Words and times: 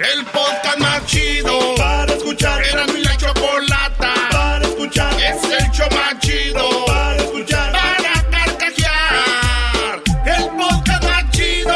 El 0.00 0.24
podcast 0.24 0.78
más 0.78 1.04
chido 1.04 1.74
para 1.76 2.10
escuchar. 2.14 2.62
Era 2.64 2.86
mi 2.86 3.02
la 3.02 3.14
chocolata 3.18 4.14
para 4.32 4.64
escuchar. 4.64 5.12
Es 5.20 5.44
el 5.44 5.70
show 5.72 5.88
más 5.90 6.18
chido 6.20 6.86
para 6.86 7.16
escuchar. 7.16 7.70
Para 7.70 8.14
carcajear. 8.30 10.02
El 10.24 10.48
podcast 10.56 11.04
más 11.04 11.30
chido. 11.32 11.74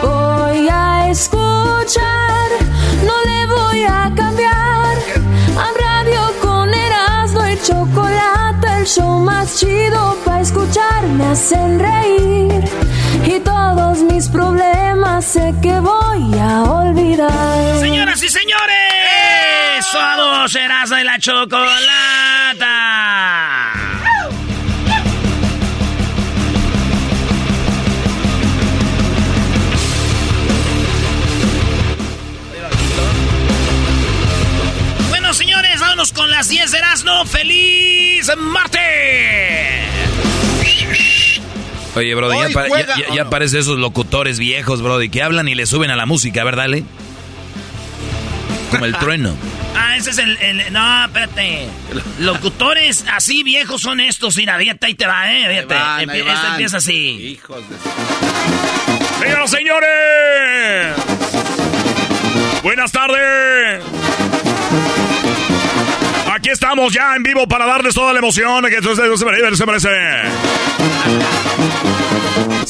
Voy 0.00 0.68
a 0.70 1.10
escuchar, 1.10 2.48
no 3.04 3.14
le 3.26 3.46
voy 3.54 3.82
a 3.82 4.10
cambiar. 4.16 4.96
A 5.58 5.68
radio 5.78 6.32
con 6.40 6.72
Erasmo 6.72 7.46
y 7.46 7.58
chocolate, 7.60 8.68
el 8.78 8.86
show 8.86 9.18
más 9.18 9.60
chido 9.60 10.16
para 10.24 10.40
escuchar. 10.40 11.02
Me 11.08 11.26
hacen 11.26 11.78
reír 11.78 12.64
sé 15.42 15.54
que 15.60 15.80
voy 15.80 16.38
a 16.38 16.62
olvidar. 16.62 17.78
Señoras 17.80 18.22
y 18.22 18.28
señores, 18.28 19.86
somos 19.90 20.54
Erasmo 20.54 20.98
y 20.98 21.04
la 21.04 21.18
chocolata. 21.18 22.72
Bueno, 35.08 35.34
señores, 35.34 35.80
vámonos 35.80 36.12
con 36.12 36.30
las 36.30 36.48
10 36.48 36.70
de 36.70 36.78
Erasmo. 36.78 37.24
¡Feliz 37.26 38.30
martes! 38.36 40.11
Oye, 41.94 42.14
Brody, 42.14 42.38
ya, 42.48 42.48
pa- 42.54 42.68
juega, 42.68 42.96
ya- 42.96 43.06
ya- 43.06 43.12
¿o 43.12 43.16
ya 43.16 43.24
no? 43.24 43.30
parece 43.30 43.58
esos 43.58 43.78
locutores 43.78 44.38
viejos, 44.38 44.80
Brody, 44.82 45.08
que 45.10 45.22
hablan 45.22 45.48
y 45.48 45.54
le 45.54 45.66
suben 45.66 45.90
a 45.90 45.96
la 45.96 46.06
música. 46.06 46.40
A 46.40 46.44
ver, 46.44 46.56
dale. 46.56 46.84
Como 48.70 48.84
el 48.84 48.96
trueno. 48.96 49.34
Ah, 49.74 49.96
ese 49.96 50.10
es 50.10 50.18
el, 50.18 50.36
el- 50.36 50.70
No, 50.70 51.04
espérate. 51.06 51.66
Locutores 52.18 53.06
así 53.10 53.42
viejos 53.42 53.80
son 53.80 54.00
estos. 54.00 54.36
Mira, 54.36 54.58
fíjate, 54.58 54.84
ahí 54.86 54.94
te 54.94 55.06
va, 55.06 55.32
¿eh? 55.32 55.46
Fíjate. 55.48 55.74
van, 55.74 56.10
ahí 56.10 56.18
este 56.20 56.22
van. 56.30 56.46
empieza 56.50 56.76
así. 56.76 57.38
Hijos 57.40 57.62
de... 57.70 57.76
Señoras, 59.24 59.50
señores. 59.50 60.96
Buenas 62.62 62.92
tardes. 62.92 63.82
Aquí 66.34 66.50
estamos 66.50 66.92
ya 66.92 67.16
en 67.16 67.22
vivo 67.22 67.46
para 67.48 67.64
darles 67.64 67.94
toda 67.94 68.12
la 68.12 68.18
emoción 68.18 68.66
que 68.66 68.86
ustedes 68.86 69.18
se 69.18 69.24
merece. 69.24 69.56
Se 69.56 69.64
merece. 69.66 69.88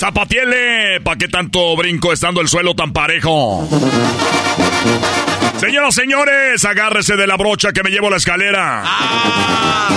Zapatiele, 0.03 1.01
¿pa' 1.01 1.15
qué 1.15 1.29
tanto 1.29 1.77
brinco 1.77 2.13
estando 2.13 2.41
el 2.41 2.49
suelo 2.49 2.75
tan 2.75 2.93
parejo? 2.93 3.69
Señoras, 5.59 5.95
señores, 5.95 6.65
agárrese 6.65 7.15
de 7.15 7.25
la 7.25 7.37
brocha 7.37 7.73
que 7.73 7.85
me 7.85 7.91
llevo 7.91 8.11
la 8.11 8.17
escalera. 8.17 8.83
¡Ah! 8.85 9.91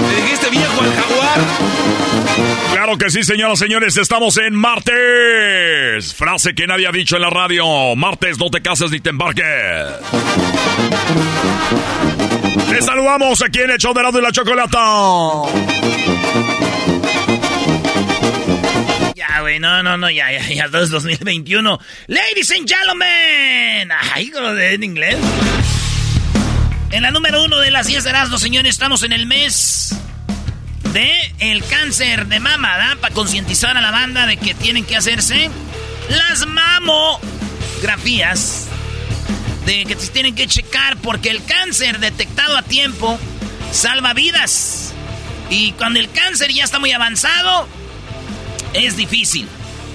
¿Le 0.00 0.22
dijiste 0.22 0.48
viejo 0.48 0.80
al 0.80 0.94
jaguar? 0.94 1.40
Claro 2.72 2.96
que 2.96 3.10
sí, 3.10 3.22
señoras, 3.22 3.58
señores, 3.58 3.98
estamos 3.98 4.38
en 4.38 4.54
martes. 4.54 6.14
Frase 6.14 6.54
que 6.54 6.66
nadie 6.66 6.86
ha 6.86 6.92
dicho 6.92 7.16
en 7.16 7.22
la 7.22 7.28
radio. 7.28 7.94
Martes, 7.96 8.38
no 8.38 8.48
te 8.48 8.62
cases 8.62 8.90
ni 8.90 9.00
te 9.00 9.10
embarques. 9.10 9.44
Les 12.72 12.86
saludamos 12.86 13.42
aquí 13.42 13.60
en 13.60 13.72
el 13.72 13.76
show 13.76 13.92
de 13.92 14.18
y 14.18 14.22
la 14.22 14.32
Chocolata. 14.32 14.78
Güey, 19.40 19.58
no, 19.58 19.82
no, 19.82 19.96
no, 19.96 20.10
ya, 20.10 20.30
ya, 20.30 20.46
ya, 20.48 20.68
todo 20.68 20.82
es 20.82 20.90
2021. 20.90 21.80
Ladies 22.08 22.50
and 22.50 22.68
gentlemen. 22.68 23.90
Ay, 24.12 24.28
como 24.30 24.52
de 24.52 24.74
en 24.74 24.82
inglés. 24.82 25.16
En 26.90 27.02
la 27.02 27.10
número 27.10 27.42
uno 27.44 27.58
de 27.58 27.70
las 27.70 27.86
10 27.86 28.04
de 28.04 28.10
Erasmo, 28.10 28.38
señores, 28.38 28.74
estamos 28.74 29.02
en 29.02 29.12
el 29.12 29.24
mes 29.26 29.96
de 30.92 31.10
el 31.38 31.64
cáncer 31.64 32.26
de 32.26 32.38
mama, 32.40 32.76
¿verdad? 32.76 32.98
Para 32.98 33.14
concientizar 33.14 33.74
a 33.76 33.80
la 33.80 33.90
banda 33.90 34.26
de 34.26 34.36
que 34.36 34.52
tienen 34.54 34.84
que 34.84 34.96
hacerse 34.96 35.50
las 36.08 36.44
mamografías. 36.46 38.66
De 39.64 39.86
que 39.86 39.96
se 39.96 40.08
tienen 40.08 40.34
que 40.34 40.46
checar 40.48 40.98
porque 40.98 41.30
el 41.30 41.42
cáncer 41.44 41.98
detectado 42.00 42.58
a 42.58 42.62
tiempo 42.62 43.18
salva 43.72 44.12
vidas. 44.12 44.92
Y 45.48 45.72
cuando 45.72 45.98
el 45.98 46.10
cáncer 46.10 46.52
ya 46.52 46.64
está 46.64 46.78
muy 46.78 46.92
avanzado, 46.92 47.66
es 48.74 48.96
difícil. 48.96 49.48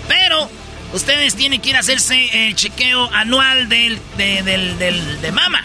Pero 0.08 0.50
ustedes 0.94 1.36
tienen 1.36 1.62
que 1.62 1.70
ir 1.70 1.76
a 1.76 1.80
hacerse 1.80 2.48
el 2.48 2.56
chequeo 2.56 3.10
anual 3.14 3.70
del, 3.70 4.00
de, 4.18 4.44
del- 4.44 4.78
del- 4.78 5.22
de 5.22 5.32
mama. 5.32 5.64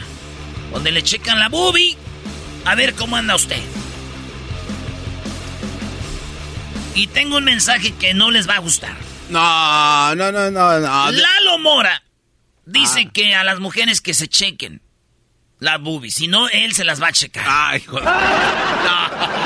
Donde 0.73 0.91
le 0.93 1.03
checan 1.03 1.39
la 1.39 1.49
boobie. 1.49 1.97
A 2.65 2.75
ver 2.75 2.95
cómo 2.95 3.17
anda 3.17 3.35
usted. 3.35 3.61
Y 6.95 7.07
tengo 7.09 7.37
un 7.39 7.45
mensaje 7.45 7.93
que 7.93 8.15
no 8.15 8.31
les 8.31 8.49
va 8.49 8.57
a 8.57 8.59
gustar. 8.59 8.97
No, 9.31 10.15
no, 10.17 10.33
no, 10.33 10.51
no, 10.51 10.81
no. 10.81 11.11
Lalo 11.13 11.59
Mora 11.61 12.03
dice 12.67 13.09
que 13.13 13.35
a 13.35 13.45
las 13.45 13.61
mujeres 13.61 14.01
que 14.01 14.13
se 14.13 14.29
chequen 14.29 14.83
la 15.61 15.79
boobie. 15.79 16.11
Si 16.11 16.27
no, 16.27 16.49
él 16.49 16.73
se 16.73 16.85
las 16.85 17.01
va 17.03 17.09
a 17.09 17.13
checar. 17.13 17.45
Ay, 17.47 17.81
hijo 17.83 17.97
de- 18.01 18.07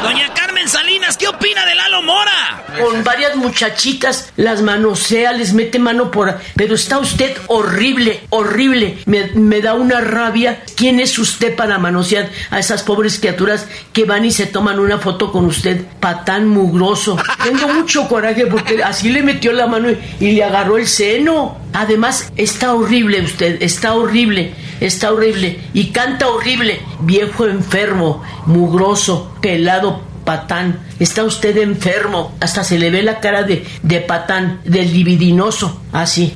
Doña 0.03 0.33
Carmen 0.35 0.69
Salinas, 0.69 1.17
¿qué 1.17 1.27
opina 1.29 1.65
de 1.67 1.75
Lalo 1.75 2.03
Mora? 2.03 2.65
Con 2.81 3.03
varias 3.05 3.37
muchachitas 3.37 4.33
las 4.37 4.61
manosea, 4.63 5.33
les 5.33 5.53
mete 5.55 5.79
mano 5.79 6.11
por... 6.11 6.39
Pero 6.57 6.75
está 6.75 6.99
usted 6.99 7.37
horrible, 7.49 8.21
horrible. 8.31 8.99
Me, 9.07 9.29
me 9.35 9.61
da 9.61 9.75
una 9.75 10.01
rabia. 10.01 10.63
¿Quién 10.77 11.01
es 11.01 11.19
usted 11.19 11.57
para 11.57 11.79
manosear 11.79 12.31
a 12.51 12.59
esas 12.59 12.83
pobres 12.83 13.19
criaturas 13.19 13.67
que 13.93 14.05
van 14.05 14.25
y 14.25 14.31
se 14.31 14.47
toman 14.47 14.79
una 14.79 14.99
foto 14.99 15.33
con 15.33 15.47
usted? 15.47 15.85
Patán 16.01 16.49
mugroso. 16.49 17.17
Tengo 17.43 17.69
mucho 17.69 18.07
coraje 18.09 18.47
porque 18.47 18.83
así 18.85 19.09
le 19.11 19.23
metió 19.23 19.53
la 19.53 19.67
mano 19.67 19.89
y, 19.91 19.99
y 20.21 20.33
le 20.33 20.45
agarró 20.45 20.77
el 20.77 20.87
seno. 20.87 21.59
Además, 21.73 22.31
está 22.37 22.73
horrible 22.75 23.21
usted, 23.23 23.61
está 23.61 23.95
horrible, 23.95 24.55
está 24.81 25.11
horrible. 25.13 25.59
Y 25.73 25.87
canta 26.05 26.29
horrible. 26.29 26.81
Viejo 27.01 27.47
enfermo, 27.47 28.23
mugroso, 28.47 29.35
pelado, 29.41 30.03
patán. 30.25 30.81
Está 30.99 31.25
usted 31.25 31.57
enfermo. 31.57 32.37
Hasta 32.41 32.63
se 32.63 32.79
le 32.79 32.91
ve 32.91 33.03
la 33.03 33.21
cara 33.21 33.43
de, 33.43 33.67
de 33.83 34.01
patán, 34.01 34.61
del 34.65 34.93
libidinoso. 34.93 35.83
Así. 35.93 36.35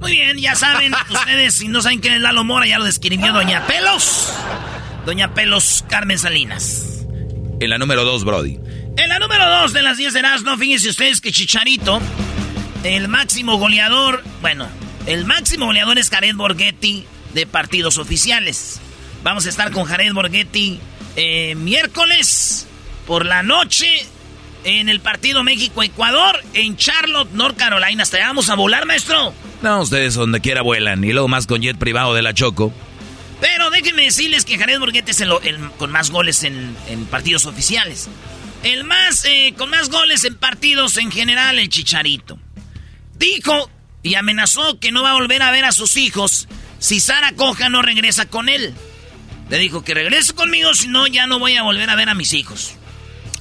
Muy 0.00 0.12
bien, 0.12 0.38
ya 0.38 0.54
saben, 0.54 0.94
ustedes 1.10 1.54
si 1.54 1.68
no 1.68 1.82
saben 1.82 2.00
quién 2.00 2.14
es 2.14 2.20
Lalo 2.20 2.44
Mora, 2.44 2.66
ya 2.66 2.78
lo 2.78 2.86
describió 2.86 3.32
Doña 3.32 3.66
Pelos. 3.66 4.32
Doña 5.04 5.34
Pelos 5.34 5.84
Carmen 5.88 6.18
Salinas. 6.18 7.06
En 7.60 7.68
la 7.68 7.76
número 7.76 8.04
dos, 8.04 8.24
Brody. 8.24 8.58
En 8.96 9.08
la 9.08 9.18
número 9.18 9.48
2 9.62 9.72
de 9.72 9.82
las 9.82 9.96
10 9.96 10.12
de 10.12 10.22
no 10.44 10.58
fíjense 10.58 10.88
ustedes 10.88 11.20
que 11.20 11.30
Chicharito, 11.30 12.00
el 12.84 13.08
máximo 13.08 13.56
goleador, 13.56 14.22
bueno, 14.42 14.66
el 15.06 15.24
máximo 15.24 15.66
goleador 15.66 15.98
es 15.98 16.10
Jared 16.10 16.34
Borghetti 16.34 17.06
de 17.32 17.46
partidos 17.46 17.98
oficiales. 17.98 18.80
Vamos 19.22 19.46
a 19.46 19.48
estar 19.50 19.70
con 19.70 19.84
Jared 19.84 20.12
Borghetti 20.12 20.80
eh, 21.16 21.54
miércoles 21.54 22.66
por 23.06 23.26
la 23.26 23.42
noche 23.42 23.86
en 24.64 24.88
el 24.88 25.00
partido 25.00 25.42
México-Ecuador 25.42 26.42
en 26.54 26.76
Charlotte, 26.76 27.30
North 27.32 27.56
Carolina. 27.56 28.02
¿Hasta 28.02 28.18
vamos 28.18 28.48
a 28.48 28.54
volar, 28.54 28.86
maestro? 28.86 29.34
No, 29.62 29.82
ustedes 29.82 30.14
donde 30.14 30.40
quiera 30.40 30.62
vuelan. 30.62 31.04
Y 31.04 31.12
luego 31.12 31.28
más 31.28 31.46
con 31.46 31.60
jet 31.60 31.76
privado 31.76 32.14
de 32.14 32.22
la 32.22 32.32
Choco. 32.34 32.72
Pero 33.40 33.70
déjenme 33.70 34.04
decirles 34.04 34.44
que 34.44 34.58
Jared 34.58 34.78
Borghetti 34.78 35.10
es 35.10 35.20
el, 35.20 35.32
el 35.42 35.70
con 35.72 35.90
más 35.90 36.10
goles 36.10 36.42
en, 36.44 36.76
en 36.88 37.06
partidos 37.06 37.46
oficiales. 37.46 38.08
El 38.62 38.84
más, 38.84 39.24
eh, 39.24 39.54
con 39.56 39.70
más 39.70 39.88
goles 39.88 40.24
en 40.24 40.34
partidos 40.34 40.98
en 40.98 41.10
general, 41.10 41.58
el 41.58 41.68
Chicharito. 41.68 42.38
Dijo 43.18 43.70
y 44.02 44.14
amenazó 44.14 44.78
que 44.78 44.92
no 44.92 45.02
va 45.02 45.10
a 45.10 45.14
volver 45.14 45.42
a 45.42 45.50
ver 45.50 45.64
a 45.64 45.72
sus 45.72 45.96
hijos 45.96 46.48
si 46.78 47.00
Sara 47.00 47.32
Coja 47.32 47.68
no 47.68 47.82
regresa 47.82 48.26
con 48.26 48.48
él. 48.48 48.74
Le 49.50 49.58
dijo 49.58 49.82
que 49.82 49.94
regrese 49.94 50.32
conmigo, 50.32 50.72
si 50.74 50.86
no, 50.86 51.08
ya 51.08 51.26
no 51.26 51.40
voy 51.40 51.56
a 51.56 51.64
volver 51.64 51.90
a 51.90 51.96
ver 51.96 52.08
a 52.08 52.14
mis 52.14 52.32
hijos. 52.32 52.74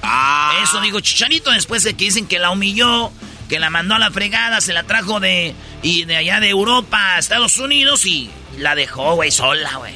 Ah. 0.02 0.60
Eso 0.64 0.82
dijo 0.82 1.00
Chicharito 1.00 1.52
después 1.52 1.84
de 1.84 1.94
que 1.94 2.06
dicen 2.06 2.26
que 2.26 2.40
la 2.40 2.50
humilló, 2.50 3.12
que 3.48 3.60
la 3.60 3.70
mandó 3.70 3.94
a 3.94 4.00
la 4.00 4.10
fregada, 4.10 4.60
se 4.60 4.74
la 4.74 4.84
trajo 4.84 5.20
de, 5.20 5.54
y 5.84 6.06
de 6.06 6.18
allá 6.18 6.40
de 6.40 6.50
Europa 6.50 7.16
a 7.16 7.20
Estados 7.20 7.60
Unidos 7.60 8.08
y 8.08 8.32
la 8.58 8.74
dejó, 8.74 9.16
güey, 9.16 9.30
sola, 9.30 9.76
güey. 9.76 9.94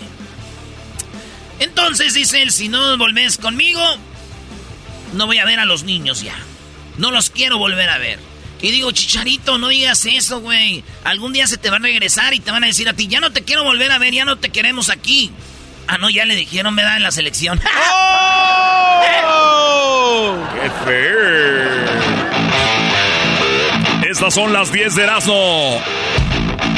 Entonces 1.60 2.14
dice 2.14 2.44
él, 2.44 2.52
si 2.52 2.70
no 2.70 2.96
volvés 2.98 3.38
conmigo, 3.38 3.82
no 5.14 5.26
voy 5.26 5.40
a 5.40 5.46
ver 5.46 5.60
a 5.60 5.66
los 5.66 5.84
niños 5.84 6.22
ya. 6.22 6.36
No 6.98 7.10
los 7.10 7.32
quiero 7.32 7.58
volver 7.58 7.90
a 7.90 7.98
ver. 7.98 8.20
Y 8.62 8.70
digo, 8.70 8.92
Chicharito, 8.92 9.58
no 9.58 9.70
digas 9.70 10.06
eso, 10.06 10.42
güey. 10.42 10.84
Algún 11.04 11.34
día 11.34 11.48
se 11.48 11.58
te 11.58 11.72
van 11.72 11.84
a 11.84 11.88
regresar 11.88 12.36
y 12.36 12.40
te 12.40 12.52
van 12.52 12.64
a 12.64 12.68
decir 12.68 12.88
a 12.88 12.94
ti, 12.94 13.08
ya 13.08 13.20
no 13.20 13.32
te 13.32 13.44
quiero 13.44 13.64
volver 13.64 13.92
a 13.92 13.98
ver, 13.98 14.14
ya 14.14 14.26
no 14.26 14.38
te 14.38 14.50
queremos 14.50 14.90
aquí. 14.90 15.32
Ah, 15.88 15.98
no, 15.98 16.10
ya 16.10 16.26
le 16.26 16.36
dijeron, 16.36 16.76
¿verdad? 16.76 16.98
En 16.98 17.04
la 17.04 17.12
selección. 17.12 17.60
¡Oh! 17.92 19.02
¡Qué 20.62 20.70
feo! 20.86 21.34
Estas 24.10 24.34
son 24.34 24.54
las 24.54 24.72
10 24.72 24.96
de 24.96 25.04
Erasmo. 25.04 25.82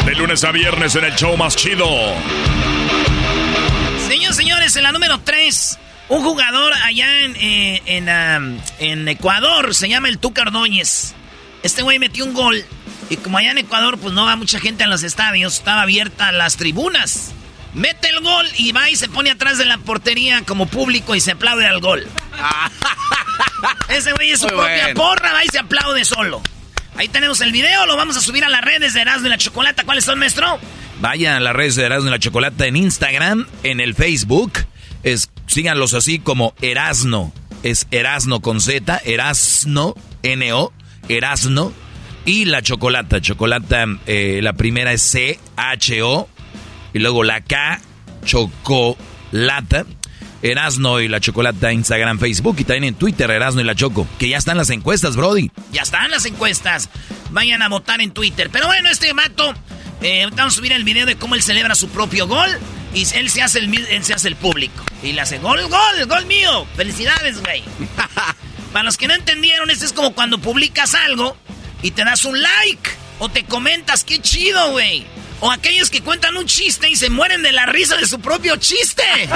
De 0.06 0.16
lunes 0.16 0.44
a 0.44 0.52
viernes 0.52 0.96
en 0.96 1.06
el 1.06 1.16
show 1.16 1.36
más 1.38 1.56
chido. 1.56 1.88
Señores, 4.08 4.36
señores, 4.36 4.76
en 4.76 4.84
la 4.84 4.92
número 4.92 5.20
3, 5.20 5.80
un 6.10 6.24
jugador 6.24 6.74
allá 6.84 7.22
en, 7.22 7.36
eh, 7.38 7.82
en, 7.86 8.60
en 8.80 9.08
Ecuador, 9.08 9.74
se 9.74 9.90
llama 9.90 10.08
el 10.10 10.20
Tuca 10.20 10.44
Ordóñez. 10.44 11.14
Este 11.64 11.82
güey 11.82 11.98
metió 12.00 12.26
un 12.26 12.34
gol 12.34 12.64
y 13.10 13.18
como 13.18 13.38
allá 13.38 13.52
en 13.52 13.58
Ecuador 13.58 13.98
pues 13.98 14.14
no 14.14 14.26
va 14.26 14.36
mucha 14.36 14.60
gente 14.60 14.84
a 14.84 14.88
los 14.88 15.04
estadios, 15.04 15.56
estaba 15.56 15.82
abierta 15.82 16.32
las 16.32 16.58
tribunas. 16.58 17.34
Mete 17.76 18.08
el 18.08 18.22
gol 18.22 18.48
y 18.58 18.72
va 18.72 18.90
y 18.90 18.96
se 18.96 19.10
pone 19.10 19.32
atrás 19.32 19.58
de 19.58 19.66
la 19.66 19.78
portería 19.78 20.42
como 20.44 20.66
público 20.66 21.14
y 21.14 21.20
se 21.20 21.32
aplaude 21.32 21.68
al 21.68 21.82
gol. 21.82 22.08
Ese 23.90 24.14
güey 24.14 24.32
es 24.32 24.40
su 24.40 24.48
propia 24.48 24.94
porra, 24.94 25.34
va 25.34 25.44
y 25.44 25.50
se 25.50 25.60
aplaude 25.60 26.06
solo. 26.06 26.42
Ahí 26.96 27.10
tenemos 27.10 27.42
el 27.42 27.52
video, 27.52 27.86
lo 27.86 27.98
vamos 27.98 28.16
a 28.16 28.22
subir 28.22 28.46
a 28.46 28.50
las 28.50 28.62
redes 28.62 28.94
de 28.94 29.02
Erasmo 29.02 29.28
y 29.28 29.30
la 29.30 29.38
Chocolata. 29.38 29.84
¿Cuáles 29.84 30.06
son, 30.06 30.18
maestro? 30.18 30.58
Vayan 31.02 31.36
a 31.36 31.40
las 31.42 31.54
redes 31.54 31.76
de 31.76 31.84
Erasmo 31.84 32.08
y 32.08 32.12
la 32.12 32.20
Chocolata 32.20 32.66
en 32.66 32.78
Instagram, 32.78 33.46
en 33.64 33.82
el 33.82 33.94
Facebook. 33.94 34.54
Es, 35.04 35.30
síganlos 35.48 35.94
así 35.94 36.20
como 36.20 36.56
Erasno. 36.62 37.34
Es 37.64 37.88
Erasno 37.92 38.40
con 38.40 38.62
Z, 38.62 39.02
Erasno, 39.04 39.96
N-O, 40.24 40.72
Erasno. 41.10 41.74
Y 42.24 42.46
la 42.46 42.62
Chocolata. 42.62 43.20
Chocolata, 43.20 43.86
eh, 44.08 44.40
la 44.42 44.54
primera 44.54 44.94
es 44.94 45.02
C-H-O. 45.02 46.30
Y 46.96 47.00
luego 47.00 47.26
la 47.26 47.42
K, 47.42 47.82
Chocolata. 48.24 49.86
Erasno 50.42 51.02
y 51.02 51.10
la 51.10 51.20
Chocolata, 51.20 51.74
Instagram, 51.74 52.20
Facebook 52.20 52.56
y 52.60 52.64
también 52.64 52.86
en 52.86 52.96
Twitter, 52.96 53.30
Erasno 53.30 53.60
y 53.60 53.66
la 53.66 53.76
Choco. 53.76 54.08
Que 54.18 54.30
ya 54.30 54.38
están 54.38 54.56
las 54.56 54.70
encuestas, 54.70 55.18
Brody. 55.18 55.52
Ya 55.74 55.82
están 55.82 56.10
las 56.10 56.26
encuestas. 56.26 56.90
Vayan 57.32 57.62
a 57.64 57.68
votar 57.68 58.00
en 58.00 58.12
Twitter. 58.12 58.50
Pero 58.50 58.68
bueno, 58.68 58.90
este 58.90 59.14
mato, 59.14 59.54
eh, 60.02 60.26
vamos 60.38 60.54
a 60.54 60.56
subir 60.56 60.72
el 60.72 60.86
video 60.86 61.06
de 61.06 61.18
cómo 61.18 61.36
él 61.36 61.44
celebra 61.44 61.76
su 61.76 61.90
propio 61.90 62.28
gol. 62.28 62.50
Y 62.94 63.06
él 63.14 63.30
se 63.30 63.42
hace 63.42 63.60
el, 63.60 63.76
él 63.76 64.04
se 64.06 64.14
hace 64.14 64.30
el 64.30 64.38
público. 64.38 64.82
Y 65.04 65.12
le 65.12 65.20
hace 65.20 65.40
gol, 65.40 65.60
gol, 65.68 66.06
gol 66.08 66.26
mío. 66.28 66.66
Felicidades, 66.78 67.42
güey. 67.42 67.62
Para 68.72 68.86
los 68.86 68.96
que 68.96 69.10
no 69.10 69.16
entendieron, 69.16 69.70
este 69.70 69.86
es 69.86 69.92
como 69.92 70.14
cuando 70.14 70.38
publicas 70.38 70.96
algo 70.96 71.36
y 71.82 71.92
te 71.92 72.06
das 72.06 72.24
un 72.24 72.42
like. 72.42 72.90
O 73.20 73.28
te 73.28 73.44
comentas, 73.44 74.06
qué 74.06 74.22
chido, 74.22 74.72
güey. 74.72 75.06
O 75.42 75.52
aquellos 75.52 75.90
que 75.90 76.02
cuentan 76.02 76.36
un 76.38 76.46
chiste 76.46 76.90
y 76.90 76.96
se 76.96 77.10
mueren 77.10 77.42
de 77.44 77.52
la 77.52 77.66
risa 77.66 77.98
de 77.98 78.08
su 78.08 78.20
propio 78.20 78.56
chiste. 78.58 79.04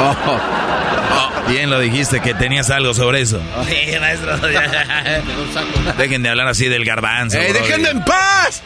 Oh, 0.00 0.14
oh, 0.28 1.50
bien 1.50 1.70
lo 1.70 1.80
dijiste, 1.80 2.20
que 2.20 2.32
tenías 2.32 2.70
algo 2.70 2.94
sobre 2.94 3.20
eso. 3.20 3.42
Sí, 3.68 3.98
maestro. 3.98 4.38
Dejen 5.98 6.22
de 6.22 6.28
hablar 6.28 6.46
así 6.46 6.68
del 6.68 6.84
garbanzo. 6.84 7.36
¡Eh, 7.36 7.52
déjenme 7.52 7.88
en 7.88 8.04
paz! 8.04 8.62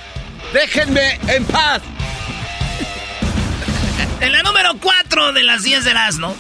¡Déjenme 0.53 1.19
en 1.29 1.45
paz! 1.47 1.81
En 4.21 4.31
la 4.31 4.43
número 4.43 4.75
4 4.79 5.33
de 5.33 5.43
las 5.43 5.63
10 5.63 5.85
de 5.85 5.91
Erasmo, 5.93 6.37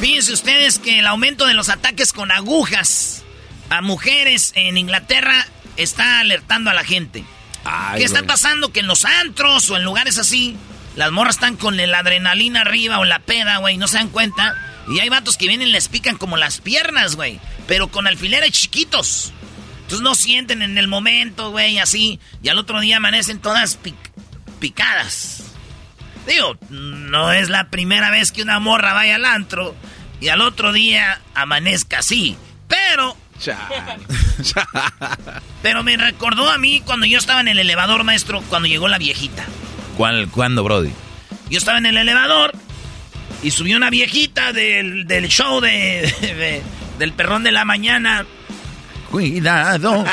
fíjense 0.00 0.32
ustedes 0.32 0.80
que 0.80 0.98
el 0.98 1.06
aumento 1.06 1.46
de 1.46 1.54
los 1.54 1.68
ataques 1.68 2.12
con 2.12 2.32
agujas 2.32 3.22
a 3.70 3.80
mujeres 3.80 4.52
en 4.56 4.76
Inglaterra 4.76 5.46
está 5.76 6.18
alertando 6.18 6.70
a 6.70 6.74
la 6.74 6.82
gente. 6.82 7.24
¿Qué 7.96 8.04
está 8.04 8.22
pasando? 8.24 8.72
Que 8.72 8.80
en 8.80 8.86
los 8.86 9.04
antros 9.04 9.70
o 9.70 9.76
en 9.76 9.84
lugares 9.84 10.18
así, 10.18 10.56
las 10.96 11.12
morras 11.12 11.36
están 11.36 11.56
con 11.56 11.76
la 11.76 11.98
adrenalina 11.98 12.62
arriba 12.62 12.98
o 12.98 13.04
la 13.04 13.20
peda, 13.20 13.58
güey, 13.58 13.76
no 13.76 13.88
se 13.88 13.98
dan 13.98 14.08
cuenta. 14.08 14.54
Y 14.88 15.00
hay 15.00 15.08
vatos 15.08 15.36
que 15.36 15.48
vienen 15.48 15.68
y 15.68 15.72
les 15.72 15.88
pican 15.88 16.16
como 16.16 16.36
las 16.36 16.60
piernas, 16.60 17.16
güey. 17.16 17.40
Pero 17.66 17.88
con 17.88 18.06
alfileres 18.06 18.52
chiquitos. 18.52 19.32
Entonces 19.82 20.00
no 20.00 20.14
sienten 20.14 20.62
en 20.62 20.78
el 20.78 20.88
momento, 20.88 21.50
güey, 21.50 21.78
así. 21.78 22.20
Y 22.42 22.48
al 22.48 22.58
otro 22.58 22.80
día 22.80 22.96
amanecen 22.98 23.40
todas 23.40 23.78
picadas. 24.60 25.44
Digo, 26.26 26.56
no 26.70 27.32
es 27.32 27.48
la 27.48 27.68
primera 27.70 28.10
vez 28.10 28.32
que 28.32 28.42
una 28.42 28.58
morra 28.58 28.94
vaya 28.94 29.14
al 29.14 29.24
antro 29.24 29.76
y 30.20 30.28
al 30.28 30.40
otro 30.40 30.72
día 30.72 31.20
amanezca 31.34 31.98
así. 31.98 32.36
Pero 32.68 33.16
Pero 35.62 35.82
me 35.82 35.96
recordó 35.96 36.50
a 36.50 36.58
mí 36.58 36.82
cuando 36.84 37.06
yo 37.06 37.18
estaba 37.18 37.40
en 37.40 37.48
el 37.48 37.58
elevador, 37.58 38.04
maestro, 38.04 38.42
cuando 38.48 38.68
llegó 38.68 38.88
la 38.88 38.98
viejita. 38.98 39.44
¿Cuál, 39.96 40.28
¿Cuándo, 40.28 40.62
Brody? 40.62 40.92
Yo 41.50 41.58
estaba 41.58 41.78
en 41.78 41.86
el 41.86 41.96
elevador 41.96 42.52
y 43.42 43.50
subió 43.50 43.76
una 43.76 43.90
viejita 43.90 44.52
del, 44.52 45.06
show 45.28 45.60
de, 45.60 46.62
del 46.98 47.12
perrón 47.12 47.44
de 47.44 47.52
la 47.52 47.64
mañana. 47.64 48.26
Cuidado, 49.10 50.04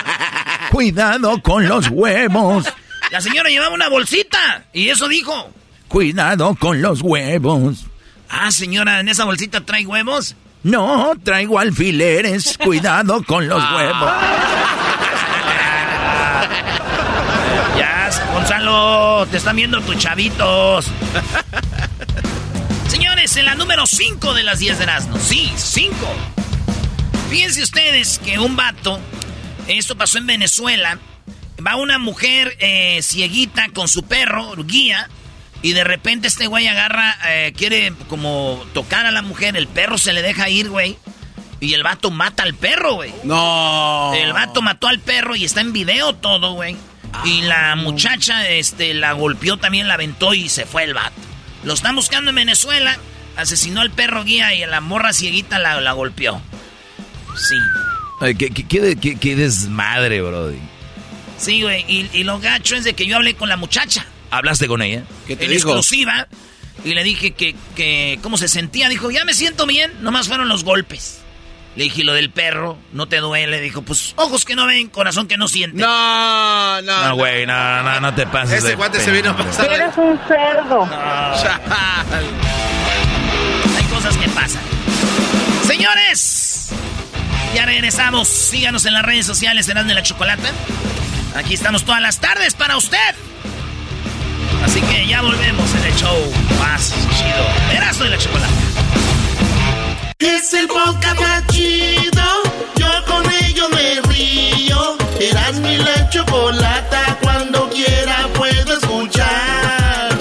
cuidado 0.72 1.42
con 1.42 1.68
los 1.68 1.90
huevos. 1.90 2.66
La 3.12 3.22
señora 3.22 3.50
llevaba 3.50 3.74
una 3.74 3.90
bolsita 3.90 4.66
y 4.74 4.90
eso 4.90 5.08
dijo. 5.08 5.52
Cuidado 5.88 6.56
con 6.56 6.82
los 6.82 7.02
huevos. 7.02 7.86
Ah, 8.30 8.52
señora, 8.52 9.00
¿en 9.00 9.10
esa 9.10 9.26
bolsita 9.26 9.62
trae 9.62 9.86
huevos? 9.86 10.36
No, 10.64 11.14
traigo 11.24 11.60
alfileres. 11.60 12.58
Cuidado 12.64 13.24
con 13.24 13.48
los 13.48 13.62
ah. 13.62 13.76
huevos. 13.76 14.12
Ya, 17.78 18.10
Gonzalo, 18.32 19.26
te 19.32 19.38
están 19.38 19.56
viendo 19.56 19.82
tus 19.82 19.98
chavitos. 19.98 20.86
Señores, 22.88 23.36
en 23.36 23.46
la 23.46 23.56
número 23.56 23.88
5 23.88 24.34
de 24.36 24.44
las 24.44 24.60
10 24.60 24.78
de 24.78 24.84
Erasmo. 24.84 25.18
Sí, 25.18 25.52
5. 25.56 25.96
Fíjense 27.32 27.64
ustedes 27.64 28.20
que 28.20 28.38
un 28.38 28.56
vato, 28.56 29.00
esto 29.68 29.98
pasó 29.98 30.20
en 30.20 30.28
Venezuela, 30.28 31.00
va 31.66 31.76
una 31.78 31.98
mujer 31.98 32.56
eh, 32.60 33.00
cieguita 33.02 33.70
con 33.74 33.88
su 33.88 34.04
perro, 34.04 34.54
guía, 34.64 35.10
y 35.64 35.72
de 35.72 35.86
repente 35.86 36.28
este 36.28 36.48
güey 36.48 36.68
agarra, 36.68 37.18
eh, 37.26 37.54
quiere 37.56 37.94
como 38.10 38.64
tocar 38.74 39.06
a 39.06 39.12
la 39.12 39.22
mujer, 39.22 39.56
el 39.56 39.68
perro 39.68 39.98
se 39.98 40.12
le 40.12 40.22
deja 40.22 40.50
ir, 40.50 40.70
güey. 40.70 40.98
Y 41.62 41.74
el 41.74 41.84
vato 41.84 42.12
mata 42.12 42.44
al 42.44 42.54
perro, 42.54 42.96
güey. 42.96 43.14
No. 43.24 44.12
El 44.14 44.34
vato 44.34 44.62
mató 44.62 44.90
al 44.90 45.00
perro 45.00 45.38
y 45.38 45.46
está 45.46 45.62
en 45.62 45.72
video 45.72 46.14
todo, 46.14 46.52
güey. 46.54 46.76
y 47.24 47.44
la 47.44 47.78
muchacha, 47.78 48.50
este, 48.50 48.94
la 48.94 49.14
golpeó 49.14 49.56
también, 49.56 49.88
la 49.88 49.94
aventó 49.94 50.34
y 50.34 50.50
se 50.50 50.66
fue 50.66 50.84
el 50.84 50.94
vato. 50.94 51.16
Lo 51.64 51.74
están 51.74 51.96
buscando 51.96 52.30
en 52.32 52.36
Venezuela. 52.36 52.98
Asesinó 53.38 53.80
al 53.80 53.90
perro 53.90 54.26
guía 54.26 54.54
y 54.54 54.66
la 54.66 54.82
morra 54.82 55.14
cieguita 55.14 55.60
la, 55.60 55.80
la 55.80 55.94
golpeó. 55.94 56.42
Sí. 57.36 57.56
Ay, 58.20 58.36
¿qué, 58.36 58.50
qué, 58.50 59.18
qué, 59.18 59.36
desmadre, 59.38 60.22
brody. 60.22 60.60
Sí, 61.38 61.62
güey. 61.62 61.86
Y, 61.88 62.10
y 62.12 62.26
lo 62.26 62.40
gacho 62.40 62.76
es 62.76 62.84
de 62.84 62.94
que 62.94 63.06
yo 63.06 63.16
hablé 63.16 63.36
con 63.36 63.48
la 63.48 63.56
muchacha. 63.56 64.06
¿Hablaste 64.34 64.68
con 64.68 64.82
ella? 64.82 65.04
¿Qué 65.28 65.36
te 65.36 65.46
en 65.46 65.52
exclusiva. 65.52 66.28
Y 66.84 66.96
le 66.96 67.04
dije 67.04 67.32
que, 67.32 67.56
que 67.76 68.18
cómo 68.24 68.40
se 68.40 68.48
sentía. 68.48 68.90
Dijo, 68.90 69.12
ya 69.12 69.26
me 69.26 69.36
siento 69.36 69.68
bien, 69.68 69.92
nomás 70.02 70.28
fueron 70.28 70.50
los 70.50 70.64
golpes. 70.64 71.20
Le 71.76 71.84
dije, 71.84 72.04
lo 72.04 72.14
del 72.14 72.32
perro, 72.32 72.80
¿no 72.94 73.08
te 73.08 73.18
duele? 73.18 73.62
Dijo, 73.62 73.84
pues 73.84 74.14
ojos 74.16 74.44
que 74.44 74.56
no 74.56 74.66
ven, 74.66 74.90
corazón 74.90 75.28
que 75.28 75.38
no 75.38 75.48
siente. 75.48 75.78
No, 75.78 76.82
no. 76.82 77.10
No, 77.10 77.16
güey, 77.16 77.46
no, 77.46 77.84
no, 77.84 78.00
no 78.00 78.16
te 78.16 78.26
pases. 78.26 78.64
Ese 78.64 78.74
guante 78.74 79.00
se 79.02 79.12
vino 79.12 79.30
a 79.30 79.38
pasar. 79.38 79.72
Eres 79.72 79.96
un 79.98 80.20
cerdo. 80.28 80.84
Hay 83.78 83.84
cosas 83.86 84.18
que 84.18 84.30
pasan. 84.30 84.64
Señores, 85.68 86.70
ya 87.54 87.68
regresamos. 87.68 88.28
Síganos 88.28 88.84
en 88.88 88.94
las 88.94 89.04
redes 89.04 89.28
sociales, 89.28 89.68
serán 89.68 89.88
de 89.88 89.94
la 89.94 90.02
Chocolata. 90.02 90.50
Aquí 91.36 91.54
estamos 91.54 91.86
todas 91.86 92.02
las 92.02 92.20
tardes 92.20 92.56
para 92.56 92.78
usted. 92.78 93.16
Así 94.64 94.82
que 94.82 95.08
ya 95.08 95.22
volvemos 95.22 95.74
en 95.76 95.84
el 95.84 95.96
show 95.96 96.32
más 96.60 96.94
chido. 97.18 97.76
Erazo 97.76 98.04
de 98.06 98.10
la 98.12 98.18
chocolate. 98.18 98.54
Es 100.20 100.54
el 100.54 100.68
podcast 100.68 101.20
más 101.20 101.48
chido. 101.48 102.24
Yo 102.76 102.88
con 103.06 103.24
ello 103.44 103.70
me 103.70 104.02
río. 104.14 104.98
Eras 105.20 105.56
mi 105.60 105.78
la 105.78 106.10
chocolata. 106.10 107.18
Cuando 107.22 107.70
quiera 107.70 108.28
puedo 108.34 108.78
escuchar. 108.78 110.18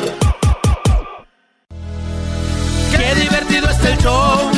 Qué 2.91 3.15
divertido 3.15 3.71
está 3.71 3.91
el 3.91 3.99
show. 3.99 4.51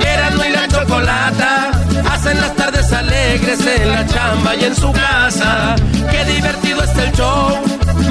Erasmo 0.00 0.44
y 0.44 0.50
la 0.50 0.68
chocolata. 0.68 1.61
Hacen 2.22 2.40
las 2.40 2.54
tardes 2.54 2.92
alegres 2.92 3.66
en 3.66 3.90
la 3.90 4.06
chamba 4.06 4.54
y 4.54 4.62
en 4.62 4.76
su 4.76 4.92
casa. 4.92 5.74
Qué 6.08 6.24
divertido 6.32 6.80
está 6.84 7.02
el 7.02 7.12
show. 7.14 7.58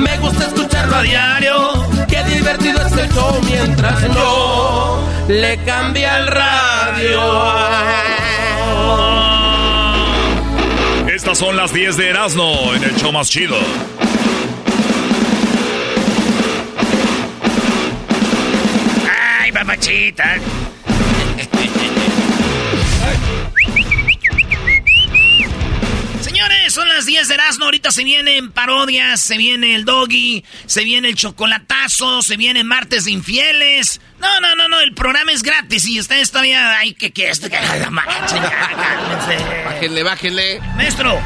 Me 0.02 0.18
gusta 0.18 0.48
escucharlo 0.48 0.98
a 0.98 1.02
diario. 1.02 1.88
Qué 2.10 2.22
divertido 2.26 2.86
es 2.86 2.92
el 2.92 3.10
show 3.14 3.40
mientras 3.46 4.02
yo 4.14 5.02
le 5.30 5.58
cambia 5.64 6.18
el 6.18 6.28
radio. 6.28 7.22
Estas 11.08 11.38
son 11.38 11.56
las 11.56 11.72
10 11.72 11.96
de 11.96 12.10
Erasmo 12.10 12.74
en 12.76 12.84
el 12.84 12.96
show 12.98 13.14
más 13.14 13.30
chido. 13.30 13.56
Ay, 19.40 19.54
papachita. 19.54 20.36
Señores, 26.72 26.74
son 26.74 26.88
las 26.88 27.06
10 27.06 27.12
10 27.12 27.28
de 27.28 27.34
Erasmo, 27.34 27.66
ahorita 27.66 27.92
se 27.92 28.06
vienen 28.06 28.52
parodias, 28.52 29.20
se 29.20 29.38
viene 29.38 29.76
el 29.76 29.84
doggy, 29.84 30.46
se 30.66 30.86
viene 30.86 31.10
el 31.10 31.16
chocolatazo, 31.16 32.22
se 32.22 32.38
viene 32.38 32.64
martes 32.64 33.04
de 33.06 33.12
infieles. 33.12 34.00
No, 34.20 34.40
no, 34.40 34.56
no, 34.56 34.70
no, 34.70 34.80
el 34.80 34.94
programa 34.94 35.34
es 35.34 35.44
gratis 35.44 35.86
y 35.88 36.00
ustedes 36.00 36.32
todavía... 36.32 36.78
Ay, 36.78 36.94
que 36.94 37.12
que 37.12 37.30
esto, 37.30 37.50
que 37.50 37.58
Bájenle, 39.66 40.04
bájenle. 40.04 40.62
Maestro, 40.76 41.22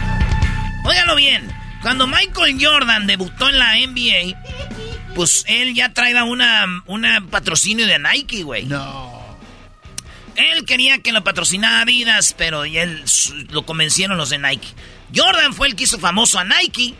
óigalo 0.84 1.16
bien. 1.16 1.54
Cuando 1.82 2.08
Michael 2.08 2.58
Jordan 2.60 3.06
debutó 3.06 3.48
en 3.50 3.60
la 3.60 3.74
NBA, 3.76 5.14
pues 5.14 5.46
él 5.48 5.76
ya 5.76 5.94
traía 5.94 6.24
una, 6.24 6.66
una 6.88 7.22
patrocinio 7.30 7.86
de 7.86 8.00
Nike, 8.00 8.42
güey. 8.44 8.66
No. 8.66 9.14
Él 10.36 10.66
quería 10.66 10.98
que 10.98 11.12
lo 11.12 11.24
patrocinara 11.24 11.82
Adidas, 11.82 12.34
pero 12.38 12.66
él 12.66 13.04
lo 13.50 13.66
convencieron 13.66 14.18
los 14.18 14.32
de 14.32 14.40
Nike. 14.40 14.68
Jordan 15.14 15.54
fue 15.54 15.68
el 15.68 15.76
que 15.76 15.84
hizo 15.84 16.00
famoso 16.00 16.40
a 16.40 16.46
Nike, 16.46 16.96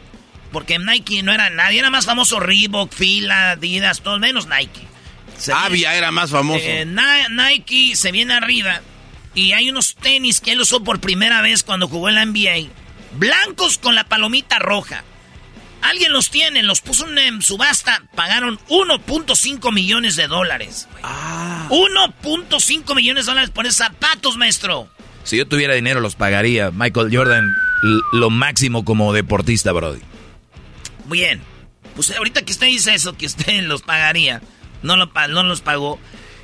porque 0.52 0.80
Nike 0.80 1.24
no 1.24 1.34
era 1.34 1.50
nadie, 1.50 1.80
era 1.80 1.90
más 1.90 2.06
famoso 2.06 2.40
Reebok, 2.40 2.94
Fila, 2.94 3.52
Adidas, 3.52 4.02
todo 4.02 4.20
menos 4.20 4.48
Nike. 4.48 4.88
Avia 5.54 5.96
era 5.96 6.12
más 6.12 6.32
famoso. 6.32 6.64
Eh, 6.64 6.86
Nike 6.86 7.96
se 7.96 8.12
viene 8.12 8.34
arriba 8.34 8.82
y 9.34 9.52
hay 9.52 9.70
unos 9.70 9.96
tenis 9.96 10.40
que 10.40 10.54
él 10.54 10.62
usó 10.62 10.84
por 10.84 11.00
primera 11.00 11.42
vez 11.42 11.64
cuando 11.64 11.88
jugó 11.88 12.10
en 12.10 12.16
la 12.16 12.26
NBA, 12.26 12.70
blancos 13.18 13.78
con 13.78 13.96
la 13.96 14.06
palomita 14.06 14.60
roja. 14.60 15.04
Alguien 15.82 16.14
los 16.14 16.32
tiene, 16.32 16.64
los 16.64 16.82
puso 16.82 17.08
en 17.08 17.42
subasta, 17.44 18.04
pagaron 18.16 18.58
1.5 18.70 19.72
millones 19.72 20.16
de 20.16 20.28
dólares. 20.28 20.88
1.5 21.70 22.84
ah. 22.88 22.96
millones 22.96 23.26
de 23.26 23.32
dólares 23.32 23.52
por 23.52 23.68
esos 23.68 23.78
zapatos, 23.78 24.36
maestro. 24.36 24.90
Si 25.24 25.38
yo 25.38 25.48
tuviera 25.48 25.76
dinero, 25.76 26.00
los 26.00 26.16
pagaría. 26.16 26.72
Michael 26.72 27.16
Jordan, 27.16 27.56
lo 28.12 28.30
máximo 28.30 28.86
como 28.86 29.14
deportista, 29.14 29.72
Brody. 29.72 30.02
Bien. 31.06 31.42
Pues 31.96 32.12
ahorita 32.12 32.44
que 32.44 32.52
usted 32.52 32.68
dice 32.68 32.94
eso, 32.94 33.16
que 33.16 33.26
usted 33.26 33.64
los 33.64 33.82
pagaría, 33.82 34.42
no, 34.84 34.98
lo, 34.98 35.12
no 35.30 35.44
los 35.44 35.62
pagó. 35.62 36.00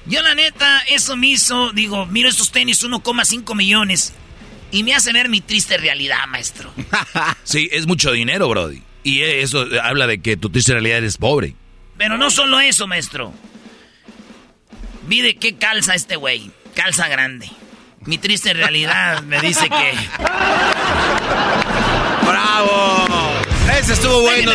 Yo, 0.05 0.21
la 0.23 0.33
neta, 0.33 0.79
eso 0.89 1.15
me 1.15 1.27
hizo, 1.27 1.71
digo, 1.73 2.05
miro 2.07 2.29
estos 2.29 2.51
tenis, 2.51 2.83
1,5 2.83 3.55
millones. 3.55 4.13
Y 4.71 4.83
me 4.83 4.95
hace 4.95 5.11
ver 5.11 5.29
mi 5.29 5.41
triste 5.41 5.77
realidad, 5.77 6.25
maestro. 6.29 6.73
sí, 7.43 7.67
es 7.71 7.85
mucho 7.87 8.11
dinero, 8.13 8.47
Brody. 8.47 8.81
Y 9.03 9.21
eso 9.21 9.65
habla 9.83 10.07
de 10.07 10.21
que 10.21 10.37
tu 10.37 10.49
triste 10.49 10.71
realidad 10.71 10.99
eres 10.99 11.17
pobre. 11.17 11.55
Pero 11.97 12.17
no 12.17 12.31
solo 12.31 12.59
eso, 12.59 12.87
maestro. 12.87 13.33
Vi 15.07 15.21
de 15.21 15.35
qué 15.35 15.55
calza 15.55 15.93
este 15.93 16.15
güey. 16.15 16.51
Calza 16.73 17.07
grande. 17.09 17.51
Mi 18.05 18.17
triste 18.17 18.53
realidad 18.53 19.21
me 19.23 19.39
dice 19.41 19.69
que. 19.69 19.93
¡Bravo! 22.25 23.05
Ese 23.79 23.93
estuvo 23.93 24.21
bueno, 24.21 24.51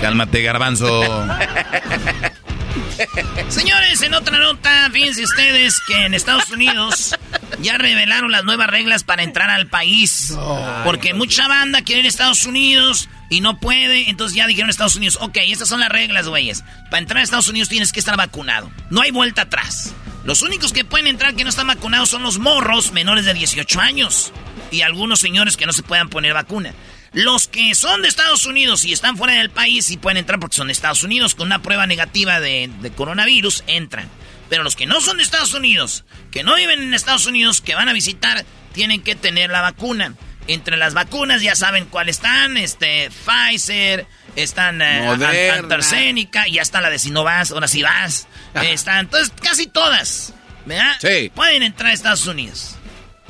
Cálmate, 0.00 0.42
garbanzo. 0.42 1.02
Señores, 3.48 4.02
en 4.02 4.14
otra 4.14 4.38
nota, 4.38 4.88
fíjense 4.90 5.24
ustedes 5.24 5.80
que 5.86 6.06
en 6.06 6.14
Estados 6.14 6.50
Unidos 6.50 7.14
ya 7.60 7.76
revelaron 7.76 8.32
las 8.32 8.44
nuevas 8.44 8.68
reglas 8.68 9.04
para 9.04 9.22
entrar 9.22 9.50
al 9.50 9.66
país. 9.66 10.34
Porque 10.84 11.12
mucha 11.12 11.48
banda 11.48 11.82
quiere 11.82 12.00
ir 12.00 12.06
a 12.06 12.08
Estados 12.08 12.46
Unidos 12.46 13.08
y 13.34 13.40
no 13.40 13.58
puede. 13.58 14.08
Entonces 14.08 14.36
ya 14.36 14.46
dijeron 14.46 14.70
Estados 14.70 14.94
Unidos, 14.94 15.18
ok, 15.20 15.38
estas 15.48 15.68
son 15.68 15.80
las 15.80 15.88
reglas, 15.88 16.28
güeyes. 16.28 16.62
Para 16.88 16.98
entrar 16.98 17.18
a 17.18 17.22
Estados 17.24 17.48
Unidos 17.48 17.68
tienes 17.68 17.90
que 17.90 17.98
estar 17.98 18.16
vacunado. 18.16 18.70
No 18.90 19.02
hay 19.02 19.10
vuelta 19.10 19.42
atrás. 19.42 19.92
Los 20.24 20.42
únicos 20.42 20.72
que 20.72 20.84
pueden 20.84 21.08
entrar 21.08 21.34
que 21.34 21.42
no 21.42 21.50
están 21.50 21.66
vacunados 21.66 22.10
son 22.10 22.22
los 22.22 22.38
morros 22.38 22.92
menores 22.92 23.24
de 23.24 23.34
18 23.34 23.80
años. 23.80 24.32
Y 24.70 24.82
algunos 24.82 25.18
señores 25.18 25.56
que 25.56 25.66
no 25.66 25.72
se 25.72 25.82
puedan 25.82 26.10
poner 26.10 26.32
vacuna. 26.32 26.74
Los 27.12 27.48
que 27.48 27.74
son 27.74 28.02
de 28.02 28.08
Estados 28.08 28.46
Unidos 28.46 28.84
y 28.84 28.92
están 28.92 29.16
fuera 29.16 29.34
del 29.34 29.50
país 29.50 29.90
y 29.90 29.96
pueden 29.96 30.18
entrar 30.18 30.38
porque 30.38 30.56
son 30.56 30.68
de 30.68 30.72
Estados 30.72 31.02
Unidos 31.02 31.34
con 31.34 31.48
una 31.48 31.60
prueba 31.60 31.88
negativa 31.88 32.38
de, 32.38 32.70
coronavirus, 32.96 33.64
entran. 33.66 34.08
Pero 34.48 34.62
los 34.62 34.76
que 34.76 34.86
no 34.86 35.00
son 35.00 35.16
de 35.16 35.24
Estados 35.24 35.54
Unidos, 35.54 36.04
que 36.30 36.44
no 36.44 36.54
viven 36.54 36.82
en 36.82 36.94
Estados 36.94 37.26
Unidos, 37.26 37.60
que 37.60 37.74
van 37.74 37.88
a 37.88 37.92
visitar, 37.92 38.44
tienen 38.72 39.02
que 39.02 39.16
tener 39.16 39.50
la 39.50 39.60
vacuna. 39.60 40.14
Entre 40.46 40.76
las 40.76 40.92
vacunas 40.92 41.40
ya 41.40 41.54
saben 41.56 41.86
cuáles 41.86 42.16
están, 42.16 42.56
este, 42.56 43.10
Pfizer, 43.10 44.06
están 44.36 44.82
eh, 44.82 45.08
AstraZeneca, 45.08 46.46
y 46.48 46.54
ya 46.54 46.62
está 46.62 46.80
la 46.80 46.90
de 46.90 46.98
Sinovac, 46.98 47.50
ahora 47.50 47.66
sí 47.66 47.82
vas. 47.82 48.28
están, 48.54 49.00
entonces 49.00 49.32
casi 49.40 49.66
todas, 49.66 50.34
¿verdad? 50.66 50.96
Sí. 51.00 51.30
Pueden 51.34 51.62
entrar 51.62 51.90
a 51.90 51.94
Estados 51.94 52.26
Unidos. 52.26 52.76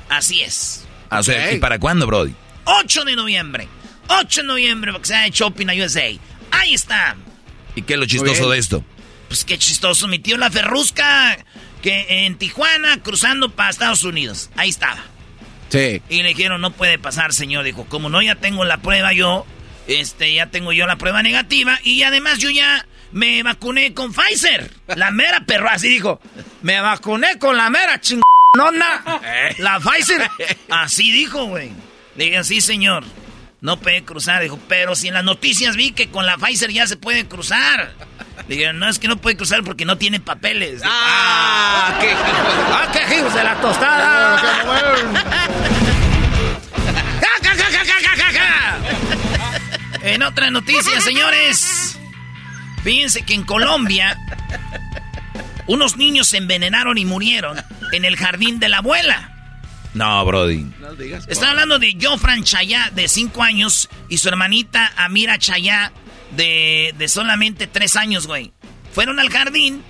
Así 0.09 0.42
es. 0.42 0.85
Ah, 1.11 1.21
o 1.21 1.23
sea, 1.23 1.52
¿y 1.52 1.59
para 1.59 1.78
cuándo, 1.78 2.06
Brody? 2.06 2.35
8 2.64 3.04
de 3.04 3.16
noviembre. 3.16 3.68
8 4.09 4.42
de 4.42 4.47
noviembre 4.47 4.92
porque 4.92 5.09
se 5.09 5.14
ha 5.14 5.26
hecho 5.26 5.44
Shopping 5.44 5.68
a 5.68 5.75
USA. 5.75 6.18
Ahí 6.50 6.75
está. 6.75 7.16
¿Y 7.75 7.83
qué 7.83 7.94
es 7.94 7.99
lo 7.99 8.06
chistoso 8.06 8.50
de 8.50 8.59
esto? 8.59 8.85
Pues 9.28 9.44
qué 9.44 9.59
chistoso. 9.59 10.09
Mi 10.09 10.18
tío 10.18 10.37
La 10.37 10.50
Ferrusca 10.50 11.37
que 11.83 12.25
en 12.25 12.38
Tijuana 12.38 13.02
cruzando 13.02 13.50
para 13.50 13.71
Estados 13.71 14.04
Unidos. 14.04 14.50
Ahí 14.56 14.71
estaba. 14.71 15.04
Y 16.09 16.23
le 16.23 16.28
dijeron, 16.28 16.61
no 16.61 16.71
puede 16.71 16.99
pasar, 16.99 17.33
señor. 17.33 17.64
Dijo, 17.64 17.85
como 17.87 18.09
no, 18.09 18.23
ya 18.23 18.37
tengo 18.37 18.64
la 18.64 18.78
prueba 18.78 19.12
yo. 19.12 19.47
Este, 19.87 20.33
ya 20.35 20.47
tengo 20.47 20.73
yo 20.73 20.87
la 20.87 20.97
prueba 20.97 21.23
negativa. 21.23 21.78
Y 21.83 22.02
además 22.02 22.38
yo 22.38 22.50
ya 22.50 22.87
me 23.12 23.42
vacuné 23.42 23.94
con 23.94 24.12
Pfizer. 24.12 24.71
La 24.97 25.11
mera 25.11 25.44
perro, 25.47 25.68
así 25.68 25.88
dijo. 25.88 26.21
Me 26.62 26.80
vacuné 26.80 27.38
con 27.38 27.56
la 27.56 27.71
mera 27.71 28.00
chingona. 28.00 28.25
La 29.59 29.80
Pfizer. 29.80 30.30
Así 30.71 31.12
dijo, 31.12 31.44
güey. 31.47 31.71
Le 32.16 32.25
dije, 32.25 32.44
sí, 32.44 32.61
señor. 32.61 33.04
No 33.61 33.78
puede 33.80 34.04
cruzar. 34.04 34.42
Dijo, 34.42 34.59
pero 34.68 34.94
si 34.94 35.09
en 35.09 35.14
las 35.14 35.25
noticias 35.25 35.76
vi 35.76 35.92
que 35.92 36.09
con 36.09 36.26
la 36.26 36.37
Pfizer 36.38 36.71
ya 36.71 36.87
se 36.87 36.97
puede 36.97 37.26
cruzar. 37.26 37.94
Le 38.49 38.57
dije, 38.57 38.73
no, 38.73 38.88
es 38.88 38.99
que 38.99 39.09
no 39.09 39.17
puede 39.17 39.37
cruzar 39.37 39.62
porque 39.62 39.85
no 39.85 39.97
tiene 39.97 40.21
papeles. 40.21 40.83
¡Ah! 40.85 41.97
¡Qué 42.00 42.12
hijos! 42.12 42.23
¡Ah, 42.71 42.88
qué 42.93 43.17
hijos 43.17 43.35
de 43.35 43.45
la 43.45 43.55
tostada! 43.61 44.41
en 50.03 50.23
otra 50.23 50.50
noticia, 50.50 51.00
señores. 51.00 51.99
Fíjense 52.83 53.23
que 53.23 53.35
en 53.35 53.45
Colombia 53.45 54.19
unos 55.67 55.97
niños 55.97 56.29
se 56.29 56.37
envenenaron 56.37 56.99
y 56.99 57.05
murieron 57.05 57.57
en 57.93 58.05
el 58.05 58.17
jardín 58.17 58.61
de 58.61 58.69
la 58.69 58.79
abuela. 58.79 59.31
No, 59.95 60.25
Brody. 60.25 60.67
Está 61.29 61.50
hablando 61.50 61.79
de 61.79 61.97
Jofran 62.00 62.43
Chayá, 62.43 62.91
de 62.93 63.09
5 63.09 63.43
años, 63.43 63.88
y 64.09 64.19
su 64.19 64.29
hermanita 64.29 64.93
Amira 64.97 65.38
Chayá, 65.38 65.93
de, 66.37 66.95
de 66.97 67.09
solamente 67.09 67.67
3 67.67 67.97
años, 67.97 68.26
güey. 68.26 68.53
Fueron 68.93 69.19
al 69.19 69.31
jardín 69.31 69.83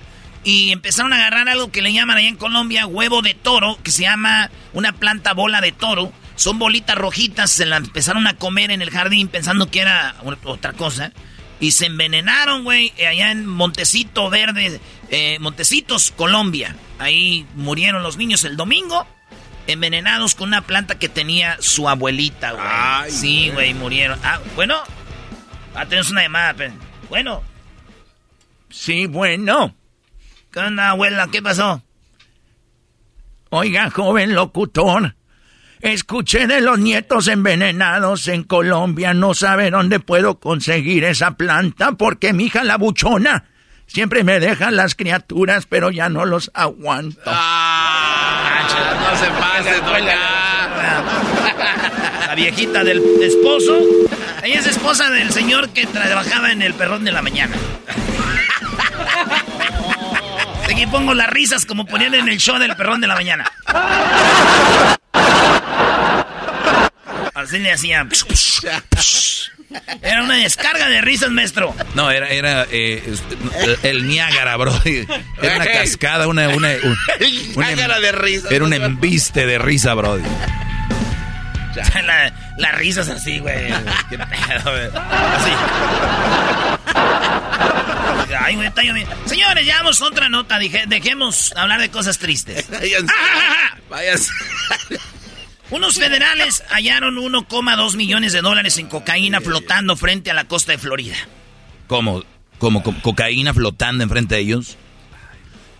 y 0.43 0.71
empezaron 0.71 1.11
a 1.11 1.17
agarrar 1.17 1.49
algo 1.49 1.71
que 1.71 1.81
le 1.81 1.91
llaman 1.91 2.17
allá 2.17 2.27
en 2.27 2.37
Colombia 2.37 2.85
huevo 2.85 3.21
de 3.21 3.33
toro, 3.33 3.79
que 3.83 3.91
se 3.91 4.03
llama 4.03 4.51
una 4.73 4.93
planta 4.93 5.33
bola 5.33 5.59
de 5.59 5.71
toro. 5.71 6.13
Son 6.35 6.59
bolitas 6.59 6.95
rojitas, 6.97 7.49
se 7.49 7.65
la 7.65 7.77
empezaron 7.77 8.27
a 8.27 8.35
comer 8.35 8.71
en 8.71 8.81
el 8.81 8.91
jardín 8.91 9.27
pensando 9.27 9.71
que 9.71 9.79
era 9.79 10.15
otra 10.43 10.73
cosa. 10.73 11.11
Y 11.59 11.71
se 11.71 11.85
envenenaron, 11.85 12.63
güey, 12.63 12.93
allá 13.07 13.31
en 13.31 13.45
Montecito 13.47 14.29
Verde, 14.29 14.79
eh, 15.09 15.37
Montecitos, 15.39 16.11
Colombia. 16.11 16.75
Ahí 16.99 17.45
murieron 17.55 18.03
los 18.03 18.17
niños 18.17 18.43
el 18.43 18.57
domingo 18.57 19.07
envenenados 19.67 20.35
con 20.35 20.49
una 20.49 20.61
planta 20.61 20.99
que 20.99 21.09
tenía 21.09 21.57
su 21.59 21.89
abuelita, 21.89 22.51
güey. 22.51 23.11
sí, 23.11 23.49
güey, 23.51 23.73
murieron. 23.73 24.19
Ah, 24.23 24.39
bueno. 24.55 24.75
Ah, 25.75 25.85
tenemos 25.85 26.11
una 26.11 26.23
llamada, 26.23 26.55
Bueno. 27.09 27.43
Sí, 28.69 29.05
bueno. 29.07 29.75
¿Qué 30.51 30.59
onda, 30.59 30.89
abuela? 30.89 31.27
¿Qué 31.31 31.41
pasó? 31.41 31.81
Oiga, 33.49 33.89
joven 33.89 34.33
locutor. 34.33 35.15
Escuché 35.81 36.47
de 36.47 36.61
los 36.61 36.79
nietos 36.79 37.27
envenenados 37.27 38.27
en 38.27 38.43
Colombia. 38.43 39.13
No 39.13 39.33
sabe 39.33 39.69
dónde 39.69 39.99
puedo 39.99 40.39
conseguir 40.39 41.03
esa 41.03 41.31
planta 41.31 41.91
porque 41.93 42.33
mi 42.33 42.45
hija 42.45 42.63
la 42.63 42.77
buchona 42.77 43.45
siempre 43.85 44.23
me 44.23 44.39
deja 44.39 44.71
las 44.71 44.95
criaturas, 44.95 45.67
pero 45.67 45.91
ya 45.91 46.09
no 46.09 46.25
los 46.25 46.49
aguanto. 46.53 47.21
Ah 47.25 48.15
no 49.09 49.15
se 49.17 49.27
pase, 49.31 49.81
La 52.27 52.35
viejita 52.35 52.83
del 52.83 53.01
esposo. 53.21 53.79
Ella 54.43 54.59
es 54.59 54.67
esposa 54.67 55.09
del 55.09 55.31
señor 55.31 55.69
que 55.69 55.85
trabajaba 55.87 56.51
en 56.51 56.61
el 56.61 56.73
perrón 56.73 57.03
de 57.03 57.11
la 57.11 57.21
mañana. 57.21 57.55
Aquí 60.69 60.87
pongo 60.87 61.13
las 61.13 61.29
risas 61.29 61.65
como 61.65 61.85
ponían 61.85 62.13
en 62.15 62.27
el 62.27 62.37
show 62.37 62.57
del 62.57 62.75
perrón 62.75 62.99
de 63.01 63.07
la 63.07 63.15
mañana. 63.15 63.51
Así 67.33 67.59
le 67.59 67.71
hacía. 67.71 68.07
Era 70.01 70.23
una 70.23 70.35
descarga 70.35 70.89
de 70.89 71.01
risas, 71.01 71.31
maestro. 71.31 71.75
No, 71.93 72.09
era, 72.09 72.29
era 72.29 72.65
eh, 72.71 73.03
el 73.83 74.07
Niágara, 74.07 74.57
bro. 74.57 74.73
Era 74.83 75.55
una 75.55 75.65
cascada, 75.65 76.27
una... 76.27 76.49
una 76.49 76.69
un, 76.83 76.97
Niágara 77.55 77.99
de 77.99 78.11
risas. 78.11 78.51
Era 78.51 78.65
un 78.65 78.73
embiste 78.73 79.45
de 79.45 79.57
risa, 79.57 79.93
bro. 79.93 80.19
La, 82.05 82.33
las 82.57 82.75
risas 82.75 83.09
así, 83.09 83.39
güey. 83.39 83.67
Qué 84.09 84.17
pedo, 84.17 84.71
güey. 84.71 84.89
Así. 84.95 85.51
Ay, 88.39 88.55
güey, 88.55 88.67
está 88.67 88.83
lloviendo. 88.83 89.15
Señores, 89.25 89.65
ya 89.65 89.77
vamos 89.77 90.01
a 90.01 90.05
otra 90.05 90.29
nota. 90.29 90.59
Dije, 90.59 90.83
dejemos 90.87 91.53
hablar 91.55 91.79
de 91.81 91.89
cosas 91.89 92.17
tristes. 92.19 92.67
Váyanse. 93.89 94.31
Unos 95.71 95.97
federales 95.97 96.63
hallaron 96.69 97.15
1,2 97.15 97.95
millones 97.95 98.33
de 98.33 98.41
dólares 98.41 98.77
en 98.77 98.87
cocaína 98.87 99.41
flotando 99.41 99.95
frente 99.97 100.29
a 100.31 100.33
la 100.33 100.45
costa 100.45 100.73
de 100.73 100.77
Florida. 100.77 101.15
¿Cómo? 101.87 102.23
¿Cómo? 102.59 102.83
co- 102.83 102.95
cocaína 103.01 103.53
flotando 103.53 104.03
enfrente 104.03 104.35
de 104.35 104.41
ellos? 104.41 104.77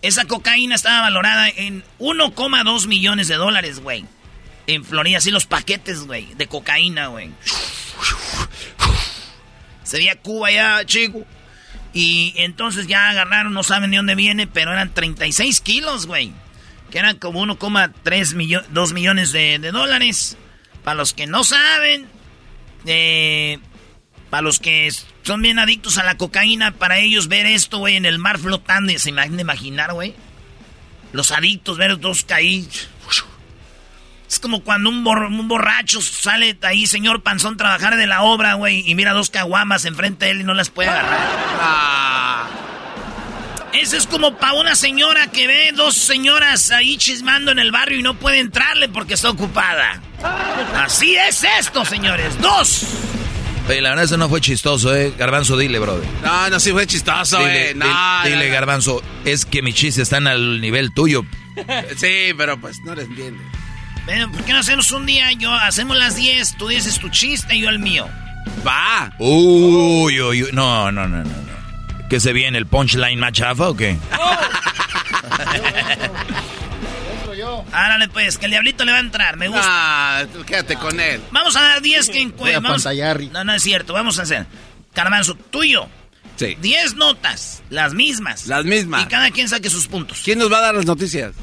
Esa 0.02 0.26
cocaína 0.26 0.76
estaba 0.76 1.02
valorada 1.02 1.50
en 1.50 1.84
1,2 2.00 2.88
millones 2.88 3.28
de 3.28 3.36
dólares, 3.36 3.80
güey. 3.80 4.06
En 4.68 4.84
Florida, 4.84 5.20
así 5.20 5.32
los 5.32 5.46
paquetes, 5.46 6.02
güey, 6.06 6.34
de 6.36 6.48
cocaína, 6.48 7.08
güey. 7.08 7.30
Se 9.84 9.98
veía 9.98 10.20
Cuba 10.20 10.52
ya, 10.52 10.84
chico. 10.86 11.26
Y 11.94 12.34
entonces 12.36 12.88
ya 12.88 13.10
agarraron, 13.10 13.54
no 13.54 13.64
saben 13.64 13.92
de 13.92 13.98
dónde 13.98 14.16
viene, 14.16 14.48
pero 14.48 14.74
eran 14.74 14.94
36 14.94 15.62
kilos, 15.62 16.08
güey. 16.08 16.34
Que 16.92 17.00
eran 17.00 17.18
como 17.18 17.46
1,3 17.46 18.36
millones, 18.36 18.68
2 18.72 18.94
millones 18.94 19.32
de, 19.32 19.60
dólares. 19.60 20.38
Para 20.84 20.96
los 20.96 21.14
que 21.14 21.26
no 21.26 21.44
saben, 21.44 22.08
eh, 22.86 23.60
para 24.30 24.42
los 24.42 24.60
que 24.60 24.92
son 25.24 25.42
bien 25.42 25.58
adictos 25.58 25.98
a 25.98 26.04
la 26.04 26.18
cocaína, 26.18 26.72
para 26.72 27.00
ellos 27.00 27.28
ver 27.28 27.46
esto, 27.46 27.78
güey, 27.78 27.96
en 27.96 28.06
el 28.06 28.20
mar 28.20 28.40
flotando, 28.40 28.98
se 29.00 29.10
imaginan 29.10 29.40
imaginar, 29.40 29.94
güey. 29.94 30.14
Los 31.14 31.32
adictos, 31.32 31.78
ver 31.78 31.98
dos 32.00 32.26
caí. 32.26 32.68
Es 34.30 34.40
como 34.40 34.62
cuando 34.62 34.90
un, 34.90 35.04
bor- 35.06 35.28
un 35.28 35.48
borracho 35.48 36.02
sale 36.02 36.58
ahí, 36.64 36.88
señor 36.88 37.22
Panzón, 37.22 37.58
trabajar 37.58 37.96
de 37.96 38.08
la 38.08 38.24
obra, 38.24 38.56
güey, 38.56 38.84
y 38.90 38.96
mira 38.96 39.14
dos 39.14 39.30
caguamas 39.30 39.86
enfrente 39.86 40.26
de 40.26 40.32
él 40.32 40.42
y 40.42 40.44
no 40.44 40.54
las 40.54 40.70
puede 40.70 40.90
agarrar. 40.90 41.20
Ah, 41.62 42.48
Eso 43.74 43.98
es 43.98 44.08
como 44.08 44.38
para 44.38 44.54
una 44.54 44.76
señora 44.76 45.28
que 45.28 45.48
ve 45.48 45.72
dos 45.76 45.96
señoras 45.96 46.72
ahí 46.72 46.98
chismando 46.98 47.52
en 47.52 47.60
el 47.60 47.72
barrio 47.72 48.00
y 48.00 48.04
no 48.04 48.16
puede 48.16 48.40
entrarle 48.40 48.90
porque 48.90 49.14
está 49.14 49.30
ocupada. 49.30 50.02
Así 50.76 51.16
es 51.16 51.46
esto, 51.60 51.86
señores. 51.86 52.40
Dos. 52.42 52.84
Oye, 53.70 53.82
la 53.82 53.90
verdad 53.90 54.06
eso 54.06 54.18
no 54.18 54.30
fue 54.30 54.42
chistoso, 54.42 54.96
¿eh? 54.96 55.14
Garbanzo, 55.18 55.58
dile, 55.58 55.80
brother. 55.80 56.08
no, 56.24 56.50
no, 56.50 56.60
sí 56.60 56.72
fue 56.72 56.86
chistoso, 56.88 57.38
Dile, 57.40 57.72
eh. 57.72 57.74
dile- 57.74 57.86
No, 57.86 58.24
dile, 58.24 58.38
no, 58.38 58.44
no. 58.46 58.52
Garbanzo, 58.54 59.04
es 59.24 59.46
que 59.46 59.62
mis 59.62 59.76
chistes 59.76 60.04
están 60.04 60.28
al 60.28 60.62
nivel 60.62 60.94
tuyo. 60.94 61.24
Sí, 61.98 62.34
pero 62.38 62.60
pues 62.60 62.80
no 62.84 62.94
le 62.96 63.04
entiende. 63.04 63.42
Bueno, 64.06 64.32
¿por 64.32 64.44
qué 64.44 64.54
no 64.54 64.60
hacemos 64.60 64.92
un 64.92 65.06
día? 65.06 65.32
Yo 65.34 65.52
hacemos 65.52 65.98
las 65.98 66.16
10, 66.16 66.58
tú 66.58 66.68
dices 66.68 67.00
tu 67.00 67.10
chiste 67.10 67.56
y 67.56 67.62
yo 67.62 67.70
el 67.70 67.80
mío. 67.80 68.08
Va. 68.66 69.12
Uy, 69.18 70.22
uy, 70.22 70.44
uy. 70.44 70.50
No, 70.54 70.92
no, 70.92 71.08
no, 71.08 71.18
no, 71.18 71.24
no. 71.24 72.08
¿Qué 72.10 72.20
se 72.20 72.32
viene? 72.34 72.58
¿El 72.58 72.68
punchline 72.68 73.20
más 73.20 73.32
chafa 73.32 73.70
o 73.70 73.76
qué? 73.76 73.98
Árale 77.72 78.08
pues, 78.10 78.38
que 78.38 78.46
el 78.46 78.52
diablito 78.52 78.86
le 78.86 78.92
va 78.92 78.98
a 78.98 79.02
entrar, 79.02 79.38
me 79.38 79.48
gusta. 79.48 79.64
Ah, 79.66 80.26
tú 80.32 80.44
quédate 80.44 80.76
con 80.76 81.00
él. 81.00 81.22
Vamos 81.32 81.56
a 81.56 81.62
dar 81.62 81.82
10 81.82 82.10
que 82.10 82.20
Rick. 83.14 83.32
No, 83.32 83.44
no 83.44 83.54
es 83.54 83.64
cierto, 83.64 83.94
vamos 83.94 84.20
a 84.20 84.24
hacer. 84.24 84.46
Carmanzo, 84.94 85.36
tuyo. 85.36 85.88
Sí. 86.38 86.58
10 86.60 86.96
notas, 86.96 87.64
las 87.70 87.94
mismas. 87.94 88.48
Las 88.48 88.66
mismas. 88.66 89.04
Y 89.04 89.06
cada 89.08 89.32
quien 89.32 89.50
saque 89.50 89.70
sus 89.70 89.88
puntos. 89.88 90.22
¿Quién 90.24 90.40
nos 90.40 90.52
va 90.52 90.60
a 90.60 90.62
dar 90.62 90.76
las 90.76 90.86
noticias? 90.86 91.34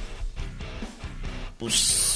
Pues 1.58 2.11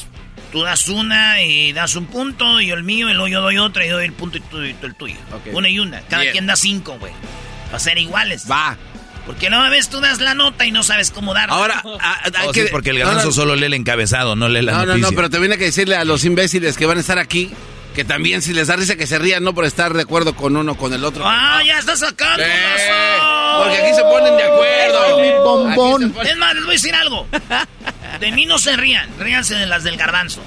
tú 0.57 0.63
das 0.63 0.89
una 0.89 1.43
y 1.43 1.75
das 1.75 1.97
un 1.97 2.07
punto, 2.07 2.63
y 2.63 2.69
yo 2.69 2.75
el 2.77 2.83
mío, 2.83 3.11
y 3.11 3.13
luego 3.13 3.29
yo 3.29 3.43
doy 3.43 3.59
otra 3.59 3.85
y 3.85 3.89
doy 3.91 4.07
el 4.07 4.15
punto 4.15 4.39
y 4.39 4.41
tú, 4.41 4.63
y 4.65 4.73
tú 4.73 4.87
el 4.87 4.95
tuyo. 4.95 5.17
Ok. 5.35 5.53
Una 5.55 5.69
y 5.69 5.79
una. 5.79 6.01
Cada 6.01 6.23
Bien. 6.23 6.33
quien 6.33 6.47
da 6.47 6.57
cinco, 6.57 6.97
güey. 6.99 7.13
Para 7.67 7.79
ser 7.79 7.99
iguales. 7.99 8.51
Va. 8.51 8.75
Porque 9.27 9.49
a 9.49 9.69
veces 9.69 9.91
tú 9.91 10.01
das 10.01 10.19
la 10.19 10.33
nota 10.35 10.65
y 10.65 10.71
no 10.71 10.83
sabes 10.83 11.11
cómo 11.11 11.35
darla. 11.35 11.55
Ahora, 11.57 11.83
ah, 12.01 12.21
hay 12.35 12.49
Oh, 12.49 12.53
que... 12.53 12.63
sí, 12.63 12.69
porque 12.73 12.89
el 12.91 12.99
no, 13.01 13.05
garbanzo 13.05 13.27
no, 13.27 13.33
solo 13.35 13.55
lee 13.55 13.67
el 13.67 13.75
encabezado, 13.75 14.35
no 14.35 14.49
lee 14.49 14.63
la 14.63 14.73
No, 14.73 14.79
no, 14.79 14.87
noticia. 14.87 15.11
no, 15.11 15.15
pero 15.15 15.29
también 15.29 15.53
hay 15.53 15.59
que 15.59 15.65
decirle 15.67 15.95
a 15.97 16.07
los 16.07 16.25
imbéciles 16.25 16.79
que 16.79 16.87
van 16.87 16.97
a 16.97 17.01
estar 17.01 17.19
aquí 17.19 17.51
que 17.95 18.05
también 18.05 18.41
si 18.43 18.53
les 18.55 18.69
da 18.69 18.77
risa 18.77 18.97
que 18.97 19.07
se 19.07 19.19
rían, 19.19 19.43
no 19.43 19.55
por 19.55 19.65
estar 19.67 19.93
de 19.95 20.03
acuerdo 20.03 20.35
con 20.37 20.55
uno 20.57 20.73
o 20.73 20.77
con 20.77 20.93
el 20.95 21.03
otro. 21.05 21.23
¡Ah, 21.27 21.61
ya 21.67 21.79
estás 21.79 21.99
sacando! 22.01 22.43
Razón! 22.43 23.63
porque 23.63 23.77
aquí 23.79 23.95
se 23.95 24.03
ponen 24.03 24.37
de 24.37 24.43
acuerdo. 24.43 24.99
Ay, 25.07 25.23
mi 25.23 25.37
bombón. 25.39 26.05
Aquí 26.05 26.13
se 26.13 26.19
ponen- 26.19 26.31
Es 26.31 26.37
más, 26.39 26.55
les 26.55 26.63
voy 26.65 26.71
a 26.71 26.73
decir 26.73 26.95
algo. 26.95 27.27
De 28.21 28.33
mí 28.33 28.47
no 28.47 28.59
se 28.59 28.77
rían, 28.77 29.09
ríanse 29.19 29.55
de 29.55 29.67
las 29.67 29.85
del 29.85 29.97
garbanzo. 29.97 30.43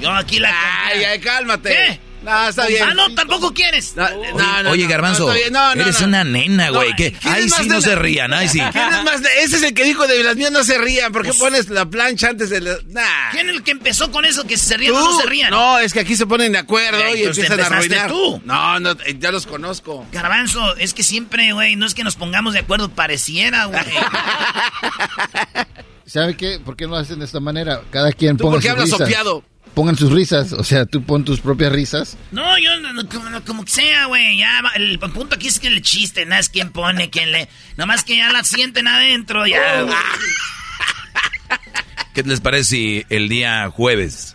Yo 0.00 0.12
aquí 0.12 0.38
la... 0.38 0.52
Ay, 0.86 1.04
ay, 1.04 1.20
cálmate. 1.20 1.70
¿Qué? 1.70 2.00
No, 2.22 2.48
está 2.48 2.66
bien. 2.66 2.82
Ah, 2.82 2.94
no, 2.94 3.14
tampoco 3.14 3.54
quieres. 3.54 3.94
No, 3.94 4.08
no, 4.34 4.62
no, 4.64 4.70
Oye, 4.70 4.88
Garbanzo, 4.88 5.26
no, 5.26 5.32
está 5.32 5.40
bien. 5.40 5.52
No, 5.52 5.74
no, 5.76 5.82
eres 5.82 6.00
no. 6.00 6.08
una 6.08 6.24
nena, 6.24 6.70
güey. 6.70 6.90
No, 6.90 6.96
que 6.96 7.12
¿quién 7.12 7.32
Ay, 7.32 7.48
sí, 7.48 7.68
no 7.68 7.80
se 7.80 7.94
rían, 7.94 8.34
ay, 8.34 8.48
sí. 8.48 8.60
¿Quién 8.72 8.88
es 8.92 9.04
más 9.04 9.22
de- 9.22 9.28
Ese 9.44 9.56
es 9.56 9.62
el 9.62 9.72
que 9.72 9.84
dijo 9.84 10.04
de 10.08 10.20
las 10.24 10.34
mías 10.34 10.50
no 10.50 10.64
se 10.64 10.78
rían. 10.78 11.12
¿Por 11.12 11.22
qué 11.22 11.28
Pues- 11.28 11.38
pones 11.38 11.68
la 11.70 11.86
plancha 11.86 12.28
antes 12.30 12.50
de 12.50 12.60
la.? 12.60 12.72
Nah. 12.88 13.30
¿Quién 13.30 13.48
es 13.48 13.54
el 13.54 13.62
que 13.62 13.70
empezó 13.70 14.10
con 14.10 14.24
eso? 14.24 14.44
Que 14.48 14.58
si 14.58 14.66
se 14.66 14.76
rían 14.76 14.94
¿Tú? 14.94 14.98
o 14.98 15.12
no 15.12 15.20
se 15.20 15.26
rían. 15.26 15.50
No, 15.50 15.78
es 15.78 15.92
que 15.92 16.00
aquí 16.00 16.16
se 16.16 16.26
ponen 16.26 16.50
de 16.50 16.58
acuerdo 16.58 16.98
Eh, 17.00 17.20
y 17.20 17.22
empiezan 17.22 17.60
a 17.60 17.66
arruinar. 17.66 18.08
tú. 18.08 18.42
No, 18.44 18.80
no, 18.80 18.90
eh, 19.06 19.16
ya 19.18 19.30
los 19.30 19.46
conozco. 19.46 20.04
Garbanzo, 20.10 20.74
es 20.76 20.94
que 20.94 21.04
siempre, 21.04 21.52
güey, 21.52 21.76
no 21.76 21.86
es 21.86 21.94
que 21.94 22.02
nos 22.02 22.16
pongamos 22.16 22.52
de 22.52 22.60
acuerdo, 22.60 22.88
pareciera, 22.88 23.66
güey. 23.66 23.80
¿Sabe 26.08 26.36
qué? 26.36 26.58
¿Por 26.58 26.76
qué 26.76 26.84
no 26.86 26.92
lo 26.92 26.96
hacen 26.96 27.18
de 27.18 27.26
esta 27.26 27.40
manera? 27.40 27.82
Cada 27.90 28.12
quien 28.12 28.36
¿Tú 28.36 28.44
ponga 28.44 28.56
por 28.56 28.62
qué 28.62 28.70
hablas 28.70 28.88
sopeado? 28.90 29.44
Pongan 29.74 29.96
sus 29.96 30.10
risas, 30.10 30.52
o 30.54 30.64
sea, 30.64 30.86
tú 30.86 31.04
pon 31.04 31.24
tus 31.24 31.38
propias 31.40 31.70
risas. 31.70 32.16
No, 32.32 32.58
yo, 32.58 32.80
no, 32.80 32.92
no, 32.94 33.08
como, 33.08 33.28
no, 33.30 33.44
como 33.44 33.64
que 33.64 33.70
sea, 33.70 34.06
güey, 34.06 34.38
ya, 34.38 34.60
va- 34.62 34.72
el 34.74 34.98
punto 34.98 35.36
aquí 35.36 35.46
es 35.46 35.60
que 35.60 35.68
el 35.68 35.82
chiste, 35.82 36.24
nada 36.26 36.40
es 36.40 36.48
quién 36.48 36.72
pone, 36.72 37.10
quién 37.10 37.30
le... 37.30 37.48
Nomás 37.76 38.02
que 38.02 38.16
ya 38.16 38.32
la 38.32 38.42
sienten 38.42 38.88
adentro, 38.88 39.46
ya. 39.46 39.82
güey. 39.82 39.94
¿Qué 42.14 42.22
les 42.24 42.40
parece 42.40 42.64
si 42.64 43.04
el 43.10 43.28
día 43.28 43.70
jueves, 43.70 44.34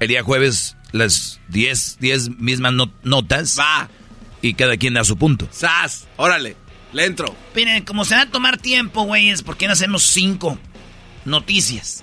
el 0.00 0.08
día 0.08 0.22
jueves, 0.22 0.76
las 0.92 1.40
10, 1.48 1.98
10 2.00 2.38
mismas 2.38 2.72
no- 2.72 2.94
notas 3.02 3.58
Va, 3.58 3.90
y 4.40 4.54
cada 4.54 4.78
quien 4.78 4.94
da 4.94 5.04
su 5.04 5.18
punto? 5.18 5.46
sas, 5.50 6.06
órale, 6.16 6.56
le 6.94 7.04
entro. 7.04 7.36
Miren, 7.54 7.84
como 7.84 8.06
se 8.06 8.14
va 8.14 8.22
a 8.22 8.30
tomar 8.30 8.56
tiempo, 8.56 9.02
güey, 9.02 9.28
es 9.28 9.42
porque 9.42 9.66
no 9.66 9.74
hacemos 9.74 10.02
cinco 10.04 10.58
noticias. 11.24 12.02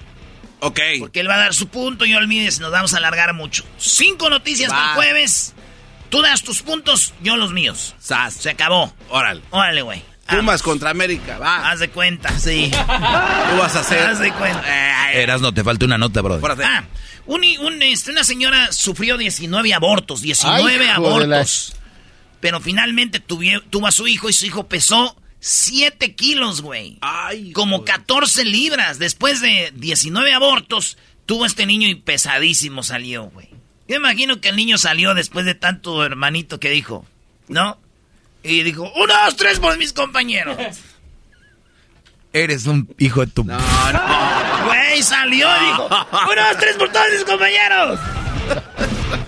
Ok. 0.60 0.80
Porque 1.00 1.20
él 1.22 1.30
va 1.30 1.36
a 1.36 1.40
dar 1.40 1.54
su 1.54 1.68
punto 1.68 2.06
y 2.06 2.12
yo 2.12 2.20
mío 2.28 2.44
y 2.44 2.60
nos 2.60 2.72
vamos 2.72 2.94
a 2.94 2.98
alargar 2.98 3.34
mucho. 3.34 3.64
Cinco 3.78 4.30
noticias 4.30 4.70
para 4.72 4.90
el 4.90 4.96
jueves. 4.96 5.54
Tú 6.10 6.22
das 6.22 6.42
tus 6.42 6.62
puntos, 6.62 7.14
yo 7.22 7.38
los 7.38 7.54
míos. 7.54 7.96
Sas, 8.00 8.34
Se 8.34 8.50
acabó. 8.50 8.94
órale. 9.10 9.42
Órale, 9.52 9.82
güey. 9.84 10.04
Pumas 10.28 10.46
Vamos. 10.46 10.64
contra 10.64 10.90
América, 10.92 11.40
va. 11.40 11.72
Haz 11.72 11.80
de 11.80 11.90
cuenta, 11.90 12.38
sí. 12.38 12.70
Tú 12.72 13.58
vas 13.58 13.76
a 13.76 13.80
hacer. 13.80 14.00
Haz 14.06 14.20
de 14.20 14.32
cuenta. 14.32 14.64
Eh, 15.12 15.24
Eras, 15.24 15.42
no 15.42 15.54
te 15.54 15.64
falta 15.64 15.86
una 15.86 15.98
nota, 15.98 16.22
brother. 16.22 16.42
Pórate. 16.42 16.64
Ah, 16.64 16.84
un, 17.26 17.42
un, 17.62 17.82
este, 17.82 18.12
una 18.12 18.24
señora 18.24 18.72
sufrió 18.72 19.18
19 19.18 19.74
abortos, 19.74 20.22
19 20.22 20.62
Ay, 20.62 20.76
hijo 20.76 20.84
de 20.84 20.90
abortos. 20.92 21.76
Pero 22.40 22.60
finalmente 22.60 23.20
tuvo 23.20 23.88
a 23.88 23.92
su 23.92 24.08
hijo 24.08 24.30
y 24.30 24.34
su 24.34 24.46
hijo 24.46 24.68
pesó 24.68 25.16
7 25.39 26.15
kilos, 26.15 26.62
güey. 26.62 26.97
Ay, 27.02 27.52
Como 27.54 27.84
14 27.86 28.43
libras. 28.45 28.99
Después 28.99 29.41
de 29.41 29.71
19 29.75 30.34
abortos, 30.34 30.97
tuvo 31.25 31.45
este 31.45 31.65
niño 31.65 31.88
y 31.88 31.95
pesadísimo 31.95 32.84
salió, 32.84 33.25
güey. 33.25 33.49
Yo 33.88 33.95
imagino 33.95 34.39
que 34.41 34.49
el 34.49 34.56
niño 34.56 34.78
salió 34.78 35.13
después 35.15 35.45
de 35.45 35.56
tanto 35.56 36.04
hermanito 36.06 36.60
que 36.60 36.69
dijo, 36.69 37.06
¿no? 37.47 37.80
Y 38.43 38.63
dijo, 38.63 38.91
uno, 38.95 39.13
dos, 39.25 39.36
tres 39.36 39.60
por 39.60 39.78
mis 39.78 39.93
compañeros. 39.93 40.58
Eres 42.34 42.67
un 42.67 42.93
hijo 42.99 43.21
de 43.25 43.32
tu... 43.32 43.43
No, 43.43 43.58
no. 43.58 44.65
Güey, 44.67 45.02
salió 45.02 45.47
y 45.49 45.65
dijo, 45.65 45.86
uno, 45.88 46.36
dos, 46.36 46.58
tres 46.60 46.75
por 46.75 46.91
todos 46.91 47.08
mis 47.12 47.23
compañeros. 47.23 47.99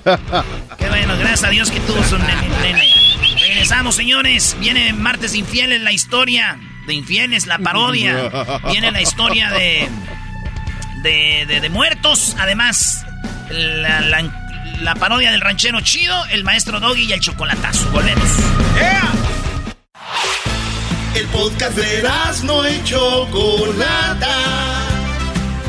Qué 0.77 0.89
bueno, 0.89 1.17
gracias 1.17 1.43
a 1.43 1.49
Dios 1.49 1.71
que 1.71 1.79
tuvo 1.81 2.03
su 2.03 2.17
nene. 2.19 2.49
nene. 2.61 3.10
Regresamos, 3.55 3.95
señores. 3.95 4.55
Viene 4.61 4.93
Martes 4.93 5.35
Infieles, 5.35 5.81
la 5.81 5.91
historia 5.91 6.57
de 6.87 6.93
Infieles, 6.93 7.47
la 7.47 7.57
parodia. 7.59 8.31
Viene 8.71 8.91
la 8.91 9.01
historia 9.01 9.51
de, 9.51 9.89
de, 11.03 11.45
de- 11.45 11.59
de 11.59 11.69
muertos. 11.69 12.33
Además, 12.39 13.05
la, 13.49 13.99
la- 13.99 14.31
la 14.79 14.95
parodia 14.95 15.31
del 15.31 15.41
ranchero 15.41 15.81
chido, 15.81 16.25
el 16.27 16.45
maestro 16.45 16.79
Doggy 16.79 17.03
y 17.03 17.11
el 17.11 17.19
chocolatazo. 17.19 17.89
Volvemos. 17.91 18.29
El 21.13 21.25
podcast 21.27 21.75
de 21.75 22.03
no 22.45 22.69
y 22.69 22.81
Chocolata. 22.85 24.90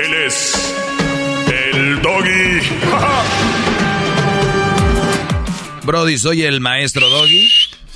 Él 0.00 0.14
es 0.14 0.74
el 1.48 2.02
doggy. 2.02 2.60
Brody, 5.84 6.18
soy 6.18 6.42
el 6.42 6.60
maestro 6.60 7.08
doggy. 7.08 7.48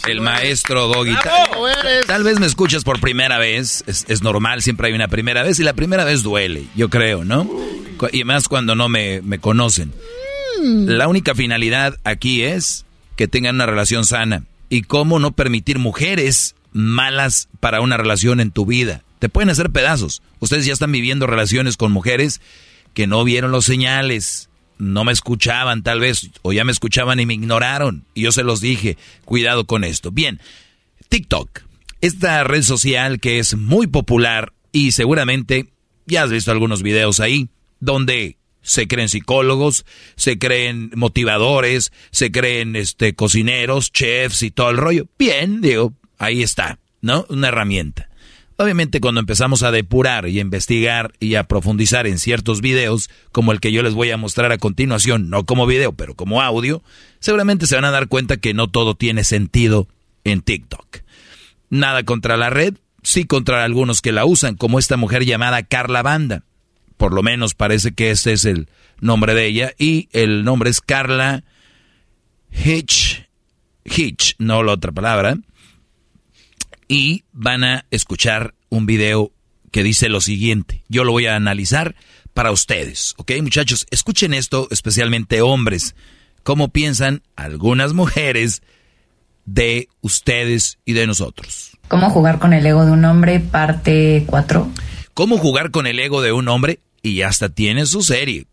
El 0.09 0.21
maestro 0.21 0.89
doggy. 0.89 1.15
Tal, 1.23 1.49
tal 2.07 2.25
vez 2.25 2.41
me 2.41 2.47
escuchas 2.47 2.85
por 2.85 3.01
primera 3.01 3.39
vez. 3.39 3.85
Es, 3.87 4.07
es 4.09 4.23
normal, 4.23 4.63
siempre 4.63 4.89
hay 4.89 4.95
una 4.95 5.09
primera 5.09 5.43
vez. 5.43 5.61
Y 5.61 5.63
la 5.63 5.75
primera 5.75 6.05
vez 6.05 6.23
duele, 6.23 6.65
yo 6.75 6.89
creo, 6.89 7.25
¿no? 7.25 7.49
Y 8.13 8.25
más 8.25 8.49
cuando 8.49 8.75
no 8.75 8.89
me, 8.89 9.21
me 9.23 9.39
conocen. 9.39 9.93
La 10.63 11.09
única 11.09 11.35
finalidad 11.35 11.99
aquí 12.05 12.43
es 12.43 12.85
que 13.17 13.29
tengan 13.29 13.57
una 13.57 13.67
relación 13.67 14.05
sana. 14.05 14.45
Y 14.69 14.83
cómo 14.83 15.19
no 15.19 15.33
permitir 15.33 15.79
mujeres 15.79 16.55
malas 16.73 17.49
para 17.61 17.81
una 17.81 17.97
relación 17.97 18.41
en 18.41 18.53
tu 18.53 18.67
vida. 18.67 19.03
Te 19.21 19.29
pueden 19.29 19.51
hacer 19.51 19.71
pedazos. 19.71 20.23
Ustedes 20.41 20.67
ya 20.67 20.73
están 20.73 20.91
viviendo 20.91 21.29
relaciones 21.29 21.77
con 21.77 21.93
mujeres 21.93 22.41
que 22.95 23.07
no 23.07 23.23
vieron 23.23 23.53
los 23.53 23.67
señales, 23.67 24.49
no 24.79 25.05
me 25.05 25.13
escuchaban 25.13 25.83
tal 25.83 26.01
vez, 26.01 26.31
o 26.43 26.53
ya 26.53 26.65
me 26.65 26.73
escuchaban 26.73 27.21
y 27.21 27.27
me 27.27 27.35
ignoraron. 27.35 28.07
Y 28.15 28.23
yo 28.23 28.33
se 28.33 28.43
los 28.43 28.61
dije, 28.61 28.97
cuidado 29.25 29.67
con 29.67 29.85
esto. 29.85 30.11
Bien, 30.11 30.41
TikTok, 31.11 31.61
esta 32.01 32.43
red 32.45 32.63
social 32.63 33.21
que 33.21 33.39
es 33.39 33.57
muy 33.57 33.87
popular 33.87 34.55
y 34.73 34.93
seguramente 34.93 35.69
ya 36.07 36.23
has 36.23 36.31
visto 36.31 36.51
algunos 36.51 36.83
videos 36.83 37.21
ahí, 37.21 37.51
donde 37.79 38.39
se 38.63 38.89
creen 38.89 39.09
psicólogos, 39.09 39.85
se 40.17 40.39
creen 40.39 40.91
motivadores, 40.95 41.93
se 42.11 42.33
creen 42.33 42.75
este 42.75 43.15
cocineros, 43.15 43.93
chefs 43.93 44.43
y 44.43 44.51
todo 44.51 44.71
el 44.71 44.79
rollo. 44.79 45.07
Bien, 45.19 45.61
digo, 45.61 45.95
ahí 46.19 46.43
está, 46.43 46.79
¿no? 47.03 47.27
Una 47.29 47.49
herramienta. 47.49 48.10
Obviamente 48.61 49.01
cuando 49.01 49.21
empezamos 49.21 49.63
a 49.63 49.71
depurar 49.71 50.29
y 50.29 50.37
a 50.37 50.43
investigar 50.43 51.15
y 51.19 51.37
a 51.37 51.45
profundizar 51.45 52.07
en 52.07 52.19
ciertos 52.19 52.61
videos, 52.61 53.09
como 53.33 53.53
el 53.53 53.61
que 53.61 53.73
yo 53.73 53.83
les 53.83 53.95
voy 53.95 54.11
a 54.11 54.19
mostrar 54.19 54.53
a 54.53 54.59
continuación, 54.59 55.31
no 55.31 55.47
como 55.47 55.67
video, 55.67 55.95
pero 55.95 56.15
como 56.15 56.43
audio, 56.43 56.83
seguramente 57.21 57.67
se 57.67 57.77
van 57.77 57.87
a 57.87 57.91
dar 57.91 58.09
cuenta 58.09 58.37
que 58.37 58.53
no 58.53 58.69
todo 58.69 58.95
tiene 58.95 59.25
sentido 59.25 59.89
en 60.25 60.43
TikTok. 60.43 60.99
Nada 61.71 62.03
contra 62.03 62.37
la 62.37 62.51
red, 62.51 62.75
sí 63.03 63.25
contra 63.25 63.65
algunos 63.65 64.03
que 64.03 64.13
la 64.13 64.27
usan, 64.27 64.57
como 64.57 64.79
esta 64.79 64.99
mujer 64.99 65.25
llamada 65.25 65.63
Carla 65.63 66.03
Banda. 66.03 66.43
Por 66.99 67.15
lo 67.15 67.23
menos 67.23 67.55
parece 67.55 67.93
que 67.93 68.11
ese 68.11 68.35
es 68.35 68.45
el 68.45 68.69
nombre 69.01 69.35
de 69.35 69.47
ella 69.47 69.73
y 69.79 70.11
el 70.13 70.45
nombre 70.45 70.69
es 70.69 70.83
Carla 70.83 71.45
Hitch, 72.53 73.27
Hitch, 73.87 74.35
no 74.39 74.63
la 74.63 74.73
otra 74.73 74.93
palabra 74.93 75.39
y 76.91 77.23
van 77.33 77.63
a 77.63 77.87
escuchar 77.93 78.55
un 78.69 78.85
video 78.85 79.31
que 79.71 79.85
dice 79.85 80.09
lo 80.09 80.21
siguiente. 80.21 80.83
Yo 80.89 81.05
lo 81.05 81.13
voy 81.13 81.27
a 81.27 81.37
analizar 81.37 81.95
para 82.35 82.51
ustedes, 82.51 83.15
¿ok? 83.17 83.31
Muchachos, 83.43 83.87
escuchen 83.93 84.35
esto, 84.35 84.67
especialmente 84.73 85.41
hombres. 85.41 85.95
¿Cómo 86.43 86.71
piensan 86.71 87.23
algunas 87.37 87.93
mujeres 87.93 88.63
de 89.47 89.89
ustedes 90.01 90.79
y 90.85 90.95
de 90.95 91.07
nosotros? 91.07 91.79
¿Cómo 91.87 92.11
jugar 92.11 92.41
con 92.41 92.53
el 92.53 92.67
ego 92.67 92.85
de 92.85 92.91
un 92.91 93.05
hombre? 93.05 93.39
Parte 93.39 94.25
4. 94.27 94.69
¿Cómo 95.15 95.39
jugar 95.39 95.71
con 95.71 95.87
el 95.87 96.01
ego 96.01 96.23
de 96.23 96.33
un 96.33 96.49
hombre? 96.49 96.81
Y 97.03 97.23
hasta 97.23 97.51
tiene 97.51 97.87
su 97.87 98.03
serie. 98.03 98.49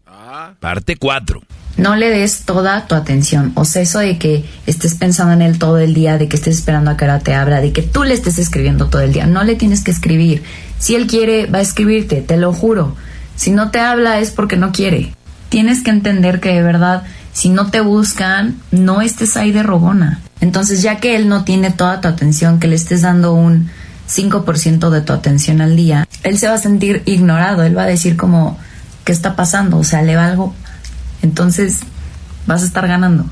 Parte 0.60 0.95
4. 0.95 1.41
No 1.78 1.96
le 1.96 2.10
des 2.10 2.42
toda 2.42 2.88
tu 2.88 2.96
atención. 2.96 3.52
O 3.56 3.63
sea, 3.63 3.84
eso 3.84 4.00
de 4.00 4.18
que 4.18 4.46
estés 4.66 4.96
pensando 4.96 5.34
en 5.34 5.44
él 5.44 5.60
todo 5.60 5.78
el 5.78 5.94
día, 5.94 6.18
de 6.18 6.28
que 6.28 6.36
estés 6.36 6.58
esperando 6.58 6.90
a 6.90 6.98
que 6.98 7.06
ahora 7.06 7.20
te 7.20 7.36
abra, 7.36 7.62
de 7.62 7.72
que 7.72 7.84
tú 7.84 8.04
le 8.04 8.16
estés 8.16 8.40
escribiendo 8.40 8.88
todo 8.88 9.04
el 9.04 9.13
día. 9.13 9.28
No 9.28 9.44
le 9.44 9.56
tienes 9.56 9.84
que 9.84 9.92
escribir. 9.92 10.44
Si 10.80 10.96
él 10.96 11.06
quiere, 11.06 11.46
va 11.46 11.60
a 11.60 11.62
escribirte, 11.62 12.22
te 12.22 12.38
lo 12.38 12.52
juro. 12.52 12.96
Si 13.36 13.52
no 13.52 13.70
te 13.70 13.80
habla 13.80 14.20
es 14.20 14.32
porque 14.32 14.58
no 14.58 14.72
quiere. 14.72 15.13
Tienes 15.50 15.84
que 15.84 15.92
entender 15.92 16.40
que 16.40 16.50
de 16.50 16.63
verdad, 16.63 17.04
si 17.32 17.50
no 17.50 17.70
te 17.70 17.82
buscan, 17.82 18.60
no 18.72 19.02
estés 19.02 19.38
ahí 19.38 19.52
de 19.52 19.62
rogona. 19.62 20.20
Entonces, 20.42 20.82
ya 20.82 20.98
que 20.98 21.16
él 21.16 21.30
no 21.30 21.44
tiene 21.44 21.70
toda 21.70 22.02
tu 22.02 22.08
atención, 22.08 22.60
que 22.60 22.68
le 22.68 22.76
estés 22.76 23.04
dando 23.04 23.34
un 23.34 23.70
5% 24.10 24.90
de 24.90 25.02
tu 25.02 25.13
atención 25.13 25.62
al 25.62 25.76
día, 25.76 26.08
él 26.24 26.40
se 26.40 26.48
va 26.48 26.56
a 26.56 26.60
sentir 26.60 27.04
ignorado. 27.06 27.63
Él 27.63 27.78
va 27.78 27.84
a 27.84 27.88
decir 27.88 28.18
como, 28.18 28.58
¿qué 29.06 29.12
está 29.12 29.36
pasando? 29.36 29.78
O 29.78 29.84
sea, 29.84 30.02
le 30.02 30.16
va 30.16 30.26
algo 30.26 30.56
entonces 31.21 31.80
vas 32.45 32.63
a 32.63 32.65
estar 32.65 32.88
ganando. 32.88 33.25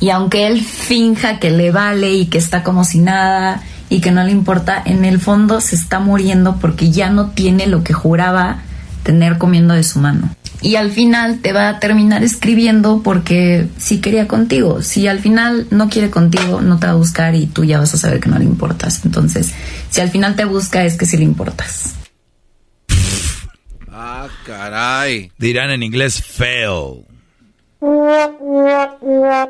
Y 0.00 0.10
aunque 0.10 0.46
él 0.46 0.62
finja 0.62 1.38
que 1.38 1.50
le 1.50 1.70
vale 1.70 2.14
y 2.14 2.26
que 2.26 2.38
está 2.38 2.62
como 2.62 2.84
si 2.84 2.98
nada 2.98 3.62
y 3.90 4.00
que 4.00 4.10
no 4.10 4.24
le 4.24 4.30
importa, 4.30 4.82
en 4.84 5.04
el 5.04 5.20
fondo 5.20 5.60
se 5.60 5.76
está 5.76 6.00
muriendo 6.00 6.56
porque 6.56 6.90
ya 6.90 7.10
no 7.10 7.30
tiene 7.30 7.66
lo 7.66 7.84
que 7.84 7.92
juraba 7.92 8.62
tener 9.02 9.36
comiendo 9.36 9.74
de 9.74 9.82
su 9.82 9.98
mano. 9.98 10.34
Y 10.62 10.76
al 10.76 10.90
final 10.90 11.40
te 11.40 11.52
va 11.52 11.68
a 11.68 11.80
terminar 11.80 12.22
escribiendo 12.22 13.02
porque 13.02 13.66
sí 13.78 14.00
quería 14.00 14.28
contigo. 14.28 14.82
Si 14.82 15.06
al 15.06 15.20
final 15.20 15.66
no 15.70 15.88
quiere 15.88 16.10
contigo, 16.10 16.60
no 16.60 16.78
te 16.78 16.86
va 16.86 16.92
a 16.92 16.96
buscar 16.96 17.34
y 17.34 17.46
tú 17.46 17.64
ya 17.64 17.78
vas 17.78 17.94
a 17.94 17.98
saber 17.98 18.20
que 18.20 18.28
no 18.28 18.38
le 18.38 18.44
importas. 18.44 19.04
Entonces, 19.04 19.52
si 19.88 20.00
al 20.00 20.10
final 20.10 20.36
te 20.36 20.44
busca 20.44 20.84
es 20.84 20.96
que 20.96 21.06
sí 21.06 21.16
le 21.16 21.24
importas. 21.24 21.94
Ah, 23.90 24.28
caray. 24.44 25.32
Dirán 25.38 25.70
en 25.70 25.82
inglés 25.82 26.22
fail. 26.22 27.09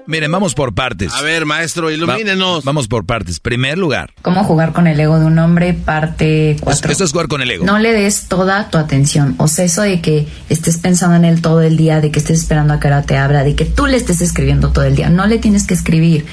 Miren, 0.07 0.31
vamos 0.31 0.55
por 0.55 0.75
partes. 0.75 1.13
A 1.15 1.23
ver, 1.23 1.47
maestro, 1.47 1.91
ilumínenos. 1.91 2.59
Va- 2.61 2.63
vamos 2.65 2.89
por 2.89 3.05
partes. 3.07 3.41
Primer 3.41 3.79
lugar. 3.79 4.13
¿Cómo 4.23 4.45
jugar 4.45 4.73
con 4.73 4.87
el 4.87 4.99
ego 5.01 5.19
de 5.19 5.27
un 5.27 5.39
hombre? 5.39 5.73
Parte 5.75 6.57
4. 6.61 6.91
Esto 6.93 7.05
es 7.05 7.13
jugar 7.13 7.29
con 7.29 7.43
el 7.43 7.51
ego. 7.51 7.65
No 7.65 7.79
le 7.79 7.93
des 7.93 8.29
toda 8.29 8.71
tu 8.71 8.79
atención. 8.79 9.35
O 9.39 9.49
sea, 9.49 9.65
eso 9.65 9.83
de 9.83 10.01
que 10.01 10.27
estés 10.49 10.79
pensando 10.79 11.17
en 11.17 11.25
él 11.25 11.43
todo 11.43 11.63
el 11.63 11.77
día, 11.77 12.01
de 12.01 12.11
que 12.11 12.19
estés 12.19 12.41
esperando 12.41 12.75
a 12.75 12.81
que 12.81 12.89
ahora 12.89 13.03
te 13.03 13.17
abra, 13.17 13.43
de 13.45 13.55
que 13.55 13.65
tú 13.65 13.87
le 13.87 13.97
estés 13.97 14.21
escribiendo 14.21 14.71
todo 14.73 14.85
el 14.85 14.97
día. 14.97 15.11
No 15.11 15.27
le 15.27 15.39
tienes 15.39 15.67
que 15.67 15.75
escribir. 15.75 16.27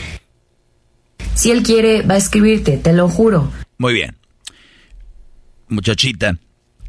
Si 1.33 1.51
él 1.51 1.63
quiere, 1.63 2.01
va 2.01 2.15
a 2.15 2.17
escribirte, 2.17 2.77
te 2.77 2.93
lo 2.93 3.09
juro. 3.09 3.51
Muy 3.77 3.93
bien. 3.93 4.15
Muchachita, 5.69 6.37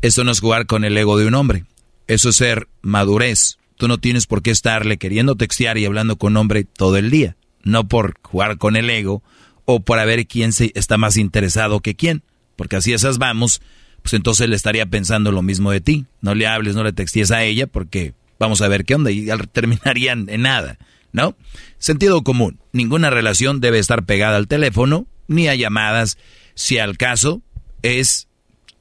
eso 0.02 0.22
no 0.24 0.30
es 0.30 0.40
jugar 0.40 0.66
con 0.66 0.84
el 0.84 0.96
ego 0.96 1.18
de 1.18 1.26
un 1.26 1.34
hombre. 1.34 1.64
Eso 2.06 2.28
es 2.30 2.36
ser 2.36 2.68
madurez. 2.80 3.57
Tú 3.78 3.86
no 3.86 3.98
tienes 3.98 4.26
por 4.26 4.42
qué 4.42 4.50
estarle 4.50 4.98
queriendo 4.98 5.36
textear 5.36 5.78
y 5.78 5.86
hablando 5.86 6.16
con 6.16 6.36
hombre 6.36 6.64
todo 6.64 6.96
el 6.96 7.10
día. 7.10 7.36
No 7.62 7.86
por 7.86 8.18
jugar 8.22 8.58
con 8.58 8.74
el 8.74 8.90
ego 8.90 9.22
o 9.64 9.80
por 9.80 10.04
ver 10.04 10.26
quién 10.26 10.52
se 10.52 10.72
está 10.74 10.98
más 10.98 11.16
interesado 11.16 11.80
que 11.80 11.94
quién. 11.94 12.22
Porque 12.56 12.74
así 12.74 12.92
esas 12.92 13.18
vamos, 13.18 13.62
pues 14.02 14.14
entonces 14.14 14.48
le 14.48 14.56
estaría 14.56 14.86
pensando 14.86 15.30
lo 15.30 15.42
mismo 15.42 15.70
de 15.70 15.80
ti. 15.80 16.06
No 16.20 16.34
le 16.34 16.48
hables, 16.48 16.74
no 16.74 16.82
le 16.82 16.92
textees 16.92 17.30
a 17.30 17.44
ella 17.44 17.68
porque 17.68 18.14
vamos 18.40 18.62
a 18.62 18.68
ver 18.68 18.84
qué 18.84 18.96
onda 18.96 19.12
y 19.12 19.28
terminarían 19.52 20.28
en 20.28 20.42
nada, 20.42 20.76
¿no? 21.12 21.36
Sentido 21.78 22.24
común. 22.24 22.58
Ninguna 22.72 23.10
relación 23.10 23.60
debe 23.60 23.78
estar 23.78 24.04
pegada 24.04 24.38
al 24.38 24.48
teléfono 24.48 25.06
ni 25.28 25.46
a 25.46 25.54
llamadas. 25.54 26.18
Si 26.54 26.78
al 26.78 26.98
caso 26.98 27.42
es 27.82 28.26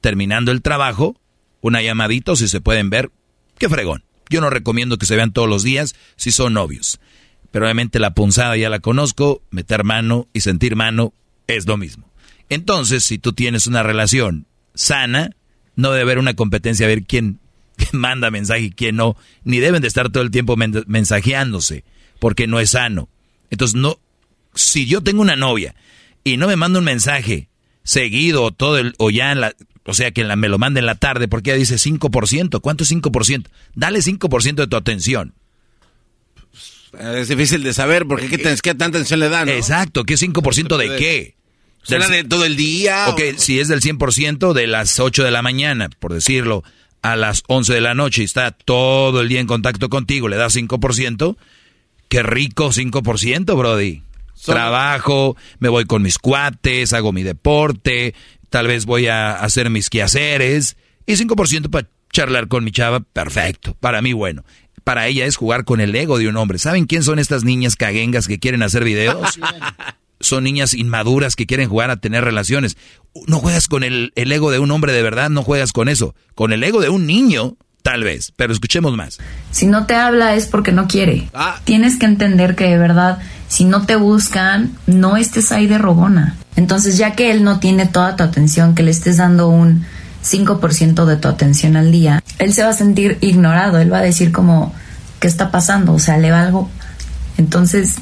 terminando 0.01 0.51
el 0.51 0.63
trabajo, 0.63 1.15
una 1.61 1.83
llamadita 1.83 2.35
si 2.35 2.47
se 2.47 2.61
pueden 2.61 2.89
ver, 2.89 3.11
qué 3.59 3.69
fregón. 3.69 4.03
Yo 4.29 4.41
no 4.41 4.49
recomiendo 4.49 4.97
que 4.97 5.05
se 5.05 5.15
vean 5.15 5.31
todos 5.33 5.49
los 5.49 5.63
días 5.63 5.95
si 6.15 6.31
son 6.31 6.53
novios. 6.53 6.99
Pero 7.51 7.65
obviamente 7.65 7.99
la 7.99 8.13
punzada 8.13 8.57
ya 8.57 8.69
la 8.69 8.79
conozco, 8.79 9.41
meter 9.51 9.83
mano 9.83 10.27
y 10.33 10.41
sentir 10.41 10.75
mano 10.75 11.13
es 11.47 11.65
lo 11.65 11.77
mismo. 11.77 12.09
Entonces, 12.49 13.03
si 13.03 13.17
tú 13.17 13.33
tienes 13.33 13.67
una 13.67 13.83
relación 13.83 14.45
sana, 14.73 15.31
no 15.75 15.91
debe 15.91 16.03
haber 16.03 16.19
una 16.19 16.33
competencia 16.35 16.85
a 16.85 16.89
ver 16.89 17.03
quién, 17.03 17.39
manda 17.93 18.29
mensaje 18.31 18.61
y 18.63 18.71
quién 18.71 18.95
no, 18.97 19.15
ni 19.43 19.59
deben 19.59 19.81
de 19.81 19.87
estar 19.87 20.09
todo 20.09 20.23
el 20.23 20.31
tiempo 20.31 20.55
men- 20.57 20.83
mensajeándose, 20.87 21.83
porque 22.19 22.47
no 22.47 22.59
es 22.59 22.71
sano. 22.71 23.09
Entonces, 23.49 23.75
no, 23.75 23.97
si 24.53 24.85
yo 24.87 25.01
tengo 25.01 25.21
una 25.21 25.35
novia 25.35 25.75
y 26.23 26.37
no 26.37 26.47
me 26.47 26.55
manda 26.57 26.79
un 26.79 26.85
mensaje 26.85 27.47
seguido 27.87 28.43
o 28.43 28.51
todo 28.51 28.77
el, 28.77 28.93
o 28.97 29.09
ya 29.09 29.31
en 29.31 29.39
la, 29.41 29.53
o 29.85 29.93
sea 29.93 30.11
que 30.11 30.23
la- 30.25 30.35
me 30.35 30.49
lo 30.49 30.57
manda 30.57 30.79
en 30.81 30.85
la 30.85 30.95
tarde 30.95 31.27
porque 31.29 31.51
ella 31.51 31.59
dice 31.59 31.75
5%, 31.77 32.59
¿cuánto 32.59 32.83
es 32.83 32.91
5%? 32.91 33.47
Dale 33.75 33.99
5% 34.01 34.55
de 34.55 34.67
tu 34.67 34.75
atención. 34.75 35.33
Es 36.99 37.27
difícil 37.27 37.63
de 37.63 37.73
saber 37.73 38.05
porque 38.05 38.27
qué, 38.29 38.37
qué 38.37 38.73
tanta 38.75 38.85
atención 38.97 39.19
le 39.19 39.29
dan. 39.29 39.47
¿no? 39.47 39.53
Exacto, 39.53 40.03
¿qué 40.03 40.15
5% 40.15 40.77
de 40.77 40.95
qué? 40.97 41.35
¿Será 41.83 42.07
de 42.09 42.23
todo 42.23 42.43
el 42.43 42.55
día? 42.57 43.07
Ok, 43.09 43.21
o- 43.35 43.39
si 43.39 43.59
es 43.59 43.67
del 43.69 43.81
100% 43.81 44.53
de 44.53 44.67
las 44.67 44.99
8 44.99 45.23
de 45.23 45.31
la 45.31 45.41
mañana, 45.41 45.89
por 45.99 46.13
decirlo, 46.13 46.63
a 47.01 47.15
las 47.15 47.43
11 47.47 47.73
de 47.73 47.81
la 47.81 47.93
noche 47.93 48.21
y 48.23 48.25
está 48.25 48.51
todo 48.51 49.21
el 49.21 49.29
día 49.29 49.39
en 49.39 49.47
contacto 49.47 49.87
contigo, 49.89 50.27
le 50.27 50.35
das 50.35 50.53
5%, 50.55 51.37
qué 52.09 52.23
rico 52.23 52.71
5%, 52.73 53.55
Brody. 53.57 54.01
Trabajo, 54.45 55.35
me 55.59 55.69
voy 55.69 55.85
con 55.85 56.01
mis 56.01 56.17
cuates, 56.17 56.93
hago 56.93 57.11
mi 57.11 57.23
deporte, 57.23 58.13
tal 58.49 58.67
vez 58.67 58.85
voy 58.85 59.07
a 59.07 59.33
hacer 59.33 59.69
mis 59.69 59.89
quehaceres. 59.89 60.77
Y 61.05 61.13
5% 61.13 61.69
para 61.69 61.89
charlar 62.11 62.47
con 62.47 62.63
mi 62.63 62.71
chava, 62.71 62.99
perfecto. 62.99 63.75
Para 63.79 64.01
mí, 64.01 64.13
bueno. 64.13 64.43
Para 64.83 65.07
ella 65.07 65.25
es 65.25 65.35
jugar 65.35 65.65
con 65.65 65.81
el 65.81 65.93
ego 65.95 66.17
de 66.17 66.29
un 66.29 66.37
hombre. 66.37 66.59
¿Saben 66.59 66.85
quién 66.85 67.03
son 67.03 67.19
estas 67.19 67.43
niñas 67.43 67.75
caguengas 67.75 68.27
que 68.27 68.39
quieren 68.39 68.63
hacer 68.63 68.85
videos? 68.85 69.37
son 70.19 70.45
niñas 70.45 70.73
inmaduras 70.73 71.35
que 71.35 71.45
quieren 71.45 71.69
jugar 71.69 71.89
a 71.89 71.97
tener 71.97 72.23
relaciones. 72.23 72.77
No 73.27 73.39
juegas 73.39 73.67
con 73.67 73.83
el, 73.83 74.13
el, 74.15 74.31
ego 74.31 74.49
de 74.51 74.59
un 74.59 74.71
hombre 74.71 74.93
de 74.93 75.03
verdad, 75.03 75.29
no 75.29 75.43
juegas 75.43 75.73
con 75.73 75.89
eso. 75.89 76.15
Con 76.35 76.53
el 76.53 76.63
ego 76.63 76.79
de 76.81 76.89
un 76.89 77.05
niño, 77.05 77.57
tal 77.87 78.03
vez. 78.03 78.33
Pero 78.35 78.51
escuchemos 78.51 78.97
más. 78.97 79.17
Si 79.51 79.65
no 79.65 79.85
te 79.85 79.95
habla 79.95 80.35
es 80.35 80.45
porque 80.45 80.73
no 80.73 80.87
quiere. 80.87 81.29
Ah. 81.33 81.61
Tienes 81.63 81.97
que 81.97 82.05
entender 82.05 82.57
que 82.57 82.65
de 82.65 82.77
verdad, 82.77 83.19
si 83.47 83.63
no 83.63 83.85
te 83.85 83.95
buscan, 83.95 84.77
no 84.87 85.15
estés 85.15 85.53
ahí 85.53 85.67
de 85.67 85.77
rogona. 85.77 86.35
Entonces, 86.57 86.97
ya 86.97 87.13
que 87.13 87.31
él 87.31 87.45
no 87.45 87.61
tiene 87.61 87.85
toda 87.85 88.17
tu 88.17 88.23
atención, 88.23 88.75
que 88.75 88.83
le 88.83 88.91
estés 88.91 89.15
dando 89.15 89.47
un 89.47 89.85
5% 90.21 91.05
de 91.05 91.15
tu 91.15 91.29
atención 91.29 91.77
al 91.77 91.93
día, 91.93 92.21
él 92.39 92.53
se 92.53 92.63
va 92.63 92.71
a 92.71 92.73
sentir 92.73 93.19
ignorado. 93.21 93.79
Él 93.79 93.93
va 93.93 93.99
a 93.99 94.01
decir 94.01 94.33
como, 94.33 94.75
¿qué 95.21 95.29
está 95.29 95.49
pasando? 95.49 95.93
O 95.93 95.99
sea, 95.99 96.17
le 96.17 96.29
va 96.29 96.41
algo. 96.41 96.69
Entonces, 97.37 97.95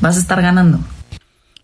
vas 0.00 0.16
a 0.16 0.20
estar 0.20 0.40
ganando 0.40 0.80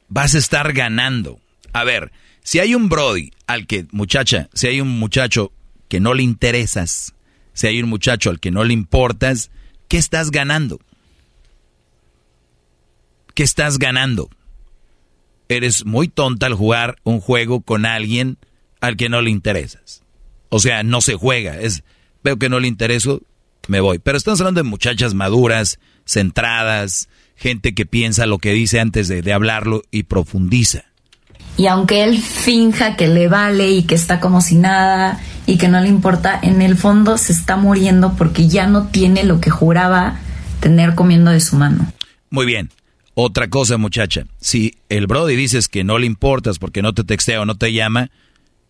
vas 0.09 0.35
a 0.35 0.39
estar 0.39 0.73
ganando. 0.75 1.41
A 1.73 1.85
ver, 1.85 2.13
si 2.43 2.59
hay 2.59 2.75
un 2.75 2.91
Brody 2.91 3.33
al 3.47 3.67
que, 3.67 3.87
muchacha, 3.93 4.51
si 4.53 4.67
hay 4.67 4.81
un 4.81 4.99
muchacho 4.99 5.53
que 5.89 6.01
no 6.01 6.13
le 6.13 6.23
interesas, 6.23 7.15
si 7.53 7.67
hay 7.67 7.83
un 7.83 7.89
muchacho 7.89 8.31
al 8.31 8.41
que 8.41 8.51
no 8.51 8.65
le 8.65 8.73
importas, 8.73 9.51
¿qué 9.89 9.99
estás 9.99 10.31
ganando? 10.31 10.81
¿Qué 13.35 13.43
estás 13.43 13.79
ganando? 13.79 14.29
Eres 15.49 15.85
muy 15.85 16.09
tonta 16.09 16.47
al 16.47 16.55
jugar 16.55 16.97
un 17.05 17.21
juego 17.21 17.61
con 17.61 17.87
alguien 17.87 18.39
al 18.81 18.97
que 18.97 19.09
no 19.09 19.23
le 19.23 19.31
interesas. 19.31 20.03
O 20.49 20.59
sea, 20.59 20.83
no 20.83 21.01
se 21.01 21.15
juega, 21.15 21.59
es 21.59 21.83
veo 22.23 22.39
que 22.39 22.49
no 22.49 22.61
le 22.61 22.69
intereso, 22.69 23.23
me 23.69 23.81
voy. 23.81 23.99
Pero 23.99 24.19
estamos 24.19 24.41
hablando 24.41 24.63
de 24.63 24.69
muchachas 24.69 25.15
maduras, 25.15 25.79
centradas, 26.05 27.09
gente 27.37 27.75
que 27.75 27.87
piensa 27.87 28.27
lo 28.27 28.39
que 28.39 28.53
dice 28.53 28.81
antes 28.81 29.09
de, 29.09 29.33
hablarlo 29.33 29.83
y 29.91 30.05
profundiza. 30.05 30.85
Y 31.57 31.67
aunque 31.67 32.03
él 32.03 32.19
finja 32.19 32.97
que 32.97 33.09
le 33.09 33.29
vale 33.29 33.71
y 33.71 33.83
que 33.83 33.95
está 33.95 34.21
como 34.21 34.41
si 34.41 34.57
nada 34.57 35.21
y 35.47 35.59
que 35.59 35.69
no 35.69 35.81
le 35.81 35.89
importa, 35.89 36.39
en 36.41 36.63
el 36.63 36.77
fondo 36.77 37.19
se 37.19 37.33
está 37.33 37.57
muriendo 37.57 38.15
porque 38.17 38.49
ya 38.49 38.67
no 38.67 38.87
tiene 38.87 39.25
lo 39.25 39.41
que 39.41 39.51
juraba 39.51 40.19
tener 40.61 40.95
comiendo 40.95 41.31
de 41.31 41.41
su 41.41 41.57
mano. 41.57 41.93
Muy 42.31 42.47
bien. 42.47 42.71
Otra 43.15 43.49
cosa, 43.49 43.77
muchacha. 43.77 44.25
Si 44.41 44.75
el 44.89 45.07
Brody 45.07 45.37
dices 45.37 45.69
que 45.69 45.85
no 45.85 45.99
le 45.99 46.07
importas 46.07 46.59
porque 46.59 46.81
no 46.81 46.95
te 46.95 47.05
textea 47.05 47.43
o 47.43 47.45
no 47.45 47.57
te 47.57 47.73
llama 47.73 48.11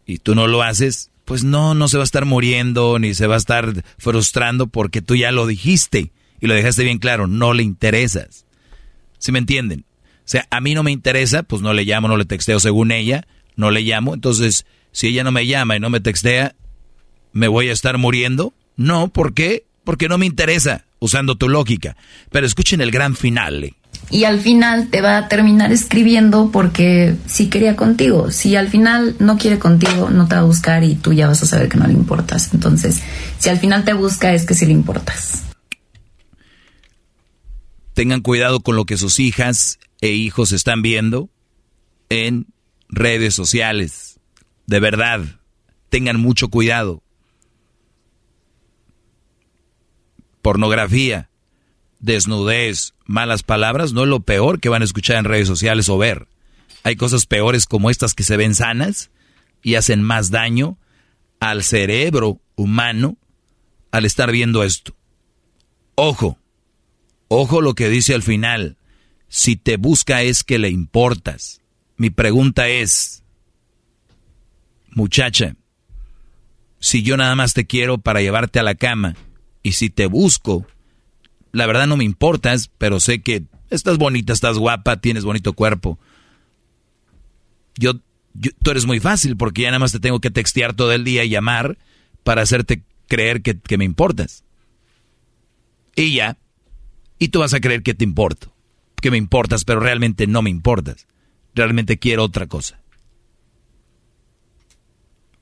y 0.04 0.18
tú 0.18 0.34
no 0.34 0.48
lo 0.48 0.62
haces, 0.62 1.10
pues 1.24 1.44
no, 1.44 1.74
no 1.74 1.86
se 1.86 1.96
va 1.96 2.02
a 2.02 2.04
estar 2.04 2.24
muriendo 2.24 2.98
ni 2.98 3.14
se 3.14 3.28
va 3.28 3.36
a 3.36 3.38
estar 3.38 3.84
frustrando 3.98 4.66
porque 4.66 5.00
tú 5.00 5.14
ya 5.14 5.30
lo 5.30 5.46
dijiste 5.46 6.10
y 6.40 6.46
lo 6.48 6.54
dejaste 6.54 6.82
bien 6.82 6.98
claro, 6.98 7.28
no 7.28 7.52
le 7.52 7.62
interesas. 7.62 8.46
¿Sí 9.18 9.30
me 9.30 9.38
entienden? 9.38 9.84
O 10.00 10.28
sea, 10.32 10.46
a 10.50 10.60
mí 10.60 10.74
no 10.74 10.82
me 10.82 10.90
interesa, 10.90 11.44
pues 11.44 11.62
no 11.62 11.72
le 11.72 11.84
llamo, 11.84 12.08
no 12.08 12.16
le 12.16 12.24
texteo 12.24 12.58
según 12.58 12.90
ella, 12.90 13.26
no 13.54 13.70
le 13.70 13.82
llamo. 13.82 14.14
Entonces, 14.14 14.66
si 14.90 15.08
ella 15.08 15.22
no 15.22 15.30
me 15.30 15.46
llama 15.46 15.76
y 15.76 15.80
no 15.80 15.90
me 15.90 16.00
textea, 16.00 16.56
¿me 17.32 17.48
voy 17.48 17.68
a 17.68 17.72
estar 17.72 17.98
muriendo? 17.98 18.54
No, 18.76 19.08
¿por 19.08 19.34
qué? 19.34 19.64
Porque 19.84 20.08
no 20.08 20.18
me 20.18 20.26
interesa, 20.26 20.84
usando 20.98 21.36
tu 21.36 21.48
lógica. 21.48 21.96
Pero 22.30 22.46
escuchen 22.46 22.80
el 22.80 22.90
gran 22.90 23.16
final. 23.16 23.74
Y 24.10 24.24
al 24.24 24.40
final 24.40 24.88
te 24.88 25.00
va 25.00 25.16
a 25.16 25.28
terminar 25.28 25.72
escribiendo 25.72 26.50
porque 26.52 27.14
sí 27.26 27.48
quería 27.48 27.76
contigo. 27.76 28.30
Si 28.30 28.56
al 28.56 28.68
final 28.68 29.16
no 29.18 29.38
quiere 29.38 29.58
contigo, 29.58 30.10
no 30.10 30.28
te 30.28 30.34
va 30.34 30.42
a 30.42 30.44
buscar 30.44 30.84
y 30.84 30.94
tú 30.94 31.12
ya 31.12 31.26
vas 31.26 31.42
a 31.42 31.46
saber 31.46 31.68
que 31.68 31.78
no 31.78 31.86
le 31.86 31.94
importas. 31.94 32.52
Entonces, 32.52 33.02
si 33.38 33.48
al 33.48 33.58
final 33.58 33.84
te 33.84 33.92
busca, 33.92 34.34
es 34.34 34.44
que 34.44 34.54
sí 34.54 34.66
le 34.66 34.72
importas 34.72 35.44
tengan 37.94 38.20
cuidado 38.20 38.60
con 38.60 38.76
lo 38.76 38.84
que 38.84 38.96
sus 38.96 39.20
hijas 39.20 39.78
e 40.00 40.10
hijos 40.10 40.52
están 40.52 40.82
viendo 40.82 41.28
en 42.08 42.46
redes 42.88 43.34
sociales. 43.34 44.20
De 44.66 44.80
verdad, 44.80 45.20
tengan 45.88 46.20
mucho 46.20 46.48
cuidado. 46.48 47.02
Pornografía, 50.42 51.30
desnudez, 52.00 52.94
malas 53.06 53.42
palabras 53.42 53.92
no 53.92 54.02
es 54.02 54.08
lo 54.08 54.20
peor 54.20 54.60
que 54.60 54.68
van 54.68 54.82
a 54.82 54.84
escuchar 54.84 55.16
en 55.16 55.24
redes 55.24 55.48
sociales 55.48 55.88
o 55.88 55.96
ver. 55.98 56.28
Hay 56.82 56.96
cosas 56.96 57.26
peores 57.26 57.66
como 57.66 57.90
estas 57.90 58.14
que 58.14 58.24
se 58.24 58.36
ven 58.36 58.54
sanas 58.54 59.10
y 59.62 59.76
hacen 59.76 60.02
más 60.02 60.30
daño 60.30 60.76
al 61.40 61.62
cerebro 61.62 62.40
humano 62.56 63.16
al 63.92 64.04
estar 64.04 64.30
viendo 64.30 64.64
esto. 64.64 64.94
Ojo, 65.94 66.38
Ojo 67.34 67.62
lo 67.62 67.74
que 67.74 67.88
dice 67.88 68.12
al 68.14 68.22
final. 68.22 68.76
Si 69.26 69.56
te 69.56 69.78
busca 69.78 70.20
es 70.20 70.44
que 70.44 70.58
le 70.58 70.68
importas. 70.68 71.62
Mi 71.96 72.10
pregunta 72.10 72.68
es, 72.68 73.24
muchacha, 74.90 75.56
si 76.78 77.02
yo 77.02 77.16
nada 77.16 77.34
más 77.34 77.54
te 77.54 77.64
quiero 77.66 77.96
para 77.96 78.20
llevarte 78.20 78.58
a 78.58 78.62
la 78.62 78.74
cama 78.74 79.16
y 79.62 79.72
si 79.72 79.90
te 79.90 80.06
busco, 80.06 80.66
la 81.52 81.66
verdad 81.66 81.86
no 81.86 81.96
me 81.96 82.04
importas, 82.04 82.70
pero 82.78 83.00
sé 83.00 83.22
que 83.22 83.44
estás 83.70 83.98
bonita, 83.98 84.32
estás 84.32 84.58
guapa, 84.58 85.00
tienes 85.00 85.24
bonito 85.24 85.52
cuerpo. 85.52 85.98
Yo, 87.76 87.94
tú 88.62 88.70
eres 88.70 88.86
muy 88.86 89.00
fácil 89.00 89.36
porque 89.36 89.62
ya 89.62 89.68
nada 89.68 89.78
más 89.78 89.92
te 89.92 90.00
tengo 90.00 90.20
que 90.20 90.30
textear 90.30 90.74
todo 90.74 90.92
el 90.92 91.04
día 91.04 91.24
y 91.24 91.30
llamar 91.30 91.78
para 92.24 92.42
hacerte 92.42 92.82
creer 93.08 93.42
que, 93.42 93.58
que 93.58 93.78
me 93.78 93.84
importas. 93.84 94.44
Y 95.94 96.14
ya, 96.14 96.38
y 97.18 97.28
tú 97.28 97.40
vas 97.40 97.54
a 97.54 97.60
creer 97.60 97.82
que 97.82 97.94
te 97.94 98.04
importo, 98.04 98.52
que 99.00 99.10
me 99.10 99.18
importas, 99.18 99.64
pero 99.64 99.80
realmente 99.80 100.26
no 100.26 100.42
me 100.42 100.50
importas. 100.50 101.06
Realmente 101.54 101.98
quiero 101.98 102.24
otra 102.24 102.46
cosa. 102.46 102.80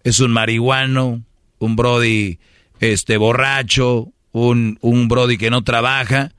Es 0.03 0.19
un 0.21 0.33
marihuano, 0.33 1.23
un 1.59 1.77
brody 1.77 2.39
este 2.81 3.17
borracho, 3.17 4.13
un, 4.33 4.79
un 4.81 5.09
brody 5.09 5.39
que 5.39 5.51
no 5.51 5.63
trabaja, 5.63 6.33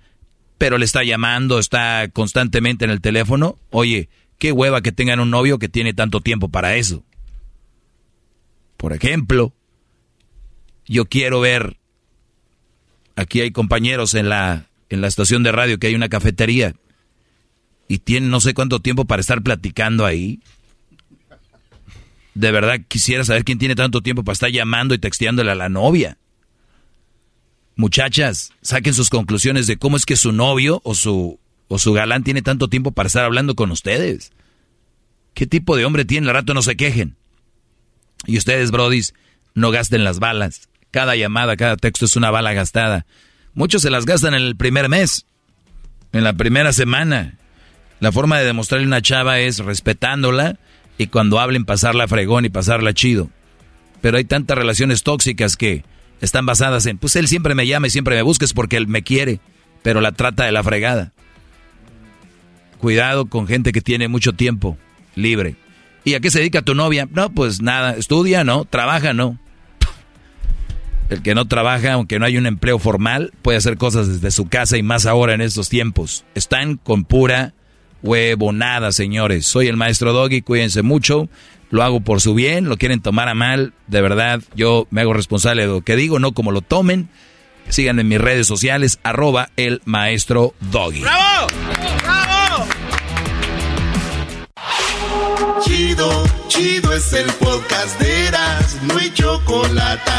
pero 0.57 0.77
le 0.77 0.85
está 0.85 1.03
llamando, 1.03 1.59
está 1.59 2.09
constantemente 2.11 2.85
en 2.85 2.91
el 2.91 3.01
teléfono. 3.01 3.57
Oye, 3.69 4.09
qué 4.37 4.51
hueva 4.51 4.81
que 4.81 4.91
tengan 4.91 5.19
un 5.19 5.29
novio 5.29 5.59
que 5.59 5.69
tiene 5.69 5.93
tanto 5.93 6.19
tiempo 6.19 6.49
para 6.49 6.75
eso. 6.75 7.03
Por 8.77 8.93
ejemplo, 8.93 9.53
yo 10.85 11.05
quiero 11.05 11.39
ver, 11.39 11.77
aquí 13.15 13.41
hay 13.41 13.51
compañeros 13.51 14.15
en 14.15 14.29
la 14.29 14.67
en 14.89 14.99
la 14.99 15.07
estación 15.07 15.41
de 15.43 15.53
radio 15.53 15.79
que 15.79 15.87
hay 15.87 15.95
una 15.95 16.09
cafetería 16.09 16.75
y 17.87 17.99
tiene 17.99 18.27
no 18.27 18.41
sé 18.41 18.53
cuánto 18.53 18.79
tiempo 18.79 19.05
para 19.05 19.21
estar 19.21 19.41
platicando 19.41 20.05
ahí. 20.05 20.39
De 22.33 22.51
verdad 22.51 22.79
quisiera 22.87 23.23
saber 23.23 23.43
quién 23.43 23.57
tiene 23.57 23.75
tanto 23.75 24.01
tiempo 24.01 24.23
para 24.23 24.33
estar 24.33 24.49
llamando 24.49 24.93
y 24.93 24.97
texteándole 24.97 25.51
a 25.51 25.55
la 25.55 25.69
novia. 25.69 26.17
Muchachas, 27.75 28.51
saquen 28.61 28.93
sus 28.93 29.09
conclusiones 29.09 29.67
de 29.67 29.77
cómo 29.77 29.97
es 29.97 30.05
que 30.05 30.15
su 30.15 30.31
novio 30.31 30.81
o 30.83 30.93
su, 30.93 31.39
o 31.67 31.79
su 31.79 31.93
galán 31.93 32.23
tiene 32.23 32.41
tanto 32.41 32.67
tiempo 32.67 32.91
para 32.91 33.07
estar 33.07 33.23
hablando 33.23 33.55
con 33.55 33.71
ustedes. 33.71 34.31
¿Qué 35.33 35.47
tipo 35.47 35.75
de 35.75 35.85
hombre 35.85 36.05
tiene? 36.05 36.27
El 36.27 36.33
rato 36.33 36.53
no 36.53 36.61
se 36.61 36.75
quejen. 36.75 37.15
Y 38.25 38.37
ustedes, 38.37 38.71
brodis, 38.71 39.13
no 39.55 39.71
gasten 39.71 40.03
las 40.03 40.19
balas. 40.19 40.69
Cada 40.91 41.15
llamada, 41.15 41.55
cada 41.55 41.77
texto 41.77 42.05
es 42.05 42.15
una 42.15 42.31
bala 42.31 42.53
gastada. 42.53 43.05
Muchos 43.53 43.81
se 43.81 43.89
las 43.89 44.05
gastan 44.05 44.33
en 44.33 44.43
el 44.43 44.55
primer 44.55 44.89
mes, 44.89 45.25
en 46.11 46.23
la 46.23 46.33
primera 46.33 46.73
semana. 46.73 47.37
La 47.99 48.11
forma 48.11 48.39
de 48.39 48.45
demostrarle 48.45 48.85
a 48.85 48.87
una 48.87 49.01
chava 49.01 49.39
es 49.39 49.59
respetándola 49.59 50.57
y 50.97 51.07
cuando 51.07 51.39
hablen 51.39 51.65
pasarla 51.65 52.07
fregón 52.07 52.45
y 52.45 52.49
pasarla 52.49 52.93
chido. 52.93 53.29
Pero 54.01 54.17
hay 54.17 54.25
tantas 54.25 54.57
relaciones 54.57 55.03
tóxicas 55.03 55.55
que 55.55 55.83
están 56.21 56.45
basadas 56.45 56.85
en, 56.85 56.97
pues 56.97 57.15
él 57.15 57.27
siempre 57.27 57.55
me 57.55 57.67
llama 57.67 57.87
y 57.87 57.89
siempre 57.89 58.15
me 58.15 58.21
busca, 58.21 58.45
es 58.45 58.53
porque 58.53 58.77
él 58.77 58.87
me 58.87 59.03
quiere, 59.03 59.39
pero 59.83 60.01
la 60.01 60.11
trata 60.11 60.45
de 60.45 60.51
la 60.51 60.63
fregada. 60.63 61.11
Cuidado 62.77 63.25
con 63.25 63.47
gente 63.47 63.71
que 63.71 63.81
tiene 63.81 64.07
mucho 64.07 64.33
tiempo 64.33 64.77
libre. 65.15 65.55
¿Y 66.03 66.13
a 66.15 66.19
qué 66.19 66.31
se 66.31 66.39
dedica 66.39 66.61
tu 66.61 66.73
novia? 66.73 67.07
No, 67.11 67.31
pues 67.31 67.61
nada, 67.61 67.95
estudia, 67.95 68.43
no, 68.43 68.65
trabaja, 68.65 69.13
no. 69.13 69.37
El 71.09 71.21
que 71.21 71.35
no 71.35 71.45
trabaja, 71.47 71.93
aunque 71.93 72.19
no 72.19 72.25
hay 72.25 72.37
un 72.37 72.45
empleo 72.45 72.79
formal, 72.79 73.33
puede 73.41 73.57
hacer 73.57 73.77
cosas 73.77 74.07
desde 74.07 74.31
su 74.31 74.47
casa 74.47 74.77
y 74.77 74.83
más 74.83 75.05
ahora 75.05 75.33
en 75.33 75.41
estos 75.41 75.67
tiempos. 75.69 76.23
Están 76.35 76.77
con 76.77 77.03
pura 77.03 77.53
huevonada, 78.01 78.91
señores. 78.91 79.45
Soy 79.45 79.67
el 79.67 79.77
maestro 79.77 80.13
Doggy, 80.13 80.41
cuídense 80.41 80.81
mucho 80.81 81.29
lo 81.71 81.83
hago 81.83 82.01
por 82.01 82.21
su 82.21 82.35
bien, 82.35 82.69
lo 82.69 82.77
quieren 82.77 83.01
tomar 83.01 83.29
a 83.29 83.33
mal, 83.33 83.73
de 83.87 84.01
verdad 84.01 84.41
yo 84.53 84.87
me 84.91 85.01
hago 85.01 85.13
responsable 85.13 85.63
de 85.63 85.69
lo 85.69 85.81
que 85.81 85.95
digo, 85.95 86.19
no 86.19 86.33
como 86.33 86.51
lo 86.51 86.61
tomen. 86.61 87.09
Síganme 87.69 88.01
en 88.01 88.09
mis 88.09 88.19
redes 88.19 88.47
sociales, 88.47 88.99
arroba 89.03 89.49
el 89.55 89.81
maestro 89.85 90.53
Doggy. 90.71 91.01
¡Bravo! 91.01 91.47
¡Bravo! 92.03 92.65
Chido, 95.63 96.23
chido 96.49 96.93
es 96.93 97.13
el 97.13 97.31
podcast 97.33 97.99
de 98.01 98.27
Eras, 98.27 98.77
no 98.83 98.97
hay 98.97 99.11
chocolate. 99.13 100.11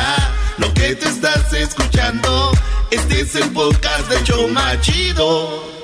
Lo 0.59 0.73
que 0.73 0.95
te 0.95 1.09
estás 1.09 1.53
escuchando, 1.53 2.53
este 2.91 3.21
es 3.21 3.35
el 3.35 3.51
podcast 3.51 4.09
de 4.09 4.23
Choma 4.25 4.81
Chido. 4.81 5.82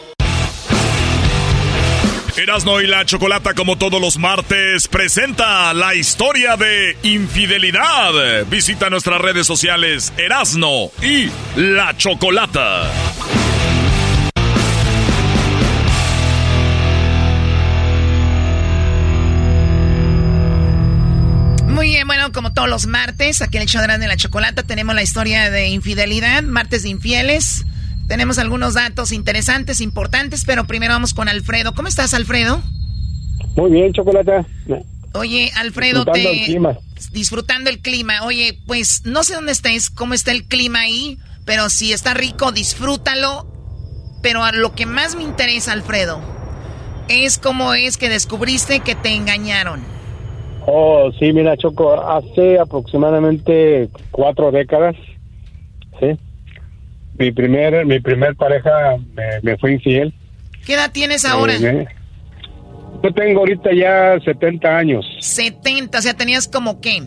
Erasno 2.39 2.81
y 2.81 2.87
la 2.87 3.05
Chocolata, 3.05 3.55
como 3.55 3.77
todos 3.77 4.01
los 4.01 4.17
martes, 4.17 4.87
presenta 4.87 5.75
la 5.75 5.97
historia 5.97 6.57
de 6.57 6.97
infidelidad. 7.03 8.47
Visita 8.49 8.89
nuestras 8.91 9.21
redes 9.21 9.45
sociales 9.45 10.13
Erasno 10.17 10.93
y 11.03 11.31
la 11.57 11.97
Chocolata. 11.97 12.93
Muy 21.67 21.89
bien, 21.89 22.07
bueno, 22.07 22.31
como 22.31 22.53
todos 22.53 22.69
los 22.69 22.87
martes, 22.87 23.43
aquí 23.43 23.57
en 23.57 23.65
el 23.65 23.69
show 23.69 23.83
de 23.83 24.07
la 24.07 24.17
Chocolata 24.17 24.63
tenemos 24.63 24.95
la 24.95 25.03
historia 25.03 25.51
de 25.51 25.69
infidelidad, 25.69 26.45
martes 26.45 26.85
de 26.85 26.91
infieles. 26.91 27.65
Tenemos 28.09 28.39
algunos 28.39 28.73
datos 28.75 29.13
interesantes, 29.13 29.83
importantes, 29.83 30.45
pero 30.47 30.67
primero 30.67 30.95
vamos 30.95 31.13
con 31.13 31.29
Alfredo. 31.29 31.75
¿Cómo 31.75 31.89
estás, 31.89 32.15
Alfredo? 32.15 32.63
Muy 33.55 33.71
bien, 33.71 33.93
Chocolata. 33.93 34.47
Oye, 35.13 35.51
Alfredo, 35.57 36.05
Disfrutando 36.05 36.31
te... 36.31 36.39
el 36.39 36.45
clima. 36.47 36.79
Disfrutando 37.13 37.71
el 37.71 37.81
clima. 37.81 38.23
Oye, 38.25 38.59
pues 38.67 39.03
no 39.05 39.25
sé 39.25 39.35
dónde 39.35 39.53
estés, 39.53 39.91
cómo 39.91 40.15
está 40.15 40.33
el 40.33 40.45
clima 40.45 40.81
ahí, 40.81 41.19
pero 41.45 41.69
si 41.69 41.93
está 41.93 42.15
rico, 42.15 42.51
disfrútalo. 42.51 43.47
Pero 44.23 44.43
a 44.43 44.53
lo 44.53 44.75
que 44.75 44.87
más 44.87 45.15
me 45.15 45.23
interesa, 45.23 45.73
Alfredo, 45.73 46.21
es 47.09 47.39
cómo 47.39 47.75
es 47.75 47.99
que 47.99 48.09
descubriste 48.09 48.81
que 48.81 48.95
te 48.95 49.15
engañaron. 49.15 49.81
Oh, 50.67 51.11
sí, 51.19 51.33
mira, 51.33 51.57
Choco, 51.57 51.95
hace 51.95 52.59
aproximadamente 52.59 53.89
cuatro 54.11 54.51
décadas, 54.51 54.97
¿sí? 56.01 56.19
Mi 57.19 57.33
primer, 57.33 57.85
mi 57.85 58.01
primer 58.01 58.35
pareja 58.37 58.97
me, 59.15 59.25
me 59.43 59.57
fue 59.59 59.73
infiel. 59.73 60.15
¿Qué 60.65 60.75
edad 60.75 60.93
tienes 60.93 61.25
ahora? 61.25 61.55
Eh, 61.57 61.87
yo 63.03 63.13
tengo 63.13 63.41
ahorita 63.41 63.71
ya 63.75 64.19
70 64.25 64.69
años. 64.77 65.05
70, 65.21 65.99
o 65.99 66.03
sea, 66.03 66.15
tenías 66.15 66.47
como 66.49 66.81
qué? 66.81 67.03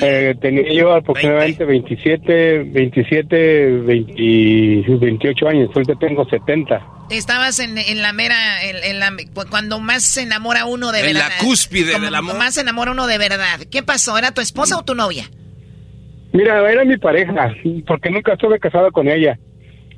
Eh, 0.00 0.34
tenía 0.40 0.72
yo 0.72 0.94
aproximadamente 0.94 1.64
27, 1.66 2.62
27, 2.64 3.70
20 3.82 4.96
28 4.98 5.48
años. 5.48 5.70
Ahorita 5.74 5.94
tengo 6.00 6.26
70. 6.28 6.80
Estabas 7.10 7.58
en, 7.58 7.76
en 7.76 8.00
la 8.00 8.12
mera, 8.14 8.62
en, 8.64 8.76
en 8.84 8.98
la, 9.00 9.12
cu- 9.34 9.44
cuando 9.50 9.80
más 9.80 10.02
se 10.02 10.22
enamora 10.22 10.64
uno 10.64 10.92
de 10.92 11.00
En 11.00 11.06
verdad. 11.14 11.28
la 11.38 11.44
cúspide 11.44 11.98
del 12.00 12.14
amor. 12.14 12.38
Más 12.38 12.54
se 12.54 12.62
enamora 12.62 12.92
uno 12.92 13.06
de 13.06 13.18
verdad. 13.18 13.60
¿Qué 13.70 13.82
pasó? 13.82 14.16
¿Era 14.16 14.30
tu 14.32 14.40
esposa 14.40 14.78
o 14.78 14.82
tu 14.84 14.94
novia? 14.94 15.28
Mira, 16.32 16.70
era 16.70 16.84
mi 16.84 16.96
pareja, 16.96 17.54
porque 17.86 18.10
nunca 18.10 18.32
estuve 18.32 18.58
casado 18.58 18.90
con 18.90 19.08
ella. 19.08 19.38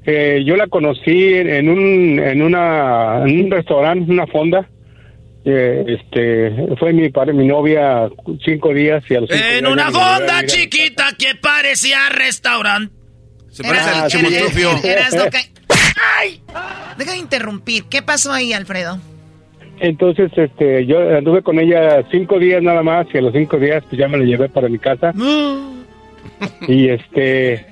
Eh, 0.06 0.42
yo 0.44 0.56
la 0.56 0.66
conocí 0.66 1.34
en 1.34 1.68
un, 1.68 2.18
en 2.18 2.42
una, 2.42 3.22
en 3.24 3.44
un 3.44 3.50
restaurante, 3.50 4.10
una 4.10 4.26
fonda. 4.26 4.68
Eh, 5.46 5.84
este, 5.86 6.76
fue 6.78 6.92
mi 6.92 7.10
padre, 7.10 7.34
mi 7.34 7.46
novia, 7.46 8.08
cinco 8.44 8.72
días 8.72 9.04
y 9.10 9.14
a 9.14 9.20
los 9.20 9.30
cinco 9.30 9.44
En 9.44 9.60
días 9.60 9.72
una 9.72 9.90
fonda 9.90 10.44
chiquita 10.46 11.08
que 11.18 11.34
parecía 11.40 12.08
restaurante. 12.10 12.92
Se 13.50 13.62
parece 13.62 13.90
al 13.90 14.10
chimotrufio. 14.10 14.70
¡Ay! 16.18 16.40
Deja 16.98 17.12
de 17.12 17.18
interrumpir. 17.18 17.84
¿Qué 17.84 18.02
pasó 18.02 18.32
ahí, 18.32 18.52
Alfredo? 18.52 18.98
Entonces, 19.80 20.30
este, 20.36 20.86
yo 20.86 21.16
anduve 21.16 21.42
con 21.42 21.58
ella 21.58 22.04
cinco 22.10 22.38
días 22.38 22.62
nada 22.62 22.82
más 22.82 23.06
y 23.12 23.18
a 23.18 23.22
los 23.22 23.32
cinco 23.32 23.58
días 23.58 23.82
pues 23.88 23.98
ya 23.98 24.08
me 24.08 24.18
la 24.18 24.24
llevé 24.24 24.48
para 24.48 24.68
mi 24.68 24.78
casa. 24.78 25.12
Y 26.68 26.88
este, 26.88 27.66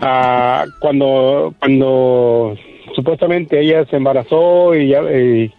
ah, 0.00 0.64
cuando, 0.80 1.54
cuando 1.58 2.56
supuestamente 2.94 3.60
ella 3.60 3.84
se 3.86 3.96
embarazó 3.96 4.74
y 4.74 4.88
ya, 4.88 5.00
y, 5.02 5.52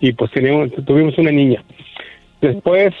y, 0.00 0.12
pues 0.12 0.30
teníamos, 0.32 0.70
tuvimos 0.84 1.16
una 1.18 1.30
niña. 1.32 1.64
Después 2.40 2.94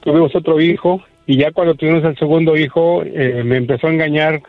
tuvimos 0.00 0.34
otro 0.34 0.60
hijo 0.60 1.00
y 1.26 1.38
ya 1.38 1.52
cuando 1.52 1.74
tuvimos 1.74 2.04
el 2.04 2.16
segundo 2.18 2.56
hijo 2.56 3.02
eh, 3.04 3.42
me 3.44 3.56
empezó 3.56 3.86
a 3.86 3.90
engañar 3.92 4.42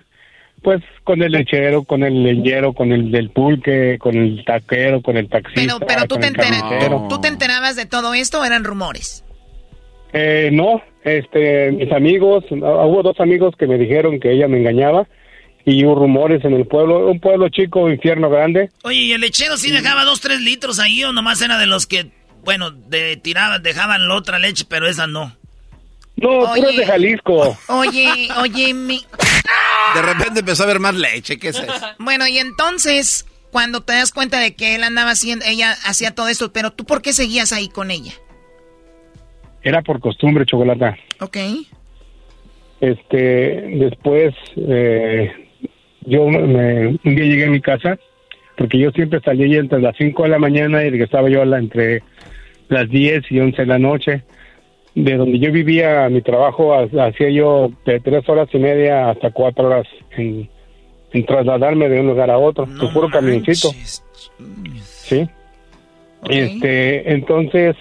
pues 0.62 0.82
con 1.04 1.22
el 1.22 1.34
lechero, 1.34 1.84
con 1.84 2.04
el 2.04 2.24
leñero, 2.24 2.72
con 2.74 2.94
el 2.94 3.12
del 3.12 3.30
pulque, 3.32 3.98
con 4.00 4.16
el 4.16 4.46
taquero, 4.46 5.02
con 5.02 5.18
el 5.18 5.28
taxista, 5.28 5.62
Pero, 5.62 5.86
pero 5.86 6.08
tú, 6.08 6.16
te 6.16 6.28
entera- 6.28 6.62
carnicero. 6.62 7.08
¿tú 7.10 7.20
te 7.20 7.28
enterabas 7.28 7.76
de 7.76 7.86
todo 7.86 8.14
esto 8.14 8.44
eran 8.46 8.64
rumores? 8.64 9.26
Eh, 10.14 10.50
no, 10.54 10.82
este, 11.04 11.72
mis 11.72 11.92
amigos, 11.92 12.46
hubo 12.50 13.02
dos 13.04 13.20
amigos 13.20 13.56
que 13.58 13.68
me 13.68 13.78
dijeron 13.78 14.20
que 14.20 14.32
ella 14.32 14.48
me 14.48 14.60
engañaba 14.60 15.08
y 15.66 15.84
hubo 15.86 15.96
rumores 15.96 16.44
en 16.46 16.54
el 16.54 16.68
pueblo, 16.68 17.10
un 17.10 17.20
pueblo 17.20 17.50
chico, 17.50 17.90
infierno 17.90 18.30
grande. 18.30 18.70
Oye, 18.84 19.00
¿y 19.00 19.12
el 19.14 19.22
lechero 19.22 19.58
sí 19.58 19.72
dejaba 19.72 20.04
dos, 20.04 20.22
tres 20.22 20.40
litros 20.42 20.80
ahí 20.80 21.04
o 21.04 21.12
nomás 21.12 21.42
era 21.42 21.58
de 21.58 21.66
los 21.66 21.88
que, 21.88 22.12
bueno, 22.44 22.72
de, 22.72 23.18
tiraban, 23.18 23.64
dejaban 23.64 24.08
la 24.08 24.16
otra 24.16 24.40
leche, 24.40 24.66
pero 24.68 24.88
esa 24.88 25.08
no? 25.08 25.36
No, 26.16 26.30
Oye. 26.30 26.62
puros 26.62 26.78
de 26.78 26.86
Jalisco. 26.86 27.58
Oye, 27.70 28.28
oye, 28.38 28.74
mi... 28.74 29.04
De 29.96 30.02
repente 30.02 30.42
empezó 30.42 30.64
a 30.64 30.68
ver 30.68 30.80
más 30.80 30.96
leche. 30.96 31.38
¿Qué 31.38 31.50
es 31.50 31.58
eso? 31.58 31.74
Bueno, 31.98 32.28
y 32.28 32.38
entonces, 32.38 33.26
cuando 33.52 33.82
te 33.82 33.94
das 33.94 34.12
cuenta 34.12 34.40
de 34.40 34.56
que 34.56 34.76
él 34.76 34.84
andaba 34.84 35.12
haciendo, 35.12 35.46
ella 35.46 35.76
hacía 35.86 36.14
todo 36.14 36.28
esto, 36.28 36.54
pero 36.54 36.72
tú 36.72 36.86
por 36.86 37.02
qué 37.02 37.14
seguías 37.14 37.52
ahí 37.52 37.68
con 37.68 37.90
ella? 37.90 38.14
Era 39.64 39.82
por 39.82 40.00
costumbre, 40.00 40.46
chocolata. 40.46 40.98
Ok. 41.22 41.38
Este, 42.82 43.78
después, 43.78 44.34
eh, 44.58 45.32
yo 46.02 46.28
me, 46.28 46.88
un 46.88 47.00
día 47.16 47.26
llegué 47.26 47.46
a 47.46 47.50
mi 47.50 47.62
casa, 47.62 47.98
porque 48.58 48.78
yo 48.78 48.92
siempre 48.92 49.22
salía 49.22 49.60
entre 49.60 49.82
las 49.82 49.96
5 49.98 50.24
de 50.24 50.30
la 50.30 50.40
mañana 50.40 50.84
y 50.84 50.90
regresaba 50.90 51.30
yo 51.30 51.42
a 51.42 51.46
la, 51.46 51.60
entre 51.60 52.04
las 52.68 52.90
10 52.90 53.24
y 53.32 53.40
11 53.40 53.62
de 53.62 53.66
la 53.68 53.80
noche. 53.80 54.24
De 54.96 55.16
donde 55.16 55.40
yo 55.40 55.52
vivía, 55.52 56.08
mi 56.10 56.22
trabajo 56.22 56.74
ha- 56.76 57.08
hacía 57.08 57.30
yo 57.32 57.72
de 57.86 58.00
tres 58.00 58.30
horas 58.30 58.48
y 58.54 58.60
media 58.60 59.10
hasta 59.10 59.32
cuatro 59.32 59.66
horas 59.68 59.88
en, 60.18 60.48
en 61.14 61.26
trasladarme 61.26 61.90
de 61.90 62.00
un 62.02 62.08
lugar 62.08 62.30
a 62.30 62.38
otro, 62.38 62.68
No 62.68 62.80
tu 62.80 62.94
puro 62.94 63.10
camioncito. 63.10 63.70
Sí. 64.84 65.28
Ok. 66.22 66.30
Este, 66.30 67.12
entonces, 67.12 67.76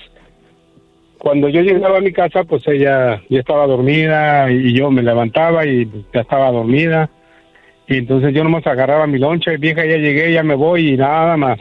cuando 1.23 1.49
yo 1.49 1.61
llegaba 1.61 1.99
a 1.99 2.01
mi 2.01 2.11
casa, 2.11 2.43
pues 2.43 2.67
ella 2.67 3.23
ya 3.29 3.39
estaba 3.39 3.69
dormida 3.69 4.51
y 4.51 4.73
yo 4.73 4.91
me 4.91 5.05
levantaba 5.05 5.65
y 5.65 5.89
ya 6.13 6.23
estaba 6.23 6.51
dormida. 6.51 7.11
Y 7.87 7.99
entonces 7.99 8.35
yo 8.35 8.43
nomás 8.43 8.67
agarraba 8.67 9.07
mi 9.07 9.21
loncha 9.21 9.53
y 9.53 9.57
vieja, 9.57 9.87
ya 9.87 9.99
llegué, 9.99 10.33
ya 10.33 10.43
me 10.43 10.57
voy 10.57 10.95
y 10.95 10.97
nada 10.97 11.37
más. 11.37 11.61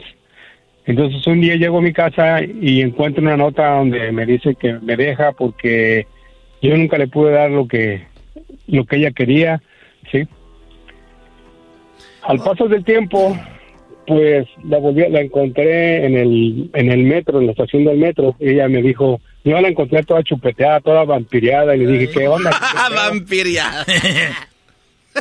Entonces 0.84 1.24
un 1.28 1.40
día 1.40 1.54
llego 1.54 1.78
a 1.78 1.80
mi 1.82 1.92
casa 1.92 2.42
y 2.42 2.80
encuentro 2.80 3.22
una 3.22 3.36
nota 3.36 3.76
donde 3.76 4.10
me 4.10 4.26
dice 4.26 4.56
que 4.56 4.72
me 4.80 4.96
deja 4.96 5.30
porque 5.30 6.08
yo 6.60 6.76
nunca 6.76 6.98
le 6.98 7.06
pude 7.06 7.30
dar 7.30 7.52
lo 7.52 7.68
que 7.68 8.02
lo 8.66 8.84
que 8.84 8.96
ella 8.96 9.12
quería, 9.12 9.62
¿sí? 10.10 10.26
Al 12.22 12.38
paso 12.40 12.66
del 12.66 12.84
tiempo, 12.84 13.38
pues 14.08 14.44
la 14.64 14.78
volví, 14.78 15.08
la 15.08 15.20
encontré 15.20 16.04
en 16.04 16.16
el 16.16 16.70
en 16.74 16.90
el 16.90 17.04
metro, 17.04 17.38
en 17.38 17.46
la 17.46 17.52
estación 17.52 17.84
del 17.84 17.98
metro. 17.98 18.34
Ella 18.40 18.66
me 18.68 18.82
dijo, 18.82 19.20
yo 19.44 19.60
la 19.60 19.68
encontré 19.68 20.02
toda 20.04 20.22
chupeteada, 20.22 20.80
toda 20.80 21.04
vampireada 21.04 21.74
y 21.74 21.80
le 21.80 21.86
dije, 21.98 22.12
¿qué 22.12 22.28
onda? 22.28 22.50
Vampiria. 22.94 23.64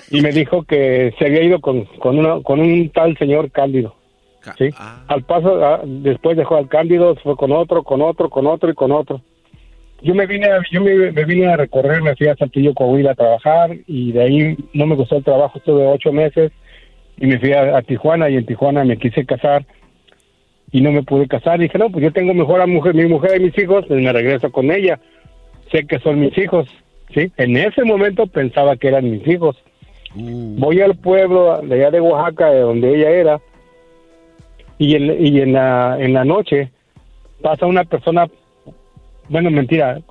y 0.09 0.21
me 0.21 0.31
dijo 0.31 0.63
que 0.63 1.13
se 1.17 1.25
había 1.25 1.43
ido 1.43 1.59
con 1.59 1.85
con, 1.99 2.17
una, 2.19 2.41
con 2.41 2.59
un 2.59 2.89
tal 2.89 3.17
señor 3.17 3.51
Cándido. 3.51 3.95
¿sí? 4.57 4.69
Ah. 4.77 5.03
Al 5.07 5.23
paso, 5.23 5.63
ah, 5.63 5.81
después 5.85 6.37
dejó 6.37 6.57
al 6.57 6.67
Cándido, 6.69 7.15
fue 7.17 7.35
con 7.35 7.51
otro, 7.51 7.83
con 7.83 8.01
otro, 8.01 8.29
con 8.29 8.47
otro 8.47 8.69
y 8.69 8.73
con 8.73 8.91
otro. 8.91 9.21
Yo 10.03 10.15
me 10.15 10.25
vine, 10.25 10.47
a- 10.47 10.63
yo 10.71 10.81
me, 10.81 11.11
me 11.11 11.25
vine 11.25 11.47
a 11.47 11.57
recorrer, 11.57 12.01
me 12.01 12.15
fui 12.15 12.27
a 12.27 12.35
Saltillo, 12.35 12.73
Coahuila 12.73 13.11
a 13.11 13.15
trabajar 13.15 13.71
y 13.85 14.11
de 14.13 14.21
ahí 14.23 14.57
no 14.73 14.87
me 14.87 14.95
gustó 14.95 15.17
el 15.17 15.23
trabajo, 15.23 15.59
estuve 15.59 15.85
ocho 15.85 16.11
meses 16.11 16.51
y 17.17 17.27
me 17.27 17.37
fui 17.39 17.53
a, 17.53 17.77
a 17.77 17.81
Tijuana 17.83 18.29
y 18.29 18.35
en 18.37 18.45
Tijuana 18.47 18.83
me 18.83 18.97
quise 18.97 19.25
casar 19.25 19.65
y 20.71 20.81
no 20.81 20.91
me 20.91 21.03
pude 21.03 21.27
casar. 21.27 21.59
Dije, 21.59 21.77
no, 21.77 21.89
pues 21.89 22.03
yo 22.03 22.11
tengo 22.11 22.33
mejor 22.33 22.61
a 22.61 22.67
mujer, 22.67 22.95
mi 22.95 23.05
mujer 23.05 23.39
y 23.39 23.45
mis 23.45 23.57
hijos, 23.57 23.85
pues 23.87 24.01
me 24.01 24.11
regreso 24.11 24.51
con 24.51 24.71
ella. 24.71 24.99
Sé 25.71 25.85
que 25.85 25.99
son 25.99 26.19
mis 26.19 26.37
hijos, 26.37 26.67
¿sí? 27.13 27.31
En 27.37 27.57
ese 27.57 27.83
momento 27.83 28.27
pensaba 28.27 28.75
que 28.75 28.87
eran 28.87 29.09
mis 29.09 29.27
hijos. 29.27 29.57
Voy 30.13 30.81
al 30.81 30.95
pueblo 30.95 31.61
de 31.61 31.75
allá 31.75 31.91
de 31.91 32.01
Oaxaca, 32.01 32.49
de 32.51 32.59
donde 32.59 32.95
ella 32.95 33.09
era, 33.11 33.41
y 34.77 34.95
en, 34.95 35.25
y 35.25 35.39
en, 35.39 35.53
la, 35.53 35.97
en 35.99 36.13
la 36.13 36.25
noche 36.25 36.71
pasa 37.41 37.65
una 37.65 37.83
persona, 37.85 38.27
bueno, 39.29 39.49
mentira, 39.51 40.01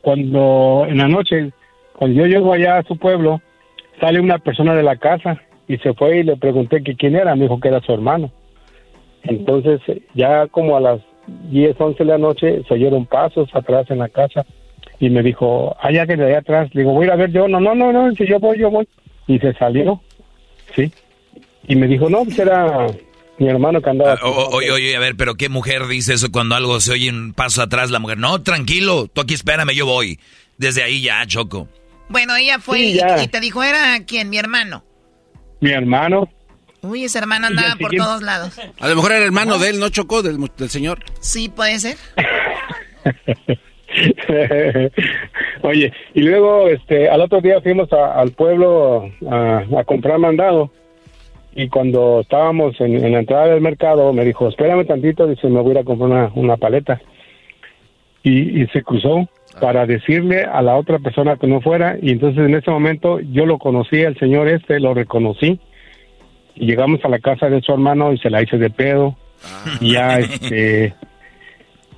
cuando 0.00 0.86
en 0.88 0.98
la 0.98 1.08
noche, 1.08 1.50
cuando 1.96 2.20
yo 2.20 2.26
llego 2.26 2.52
allá 2.52 2.78
a 2.78 2.82
su 2.84 2.96
pueblo, 2.96 3.40
sale 4.00 4.20
una 4.20 4.38
persona 4.38 4.74
de 4.74 4.82
la 4.82 4.96
casa 4.96 5.40
y 5.68 5.76
se 5.78 5.92
fue 5.94 6.18
y 6.18 6.22
le 6.22 6.36
pregunté 6.36 6.82
que 6.82 6.96
quién 6.96 7.14
era, 7.14 7.34
me 7.34 7.42
dijo 7.42 7.60
que 7.60 7.68
era 7.68 7.80
su 7.80 7.92
hermano. 7.92 8.30
Entonces, 9.24 9.80
ya 10.14 10.46
como 10.48 10.76
a 10.76 10.80
las 10.80 11.00
10, 11.50 11.76
11 11.78 11.98
de 11.98 12.04
la 12.04 12.18
noche, 12.18 12.62
se 12.66 12.74
oyeron 12.74 13.06
pasos 13.06 13.48
atrás 13.54 13.86
en 13.90 13.98
la 13.98 14.08
casa 14.08 14.44
y 14.98 15.10
me 15.10 15.22
dijo, 15.22 15.76
hay 15.80 15.98
alguien 15.98 16.18
de 16.18 16.26
allá 16.26 16.38
atrás. 16.38 16.68
Le 16.74 16.82
digo, 16.82 16.92
voy 16.92 17.04
a 17.04 17.06
ir 17.06 17.12
a 17.12 17.16
ver 17.16 17.30
yo. 17.32 17.48
No, 17.48 17.60
no, 17.60 17.74
no, 17.74 17.92
no, 17.92 18.12
si 18.12 18.26
yo 18.26 18.38
voy, 18.40 18.58
yo 18.58 18.70
voy. 18.70 18.88
Y 19.26 19.38
se 19.38 19.52
salió, 19.54 20.00
sí. 20.74 20.90
Y 21.68 21.76
me 21.76 21.86
dijo, 21.86 22.08
no, 22.10 22.24
pues 22.24 22.38
era 22.38 22.86
mi 23.38 23.48
hermano 23.48 23.80
que 23.80 23.90
andaba. 23.90 24.14
Ah, 24.20 24.26
oye, 24.52 24.70
oye, 24.72 24.96
a 24.96 25.00
ver, 25.00 25.14
pero 25.16 25.34
¿qué 25.36 25.48
mujer 25.48 25.86
dice 25.86 26.14
eso 26.14 26.30
cuando 26.32 26.54
algo 26.56 26.80
se 26.80 26.92
oye 26.92 27.08
un 27.10 27.32
paso 27.32 27.62
atrás? 27.62 27.90
La 27.90 28.00
mujer, 28.00 28.18
no, 28.18 28.42
tranquilo, 28.42 29.06
tú 29.06 29.20
aquí 29.20 29.34
espérame, 29.34 29.70
yo 29.74 29.86
voy. 29.86 30.18
Desde 30.58 30.82
ahí 30.82 31.02
ya, 31.02 31.24
Choco. 31.26 31.68
Bueno, 32.08 32.36
ella 32.36 32.58
fue 32.58 32.78
Sí, 32.78 32.98
y- 33.00 33.22
y, 33.24 33.28
te 33.28 33.40
dijo, 33.40 33.62
¿era 33.62 33.96
quién? 34.06 34.28
Mi 34.28 34.38
hermano. 34.38 34.84
Mi 35.60 35.70
hermano. 35.70 36.28
Uy, 36.82 37.04
ese 37.04 37.18
hermano 37.18 37.46
andaba 37.46 37.74
por 37.80 37.92
todos 37.94 38.22
lados. 38.22 38.58
A 38.80 38.88
lo 38.88 38.96
mejor 38.96 39.12
era 39.12 39.24
hermano 39.24 39.58
de 39.58 39.70
él, 39.70 39.80
¿no 39.80 39.88
chocó? 39.88 40.22
Del, 40.22 40.38
señor. 40.68 40.98
Sí, 41.20 41.48
puede 41.48 41.78
ser. 41.78 41.96
Oye, 45.62 45.92
y 46.14 46.20
luego 46.22 46.68
este 46.68 47.08
al 47.08 47.20
otro 47.20 47.40
día 47.40 47.60
fuimos 47.60 47.92
a- 47.92 48.18
al 48.20 48.32
pueblo 48.32 49.10
a, 49.30 49.64
a 49.78 49.84
comprar 49.84 50.18
mandado 50.18 50.70
y 51.54 51.68
cuando 51.68 52.20
estábamos 52.22 52.80
en, 52.80 53.04
en 53.04 53.12
la 53.12 53.18
entrada 53.20 53.46
del 53.48 53.60
mercado 53.60 54.12
me 54.12 54.24
dijo, 54.24 54.48
espérame 54.48 54.86
tantito, 54.86 55.26
dice, 55.26 55.48
me 55.48 55.60
voy 55.60 55.70
a 55.70 55.72
ir 55.72 55.78
a 55.80 55.84
comprar 55.84 56.10
una, 56.10 56.30
una 56.34 56.56
paleta. 56.56 57.00
Y, 58.24 58.62
y 58.62 58.66
se 58.68 58.82
cruzó 58.82 59.28
para 59.60 59.84
decirle 59.84 60.44
a 60.44 60.62
la 60.62 60.76
otra 60.76 60.98
persona 61.00 61.36
que 61.36 61.46
no 61.46 61.60
fuera 61.60 61.96
y 62.00 62.12
entonces 62.12 62.46
en 62.46 62.54
ese 62.54 62.70
momento 62.70 63.20
yo 63.20 63.44
lo 63.46 63.58
conocí, 63.58 64.00
el 64.00 64.18
señor 64.18 64.48
este, 64.48 64.80
lo 64.80 64.94
reconocí 64.94 65.60
llegamos 66.54 67.04
a 67.04 67.08
la 67.08 67.18
casa 67.18 67.48
de 67.48 67.60
su 67.62 67.72
hermano 67.72 68.12
y 68.12 68.18
se 68.18 68.30
la 68.30 68.42
hice 68.42 68.58
de 68.58 68.70
pedo. 68.70 69.16
Y 69.80 69.92
ya 69.92 70.18
este 70.18 70.94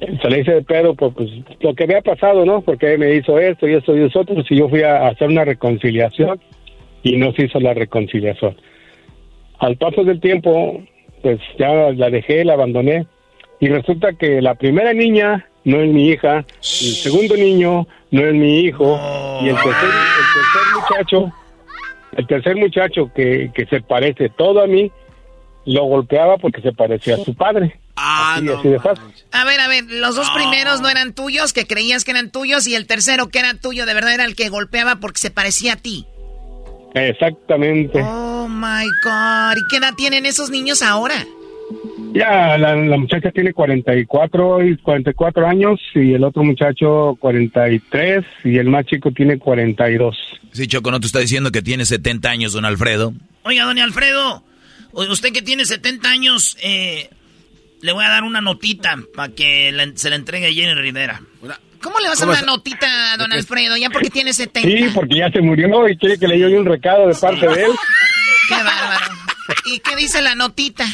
se 0.01 0.29
le 0.29 0.41
hice 0.41 0.53
de 0.53 0.63
pedo 0.63 0.95
por 0.95 1.15
pues, 1.15 1.31
lo 1.61 1.75
que 1.75 1.85
había 1.85 2.01
pasado, 2.03 2.45
¿no? 2.45 2.61
Porque 2.61 2.99
me 2.99 3.15
hizo 3.15 3.39
esto 3.39 3.69
y 3.69 3.75
esto 3.75 3.97
y 3.97 4.05
eso 4.05 4.25
y 4.51 4.57
yo 4.57 4.69
fui 4.69 4.83
a 4.83 5.09
hacer 5.09 5.29
una 5.29 5.45
reconciliación 5.45 6.41
y 7.03 7.17
no 7.17 7.33
se 7.33 7.47
hizo 7.47 7.61
la 7.61 7.75
reconciliación. 7.75 8.57
Al 9.59 9.77
paso 9.77 10.05
del 10.05 10.21
tiempo, 10.21 10.83
pues 11.23 11.39
ya 11.59 11.93
la 11.93 12.11
dejé, 12.11 12.45
la 12.45 12.55
abandoné. 12.55 13.07
Y 13.61 13.69
resulta 13.69 14.13
que 14.13 14.43
la 14.43 14.57
primera 14.57 14.93
niña 14.93 15.47
no 15.65 15.81
es 15.81 15.91
mi 15.91 16.09
hija, 16.09 16.39
el 16.39 16.95
segundo 16.97 17.37
niño 17.37 17.87
no 18.11 18.27
es 18.27 18.35
mi 18.35 18.61
hijo. 18.61 18.99
Y 19.43 19.49
el 19.49 19.55
tercer, 19.55 19.91
el 19.91 20.35
tercer 20.35 20.75
muchacho, 20.75 21.33
el 22.17 22.27
tercer 22.27 22.57
muchacho 22.57 23.11
que, 23.15 23.51
que 23.55 23.67
se 23.67 23.81
parece 23.81 24.29
todo 24.31 24.63
a 24.63 24.67
mí, 24.67 24.91
lo 25.67 25.85
golpeaba 25.85 26.37
porque 26.39 26.61
se 26.61 26.73
parecía 26.73 27.15
a 27.15 27.19
su 27.19 27.35
padre. 27.35 27.81
Ah, 27.97 28.35
Así, 28.37 28.49
así 28.49 28.69
de 28.69 28.81
fácil. 28.81 29.05
A 29.31 29.45
ver, 29.45 29.61
a 29.61 29.69
ver, 29.69 29.85
los 29.89 30.17
dos 30.17 30.29
primeros 30.31 30.81
no 30.81 30.89
eran 30.89 31.15
tuyos, 31.15 31.53
que 31.53 31.67
creías 31.67 32.05
que 32.05 32.11
eran 32.11 32.31
tuyos, 32.31 32.67
y 32.67 32.75
el 32.75 32.87
tercero 32.87 33.29
que 33.29 33.39
era 33.39 33.55
tuyo, 33.55 33.87
de 33.87 33.95
verdad 33.95 34.15
era 34.15 34.25
el 34.25 34.35
que 34.35 34.49
golpeaba 34.49 34.97
porque 34.97 35.21
se 35.21 35.31
parecía 35.31 35.75
a 35.75 35.77
ti. 35.77 36.07
Exactamente. 36.95 38.01
Oh 38.03 38.49
my 38.49 38.87
God. 39.05 39.57
¿Y 39.57 39.69
qué 39.71 39.77
edad 39.79 39.95
tienen 39.97 40.27
esos 40.27 40.51
niños 40.51 40.83
ahora? 40.83 41.25
Ya, 42.15 42.57
la, 42.57 42.77
la 42.77 42.97
muchacha 42.97 43.33
tiene 43.33 43.53
44 43.53 44.63
y 44.69 44.77
44 44.79 45.47
años 45.49 45.81
y 45.95 46.13
el 46.15 46.23
otro 46.23 46.45
muchacho 46.45 47.17
43 47.19 48.25
y 48.45 48.57
el 48.59 48.69
más 48.69 48.87
chico 48.87 49.11
tiene 49.11 49.37
42. 49.39 50.17
Sí, 50.53 50.69
Choco, 50.69 50.93
¿no 50.93 51.01
te 51.01 51.07
está 51.07 51.19
diciendo 51.19 51.51
que 51.51 51.61
tiene 51.61 51.85
70 51.85 52.31
años, 52.31 52.53
don 52.53 52.65
Alfredo? 52.65 53.13
Oiga, 53.43 53.65
don 53.65 53.79
Alfredo, 53.81 54.45
usted 54.93 55.33
que 55.33 55.43
tiene 55.43 55.65
70 55.65 56.09
años, 56.09 56.57
eh, 56.63 57.11
le 57.83 57.93
voy 57.93 58.05
a 58.05 58.09
dar 58.11 58.23
una 58.23 58.41
notita 58.41 58.97
para 59.17 59.33
que 59.35 59.73
le- 59.73 59.97
se 59.97 60.09
la 60.09 60.15
entregue 60.17 60.47
a 60.47 60.53
Jenny 60.53 60.75
Rivera. 60.81 61.21
¿Cómo 61.83 61.99
le 61.99 62.09
vas 62.09 62.19
a 62.19 62.25
¿Cómo 62.25 62.33
dar 62.33 62.45
una 62.45 62.53
notita 62.53 63.13
a 63.13 63.17
don 63.17 63.33
Alfredo? 63.33 63.77
Ya 63.77 63.91
porque 63.91 64.09
tiene 64.09 64.33
70. 64.33 64.69
Sí, 64.69 64.87
porque 64.95 65.17
ya 65.19 65.31
se 65.31 65.41
murió 65.43 65.87
y 65.89 65.97
quiere 65.99 66.17
que 66.17 66.29
le 66.29 66.39
lleve 66.39 66.59
un 66.61 66.65
recado 66.65 67.09
de 67.09 67.15
parte 67.15 67.47
de 67.47 67.65
él. 67.65 67.71
Qué 68.49 68.55
bárbaro. 68.55 69.15
¿Y 69.67 69.81
qué 69.81 69.97
dice 69.97 70.23
la 70.23 70.35
notita? 70.35 70.87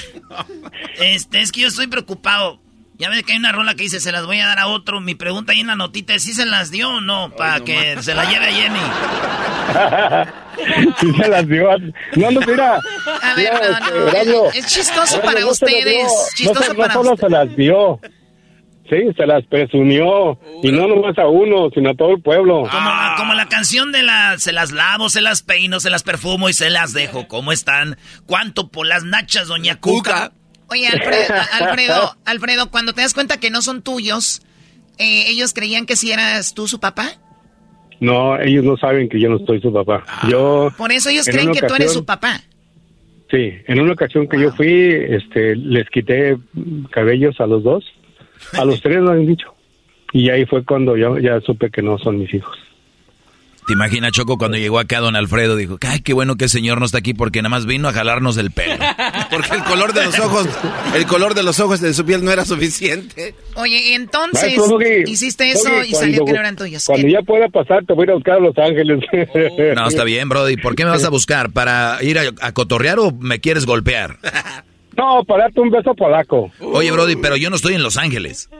Este, 0.98 1.40
es 1.40 1.52
que 1.52 1.60
yo 1.60 1.68
estoy 1.68 1.86
preocupado. 1.86 2.60
Ya 2.98 3.08
ves 3.08 3.22
que 3.22 3.32
hay 3.32 3.38
una 3.38 3.52
rola 3.52 3.74
que 3.74 3.84
dice, 3.84 3.98
se 3.98 4.12
las 4.12 4.26
voy 4.26 4.40
a 4.40 4.46
dar 4.46 4.58
a 4.58 4.66
otro. 4.66 5.00
Mi 5.00 5.14
pregunta 5.14 5.52
ahí 5.52 5.60
en 5.60 5.68
la 5.68 5.76
notita 5.76 6.14
es 6.14 6.22
si 6.22 6.34
se 6.34 6.44
las 6.44 6.70
dio 6.70 6.90
o 6.90 7.00
no, 7.00 7.30
para 7.34 7.60
que 7.60 7.96
se 8.02 8.14
la 8.14 8.24
lleve 8.30 8.46
a 8.46 8.52
Jenny. 8.52 8.80
Sí 10.98 11.10
se 11.18 11.28
las 11.28 11.48
dio. 11.48 11.70
No, 12.16 12.30
no, 12.30 12.40
mira. 12.40 12.78
A 13.22 13.34
ver, 13.34 13.50
mira, 13.54 13.80
no, 13.80 14.24
no, 14.24 14.50
es 14.50 14.66
chistoso 14.66 15.18
para 15.22 15.40
no 15.40 15.50
ustedes, 15.50 16.12
chistoso 16.34 16.74
no 16.74 16.78
para 16.78 16.92
solo 16.92 17.16
se 17.16 17.30
las 17.30 17.56
dio. 17.56 17.98
Sí, 18.90 18.96
se 19.16 19.24
las 19.26 19.46
presumió. 19.46 20.36
Y 20.64 20.72
no 20.72 20.88
nomás 20.88 21.16
a 21.16 21.28
uno, 21.28 21.70
sino 21.72 21.90
a 21.90 21.94
todo 21.94 22.10
el 22.10 22.20
pueblo. 22.20 22.62
Como, 22.70 22.88
la, 22.90 23.14
como 23.16 23.34
la 23.34 23.48
canción 23.48 23.92
de 23.92 24.02
la 24.02 24.36
se 24.38 24.52
las 24.52 24.72
lavo, 24.72 25.08
se 25.08 25.20
las 25.20 25.42
peino, 25.42 25.78
se 25.78 25.90
las 25.90 26.02
perfumo 26.02 26.48
y 26.48 26.52
se 26.52 26.70
las 26.70 26.92
dejo. 26.92 27.28
¿Cómo 27.28 27.52
están? 27.52 27.96
¿Cuánto 28.26 28.68
por 28.68 28.86
las 28.88 29.04
nachas, 29.04 29.46
doña 29.46 29.76
Cuca? 29.80 30.32
Oye, 30.66 30.88
Alfredo, 30.88 31.34
Alfredo, 31.60 32.16
Alfredo, 32.24 32.70
cuando 32.70 32.92
te 32.92 33.00
das 33.02 33.14
cuenta 33.14 33.38
que 33.38 33.50
no 33.50 33.62
son 33.62 33.82
tuyos, 33.82 34.42
eh, 34.98 35.24
¿ellos 35.28 35.52
creían 35.54 35.86
que 35.86 35.94
si 35.96 36.10
eras 36.12 36.52
tú 36.54 36.66
su 36.68 36.80
papá? 36.80 37.12
No, 38.00 38.40
ellos 38.40 38.64
no 38.64 38.76
saben 38.76 39.08
que 39.08 39.20
yo 39.20 39.28
no 39.28 39.38
soy 39.46 39.60
su 39.60 39.72
papá. 39.72 40.04
Yo. 40.28 40.72
Por 40.76 40.90
eso 40.90 41.10
ellos 41.10 41.28
en 41.28 41.34
creen 41.34 41.52
que 41.52 41.60
tú 41.60 41.74
eres 41.74 41.90
ocasión- 41.90 41.94
su 41.94 42.04
papá. 42.04 42.40
Sí, 43.30 43.52
en 43.68 43.80
una 43.80 43.92
ocasión 43.92 44.26
que 44.26 44.40
yo 44.40 44.50
fui, 44.52 44.68
este, 44.68 45.54
les 45.54 45.88
quité 45.90 46.36
cabellos 46.90 47.38
a 47.40 47.46
los 47.46 47.62
dos. 47.62 47.84
A 48.52 48.64
los 48.64 48.80
tres 48.80 49.00
lo 49.00 49.10
han 49.10 49.26
dicho. 49.26 49.54
Y 50.12 50.28
ahí 50.30 50.44
fue 50.46 50.64
cuando 50.64 50.96
yo 50.96 51.18
ya 51.18 51.40
supe 51.40 51.70
que 51.70 51.82
no 51.82 51.98
son 51.98 52.18
mis 52.18 52.32
hijos. 52.34 52.56
¿Te 53.66 53.74
imaginas, 53.74 54.10
Choco, 54.10 54.36
cuando 54.36 54.56
llegó 54.56 54.80
acá 54.80 54.98
don 54.98 55.14
Alfredo? 55.14 55.54
Dijo, 55.54 55.78
ay, 55.86 56.00
qué 56.00 56.12
bueno 56.12 56.34
que 56.34 56.44
el 56.44 56.50
señor 56.50 56.80
no 56.80 56.86
está 56.86 56.98
aquí 56.98 57.14
porque 57.14 57.40
nada 57.40 57.50
más 57.50 57.66
vino 57.66 57.86
a 57.86 57.92
jalarnos 57.92 58.36
el 58.36 58.50
pelo. 58.50 58.74
Porque 59.30 59.54
el 59.54 59.62
color 59.62 59.92
de 59.92 60.06
los 60.06 60.18
ojos, 60.18 60.48
el 60.96 61.06
color 61.06 61.34
de 61.34 61.44
los 61.44 61.60
ojos 61.60 61.80
de 61.80 61.94
su 61.94 62.04
piel 62.04 62.24
no 62.24 62.32
era 62.32 62.44
suficiente. 62.44 63.36
Oye, 63.54 63.94
entonces 63.94 64.42
Maestro 64.56 64.78
hiciste 65.06 65.50
eso 65.52 65.68
y 65.84 65.92
salió 65.92 66.16
cuando- 66.16 66.24
que 66.24 66.32
no 66.32 66.40
eran 66.40 66.56
tuyos. 66.56 66.84
Cuando 66.84 67.06
¿Qué? 67.06 67.12
ya 67.12 67.22
pueda 67.22 67.48
pasar, 67.48 67.84
te 67.86 67.92
voy 67.92 68.02
a 68.02 68.04
ir 68.06 68.10
a 68.10 68.14
buscar 68.14 68.34
a 68.38 68.40
Los 68.40 68.58
Ángeles. 68.58 69.04
No, 69.76 69.86
está 69.86 70.02
bien, 70.02 70.28
Brody. 70.28 70.56
¿Por 70.56 70.74
qué 70.74 70.84
me 70.84 70.90
vas 70.90 71.04
a 71.04 71.10
buscar? 71.10 71.52
¿Para 71.52 71.98
ir 72.02 72.18
a, 72.18 72.22
a 72.40 72.52
cotorrear 72.52 72.98
o 72.98 73.12
me 73.12 73.38
quieres 73.40 73.66
golpear? 73.66 74.18
No, 75.00 75.24
para 75.24 75.44
darte 75.44 75.60
un 75.62 75.70
beso 75.70 75.94
polaco. 75.94 76.52
Oye, 76.60 76.90
Brody, 76.90 77.16
pero 77.16 77.34
yo 77.34 77.48
no 77.48 77.56
estoy 77.56 77.72
en 77.72 77.82
Los 77.82 77.96
Ángeles. 77.96 78.50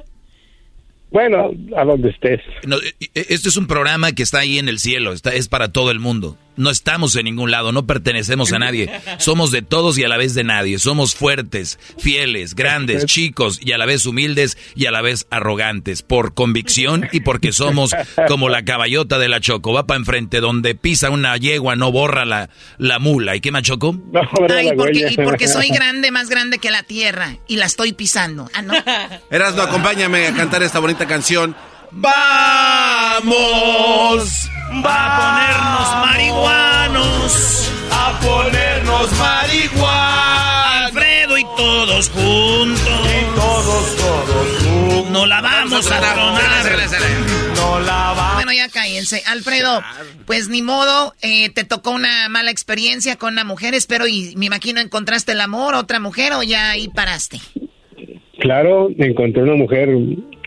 Bueno, 1.11 1.51
a 1.77 1.85
donde 1.85 2.09
estés. 2.09 2.41
No, 2.67 2.77
este 3.15 3.49
es 3.49 3.57
un 3.59 3.67
programa 3.67 4.13
que 4.13 4.23
está 4.23 4.39
ahí 4.39 4.59
en 4.59 4.69
el 4.69 4.79
cielo, 4.79 5.13
está, 5.13 5.35
es 5.35 5.49
para 5.49 5.71
todo 5.71 5.91
el 5.91 5.99
mundo. 5.99 6.39
No 6.61 6.69
estamos 6.69 7.17
en 7.17 7.25
ningún 7.25 7.51
lado, 7.51 7.73
no 7.73 7.87
pertenecemos 7.87 8.53
a 8.53 8.59
nadie. 8.59 8.91
Somos 9.19 9.51
de 9.51 9.63
todos 9.63 9.97
y 9.97 10.05
a 10.05 10.09
la 10.09 10.19
vez 10.19 10.35
de 10.35 10.45
nadie. 10.45 10.79
Somos 10.79 11.15
fuertes, 11.15 11.79
fieles, 11.99 12.55
grandes, 12.55 13.07
chicos 13.07 13.59
y 13.63 13.73
a 13.73 13.79
la 13.79 13.87
vez 13.87 14.05
humildes 14.05 14.59
y 14.75 14.85
a 14.85 14.91
la 14.91 15.01
vez 15.01 15.27
arrogantes. 15.31 16.03
Por 16.03 16.35
convicción 16.35 17.09
y 17.13 17.21
porque 17.21 17.53
somos 17.53 17.93
como 18.29 18.51
la 18.51 18.63
caballota 18.63 19.19
de 19.19 19.29
la 19.29 19.41
Choco. 19.41 19.73
Va 19.73 19.87
para 19.87 19.99
enfrente, 19.99 20.41
donde 20.41 20.75
pisa 20.75 21.09
una 21.09 21.35
yegua 21.39 21.77
no 21.77 21.93
borra 21.93 22.27
la, 22.27 22.51
la 22.77 22.99
mula. 22.99 23.37
¿Y 23.37 23.41
qué 23.41 23.51
más, 23.53 23.63
Choco? 23.63 23.97
Ay, 24.55 24.73
porque, 24.77 25.09
y 25.13 25.17
porque 25.17 25.49
soy 25.49 25.71
grande, 25.71 26.11
más 26.11 26.29
grande 26.29 26.59
que 26.59 26.71
la 26.71 26.83
tierra 26.83 27.39
y 27.49 27.57
la 27.57 27.65
estoy 27.65 27.95
pisando. 27.95 28.51
Ah, 28.53 28.61
no. 28.61 28.75
Erasmo, 29.31 29.63
acompáñame 29.63 30.27
a 30.27 30.35
cantar 30.35 30.63
esta 30.63 30.79
bonita 30.79 31.07
canción. 31.07 31.57
¡Vamos! 31.93 33.31
Va 34.85 35.07
a 35.07 35.19
ponernos 35.19 35.89
marihuanos. 36.07 37.73
A 37.91 38.21
ponernos 38.21 39.13
marihuana. 39.19 40.85
Alfredo 40.87 41.39
y 41.39 41.45
todos 41.57 42.09
juntos. 42.11 42.81
Y 42.81 43.25
todos, 43.35 43.97
todos 43.97 44.47
juntos. 44.63 45.11
No 45.11 45.27
la 45.27 45.41
vamos 45.41 45.91
a 45.91 46.01
tronar. 46.01 46.67
No 47.57 47.81
la 47.81 48.13
vamos. 48.17 48.35
Bueno, 48.35 48.53
ya 48.53 48.69
cállense. 48.69 49.25
Alfredo, 49.27 49.83
pues 50.27 50.49
ni 50.49 50.63
modo, 50.63 51.15
eh, 51.23 51.51
te 51.51 51.65
tocó 51.65 51.91
una 51.91 52.29
mala 52.29 52.53
experiencia 52.53 53.17
con 53.17 53.33
una 53.33 53.43
mujer, 53.45 53.75
espero, 53.75 54.07
y 54.07 54.35
me 54.37 54.47
imagino 54.47 54.81
encontraste 54.81 55.33
el 55.33 55.41
amor, 55.41 55.75
otra 55.75 55.99
mujer, 55.99 56.35
o 56.35 56.45
ya 56.45 56.71
ahí 56.71 56.89
paraste. 56.89 57.41
Claro, 58.39 58.89
encontré 58.97 59.43
una 59.43 59.57
mujer, 59.57 59.89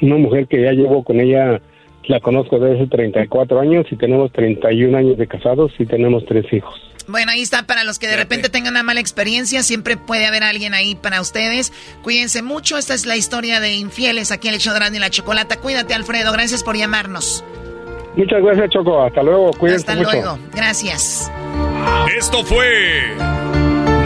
una 0.01 0.17
mujer 0.17 0.47
que 0.47 0.61
ya 0.61 0.71
llevo 0.71 1.03
con 1.03 1.19
ella, 1.19 1.61
la 2.05 2.19
conozco 2.19 2.59
desde 2.59 2.81
hace 2.81 2.87
34 2.87 3.59
años 3.59 3.85
y 3.91 3.95
tenemos 3.95 4.31
31 4.31 4.97
años 4.97 5.17
de 5.17 5.27
casados 5.27 5.71
y 5.79 5.85
tenemos 5.85 6.25
tres 6.25 6.51
hijos. 6.51 6.73
Bueno, 7.07 7.31
ahí 7.31 7.41
está 7.41 7.63
para 7.63 7.83
los 7.83 7.99
que 7.99 8.07
de 8.07 8.15
repente 8.15 8.49
tengan 8.49 8.73
una 8.73 8.83
mala 8.83 9.01
experiencia, 9.01 9.61
siempre 9.61 9.97
puede 9.97 10.25
haber 10.25 10.43
alguien 10.43 10.73
ahí 10.73 10.95
para 10.95 11.19
ustedes. 11.19 11.73
Cuídense 12.01 12.41
mucho, 12.41 12.77
esta 12.77 12.93
es 12.93 13.05
la 13.05 13.17
historia 13.17 13.59
de 13.59 13.75
infieles 13.75 14.31
aquí 14.31 14.47
en 14.47 14.53
el 14.53 14.59
show 14.59 14.73
de 14.73 14.95
y 14.95 14.99
la 14.99 15.09
Chocolata. 15.09 15.57
Cuídate, 15.57 15.93
Alfredo, 15.93 16.31
gracias 16.31 16.63
por 16.63 16.77
llamarnos. 16.77 17.43
Muchas 18.15 18.41
gracias, 18.41 18.69
Choco. 18.69 19.03
Hasta 19.03 19.23
luego. 19.23 19.51
Cuídense 19.53 19.91
Hasta 19.91 19.95
mucho. 19.95 20.11
luego, 20.11 20.39
gracias. 20.53 21.31
Esto 22.15 22.43
fue 22.43 23.15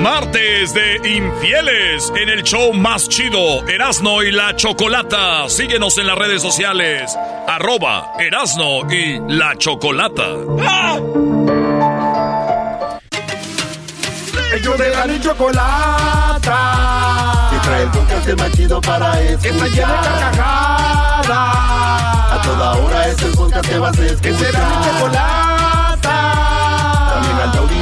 Martes 0.02 0.74
de 0.74 0.96
infieles 1.10 2.12
en 2.16 2.30
el 2.30 2.44
show 2.44 2.74
más 2.74 3.10
chido, 3.10 3.68
Erasno 3.68 4.22
y 4.24 4.32
la 4.32 4.56
Chocolata. 4.56 5.50
Síguenos 5.50 5.98
en 5.98 6.08
las 6.08 6.18
redes 6.18 6.42
sociales, 6.42 7.18
arroba 7.48 8.14
Erasno 8.20 8.92
y 8.92 9.20
la 9.28 9.58
Chocolata. 9.58 10.24
¡Ah! 10.62 11.00
Ellos 14.54 14.78
de 14.78 14.90
la 14.90 15.20
chocolata. 15.20 16.50
Que 17.52 17.58
trae 17.68 17.84
el 17.84 17.90
podcast 17.90 18.40
más 18.40 18.52
chido 18.52 18.82
para 18.82 19.22
escuchar. 19.22 19.42
Que 19.42 19.50
está 19.50 19.68
llena 19.68 20.02
de 20.02 20.08
carcajadas. 20.08 21.28
A 22.32 22.42
toda 22.44 22.76
hora 22.76 23.08
es 23.08 23.22
el 23.22 23.32
podcast 23.34 23.70
que 23.70 23.78
vas 23.80 24.00
a 24.00 24.06
escuchar. 24.06 24.22
Que 24.22 24.34
será 24.38 24.60
mi 24.70 24.86
chocolata 24.86 25.57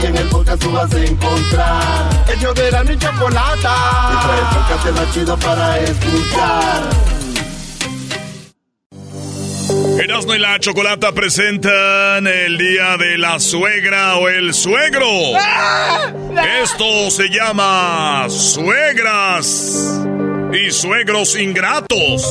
y 0.06 0.08
en 0.08 0.18
el 0.18 0.28
podcast 0.30 0.62
tú 0.62 0.72
vas 0.72 0.94
a 0.94 1.04
encontrar. 1.04 2.10
El 2.28 2.54
de 2.54 2.72
la 2.72 2.84
ni 2.84 2.98
chocolata. 2.98 3.76
Y 4.12 4.26
trae 4.26 4.40
el 4.40 4.46
podcast 4.56 4.86
más 4.92 5.14
chido 5.14 5.38
para 5.38 5.80
escuchar. 5.80 6.84
Erasmo 10.00 10.36
y 10.36 10.40
la 10.40 10.60
Chocolata 10.60 11.12
presentan 11.14 12.28
el 12.28 12.58
día 12.58 12.98
de 12.98 13.18
la 13.18 13.40
suegra 13.40 14.18
o 14.18 14.30
el 14.30 14.54
suegro. 14.54 15.08
Esto 16.62 17.10
se 17.10 17.30
llama 17.30 18.28
suegras 18.30 20.02
y 20.54 20.72
suegros 20.72 21.36
ingratos. 21.36 22.24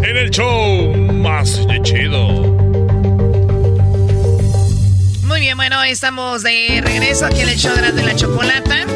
en 0.02 0.16
el 0.16 0.30
show 0.30 0.96
más 0.96 1.66
chido. 1.82 2.55
Muy 5.36 5.42
bien, 5.42 5.58
bueno, 5.58 5.84
estamos 5.84 6.42
de 6.42 6.80
regreso 6.82 7.26
aquí 7.26 7.42
en 7.42 7.50
el 7.50 7.58
show 7.58 7.76
de 7.76 8.02
la 8.02 8.16
chocolata. 8.16 8.86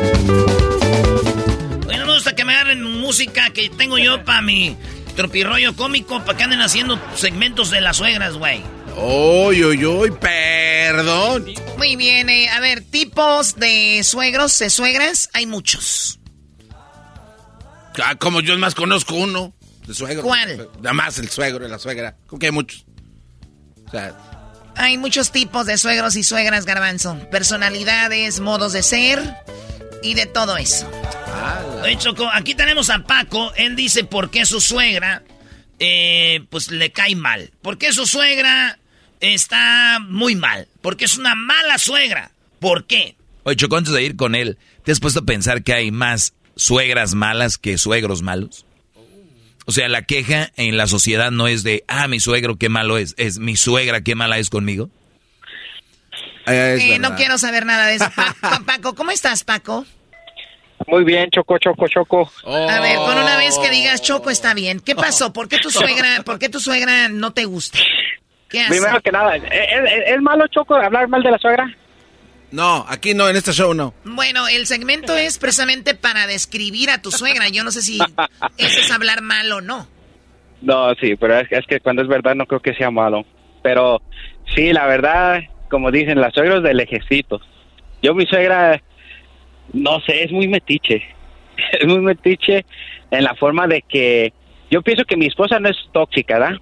Hoy 1.86 1.96
no 1.98 2.06
me 2.06 2.14
gusta 2.14 2.34
que 2.34 2.46
me 2.46 2.54
agarren 2.54 2.82
música 2.82 3.50
que 3.50 3.68
tengo 3.68 3.98
yo 3.98 4.24
para 4.24 4.40
mi 4.40 4.74
tropirroyo 5.16 5.76
cómico, 5.76 6.24
para 6.24 6.38
que 6.38 6.44
anden 6.44 6.62
haciendo 6.62 6.98
segmentos 7.14 7.70
de 7.70 7.82
las 7.82 7.98
suegras, 7.98 8.38
güey. 8.38 8.62
Uy, 8.96 9.62
uy, 9.62 9.84
uy, 9.84 10.10
perdón. 10.12 11.44
Muy 11.76 11.96
bien, 11.96 12.30
eh, 12.30 12.48
a 12.48 12.58
ver, 12.60 12.80
tipos 12.84 13.56
de 13.56 14.00
suegros, 14.02 14.58
de 14.60 14.70
suegras, 14.70 15.28
hay 15.34 15.44
muchos. 15.44 16.20
Ah, 18.02 18.14
como 18.14 18.40
yo 18.40 18.56
más 18.56 18.74
conozco 18.74 19.14
uno, 19.14 19.52
de 19.86 19.92
suegro. 19.92 20.22
¿Cuál? 20.22 20.70
Nada 20.80 20.94
más 20.94 21.18
el 21.18 21.28
suegro 21.28 21.66
y 21.66 21.68
la 21.68 21.78
suegra. 21.78 22.16
Como 22.26 22.40
que 22.40 22.46
hay 22.46 22.52
muchos. 22.52 22.86
O 23.86 23.90
sea, 23.90 24.29
hay 24.80 24.96
muchos 24.96 25.30
tipos 25.30 25.66
de 25.66 25.76
suegros 25.76 26.16
y 26.16 26.22
suegras, 26.22 26.64
garbanzo. 26.64 27.18
Personalidades, 27.30 28.40
modos 28.40 28.72
de 28.72 28.82
ser 28.82 29.22
y 30.02 30.14
de 30.14 30.24
todo 30.24 30.56
eso. 30.56 30.90
De 31.82 31.92
hecho, 31.92 32.14
aquí 32.32 32.54
tenemos 32.54 32.88
a 32.88 33.04
Paco. 33.04 33.52
Él 33.56 33.76
dice 33.76 34.04
por 34.04 34.30
qué 34.30 34.46
su 34.46 34.60
suegra, 34.60 35.22
eh, 35.78 36.44
pues 36.48 36.70
le 36.70 36.92
cae 36.92 37.14
mal. 37.14 37.52
¿Por 37.60 37.76
qué 37.76 37.92
su 37.92 38.06
suegra 38.06 38.78
está 39.20 39.98
muy 40.00 40.34
mal? 40.34 40.66
Porque 40.80 41.04
es 41.04 41.18
una 41.18 41.34
mala 41.34 41.76
suegra. 41.76 42.32
¿Por 42.58 42.86
qué? 42.86 43.16
Oye, 43.42 43.56
Choco, 43.56 43.76
antes 43.76 43.92
de 43.92 44.02
ir 44.02 44.16
con 44.16 44.34
él, 44.34 44.56
¿te 44.84 44.92
has 44.92 45.00
puesto 45.00 45.20
a 45.20 45.24
pensar 45.24 45.62
que 45.62 45.74
hay 45.74 45.90
más 45.90 46.32
suegras 46.56 47.14
malas 47.14 47.58
que 47.58 47.76
suegros 47.76 48.22
malos? 48.22 48.64
O 49.70 49.72
sea, 49.72 49.88
la 49.88 50.02
queja 50.02 50.50
en 50.56 50.76
la 50.76 50.88
sociedad 50.88 51.30
no 51.30 51.46
es 51.46 51.62
de, 51.62 51.84
ah, 51.86 52.08
mi 52.08 52.18
suegro 52.18 52.56
qué 52.56 52.68
malo 52.68 52.98
es, 52.98 53.14
es 53.18 53.38
mi 53.38 53.54
suegra 53.54 54.00
qué 54.00 54.16
mala 54.16 54.36
es 54.38 54.50
conmigo. 54.50 54.90
Eh, 56.48 56.98
no 56.98 57.14
quiero 57.14 57.38
saber 57.38 57.64
nada 57.66 57.86
de 57.86 57.94
eso. 57.94 58.10
Paco, 58.66 58.96
¿cómo 58.96 59.12
estás, 59.12 59.44
Paco? 59.44 59.86
Muy 60.88 61.04
bien, 61.04 61.30
Choco, 61.30 61.56
Choco, 61.58 61.86
Choco. 61.86 62.32
A 62.44 62.80
ver, 62.80 62.96
con 62.96 63.16
una 63.16 63.36
vez 63.36 63.56
que 63.60 63.70
digas 63.70 64.02
Choco 64.02 64.30
está 64.30 64.54
bien. 64.54 64.80
¿Qué 64.80 64.96
pasó? 64.96 65.32
¿Por 65.32 65.48
qué 65.48 65.58
tu 65.58 65.70
suegra, 65.70 66.24
por 66.24 66.40
qué 66.40 66.48
tu 66.48 66.58
suegra 66.58 67.08
no 67.08 67.32
te 67.32 67.44
gusta? 67.44 67.78
¿Qué 68.48 68.62
hace? 68.62 68.70
Primero 68.70 69.00
que 69.00 69.12
nada, 69.12 69.36
¿es 69.36 70.20
malo, 70.20 70.48
Choco, 70.48 70.74
hablar 70.74 71.06
mal 71.06 71.22
de 71.22 71.30
la 71.30 71.38
suegra? 71.38 71.72
No, 72.52 72.84
aquí 72.88 73.14
no, 73.14 73.28
en 73.28 73.36
este 73.36 73.52
show 73.52 73.74
no. 73.74 73.94
Bueno, 74.04 74.48
el 74.48 74.66
segmento 74.66 75.16
es 75.16 75.38
precisamente 75.38 75.94
para 75.94 76.26
describir 76.26 76.90
a 76.90 77.00
tu 77.00 77.10
suegra. 77.10 77.48
Yo 77.48 77.62
no 77.62 77.70
sé 77.70 77.82
si 77.82 77.98
eso 78.58 78.80
es 78.80 78.90
hablar 78.90 79.22
mal 79.22 79.50
o 79.52 79.60
no. 79.60 79.86
No, 80.60 80.94
sí, 80.96 81.16
pero 81.16 81.38
es, 81.38 81.66
que 81.66 81.80
cuando 81.80 82.02
es 82.02 82.08
verdad 82.08 82.34
no 82.34 82.46
creo 82.46 82.60
que 82.60 82.74
sea 82.74 82.90
malo. 82.90 83.24
Pero 83.62 84.02
sí, 84.54 84.72
la 84.72 84.86
verdad, 84.86 85.42
como 85.70 85.90
dicen, 85.90 86.20
las 86.20 86.34
suegros 86.34 86.62
del 86.62 86.80
ejército. 86.80 87.40
Yo 88.02 88.14
mi 88.14 88.26
suegra, 88.26 88.82
no 89.72 90.00
sé, 90.00 90.24
es 90.24 90.32
muy 90.32 90.48
metiche. 90.48 91.02
Es 91.78 91.86
muy 91.86 91.98
metiche 91.98 92.64
en 93.10 93.22
la 93.22 93.34
forma 93.34 93.66
de 93.66 93.82
que 93.82 94.32
yo 94.70 94.80
pienso 94.80 95.04
que 95.04 95.16
mi 95.16 95.26
esposa 95.26 95.60
no 95.60 95.68
es 95.68 95.76
tóxica, 95.92 96.38
¿verdad? 96.38 96.56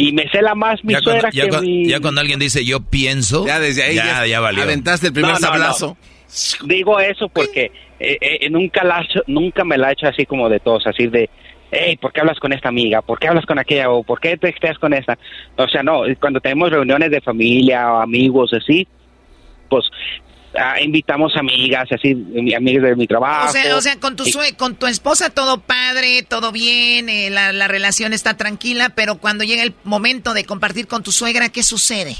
Y 0.00 0.12
me 0.12 0.28
cela 0.30 0.54
más 0.54 0.82
mi 0.82 0.94
suegra 0.94 1.30
que 1.30 1.50
mi... 1.60 1.86
Ya 1.86 2.00
cuando 2.00 2.20
alguien 2.20 2.38
dice 2.38 2.64
yo 2.64 2.80
pienso... 2.80 3.46
Ya 3.46 3.60
desde 3.60 3.82
ahí 3.82 3.96
ya, 3.96 4.26
ya, 4.26 4.40
valió. 4.40 4.62
Aventaste 4.62 5.08
el 5.08 5.12
primer 5.12 5.36
sablazo. 5.36 5.96
Digo 6.64 6.98
eso 7.00 7.28
porque 7.28 7.70
eh, 7.98 8.18
eh, 8.20 8.50
nunca, 8.50 8.82
la, 8.82 9.06
nunca 9.26 9.64
me 9.64 9.76
la 9.76 9.90
he 9.90 9.92
hecho 9.92 10.06
así 10.06 10.24
como 10.24 10.48
de 10.48 10.60
todos, 10.60 10.86
así 10.86 11.06
de... 11.06 11.28
Hey, 11.72 11.96
¿por 11.98 12.12
qué 12.12 12.20
hablas 12.20 12.40
con 12.40 12.52
esta 12.52 12.68
amiga? 12.68 13.00
¿Por 13.02 13.18
qué 13.18 13.28
hablas 13.28 13.46
con 13.46 13.58
aquella? 13.58 13.90
¿O 13.90 14.02
por 14.02 14.20
qué 14.20 14.36
te 14.36 14.48
estás 14.48 14.76
con 14.78 14.92
esta? 14.92 15.16
O 15.56 15.68
sea, 15.68 15.84
no, 15.84 16.02
cuando 16.18 16.40
tenemos 16.40 16.70
reuniones 16.70 17.12
de 17.12 17.20
familia 17.20 17.92
o 17.92 18.00
amigos 18.00 18.52
así, 18.54 18.88
pues 19.68 19.84
Ah, 20.58 20.80
invitamos 20.80 21.36
amigas, 21.36 21.86
así, 21.92 22.10
amigas 22.56 22.82
de 22.82 22.96
mi 22.96 23.06
trabajo. 23.06 23.50
O 23.50 23.52
sea, 23.52 23.76
o 23.76 23.80
sea 23.80 24.00
con, 24.00 24.16
tu 24.16 24.24
con 24.56 24.74
tu 24.74 24.86
esposa 24.86 25.30
todo 25.30 25.60
padre, 25.60 26.24
todo 26.28 26.50
bien, 26.50 27.08
eh, 27.08 27.30
la, 27.30 27.52
la, 27.52 27.68
relación 27.68 28.12
está 28.12 28.36
tranquila, 28.36 28.90
pero 28.96 29.18
cuando 29.18 29.44
llega 29.44 29.62
el 29.62 29.74
momento 29.84 30.34
de 30.34 30.44
compartir 30.44 30.88
con 30.88 31.04
tu 31.04 31.12
suegra, 31.12 31.50
¿qué 31.50 31.62
sucede? 31.62 32.16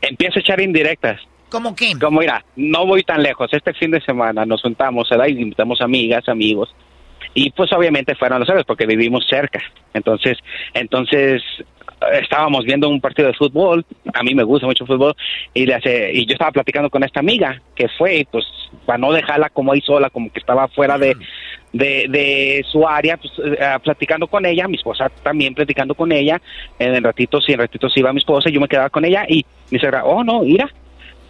Empiezo 0.00 0.38
a 0.38 0.40
echar 0.40 0.60
indirectas. 0.60 1.20
¿Cómo 1.50 1.76
qué? 1.76 1.92
Como 2.00 2.20
mira, 2.20 2.44
no 2.56 2.86
voy 2.86 3.02
tan 3.04 3.22
lejos. 3.22 3.52
Este 3.52 3.72
fin 3.74 3.90
de 3.90 4.00
semana 4.00 4.44
nos 4.44 4.62
juntamos, 4.62 5.08
¿verdad? 5.08 5.26
Y 5.26 5.40
invitamos 5.40 5.80
amigas, 5.80 6.28
amigos. 6.28 6.74
Y 7.34 7.50
pues 7.50 7.72
obviamente 7.72 8.14
fueron 8.14 8.40
los 8.40 8.48
sabes 8.48 8.64
porque 8.64 8.86
vivimos 8.86 9.26
cerca. 9.28 9.60
Entonces, 9.92 10.38
entonces 10.72 11.42
estábamos 12.12 12.64
viendo 12.64 12.88
un 12.88 13.00
partido 13.00 13.28
de 13.28 13.34
fútbol, 13.34 13.84
a 14.12 14.22
mí 14.22 14.34
me 14.34 14.42
gusta 14.42 14.66
mucho 14.66 14.84
el 14.84 14.88
fútbol, 14.88 15.14
y, 15.52 15.66
le 15.66 15.74
hace, 15.74 16.12
y 16.12 16.26
yo 16.26 16.32
estaba 16.32 16.52
platicando 16.52 16.90
con 16.90 17.02
esta 17.04 17.20
amiga 17.20 17.60
que 17.74 17.88
fue, 17.88 18.26
pues, 18.30 18.44
para 18.86 18.98
no 18.98 19.12
dejarla 19.12 19.50
como 19.50 19.72
ahí 19.72 19.80
sola, 19.80 20.10
como 20.10 20.30
que 20.32 20.38
estaba 20.38 20.68
fuera 20.68 20.98
de, 20.98 21.16
de, 21.72 22.64
su 22.70 22.86
área, 22.86 23.16
pues, 23.16 23.32
eh, 23.38 23.78
platicando 23.82 24.26
con 24.26 24.44
ella, 24.46 24.68
mi 24.68 24.76
esposa 24.76 25.10
también 25.22 25.54
platicando 25.54 25.94
con 25.94 26.12
ella, 26.12 26.40
en 26.78 26.94
el 26.94 27.02
ratito, 27.02 27.40
sí, 27.40 27.52
en 27.52 27.60
ratito 27.60 27.88
sí 27.88 28.00
iba 28.00 28.12
mi 28.12 28.20
esposa, 28.20 28.50
yo 28.50 28.60
me 28.60 28.68
quedaba 28.68 28.90
con 28.90 29.04
ella, 29.04 29.24
y 29.28 29.44
me 29.70 29.78
dice, 29.78 29.88
oh, 30.04 30.22
no, 30.24 30.42
mira, 30.42 30.70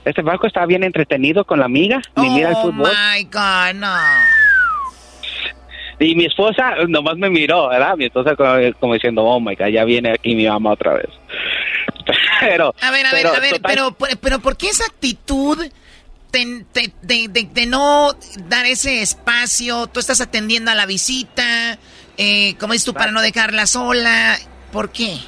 este 0.04 0.22
barco 0.22 0.46
está 0.46 0.66
bien 0.66 0.84
entretenido 0.84 1.44
con 1.44 1.58
la 1.58 1.66
amiga, 1.66 2.00
ni 2.16 2.30
mira 2.30 2.50
el 2.50 2.56
oh, 2.56 2.62
fútbol. 2.62 2.90
my 2.90 3.24
God, 3.24 3.74
no. 3.80 4.43
Y 5.98 6.14
mi 6.14 6.26
esposa 6.26 6.74
nomás 6.88 7.16
me 7.16 7.30
miró, 7.30 7.68
¿verdad? 7.68 7.96
Mi 7.96 8.06
esposa 8.06 8.34
como, 8.36 8.94
diciendo, 8.94 9.22
oh 9.24 9.40
my 9.40 9.54
God, 9.54 9.68
ya 9.68 9.84
viene 9.84 10.12
aquí 10.12 10.34
mi 10.34 10.46
mamá 10.46 10.72
otra 10.72 10.94
vez. 10.94 11.08
pero. 12.40 12.74
A 12.80 12.90
ver, 12.90 13.06
a 13.06 13.12
ver, 13.12 13.26
a 13.26 13.40
ver, 13.40 13.60
pero, 13.62 13.96
pero 14.20 14.40
¿por 14.40 14.56
qué 14.56 14.68
esa 14.68 14.84
actitud 14.84 15.58
de, 16.32 16.92
de, 17.02 17.48
de, 17.52 17.66
no 17.66 18.12
dar 18.48 18.66
ese 18.66 19.02
espacio? 19.02 19.86
Tú 19.86 20.00
estás 20.00 20.20
atendiendo 20.20 20.70
a 20.70 20.74
la 20.74 20.86
visita, 20.86 21.78
eh, 22.16 22.54
como 22.58 22.72
dices 22.72 22.86
tú, 22.86 22.94
para 22.94 23.12
no 23.12 23.22
dejarla 23.22 23.66
sola. 23.66 24.38
¿Por 24.72 24.90
qué? 24.90 25.18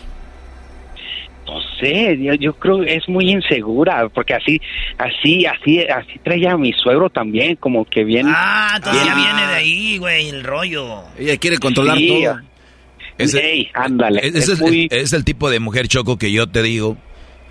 No 1.47 1.61
sé, 1.79 2.19
yo, 2.41 2.55
creo 2.55 2.81
que 2.81 2.95
es 2.95 3.09
muy 3.09 3.31
insegura, 3.31 4.09
porque 4.09 4.35
así, 4.35 4.61
así, 4.99 5.47
así, 5.47 5.81
así 5.81 6.19
traía 6.23 6.53
a 6.53 6.59
mi 6.59 6.73
suegro 6.73 7.09
también, 7.09 7.57
como 7.57 7.85
que 7.85 8.05
viene. 8.05 8.33
Ah, 8.35 8.75
entonces 8.77 9.05
ya 9.05 9.15
viene 9.15 9.47
de 9.47 9.55
ahí, 9.55 9.99
güey, 9.99 10.29
el 10.29 10.43
rollo. 10.43 11.05
Ella 11.19 11.37
quiere 11.37 11.59
controlar 11.59 11.97
todo. 11.99 12.41
Es, 13.19 13.37
ándale. 13.75 14.21
Es, 14.27 15.13
el, 15.13 15.25
tipo 15.25 15.49
de 15.49 15.61
mujer 15.61 15.89
choco 15.89 16.19
que 16.19 16.33
yo 16.33 16.49
te 16.49 16.63
digo 16.63 16.99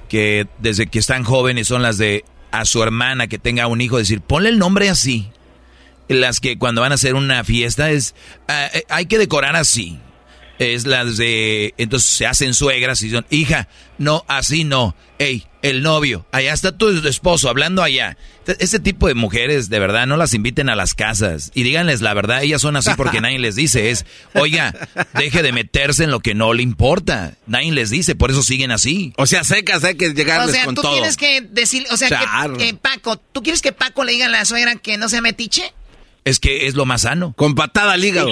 que 0.10 0.46
desde 0.60 0.88
que 0.88 1.00
están 1.00 1.24
jóvenes 1.24 1.68
son 1.68 1.82
las 1.82 1.98
de 1.98 2.24
a 2.52 2.66
su 2.66 2.84
hermana 2.84 3.28
que 3.28 3.40
tenga 3.40 3.68
un 3.68 3.82
hijo 3.82 3.98
decir 3.98 4.22
ponle 4.22 4.50
el 4.50 4.60
nombre 4.60 4.90
así. 4.90 5.30
Las 6.08 6.40
que 6.40 6.60
cuando 6.60 6.82
van 6.82 6.92
a 6.92 6.96
hacer 6.96 7.16
una 7.16 7.44
fiesta 7.44 7.90
es 7.90 8.14
eh, 8.48 8.84
hay 8.90 9.08
que 9.08 9.18
decorar 9.18 9.56
así 9.56 9.98
es 10.60 10.86
la 10.86 11.06
de, 11.06 11.74
entonces 11.78 12.10
se 12.10 12.26
hacen 12.26 12.54
suegras 12.54 13.02
y 13.02 13.06
dicen, 13.06 13.26
hija, 13.30 13.68
no, 13.98 14.24
así 14.28 14.64
no, 14.64 14.96
ey, 15.20 15.46
el 15.62 15.82
novio, 15.82 16.26
allá 16.32 16.54
está 16.54 16.78
tu 16.78 16.90
esposo 17.08 17.50
hablando 17.50 17.82
allá. 17.82 18.18
Ese 18.60 18.80
tipo 18.80 19.08
de 19.08 19.16
mujeres, 19.16 19.70
de 19.70 19.80
verdad, 19.80 20.06
no 20.06 20.18
las 20.18 20.36
inviten 20.36 20.70
a 20.70 20.76
las 20.76 20.94
casas 20.94 21.52
y 21.56 21.64
díganles 21.64 22.02
la 22.02 22.14
verdad, 22.14 22.44
ellas 22.44 22.62
son 22.62 22.76
así 22.76 22.92
porque 22.96 23.22
nadie 23.22 23.40
les 23.40 23.56
dice, 23.56 23.90
es, 23.90 24.06
oiga, 24.34 24.74
deje 25.16 25.42
de 25.42 25.52
meterse 25.52 26.04
en 26.04 26.12
lo 26.12 26.20
que 26.20 26.36
no 26.36 26.54
le 26.54 26.62
importa, 26.62 27.34
nadie 27.48 27.72
les 27.72 27.90
dice, 27.90 28.16
por 28.16 28.30
eso 28.32 28.44
siguen 28.44 28.72
así. 28.72 29.14
O 29.18 29.26
sea, 29.26 29.44
secas, 29.44 29.84
hay 29.84 29.96
que 29.96 30.14
llegarles 30.14 30.50
O 30.50 30.54
sea, 30.54 30.66
con 30.66 30.76
tú 30.76 30.84
todo. 30.84 30.94
tienes 30.94 31.18
que 31.18 31.42
decir, 31.42 31.86
o 31.92 31.98
sea, 31.98 32.10
que, 32.10 32.66
que 32.66 32.74
Paco, 32.76 33.18
¿tú 33.18 33.42
quieres 33.42 33.62
que 33.62 33.72
Paco 33.72 34.04
le 34.04 34.12
diga 34.12 34.28
a 34.28 34.30
la 34.30 34.46
suegra 34.46 34.76
que 34.76 34.98
no 34.98 35.10
sea 35.10 35.22
metiche? 35.22 35.74
Es 36.26 36.40
que 36.40 36.68
es 36.68 36.76
lo 36.76 36.86
más 36.86 37.04
sano. 37.04 37.34
Con 37.34 37.56
patada 37.56 37.94
al 37.94 38.04
hígado. 38.04 38.32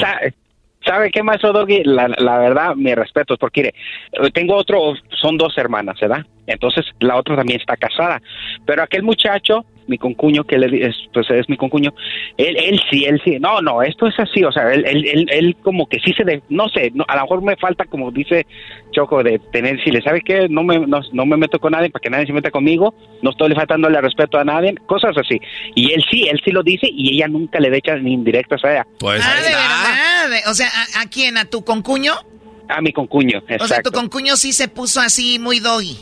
¿Sabe 0.86 1.12
qué, 1.12 1.24
maestro 1.24 1.54
Doggy? 1.54 1.84
La, 1.86 2.38
verdad, 2.38 2.76
mi 2.76 2.94
respeto, 2.94 3.38
porque 3.38 3.62
mire, 3.62 4.32
tengo 4.32 4.56
otro, 4.56 4.94
son 5.10 5.38
dos 5.38 5.58
hermanas, 5.58 6.00
¿verdad? 6.00 6.26
Entonces, 6.46 6.86
la 7.00 7.16
otra 7.16 7.38
también 7.38 7.60
está 7.60 7.78
casada. 7.78 8.22
Pero 8.66 8.84
aquel 8.84 9.04
muchacho, 9.04 9.66
mi 9.88 9.98
concuño, 9.98 10.44
que 10.44 10.58
le, 10.58 10.68
di- 10.68 10.82
es, 10.84 10.96
pues 11.14 11.30
es 11.30 11.48
mi 11.50 11.58
concuño, 11.58 11.94
él, 12.38 12.56
él 12.58 12.80
sí, 12.90 13.06
él 13.06 13.22
sí, 13.24 13.38
no, 13.40 13.62
no, 13.62 13.82
esto 13.82 14.08
es 14.08 14.18
así, 14.20 14.44
o 14.44 14.52
sea, 14.52 14.74
él, 14.74 14.86
él, 14.86 15.06
él, 15.08 15.28
él 15.32 15.56
como 15.62 15.88
que 15.88 16.00
sí 16.00 16.14
se, 16.14 16.24
de, 16.24 16.42
no 16.50 16.70
sé, 16.70 16.92
no, 16.94 17.06
a 17.08 17.16
lo 17.16 17.22
mejor 17.24 17.42
me 17.44 17.56
falta, 17.58 17.86
como 17.86 18.12
dice 18.12 18.46
Choco, 18.92 19.24
de 19.24 19.40
tener, 19.52 19.84
si 19.84 19.92
le 19.92 20.02
sabe 20.02 20.22
qué, 20.22 20.48
no 20.50 20.64
me, 20.64 20.80
no, 20.80 21.02
no 21.12 21.26
me 21.26 21.38
meto 21.38 21.60
con 21.60 21.72
nadie 21.72 21.90
para 21.90 22.02
que 22.02 22.10
nadie 22.10 22.26
se 22.26 22.34
meta 22.34 22.52
conmigo, 22.52 22.94
no 23.22 23.32
estoy 23.32 23.54
faltándole 23.56 24.00
respeto 24.02 24.38
a 24.38 24.44
nadie, 24.44 24.76
cosas 24.86 25.18
así. 25.18 25.40
Y 25.76 25.92
él 25.94 26.04
sí, 26.12 26.28
él 26.30 26.40
sí 26.44 26.52
lo 26.52 26.64
dice 26.64 26.88
y 26.92 27.16
ella 27.16 27.28
nunca 27.28 27.60
le 27.60 27.76
echa 27.76 27.96
ni 27.98 28.14
indirectas 28.14 28.64
a 28.64 28.72
ella. 28.72 28.88
Pues 29.00 29.22
ah, 29.26 29.36
de 29.36 29.50
verdad. 29.50 30.30
de- 30.46 30.50
O 30.52 30.54
sea, 30.54 30.68
¿a, 30.68 31.02
a 31.02 31.10
quién? 31.10 31.38
¿A 31.38 31.46
tu 31.46 31.64
concuño? 31.64 32.14
A 32.70 32.82
mi 32.82 32.94
concuño, 32.94 33.40
O 33.40 33.48
sea, 33.48 33.56
exacto. 33.58 33.92
tu 33.92 33.98
concuño 34.00 34.36
sí 34.38 34.54
se 34.54 34.68
puso 34.68 35.02
así 35.02 35.38
muy 35.40 35.60
doggy. 35.60 35.98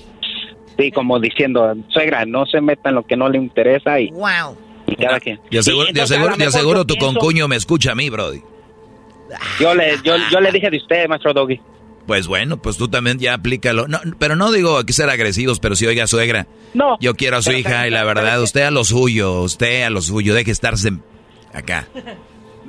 Sí, 0.82 0.92
como 0.92 1.20
diciendo, 1.20 1.76
suegra, 1.90 2.26
no 2.26 2.46
se 2.46 2.60
meta 2.62 2.90
en 2.90 2.96
lo 2.96 3.04
que 3.06 3.16
no 3.16 3.30
le 3.30 3.38
interesa 3.38 4.00
y, 4.00 4.10
Wow. 4.12 4.58
y 4.88 4.96
cada 4.96 5.20
quien. 5.20 5.40
Y 5.52 5.58
aseguro, 5.58 5.88
Sí, 5.94 6.00
aseguro- 6.00 6.32
mejor 6.38 6.48
aseguro 6.48 6.86
tu 6.86 6.96
pienso- 6.96 7.14
concuño 7.20 7.48
me 7.48 7.56
escucha 7.56 7.92
a 7.92 7.96
mí, 7.96 8.10
Brody. 8.10 8.42
Yo 9.60 9.74
le, 9.76 9.96
yo, 10.04 10.16
yo 10.32 10.40
le 10.42 10.52
dije 10.52 10.70
de 10.70 10.78
usted, 10.78 11.08
maestro 11.08 11.34
Doggy. 11.34 11.60
Pues 12.08 12.28
bueno, 12.28 12.58
pues 12.58 12.78
tú 12.78 12.88
también 12.90 13.20
ya 13.20 13.36
aplícalo. 13.36 13.88
No, 13.88 14.00
pero 14.18 14.36
no 14.36 14.52
digo 14.52 14.84
que 14.84 14.92
ser 14.92 15.10
agresivos, 15.10 15.60
pero 15.60 15.76
si 15.76 15.86
oiga 15.86 16.08
suegra. 16.08 16.48
No. 16.74 16.98
Yo 17.00 17.14
quiero 17.16 17.38
a 17.38 17.42
su 17.42 17.52
hija 17.52 17.88
y 17.88 17.92
la 17.92 18.04
verdad, 18.04 18.42
usted 18.42 18.64
a 18.64 18.72
lo 18.72 18.84
suyo, 18.84 19.42
usted 19.42 19.84
a 19.84 19.90
lo 19.92 20.02
suyo, 20.02 20.34
deje 20.34 20.52
estarse 20.52 20.90
acá. 21.54 21.88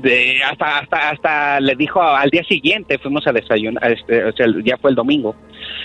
De, 0.03 0.43
hasta, 0.43 0.79
hasta, 0.79 1.11
hasta 1.11 1.61
le 1.61 1.75
dijo 1.77 2.03
al 2.03 2.29
día 2.31 2.43
siguiente, 2.45 2.99
fuimos 2.99 3.27
a 3.27 3.33
desayunar, 3.33 3.93
este, 3.93 4.25
o 4.25 4.33
sea, 4.33 4.47
ya 4.65 4.77
fue 4.79 4.91
el 4.91 4.97
domingo, 4.97 5.37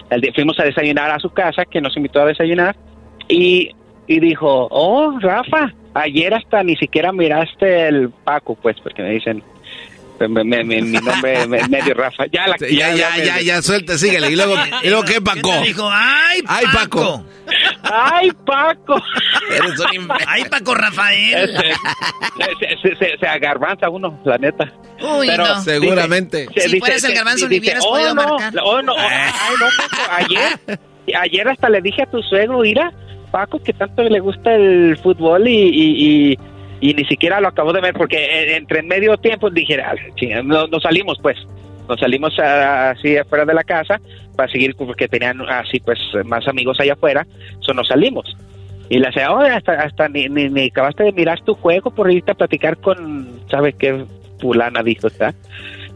El 0.10 0.22
día- 0.22 0.32
fuimos 0.34 0.60
a 0.60 0.64
desayunar 0.64 1.12
a 1.12 1.20
su 1.20 1.30
casa, 1.30 1.66
que 1.66 1.80
nos 1.82 1.96
invitó 1.96 2.22
a 2.22 2.26
desayunar, 2.26 2.76
y, 3.30 3.70
y 4.08 4.20
dijo, 4.20 4.68
oh, 4.72 5.20
Rafa, 5.20 5.72
ayer 5.94 6.34
hasta 6.34 6.64
ni 6.64 6.76
siquiera 6.78 7.12
miraste 7.12 7.88
el 7.88 8.10
Paco, 8.10 8.56
pues, 8.56 8.78
porque 8.82 9.04
me 9.04 9.12
dicen, 9.12 9.44
me- 10.20 10.44
me- 10.44 10.64
me- 10.64 10.82
mi 10.82 10.98
nombre 11.00 11.42
es 11.42 11.48
medio 11.70 11.94
Rafa. 11.94 12.26
Ya, 12.32 12.48
la, 12.48 12.58
Sí, 12.58 12.76
ya, 12.76 12.94
ya, 12.96 13.18
ya, 13.18 13.42
ya, 13.42 13.62
suelta, 13.62 13.98
síguele. 13.98 14.32
Y 14.32 14.36
luego, 14.36 14.56
y 14.84 14.88
luego 14.90 15.04
¿qué, 15.04 15.22
Paco? 15.22 15.52
te 15.52 15.68
dijo? 15.68 15.90
¡Ay, 15.92 16.42
Ay, 16.48 16.66
Paco! 16.74 17.26
¡Ay, 17.84 18.32
Paco! 18.46 19.02
Eres 19.52 19.80
un. 19.80 20.10
¡Ay, 20.28 20.44
Paco 20.46 20.74
Rafael! 20.76 21.56
se, 21.58 22.90
se, 22.90 22.96
se, 22.96 23.18
se 23.18 23.28
agarbanza 23.28 23.90
uno, 23.90 24.20
la 24.26 24.38
neta. 24.38 24.72
Uy, 25.02 25.30
no. 25.38 25.62
Seguramente. 25.62 26.48
Dice- 26.48 26.62
Si 26.62 26.68
dice- 26.68 26.80
fueras 26.80 27.04
el 27.04 27.10
dice- 27.12 27.16
garbanzo, 27.24 27.48
ni 27.50 27.60
dice, 27.60 27.62
hubieras 27.62 27.84
oh, 27.86 27.90
podido 27.92 28.16
no, 28.16 28.24
marcar. 28.38 28.54
Oh, 28.64 28.82
no, 28.82 28.94
ay, 28.98 29.56
no, 29.60 29.66
Paco, 29.78 30.12
ayer, 30.18 30.80
ayer 31.22 31.48
hasta 31.48 31.70
le 31.70 31.82
dije 31.82 32.04
a 32.04 32.06
tu 32.10 32.22
suegro, 32.24 32.60
mira, 32.60 32.92
Paco, 33.32 33.62
que 33.62 33.74
tanto 33.74 34.04
le 34.04 34.20
gusta 34.20 34.54
el 34.56 34.98
fútbol 35.04 35.48
y, 35.48 35.52
y, 35.70 36.32
y, 36.34 36.40
y 36.82 36.94
ni 36.94 37.06
siquiera 37.06 37.40
lo 37.42 37.48
acabo 37.48 37.74
de 37.74 37.82
ver, 37.82 37.94
porque 37.94 38.18
eh, 38.18 38.56
entre 38.58 38.80
en 38.80 38.88
medio 38.88 39.18
tiempo 39.18 39.50
dije, 39.50 39.82
ah, 39.82 39.96
nos 40.44 40.84
salimos, 40.84 41.18
pues, 41.22 41.38
nos 41.90 42.00
salimos 42.00 42.38
ah, 42.40 42.92
así 42.92 43.18
afuera 43.18 43.46
de 43.46 43.54
la 43.54 43.64
casa 43.64 44.00
para 44.36 44.52
seguir, 44.52 44.76
porque 44.76 45.08
tenían 45.08 45.42
así, 45.50 45.80
pues, 45.80 45.98
más 46.26 46.48
amigos 46.48 46.80
allá 46.80 46.94
afuera, 46.94 47.26
so 47.62 47.74
nos 47.74 47.88
salimos. 47.88 48.36
Y 48.90 49.00
le 49.00 49.08
decía, 49.08 49.32
oh, 49.34 49.40
hasta, 49.40 49.74
hasta 49.74 50.08
ni, 50.08 50.30
ni, 50.30 50.50
ni 50.50 50.68
acabaste 50.68 51.04
de 51.04 51.12
mirar 51.12 51.42
tu 51.42 51.56
juego 51.56 51.92
por 51.92 52.10
irte 52.12 52.32
a 52.32 52.36
platicar 52.36 52.78
con, 52.78 53.28
¿sabes 53.50 53.76
qué? 53.76 54.06
Fulana 54.40 54.82
dijo, 54.84 55.08
¿está? 55.08 55.34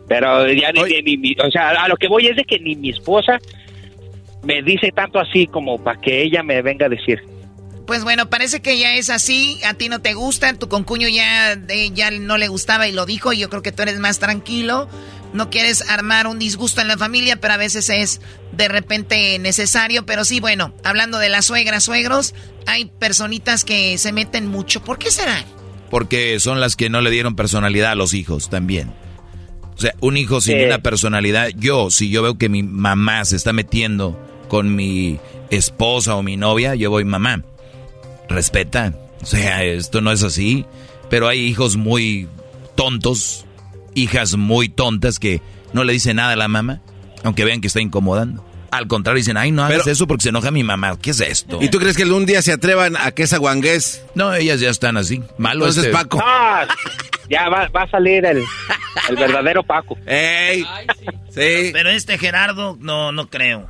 Pero 0.10 0.52
ya 0.52 0.72
ni, 0.74 0.82
ni- 0.84 1.02
ni- 1.04 1.18
ni- 1.18 1.36
o 1.42 1.50
sea, 1.52 1.70
a 1.70 1.88
lo 1.88 1.96
que 1.96 2.08
voy 2.10 2.28
es 2.28 2.36
de 2.36 2.44
que 2.44 2.60
ni 2.60 2.76
mi 2.76 2.90
esposa 2.90 3.40
me 4.44 4.62
dice 4.62 4.92
tanto 4.92 5.20
así 5.20 5.46
como 5.48 5.82
para 5.82 6.02
que 6.02 6.22
ella 6.24 6.44
me 6.44 6.62
venga 6.62 6.88
a 6.88 6.90
decir. 6.90 7.22
Pues 7.92 8.06
bueno, 8.06 8.30
parece 8.30 8.62
que 8.62 8.80
ya 8.80 8.94
es 8.96 9.10
así, 9.10 9.60
a 9.66 9.74
ti 9.74 9.90
no 9.90 10.00
te 10.00 10.14
gusta, 10.14 10.54
tu 10.54 10.70
concuño 10.70 11.10
ya, 11.10 11.58
de- 11.58 11.92
ya 11.92 12.10
no 12.10 12.38
le 12.38 12.48
gustaba 12.48 12.88
y 12.88 12.94
lo 12.94 13.06
dijo, 13.06 13.34
y 13.34 13.40
yo 13.40 13.50
creo 13.50 13.62
que 13.62 13.74
tú 13.74 13.82
eres 13.82 14.00
más 14.00 14.18
tranquilo, 14.18 14.88
no 15.34 15.50
quieres 15.50 15.84
armar 15.90 16.26
un 16.28 16.40
disgusto 16.40 16.80
en 16.80 16.88
la 16.88 16.98
familia, 16.98 17.36
pero 17.42 17.54
a 17.54 17.58
veces 17.58 17.90
es 17.90 18.22
de 18.54 18.70
repente 18.70 19.38
necesario, 19.40 20.06
pero 20.06 20.24
sí, 20.24 20.40
bueno, 20.40 20.74
hablando 20.86 21.18
de 21.20 21.28
las 21.28 21.44
suegras, 21.48 21.84
suegros, 21.84 22.34
hay 22.66 22.86
personitas 22.86 23.66
que 23.66 23.98
se 23.98 24.14
meten 24.14 24.48
mucho, 24.48 24.82
¿por 24.82 24.98
qué 24.98 25.12
será? 25.12 25.44
Porque 25.90 26.40
son 26.40 26.62
las 26.62 26.78
que 26.78 26.90
no 26.90 27.02
le 27.02 27.10
dieron 27.12 27.36
personalidad 27.36 27.92
a 27.92 27.96
los 27.96 28.14
hijos 28.14 28.50
también. 28.50 28.94
O 29.76 29.82
sea, 29.82 29.94
un 30.00 30.16
hijo 30.16 30.40
sin 30.40 30.62
una 30.64 30.78
personalidad, 30.82 31.50
yo, 31.58 31.92
si 31.92 32.10
yo 32.10 32.24
veo 32.24 32.38
que 32.38 32.48
mi 32.48 32.64
mamá 32.64 33.26
se 33.26 33.36
está 33.36 33.52
metiendo 33.52 34.18
con 34.48 34.76
mi 34.76 35.20
esposa 35.50 36.16
o 36.16 36.24
mi 36.24 36.38
novia, 36.38 36.76
yo 36.76 36.90
voy, 36.90 37.04
mamá, 37.04 37.44
respeta. 38.32 38.94
O 39.22 39.26
sea, 39.26 39.64
esto 39.64 40.02
no 40.02 40.12
es 40.12 40.24
así. 40.24 40.66
Pero 41.10 41.28
hay 41.28 41.40
hijos 41.42 41.76
muy 41.78 42.28
tontos, 42.76 43.46
hijas 43.94 44.36
muy 44.38 44.70
tontas 44.70 45.20
que 45.20 45.42
no 45.74 45.84
le 45.84 45.94
dicen 45.94 46.16
nada 46.18 46.34
a 46.34 46.36
la 46.38 46.48
mamá, 46.48 46.82
aunque 47.24 47.46
vean 47.46 47.62
que 47.62 47.68
está 47.68 47.82
incomodando. 47.82 48.46
Al 48.72 48.88
contrario, 48.88 49.18
dicen, 49.18 49.36
ay, 49.36 49.52
no 49.52 49.64
hagas 49.66 49.80
Pero- 49.84 49.92
eso 49.92 50.08
porque 50.08 50.24
se 50.24 50.30
enoja 50.30 50.50
mi 50.50 50.64
mamá. 50.64 50.98
¿Qué 51.02 51.10
es 51.12 51.20
esto? 51.20 51.60
¿Y 51.62 51.68
tú 51.70 51.78
crees 51.80 51.98
que 51.98 52.06
un 52.06 52.26
día 52.26 52.42
se 52.42 52.54
atrevan 52.54 52.96
a 52.96 53.12
que 53.12 53.24
esa 53.24 53.38
guangués? 53.38 54.04
No, 54.16 54.34
ellas 54.34 54.62
ya 54.62 54.70
están 54.70 54.96
así. 54.96 55.22
Malo 55.38 55.66
Entonces, 55.66 55.86
este- 55.86 55.98
Paco. 55.98 56.22
Ah, 56.24 56.66
ya 57.30 57.50
va, 57.50 57.68
va 57.68 57.84
a 57.84 57.90
salir 57.90 58.26
el, 58.26 58.42
el 59.10 59.16
verdadero 59.18 59.62
Paco. 59.64 59.98
¡Ey! 60.06 60.66
Sí. 61.30 61.72
Pero 61.74 61.90
este 61.90 62.18
Gerardo, 62.18 62.78
no, 62.80 63.12
no 63.12 63.30
creo. 63.30 63.68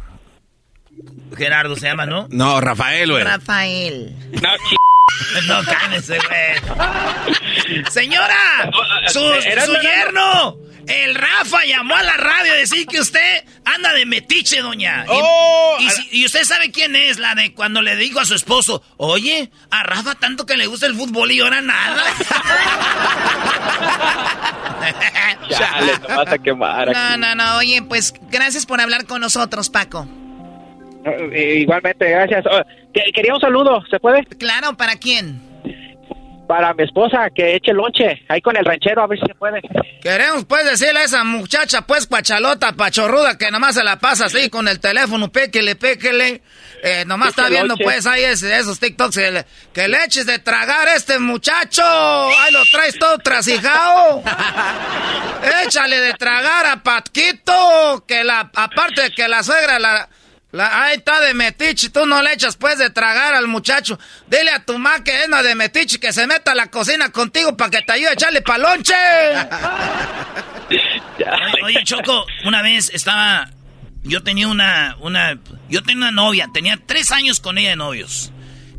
Gerardo 1.37 1.75
se 1.75 1.87
llama, 1.87 2.05
¿no? 2.05 2.27
No, 2.29 2.59
Rafael, 2.61 3.11
güey. 3.11 3.23
Rafael. 3.23 4.15
No, 4.41 4.49
No, 5.47 5.63
cálmese, 5.63 6.17
güey. 6.19 7.85
Señora, 7.89 8.69
su, 9.07 9.19
Era- 9.45 9.65
su 9.65 9.73
yerno, 9.75 10.57
el 10.87 11.15
Rafa 11.15 11.63
llamó 11.65 11.95
a 11.95 12.03
la 12.03 12.17
radio 12.17 12.51
a 12.53 12.55
decir 12.55 12.85
que 12.87 12.99
usted 12.99 13.45
anda 13.65 13.93
de 13.93 14.05
metiche, 14.05 14.59
doña. 14.61 15.05
Y, 15.05 15.09
Oh, 15.09 15.77
y 15.79 15.89
si- 15.89 16.09
y 16.11 16.25
usted 16.25 16.43
sabe 16.43 16.71
quién 16.71 16.95
es, 16.95 17.17
la 17.17 17.33
de 17.35 17.53
cuando 17.53 17.81
le 17.81 17.95
digo 17.95 18.19
a 18.19 18.25
su 18.25 18.35
esposo, 18.35 18.83
oye, 18.97 19.51
a 19.69 19.83
Rafa 19.83 20.15
tanto 20.15 20.45
que 20.45 20.57
le 20.57 20.67
gusta 20.67 20.85
el 20.87 20.95
fútbol 20.95 21.31
y 21.31 21.39
ahora 21.39 21.61
nada. 21.61 22.03
Chale, 25.49 25.93
no 25.99 26.07
vas 26.17 26.27
a 26.33 26.37
quemar 26.39 26.89
aquí. 26.89 26.97
No, 26.97 27.17
no, 27.17 27.35
no, 27.35 27.57
oye, 27.57 27.81
pues 27.83 28.13
gracias 28.29 28.65
por 28.65 28.81
hablar 28.81 29.05
con 29.05 29.21
nosotros, 29.21 29.69
Paco. 29.69 30.07
Eh, 31.05 31.59
Igualmente, 31.61 32.09
gracias. 32.09 32.45
Oh, 32.45 32.61
que- 32.93 33.11
quería 33.13 33.33
un 33.33 33.41
saludo, 33.41 33.83
¿se 33.89 33.99
puede? 33.99 34.23
Claro, 34.37 34.75
¿para 34.77 34.95
quién? 34.95 35.41
Para 36.47 36.73
mi 36.73 36.83
esposa, 36.83 37.29
que 37.33 37.55
eche 37.55 37.71
lonche 37.71 38.23
ahí 38.27 38.41
con 38.41 38.57
el 38.57 38.65
ranchero, 38.65 39.01
a 39.03 39.07
ver 39.07 39.17
si 39.19 39.25
se 39.25 39.35
puede. 39.35 39.61
Queremos 40.01 40.43
pues 40.43 40.65
decirle 40.65 40.99
a 40.99 41.03
esa 41.03 41.23
muchacha 41.23 41.83
pues 41.83 42.07
cuachalota, 42.07 42.73
pachorruda, 42.73 43.37
que 43.37 43.49
nomás 43.51 43.75
se 43.75 43.85
la 43.85 43.99
pasa 43.99 44.25
así 44.25 44.49
con 44.49 44.67
el 44.67 44.81
teléfono, 44.81 45.31
péquele, 45.31 45.77
péquele. 45.77 46.41
Eh, 46.83 47.05
nomás 47.05 47.29
está 47.29 47.47
viendo 47.47 47.69
lonche. 47.69 47.83
pues 47.85 48.05
ahí 48.05 48.23
ese- 48.23 48.53
esos 48.57 48.81
TikToks 48.81 49.15
que 49.15 49.31
le, 49.31 49.45
que 49.71 49.87
le 49.87 50.03
eches 50.03 50.25
de 50.25 50.39
tragar 50.39 50.89
a 50.89 50.95
este 50.95 51.19
muchacho. 51.19 51.83
Ahí 51.85 52.51
lo 52.51 52.63
traes 52.69 52.99
todo 52.99 53.17
trasijao. 53.19 54.21
Échale 55.65 56.01
de 56.01 56.13
tragar 56.15 56.65
a 56.65 56.83
Patquito, 56.83 58.03
que 58.07 58.23
la, 58.25 58.51
aparte 58.53 59.03
de 59.03 59.11
que 59.11 59.27
la 59.29 59.41
suegra 59.41 59.79
la... 59.79 60.09
La, 60.51 60.83
ahí 60.83 60.97
está 60.97 61.21
de 61.21 61.33
metiche, 61.33 61.89
tú 61.89 62.05
no 62.05 62.21
le 62.21 62.33
echas 62.33 62.57
pues 62.57 62.77
de 62.77 62.89
tragar 62.89 63.33
al 63.33 63.47
muchacho. 63.47 63.97
Dile 64.27 64.51
a 64.51 64.65
tu 64.65 64.77
ma 64.77 65.03
que 65.03 65.21
es 65.21 65.27
una 65.27 65.41
de 65.43 65.55
metiche 65.55 65.99
que 65.99 66.11
se 66.11 66.27
meta 66.27 66.51
a 66.51 66.55
la 66.55 66.67
cocina 66.67 67.09
contigo 67.09 67.55
para 67.55 67.71
que 67.71 67.81
te 67.81 67.93
ayude 67.93 68.09
a 68.09 68.13
echarle 68.13 68.41
palonche. 68.41 68.93
Oye, 70.71 71.63
oye, 71.63 71.83
Choco, 71.83 72.25
una 72.45 72.61
vez 72.61 72.89
estaba. 72.93 73.49
Yo 74.03 74.23
tenía 74.23 74.47
una, 74.47 74.95
una. 74.99 75.37
Yo 75.69 75.83
tenía 75.83 75.97
una 75.97 76.11
novia, 76.11 76.47
tenía 76.53 76.79
tres 76.85 77.11
años 77.11 77.39
con 77.39 77.57
ella 77.57 77.71
de 77.71 77.75
novios. 77.75 78.31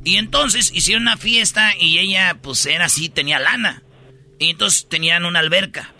Y 0.05 0.17
entonces 0.17 0.71
hicieron 0.75 1.03
una 1.03 1.17
fiesta 1.17 1.75
y 1.79 1.99
ella, 1.99 2.37
pues 2.43 2.67
era 2.67 2.87
así, 2.87 3.09
tenía 3.09 3.39
lana. 3.39 3.83
Y 4.39 4.51
entonces 4.51 4.89
tenían 4.89 5.25
una 5.25 5.39
alberca. 5.39 5.93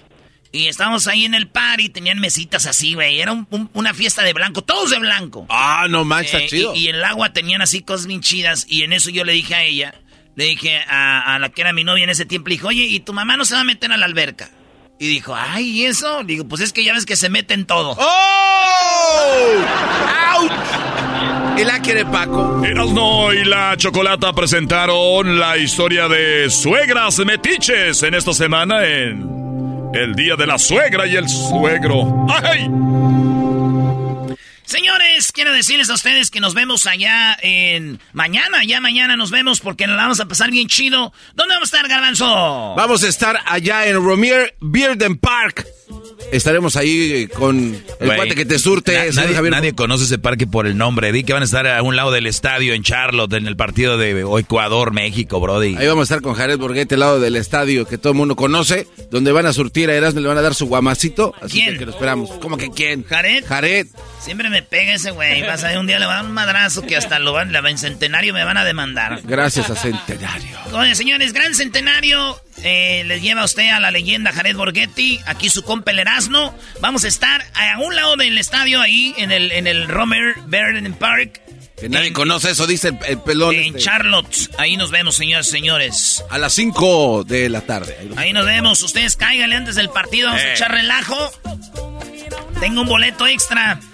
Y 0.55 0.69
estábamos 0.69 1.07
ahí 1.09 1.25
en 1.25 1.33
el 1.35 1.49
party, 1.49 1.89
tenían 1.89 2.19
mesitas 2.19 2.67
así, 2.67 2.93
güey. 2.95 3.21
Era 3.21 3.33
un- 3.33 3.47
un- 3.51 3.71
una 3.73 3.95
fiesta 3.95 4.23
de 4.23 4.35
blanco, 4.35 4.61
todos 4.63 4.91
de 4.91 4.99
blanco. 4.99 5.47
Ah, 5.49 5.87
no 5.89 6.05
manches, 6.05 6.35
Eh, 6.35 6.37
está 6.45 6.49
chido. 6.57 6.75
Y, 6.75 6.81
y 6.85 6.89
el 6.89 7.03
agua 7.05 7.33
tenían 7.33 7.63
así 7.63 7.81
cosas 7.81 8.07
bien 8.07 8.21
chidas. 8.21 8.67
Y 8.69 8.83
en 8.83 8.93
eso 8.93 9.09
yo 9.11 9.25
le 9.25 9.33
dije 9.33 9.55
a 9.55 9.63
ella, 9.65 9.95
le 10.37 10.45
dije 10.45 10.79
a, 10.89 11.35
a 11.35 11.39
la 11.39 11.49
que 11.49 11.63
era 11.63 11.73
mi 11.73 11.85
novia 11.85 12.05
en 12.05 12.11
ese 12.11 12.27
tiempo, 12.27 12.49
le 12.51 12.57
dije, 12.57 12.67
oye, 12.67 12.83
¿y 12.85 13.01
tu 13.01 13.13
mamá 13.15 13.37
no 13.39 13.45
se 13.47 13.55
va 13.55 13.63
a 13.63 13.65
meter 13.65 13.91
a 13.93 13.97
la 13.97 14.05
alberca? 14.05 14.51
Y 15.01 15.07
dijo, 15.09 15.35
ay, 15.35 15.69
¿y 15.71 15.85
eso? 15.87 16.21
Le 16.21 16.27
digo, 16.35 16.47
pues 16.47 16.61
es 16.61 16.73
que 16.75 16.85
ya 16.85 16.93
ves 16.93 17.07
que 17.07 17.17
se 17.17 17.29
meten 17.31 17.65
todo. 17.67 17.97
¡Oh! 17.99 19.65
¡Auch! 20.37 20.53
Y 21.59 21.65
la 21.65 21.81
quiere 21.81 22.05
Paco. 22.05 22.63
Erasno 22.65 23.33
y 23.33 23.45
la 23.45 23.77
Chocolata 23.77 24.33
presentaron 24.33 25.39
la 25.39 25.57
historia 25.59 26.09
de 26.09 26.49
suegras 26.51 27.19
metiches 27.21 28.03
en 28.03 28.15
esta 28.15 28.33
semana 28.33 28.85
en 28.87 29.52
el 29.95 30.15
Día 30.15 30.37
de 30.37 30.47
la 30.47 30.59
Suegra 30.59 31.07
y 31.07 31.17
el 31.17 31.29
Suegro. 31.29 32.27
¡Ay! 32.29 32.69
Señores, 34.65 35.33
quiero 35.33 35.53
decirles 35.53 35.91
a 35.91 35.95
ustedes 35.95 36.31
que 36.31 36.41
nos 36.41 36.55
vemos 36.55 36.87
allá 36.87 37.37
en 37.43 38.01
mañana, 38.13 38.65
ya 38.65 38.81
mañana 38.81 39.17
nos 39.17 39.31
vemos 39.31 39.61
porque 39.61 39.87
nos 39.87 39.97
la 39.97 40.03
vamos 40.05 40.21
a 40.21 40.27
pasar 40.27 40.51
bien 40.51 40.69
chido. 40.69 41.13
¿Dónde 41.35 41.55
vamos 41.55 41.73
a 41.73 41.77
estar, 41.77 41.91
Garbanzo? 41.91 42.75
Vamos 42.75 43.03
a 43.05 43.09
estar 43.09 43.39
allá 43.45 43.87
en 43.87 43.97
Romier 43.97 44.57
Bearden 44.61 45.19
Park. 45.19 45.67
Estaremos 46.31 46.77
ahí 46.77 47.27
con 47.29 47.83
el 48.01 48.15
cuate 48.15 48.35
que 48.35 48.45
te 48.45 48.59
surte. 48.59 48.93
na- 48.95 49.23
nadie, 49.23 49.35
Javier. 49.35 49.53
nadie 49.53 49.73
conoce 49.75 50.05
ese 50.05 50.19
parque 50.19 50.47
por 50.47 50.67
el 50.67 50.77
nombre. 50.77 51.13
Di 51.13 51.25
que 51.25 51.33
van 51.33 51.43
a 51.43 51.45
estar 51.45 51.67
a 51.67 51.83
un 51.83 51.97
lado 51.97 52.11
del 52.11 52.27
estadio 52.27 52.75
en 52.75 52.83
Charlotte, 52.83 53.33
en 53.35 53.47
el 53.47 53.57
partido 53.57 53.99
de 53.99 54.21
Ecuador, 54.39 54.93
México, 54.93 55.41
Brody. 55.41 55.77
Ahí 55.77 55.87
vamos 55.87 56.03
a 56.11 56.15
estar 56.15 56.23
con 56.23 56.35
Jared 56.35 56.59
Borghetti, 56.59 56.95
al 56.95 57.01
lado 57.01 57.21
del 57.21 57.37
estadio 57.37 57.87
que 57.87 57.99
todo 57.99 58.13
el 58.13 58.19
mundo 58.19 58.37
conoce, 58.37 58.87
donde 59.11 59.33
van 59.33 59.47
a 59.47 59.53
surtir 59.53 59.91
a 59.91 59.95
Erasmo, 59.95 60.21
le 60.21 60.29
van 60.29 60.39
a 60.39 60.43
dar 60.43 60.55
su 60.55 60.67
guamacito. 60.67 61.35
Así 61.41 61.61
¿Quién? 61.63 61.79
que 61.79 61.85
lo 61.87 61.93
esperamos. 61.93 62.31
¿Cómo 62.41 62.57
que 62.57 62.71
quién? 62.71 63.05
¿Jared? 63.05 63.45
Jared. 63.47 63.87
Siempre 64.21 64.49
me 64.51 64.63
pega 64.63 64.95
ese 64.95 65.11
güey. 65.11 65.43
Vas 65.43 65.65
a 65.65 65.69
ver, 65.69 65.79
un 65.79 65.87
día 65.87 65.99
le 65.99 66.07
va 66.07 66.13
a 66.13 66.17
dar 66.17 66.25
un 66.27 66.33
madrazo 66.33 66.83
que 66.83 66.97
hasta 66.97 67.19
lo 67.19 67.33
van, 67.33 67.53
la 67.53 67.63
en 67.69 67.79
centenario 67.79 68.35
me 68.35 68.45
van 68.45 68.57
a 68.57 68.65
demandar. 68.65 69.21
Gracias 69.25 69.71
a 69.71 69.77
Centenario. 69.77 70.59
Oye, 70.73 70.95
señores, 70.95 71.33
gran 71.33 71.55
centenario. 71.55 72.37
Eh, 72.63 73.03
les 73.07 73.23
lleva 73.23 73.43
a 73.43 73.45
usted 73.45 73.69
a 73.71 73.81
la 73.81 73.91
leyenda 73.91 74.33
Jared 74.33 74.57
Borghetti. 74.57 75.21
Aquí 75.27 75.49
su 75.51 75.63
compa 75.63 75.91
el 75.91 75.99
Erasmo. 75.99 76.57
Vamos 76.81 77.05
a 77.05 77.09
estar 77.09 77.45
a 77.55 77.79
un 77.81 77.95
lado 77.97 78.17
del 78.17 78.39
estadio 78.39 78.81
ahí, 78.81 79.15
en 79.19 79.33
el, 79.33 79.53
en 79.53 79.67
el 79.67 79.89
Romer 79.89 80.35
Verden 80.47 80.95
Park. 80.95 81.41
Que 81.81 81.89
nadie 81.89 82.13
conoce 82.13 82.51
eso, 82.53 82.67
dice 82.67 82.89
el, 82.89 82.99
el 83.07 83.19
pelón. 83.21 83.55
En 83.55 83.65
este. 83.77 83.81
Charlotte. 83.81 84.51
Ahí 84.59 84.77
nos 84.77 84.91
vemos, 84.93 85.17
señores, 85.17 85.49
señores. 85.49 86.25
A 86.31 86.39
las 86.39 86.53
5 86.53 87.25
de 87.25 87.49
la 87.49 87.63
tarde. 87.63 87.97
Ahí 88.17 88.33
nos 88.33 88.47
vemos. 88.47 88.83
Ustedes 88.83 89.17
cáiganle 89.17 89.57
antes 89.57 89.75
del 89.75 89.89
partido. 89.89 90.29
Vamos 90.29 90.43
a 90.43 90.49
Eh. 90.49 90.53
echar 90.53 90.71
relajo. 90.71 91.33
Tengo 92.61 92.83
un 92.83 92.89
boleto 92.89 93.27
extra. 93.27 93.81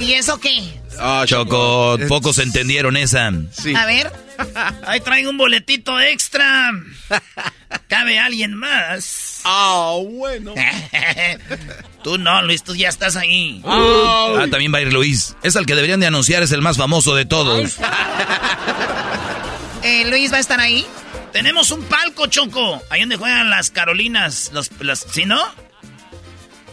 ¿Y 0.00 0.12
eso 0.14 0.38
qué? 0.40 0.62
Ah, 1.00 1.24
Choco, 1.26 1.98
pocos 2.08 2.38
entendieron 2.38 2.96
esa. 2.96 3.28
A 3.28 3.86
ver. 3.86 4.12
Ahí 4.86 5.00
traigo 5.00 5.30
un 5.30 5.38
boletito 5.38 5.98
extra. 6.00 6.72
¿Cabe 7.88 8.18
alguien 8.18 8.54
más? 8.54 9.40
Ah, 9.44 9.96
bueno. 10.04 10.54
tú 12.04 12.18
no, 12.18 12.42
Luis, 12.42 12.62
tú 12.62 12.74
ya 12.74 12.88
estás 12.88 13.16
ahí. 13.16 13.62
Ah, 13.64 14.46
también 14.50 14.72
va 14.72 14.78
a 14.78 14.82
ir 14.82 14.92
Luis. 14.92 15.36
Es 15.42 15.56
el 15.56 15.66
que 15.66 15.74
deberían 15.74 16.00
de 16.00 16.06
anunciar, 16.06 16.42
es 16.42 16.52
el 16.52 16.62
más 16.62 16.76
famoso 16.76 17.14
de 17.14 17.24
todos. 17.24 17.76
Eh, 19.82 20.04
Luis 20.08 20.32
va 20.32 20.36
a 20.38 20.40
estar 20.40 20.60
ahí. 20.60 20.86
Tenemos 21.32 21.70
un 21.70 21.82
palco, 21.84 22.26
Choco. 22.26 22.82
Ahí 22.90 23.00
donde 23.00 23.16
juegan 23.16 23.50
las 23.50 23.70
Carolinas. 23.70 24.50
Los, 24.52 24.70
las, 24.80 25.06
¿Sí, 25.10 25.24
no? 25.24 25.40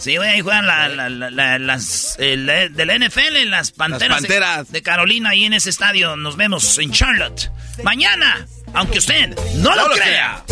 Sí, 0.06 0.18
güey, 0.18 0.30
ahí 0.30 0.42
juegan 0.42 0.68
la- 0.68 0.88
la- 0.88 1.10
la- 1.10 1.32
la- 1.32 1.58
las 1.58 2.16
eh, 2.20 2.38
de 2.72 2.86
la 2.86 2.94
NFL, 2.94 3.44
las 3.50 3.72
panteras, 3.72 4.22
de- 4.22 4.28
Panteras. 4.28 4.72
De, 4.72 4.84
Carolina, 4.84 5.32
ahí 5.32 5.46
en 5.46 5.54
ese 5.54 5.72
estadio. 5.72 6.16
Nos 6.16 6.38
vemos 6.38 6.78
en 6.78 6.92
Charlotte. 6.92 7.50
Mañana, 7.84 8.46
aunque 8.76 9.00
usted 9.00 9.36
no, 9.56 9.76
lo, 9.76 9.90
crea. 9.96 10.44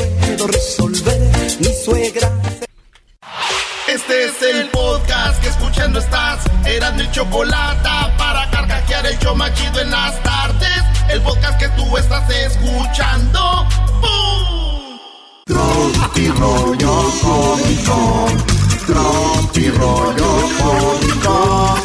Este 3.88 4.26
es 4.26 4.42
el 4.42 4.70
podcast 4.70 5.40
que 5.44 5.50
escuchando 5.50 6.00
estás. 6.00 6.40
Eran 6.66 6.96
mi 6.96 7.12
chocolate 7.12 7.90
para 8.18 8.50
carcajear 8.50 9.06
el 9.06 9.20
show 9.20 9.36
más 9.36 9.54
chido 9.54 9.82
en 9.82 9.92
las 9.92 10.24
tardes. 10.24 10.84
El 11.12 11.22
podcast 11.22 11.60
que 11.60 11.70
tú 11.78 11.96
estás 11.96 12.28
escuchando. 12.28 13.68
¡Bum! 14.02 15.00
Tropi 15.46 16.28
rollo 16.30 17.12
cómico. 17.22 18.53
Tropi 18.86 19.70
rollo 19.70 20.50
cómico. 20.60 21.78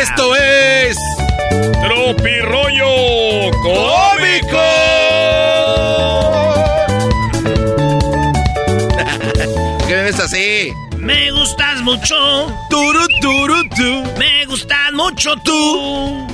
Esto 0.00 0.36
es. 0.36 0.96
Tropirollo 1.80 3.50
Cómico. 3.62 4.66
¿Qué 9.86 9.94
me 9.94 10.02
ves 10.02 10.20
así? 10.20 10.72
Me 10.98 11.30
gustas 11.30 11.75
mucho. 11.86 12.52
Turu, 12.68 13.06
turu, 13.20 13.68
tu. 13.68 14.18
Me 14.18 14.44
gustas 14.46 14.92
mucho 14.92 15.36
tú. 15.36 16.26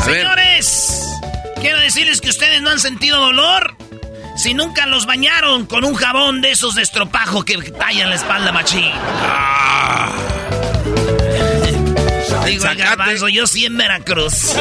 A 0.00 0.06
ver. 0.06 0.22
Señores, 0.22 1.20
quiero 1.60 1.78
decirles 1.80 2.22
que 2.22 2.30
ustedes 2.30 2.62
no 2.62 2.70
han 2.70 2.80
sentido 2.80 3.20
dolor 3.20 3.76
si 4.36 4.54
nunca 4.54 4.86
los 4.86 5.04
bañaron 5.04 5.66
con 5.66 5.84
un 5.84 5.94
jabón 5.94 6.40
de 6.40 6.52
esos 6.52 6.76
de 6.76 6.82
estropajo 6.82 7.44
que 7.44 7.58
tallan 7.58 8.08
la 8.08 8.16
espalda 8.16 8.52
machín. 8.52 8.90
Ah. 8.94 10.16
Digo, 12.46 12.64
garbanzo, 12.64 13.28
yo 13.28 13.46
sí 13.46 13.66
en 13.66 13.76
Veracruz. 13.76 14.56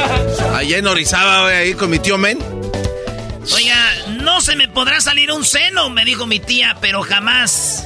Allá 0.54 0.78
en 0.78 0.86
Orizaba, 0.86 1.48
ahí 1.48 1.76
con 1.76 1.90
mi 1.90 2.00
tío 2.00 2.18
Men. 2.18 2.40
Oiga, 3.54 3.96
no 4.22 4.42
se 4.42 4.58
me 4.58 4.68
podrá 4.68 5.00
salir 5.00 5.32
un 5.32 5.46
seno, 5.46 5.90
me 5.90 6.04
dijo 6.04 6.26
mi 6.28 6.42
tía, 6.42 6.76
pero 6.82 7.02
jamás. 7.04 7.86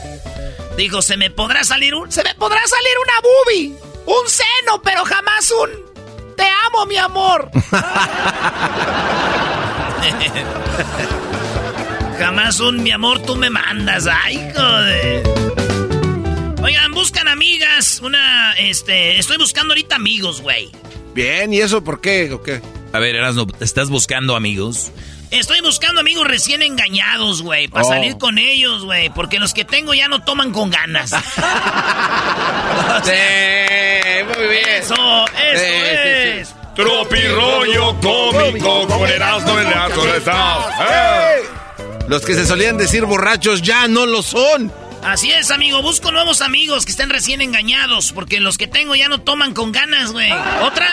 Dijo, 0.78 1.02
se 1.02 1.18
me 1.18 1.30
podrá 1.30 1.64
salir 1.64 1.96
un... 1.96 2.12
Se 2.12 2.24
me 2.24 2.34
podrá 2.36 2.62
salir 2.66 2.94
una 3.04 3.14
boobie. 3.22 3.74
Un 4.06 4.28
seno, 4.28 4.82
pero 4.84 5.06
jamás 5.06 5.50
un... 5.52 5.70
Te 6.36 6.44
amo, 6.68 6.86
mi 6.88 6.98
amor. 6.98 7.50
jamás 12.18 12.60
un 12.60 12.82
mi 12.82 12.90
amor, 12.92 13.22
tú 13.22 13.36
me 13.36 13.52
mandas. 13.52 14.08
Ay, 14.08 14.52
joder. 14.56 15.24
Oigan, 16.64 16.92
buscan 16.94 17.28
amigas. 17.28 18.00
Una, 18.02 18.54
este... 18.54 19.20
Estoy 19.20 19.38
buscando 19.38 19.74
ahorita 19.74 19.96
amigos, 19.96 20.42
güey. 20.42 20.72
Bien, 21.14 21.54
¿y 21.54 21.60
eso 21.60 21.84
por 21.84 22.02
qué? 22.02 22.34
¿O 22.34 22.42
qué? 22.42 22.64
A 22.92 22.98
ver, 23.00 23.16
Erasmo, 23.16 23.46
¿estás 23.60 23.90
buscando 23.90 24.36
amigos? 24.36 24.92
Estoy 25.34 25.62
buscando 25.62 26.02
amigos 26.02 26.28
recién 26.28 26.62
engañados, 26.62 27.42
güey, 27.42 27.68
para 27.68 27.86
Oh. 27.86 27.90
salir 27.90 28.18
con 28.18 28.38
ellos, 28.38 28.84
güey, 28.86 29.10
porque 29.10 29.40
los 29.40 29.54
que 29.54 29.66
tengo 29.66 29.94
ya 29.94 30.08
no 30.08 30.24
toman 30.24 30.52
con 30.52 30.70
ganas. 30.70 31.12
Sí, 33.04 33.12
muy 34.38 34.48
bien. 34.48 34.70
Eso, 34.70 34.94
eso 34.94 35.34
Sí, 35.56 35.66
sí, 35.66 36.40
es. 36.40 36.56
Tropirollo 36.76 37.96
cómico 38.00 38.88
con 38.88 39.08
Erasmo 39.10 39.60
en 39.60 39.70
la 39.70 39.90
Chocolata. 39.94 40.70
¡Eh! 40.90 41.44
Los 42.08 42.24
que 42.24 42.34
se 42.36 42.46
solían 42.46 42.78
decir 42.78 43.06
borrachos 43.06 43.62
ya 43.62 43.88
no 43.88 44.06
lo 44.06 44.22
son. 44.22 44.72
Así 45.04 45.32
es, 45.32 45.52
amigo, 45.52 45.82
busco 45.82 46.12
nuevos 46.12 46.42
amigos 46.42 46.86
que 46.86 46.92
estén 46.92 47.10
recién 47.10 47.42
engañados, 47.42 48.12
porque 48.14 48.40
los 48.40 48.58
que 48.58 48.68
tengo 48.68 48.96
ya 48.96 49.10
no 49.10 49.20
toman 49.22 49.54
con 49.54 49.72
ganas, 49.72 50.12
güey. 50.12 50.32
¿Otra? 50.62 50.88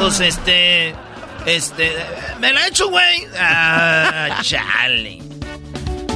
Pues 0.00 0.20
este... 0.20 0.94
Este... 1.46 1.92
¿Me 2.40 2.52
la 2.52 2.66
he 2.66 2.68
hecho, 2.68 2.88
güey? 2.88 3.26
Ah, 3.38 4.38
chale. 4.42 5.18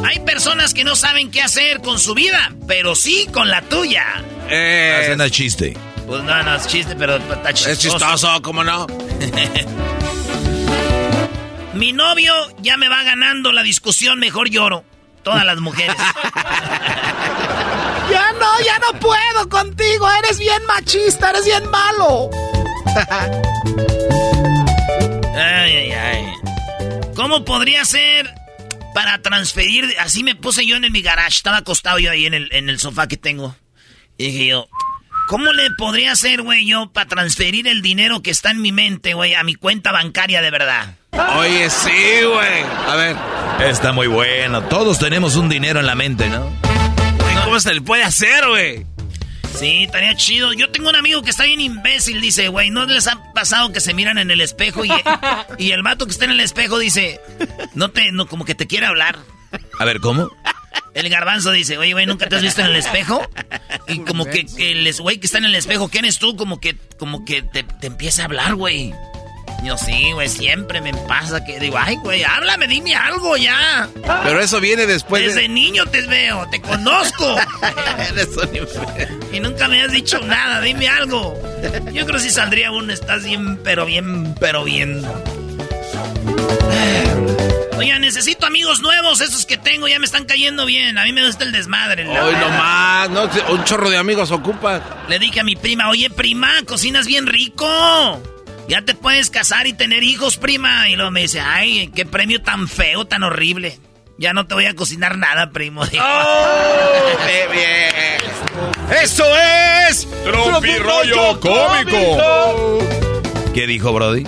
Hay 0.04 0.20
personas 0.20 0.72
que 0.74 0.84
no 0.84 0.94
saben 0.94 1.30
qué 1.30 1.42
hacer 1.42 1.80
con 1.80 1.98
su 1.98 2.14
vida, 2.14 2.52
pero 2.68 2.94
sí 2.94 3.26
con 3.32 3.50
la 3.50 3.62
tuya. 3.62 4.04
Eh, 4.48 5.00
Hacen 5.02 5.20
el 5.20 5.30
chiste. 5.30 5.76
Pues 6.06 6.22
no, 6.22 6.42
no 6.42 6.54
es 6.54 6.66
chiste, 6.68 6.94
pero 6.96 7.16
está 7.16 7.52
chistoso. 7.52 7.70
es 7.72 7.78
chistoso, 7.80 8.42
¿cómo 8.42 8.62
no? 8.62 8.86
Mi 11.74 11.92
novio 11.92 12.32
ya 12.58 12.76
me 12.76 12.88
va 12.88 13.02
ganando 13.02 13.52
la 13.52 13.62
discusión, 13.62 14.18
mejor 14.18 14.48
lloro. 14.48 14.84
Todas 15.22 15.44
las 15.44 15.58
mujeres. 15.58 15.96
ya 18.10 18.32
no, 18.38 18.60
ya 18.64 18.78
no 18.78 18.98
puedo 19.00 19.48
contigo. 19.48 20.08
Eres 20.22 20.38
bien 20.38 20.64
machista, 20.66 21.30
eres 21.30 21.44
bien 21.44 21.68
malo. 21.68 22.30
Ay, 25.36 25.72
ay, 25.76 25.92
ay. 25.92 26.24
¿Cómo 27.14 27.44
podría 27.44 27.84
ser 27.84 28.32
para 28.96 29.20
transferir, 29.20 29.94
así 30.00 30.24
me 30.24 30.34
puse 30.34 30.66
yo 30.66 30.76
en 30.76 30.90
mi 30.90 31.02
garage, 31.02 31.36
estaba 31.36 31.58
acostado 31.58 31.98
yo 31.98 32.10
ahí 32.10 32.24
en 32.24 32.32
el, 32.32 32.48
en 32.52 32.70
el 32.70 32.80
sofá 32.80 33.08
que 33.08 33.18
tengo. 33.18 33.54
Y 34.16 34.28
dije 34.28 34.46
yo, 34.46 34.68
¿cómo 35.28 35.52
le 35.52 35.70
podría 35.72 36.12
hacer, 36.12 36.40
güey, 36.40 36.66
yo 36.66 36.90
para 36.94 37.06
transferir 37.06 37.68
el 37.68 37.82
dinero 37.82 38.22
que 38.22 38.30
está 38.30 38.52
en 38.52 38.62
mi 38.62 38.72
mente, 38.72 39.12
güey, 39.12 39.34
a 39.34 39.44
mi 39.44 39.54
cuenta 39.54 39.92
bancaria 39.92 40.40
de 40.40 40.50
verdad? 40.50 40.94
Oye, 41.36 41.68
sí, 41.68 42.24
güey. 42.24 42.62
A 42.86 42.94
ver. 42.96 43.16
Está 43.68 43.92
muy 43.92 44.06
bueno. 44.06 44.62
Todos 44.64 44.98
tenemos 44.98 45.36
un 45.36 45.50
dinero 45.50 45.80
en 45.80 45.86
la 45.86 45.94
mente, 45.94 46.28
¿no? 46.30 46.50
¿Cómo 47.44 47.60
se 47.60 47.74
le 47.74 47.82
puede 47.82 48.02
hacer, 48.02 48.48
güey? 48.48 48.86
Sí, 49.58 49.84
estaría 49.84 50.14
chido. 50.16 50.52
Yo 50.52 50.70
tengo 50.70 50.90
un 50.90 50.96
amigo 50.96 51.22
que 51.22 51.30
está 51.30 51.44
bien 51.44 51.60
imbécil, 51.60 52.20
dice, 52.20 52.48
güey, 52.48 52.70
¿no 52.70 52.84
les 52.84 53.06
ha 53.06 53.32
pasado 53.32 53.72
que 53.72 53.80
se 53.80 53.94
miran 53.94 54.18
en 54.18 54.30
el 54.30 54.42
espejo 54.42 54.84
y, 54.84 54.90
y 55.58 55.70
el 55.72 55.82
vato 55.82 56.04
que 56.04 56.12
está 56.12 56.26
en 56.26 56.32
el 56.32 56.40
espejo 56.40 56.78
dice, 56.78 57.20
no 57.74 57.90
te, 57.90 58.12
no, 58.12 58.26
como 58.26 58.44
que 58.44 58.54
te 58.54 58.66
quiere 58.66 58.86
hablar? 58.86 59.18
A 59.78 59.84
ver, 59.84 60.00
¿cómo? 60.00 60.30
El 60.92 61.08
garbanzo 61.08 61.52
dice, 61.52 61.78
oye, 61.78 61.92
güey, 61.92 62.06
¿nunca 62.06 62.28
te 62.28 62.36
has 62.36 62.42
visto 62.42 62.60
en 62.60 62.68
el 62.68 62.76
espejo? 62.76 63.20
Y 63.88 64.00
como 64.00 64.26
que, 64.26 64.46
el 64.58 64.92
güey 64.94 65.18
que 65.18 65.26
está 65.26 65.38
en 65.38 65.44
el 65.46 65.54
espejo, 65.54 65.88
¿quién 65.88 66.04
eres 66.04 66.18
tú? 66.18 66.36
Como 66.36 66.60
que, 66.60 66.76
como 66.98 67.24
que 67.24 67.42
te, 67.42 67.62
te 67.62 67.86
empieza 67.86 68.22
a 68.22 68.24
hablar, 68.26 68.54
güey. 68.54 68.92
Yo 69.62 69.76
sí, 69.76 70.12
güey, 70.12 70.28
siempre 70.28 70.80
me 70.80 70.92
pasa 70.92 71.44
que 71.44 71.58
digo, 71.58 71.76
ay, 71.78 71.96
güey, 71.96 72.22
háblame, 72.22 72.68
dime 72.68 72.94
algo 72.94 73.36
ya. 73.36 73.88
Pero 74.24 74.40
eso 74.40 74.60
viene 74.60 74.86
después 74.86 75.22
Desde 75.22 75.48
niño 75.48 75.84
te 75.86 76.02
veo, 76.02 76.46
te 76.50 76.60
conozco. 76.60 77.36
y 79.32 79.40
nunca 79.40 79.66
me 79.68 79.82
has 79.82 79.90
dicho 79.90 80.20
nada, 80.20 80.60
dime 80.60 80.88
algo. 80.88 81.34
Yo 81.92 82.06
creo 82.06 82.18
que 82.18 82.20
si 82.20 82.30
saldría 82.30 82.70
uno, 82.70 82.92
estás 82.92 83.24
bien, 83.24 83.58
pero 83.64 83.86
bien, 83.86 84.34
pero 84.38 84.62
bien. 84.64 85.02
Oye, 87.76 87.98
necesito 87.98 88.46
amigos 88.46 88.80
nuevos, 88.80 89.20
esos 89.20 89.46
que 89.46 89.58
tengo 89.58 89.88
ya 89.88 89.98
me 89.98 90.06
están 90.06 90.26
cayendo 90.26 90.64
bien. 90.64 90.96
A 90.96 91.02
mí 91.04 91.12
me 91.12 91.26
gusta 91.26 91.44
el 91.44 91.52
desmadre. 91.52 92.08
Hoy 92.08 92.34
nomás, 92.36 93.10
no, 93.10 93.28
un 93.52 93.64
chorro 93.64 93.90
de 93.90 93.98
amigos 93.98 94.30
ocupa. 94.30 95.04
Le 95.08 95.18
dije 95.18 95.40
a 95.40 95.44
mi 95.44 95.56
prima, 95.56 95.90
oye, 95.90 96.08
prima, 96.08 96.50
cocinas 96.66 97.06
bien 97.06 97.26
rico. 97.26 98.22
Ya 98.68 98.82
te 98.82 98.94
puedes 98.94 99.30
casar 99.30 99.66
y 99.66 99.72
tener 99.72 100.02
hijos, 100.02 100.36
prima. 100.36 100.88
Y 100.88 100.96
luego 100.96 101.10
me 101.10 101.22
dice, 101.22 101.40
ay, 101.40 101.90
qué 101.94 102.04
premio 102.04 102.42
tan 102.42 102.68
feo, 102.68 103.06
tan 103.06 103.22
horrible. 103.22 103.78
Ya 104.18 104.32
no 104.32 104.46
te 104.46 104.54
voy 104.54 104.64
a 104.64 104.74
cocinar 104.74 105.18
nada, 105.18 105.50
primo. 105.50 105.82
¡Oh! 105.82 105.86
bien! 107.52 109.00
¡Eso 109.02 109.24
es! 109.88 110.08
¡Tropirollo 110.24 111.38
cómico! 111.40 112.78
¿Qué 113.54 113.66
dijo 113.66 113.92
Brody? 113.92 114.24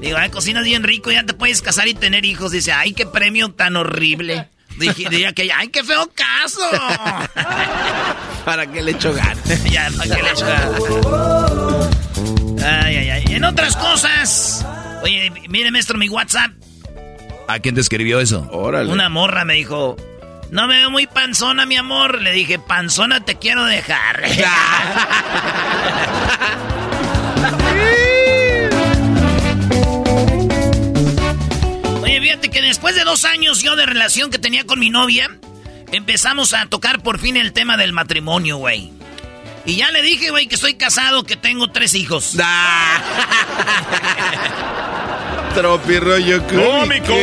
Digo, 0.00 0.16
ay, 0.16 0.30
cocinas 0.30 0.64
bien 0.64 0.84
rico, 0.84 1.10
ya 1.10 1.24
te 1.24 1.34
puedes 1.34 1.60
casar 1.62 1.88
y 1.88 1.94
tener 1.94 2.24
hijos. 2.24 2.52
Dice, 2.52 2.72
ay, 2.72 2.92
qué 2.92 3.06
premio 3.06 3.50
tan 3.50 3.76
horrible. 3.76 4.48
Dije, 4.78 5.08
diría 5.10 5.32
que, 5.32 5.50
ay, 5.52 5.68
qué 5.68 5.82
feo 5.82 6.08
caso. 6.14 6.60
¿Para 8.44 8.70
qué 8.70 8.82
le 8.82 8.92
echo 8.92 9.12
ganas? 9.12 9.64
ya, 9.70 9.90
¿para 9.96 10.16
qué 10.16 10.22
le 10.22 10.30
echo 10.30 10.46
ganas? 10.46 11.87
Ay, 12.64 12.96
ay, 12.96 13.10
ay. 13.10 13.24
En 13.28 13.44
otras 13.44 13.76
cosas. 13.76 14.64
Oye, 15.02 15.30
mire, 15.48 15.70
maestro, 15.70 15.98
mi 15.98 16.08
WhatsApp. 16.08 16.52
¿A 17.46 17.58
quién 17.60 17.74
te 17.74 17.80
escribió 17.80 18.20
eso? 18.20 18.48
Órale. 18.52 18.92
Una 18.92 19.08
morra 19.08 19.44
me 19.44 19.54
dijo. 19.54 19.96
No 20.50 20.66
me 20.66 20.76
veo 20.76 20.90
muy 20.90 21.06
panzona, 21.06 21.66
mi 21.66 21.76
amor. 21.76 22.20
Le 22.22 22.32
dije, 22.32 22.58
panzona 22.58 23.24
te 23.24 23.36
quiero 23.36 23.64
dejar. 23.64 24.22
Oye, 32.02 32.20
fíjate 32.20 32.50
que 32.50 32.62
después 32.62 32.94
de 32.94 33.04
dos 33.04 33.24
años 33.24 33.62
yo 33.62 33.76
de 33.76 33.86
relación 33.86 34.30
que 34.30 34.38
tenía 34.38 34.64
con 34.64 34.78
mi 34.78 34.90
novia, 34.90 35.30
empezamos 35.92 36.54
a 36.54 36.66
tocar 36.66 37.02
por 37.02 37.18
fin 37.18 37.36
el 37.36 37.52
tema 37.52 37.76
del 37.76 37.92
matrimonio, 37.92 38.56
güey. 38.56 38.92
Y 39.64 39.76
ya 39.76 39.90
le 39.90 40.02
dije, 40.02 40.30
güey, 40.30 40.46
que 40.46 40.54
estoy 40.54 40.74
casado, 40.74 41.24
que 41.24 41.36
tengo 41.36 41.70
tres 41.70 41.94
hijos. 41.94 42.36
Tropirollo 45.54 46.46
cómico. 46.46 47.14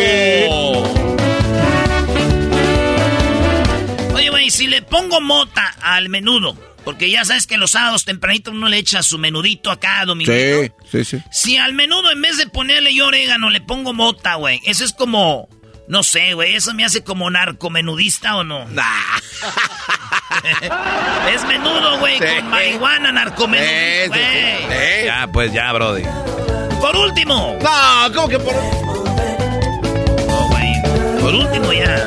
Oye, 4.13 4.29
güey, 4.29 4.49
si 4.49 4.67
le 4.67 4.81
pongo 4.81 5.21
mota 5.21 5.75
al 5.81 6.09
menudo, 6.09 6.57
porque 6.83 7.09
ya 7.09 7.25
sabes 7.25 7.47
que 7.47 7.57
los 7.57 7.71
sábados 7.71 8.05
tempranito 8.05 8.51
uno 8.51 8.69
le 8.69 8.77
echa 8.77 9.01
su 9.01 9.17
menudito 9.17 9.71
acá 9.71 10.01
a 10.01 10.05
Sí, 10.05 10.71
sí, 10.91 11.03
sí. 11.03 11.23
Si 11.31 11.57
al 11.57 11.73
menudo 11.73 12.11
en 12.11 12.21
vez 12.21 12.37
de 12.37 12.47
ponerle 12.47 12.93
yo 12.93 13.07
orégano 13.07 13.49
le 13.49 13.61
pongo 13.61 13.93
mota, 13.93 14.35
güey, 14.35 14.61
eso 14.65 14.85
es 14.85 14.93
como... 14.93 15.49
No 15.87 16.01
sé, 16.01 16.33
güey, 16.33 16.55
eso 16.55 16.73
me 16.73 16.83
hace 16.83 17.03
como 17.03 17.29
narcomenudista 17.29 18.37
o 18.37 18.43
no. 18.43 18.65
es 21.33 21.43
menudo, 21.45 21.99
güey, 21.99 22.19
con 22.19 22.49
marihuana, 22.49 23.11
narcomenudo, 23.11 24.07
güey. 24.09 25.05
Ya, 25.05 25.27
pues 25.31 25.53
ya, 25.53 25.71
Brody. 25.73 26.03
Por 26.79 26.95
último. 26.95 27.57
No, 27.61 28.13
¿cómo 28.13 28.27
que 28.27 28.39
por 28.39 28.53
No, 28.53 30.47
güey. 30.49 31.21
Por 31.21 31.33
último 31.33 31.73
ya. 31.73 32.05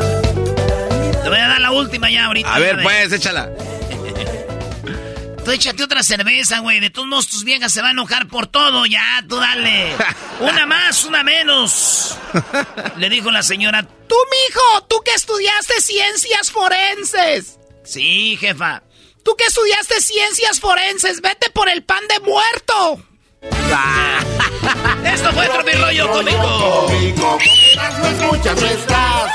Te 1.23 1.29
voy 1.29 1.39
a 1.39 1.49
dar 1.49 1.61
la 1.61 1.73
última 1.73 2.11
ya 2.11 2.27
ahorita. 2.27 2.55
A 2.55 2.59
ver, 2.59 2.83
pues, 2.83 3.13
échala. 3.13 3.51
Tú 5.45 5.51
échate 5.51 5.83
otra 5.83 6.03
cerveza, 6.03 6.61
güey. 6.61 6.79
De 6.79 6.91
todos 6.91 7.09
modos, 7.09 7.27
tus 7.27 7.43
viejas 7.43 7.73
se 7.73 7.81
van 7.81 7.89
a 7.89 7.93
enojar 7.93 8.29
por 8.29 8.47
todo. 8.47 8.87
Ya, 8.87 9.25
tú 9.29 9.37
dale. 9.37 9.95
Una 10.41 10.67
más, 10.67 11.05
una 11.05 11.25
menos. 11.25 12.17
Le 12.99 13.09
dijo 13.09 13.31
la 13.31 13.43
señora, 13.43 13.83
tú, 13.83 14.17
mijo, 14.31 14.87
tú 14.89 15.01
que 15.05 15.13
estudiaste 15.13 15.81
ciencias 15.81 16.51
forenses. 16.51 17.59
Sí, 17.89 18.37
jefa. 18.39 18.83
Tú 19.25 19.35
que 19.35 19.45
estudiaste 19.45 20.03
ciencias 20.03 20.61
forenses, 20.61 21.23
vete 21.23 21.49
por 21.49 21.71
el 21.71 21.83
pan 21.85 22.03
de 22.07 22.21
muerto. 22.21 23.03
Esto 25.05 25.33
fue 25.33 25.49
otro 25.49 25.63
rollo 25.63 26.11
cómico. 26.11 26.89
No 27.17 28.09
escuchas, 28.09 28.61
no 28.61 28.67
estás. 28.67 29.33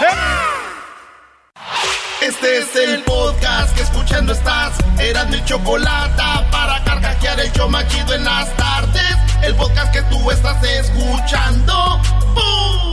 Este 2.21 2.59
es 2.59 2.75
el 2.75 3.01
podcast 3.01 3.75
que 3.75 3.81
escuchando 3.81 4.33
estás. 4.33 4.77
Eran 4.99 5.31
mi 5.31 5.43
chocolate 5.45 6.21
para 6.51 6.83
carcajear 6.83 7.39
el 7.39 7.51
show 7.53 7.67
machido 7.69 8.13
en 8.13 8.23
las 8.23 8.55
tardes. 8.55 9.17
El 9.41 9.55
podcast 9.55 9.91
que 9.91 10.01
tú 10.03 10.29
estás 10.29 10.63
escuchando. 10.63 11.99
¡Bum! 12.35 12.92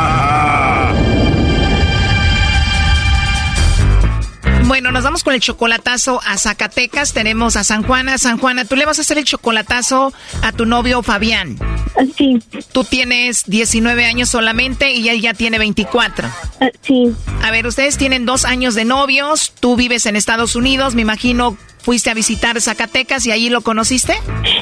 Bueno, 4.81 4.93
nos 4.93 5.03
vamos 5.03 5.23
con 5.23 5.35
el 5.35 5.41
chocolatazo 5.41 6.21
a 6.25 6.39
Zacatecas. 6.39 7.13
Tenemos 7.13 7.55
a 7.55 7.63
San 7.63 7.83
Juana. 7.83 8.17
San 8.17 8.39
Juana, 8.39 8.65
tú 8.65 8.75
le 8.75 8.87
vas 8.87 8.97
a 8.97 9.03
hacer 9.03 9.19
el 9.19 9.25
chocolatazo 9.25 10.11
a 10.41 10.53
tu 10.53 10.65
novio 10.65 11.03
Fabián. 11.03 11.59
Sí. 12.17 12.41
Tú 12.71 12.83
tienes 12.83 13.43
19 13.45 14.05
años 14.05 14.29
solamente 14.29 14.93
y 14.93 15.07
él 15.09 15.21
ya 15.21 15.35
tiene 15.35 15.59
24. 15.59 16.27
Sí. 16.81 17.13
A 17.43 17.51
ver, 17.51 17.67
ustedes 17.67 17.97
tienen 17.97 18.25
dos 18.25 18.43
años 18.43 18.73
de 18.73 18.85
novios. 18.85 19.53
Tú 19.59 19.75
vives 19.75 20.07
en 20.07 20.15
Estados 20.15 20.55
Unidos. 20.55 20.95
Me 20.95 21.03
imagino 21.03 21.57
fuiste 21.81 22.09
a 22.09 22.13
visitar 22.13 22.59
Zacatecas 22.61 23.25
y 23.25 23.31
allí 23.31 23.49
lo 23.49 23.61
conociste. 23.61 24.13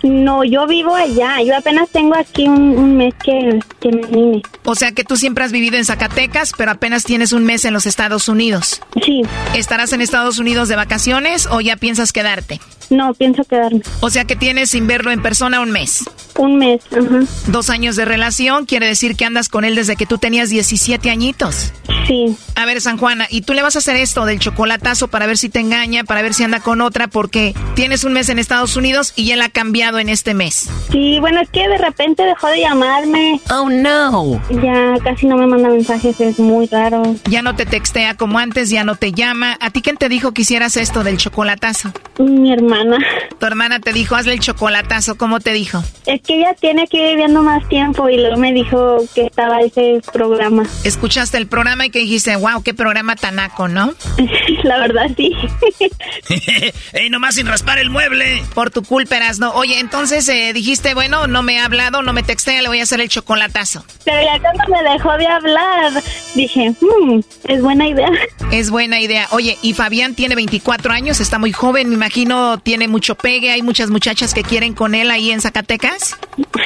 No, 0.03 0.43
yo 0.43 0.67
vivo 0.67 0.95
allá. 0.95 1.41
Yo 1.43 1.55
apenas 1.57 1.89
tengo 1.89 2.15
aquí 2.15 2.47
un, 2.47 2.77
un 2.77 2.97
mes 2.97 3.13
que, 3.23 3.59
que 3.79 3.91
me 3.91 4.05
vine. 4.07 4.41
O 4.63 4.75
sea 4.75 4.91
que 4.91 5.03
tú 5.03 5.17
siempre 5.17 5.43
has 5.43 5.51
vivido 5.51 5.77
en 5.77 5.85
Zacatecas, 5.85 6.53
pero 6.57 6.71
apenas 6.71 7.03
tienes 7.03 7.31
un 7.31 7.45
mes 7.45 7.65
en 7.65 7.73
los 7.73 7.85
Estados 7.85 8.29
Unidos. 8.29 8.81
Sí. 9.05 9.21
¿Estarás 9.55 9.93
en 9.93 10.01
Estados 10.01 10.39
Unidos 10.39 10.69
de 10.69 10.75
vacaciones 10.75 11.47
o 11.51 11.61
ya 11.61 11.75
piensas 11.75 12.13
quedarte? 12.13 12.59
No, 12.89 13.13
pienso 13.13 13.43
quedarme. 13.43 13.81
O 13.99 14.09
sea 14.09 14.25
que 14.25 14.35
tienes 14.35 14.71
sin 14.71 14.87
verlo 14.87 15.11
en 15.11 15.21
persona 15.21 15.61
un 15.61 15.71
mes. 15.71 16.09
Un 16.37 16.57
mes, 16.57 16.81
ajá. 16.91 17.19
Dos 17.47 17.69
años 17.69 17.95
de 17.95 18.05
relación 18.05 18.65
quiere 18.65 18.87
decir 18.87 19.15
que 19.15 19.25
andas 19.25 19.47
con 19.47 19.63
él 19.63 19.75
desde 19.75 19.95
que 19.95 20.07
tú 20.07 20.17
tenías 20.17 20.49
17 20.49 21.09
añitos. 21.11 21.71
Sí. 22.07 22.35
A 22.55 22.65
ver, 22.65 22.81
San 22.81 22.97
Juana, 22.97 23.27
¿y 23.29 23.41
tú 23.41 23.53
le 23.53 23.61
vas 23.61 23.75
a 23.75 23.79
hacer 23.79 23.95
esto 23.95 24.25
del 24.25 24.39
chocolatazo 24.39 25.07
para 25.09 25.27
ver 25.27 25.37
si 25.37 25.49
te 25.49 25.59
engaña, 25.59 26.03
para 26.03 26.23
ver 26.23 26.33
si 26.33 26.43
anda 26.43 26.61
con 26.61 26.81
otra? 26.81 27.08
Porque 27.09 27.53
tienes 27.75 28.03
un 28.03 28.13
mes 28.13 28.29
en 28.29 28.39
Estados 28.39 28.75
Unidos 28.75 29.13
y 29.15 29.31
él 29.31 29.41
ha 29.41 29.49
cambiado 29.49 29.99
en 29.99 30.09
este 30.09 30.33
mes. 30.33 30.69
Sí, 30.91 31.19
bueno, 31.19 31.41
es 31.41 31.49
que 31.49 31.67
de 31.67 31.77
repente 31.77 32.23
dejó 32.23 32.47
de 32.47 32.61
llamarme. 32.61 33.39
Oh, 33.51 33.69
no. 33.69 34.41
Ya 34.49 34.95
casi 35.03 35.27
no 35.27 35.37
me 35.37 35.47
manda 35.47 35.69
mensajes, 35.69 36.19
es 36.19 36.39
muy 36.39 36.67
raro. 36.67 37.15
Ya 37.25 37.41
no 37.41 37.55
te 37.55 37.65
textea 37.65 38.15
como 38.15 38.39
antes, 38.39 38.69
ya 38.69 38.83
no 38.83 38.95
te 38.95 39.11
llama. 39.11 39.57
¿A 39.59 39.69
ti 39.69 39.81
quién 39.81 39.97
te 39.97 40.09
dijo 40.09 40.33
que 40.33 40.43
hicieras 40.43 40.77
esto 40.77 41.03
del 41.03 41.17
chocolatazo? 41.17 41.91
Mi 42.19 42.51
hermana. 42.51 42.97
Tu 43.39 43.45
hermana 43.45 43.79
te 43.79 43.93
dijo, 43.93 44.15
hazle 44.15 44.33
el 44.33 44.39
chocolatazo. 44.39 45.17
¿Cómo 45.17 45.39
te 45.39 45.53
dijo? 45.53 45.83
Es 46.05 46.21
que 46.21 46.39
ella 46.39 46.53
tiene 46.59 46.87
que 46.87 46.97
ir 46.97 47.09
viviendo 47.11 47.41
más 47.41 47.67
tiempo 47.69 48.09
y 48.09 48.17
luego 48.17 48.37
me 48.37 48.53
dijo 48.53 48.97
que 49.13 49.25
estaba 49.25 49.61
ese 49.61 50.01
programa. 50.11 50.63
Escuchaste 50.83 51.37
el 51.37 51.47
programa 51.47 51.85
y 51.85 51.89
que 51.89 51.99
dijiste, 51.99 52.35
wow, 52.35 52.61
qué 52.63 52.73
programa 52.73 53.15
tanaco, 53.15 53.67
¿no? 53.67 53.93
La 54.63 54.79
verdad, 54.79 55.09
sí. 55.15 55.33
¡Ey, 56.99 57.09
nomás 57.09 57.35
sin 57.35 57.47
raspar 57.47 57.79
el 57.79 57.89
mueble! 57.89 58.43
Por 58.53 58.71
tu 58.71 58.83
culpa, 58.83 59.19
no. 59.39 59.53
Oye, 59.53 59.79
entonces 59.79 60.27
eh, 60.27 60.51
dijiste, 60.51 60.93
bueno, 60.93 61.27
no 61.27 61.43
me 61.43 61.57
ha 61.57 61.63
hablado, 61.63 62.01
no 62.01 62.11
me 62.11 62.23
textea, 62.23 62.61
le 62.61 62.67
voy 62.67 62.81
a 62.81 62.83
hacer 62.83 62.99
el 62.99 63.07
chocolatazo. 63.07 63.85
Pero 64.03 64.21
ya 64.21 64.37
cuando 64.41 64.63
me 64.67 64.91
dejó 64.91 65.17
de 65.17 65.25
hablar, 65.25 66.03
dije, 66.35 66.73
hmm, 66.81 67.19
es 67.47 67.61
buena 67.61 67.87
idea. 67.87 68.09
Es 68.51 68.69
buena 68.69 68.99
idea. 68.99 69.27
Oye, 69.31 69.57
y 69.61 69.73
Fabián 69.73 70.15
tiene 70.15 70.35
24 70.35 70.91
años, 70.91 71.19
está 71.21 71.39
muy 71.39 71.53
joven, 71.53 71.87
me 71.87 71.95
imagino 71.95 72.57
tiene 72.57 72.87
mucho 72.87 73.15
pegue, 73.15 73.51
hay 73.51 73.61
muchas 73.61 73.89
muchachas 73.89 74.33
que 74.33 74.43
quieren 74.43 74.73
con 74.73 74.95
él 74.95 75.11
ahí 75.11 75.31
en 75.31 75.39
Zacatecas. 75.39 76.17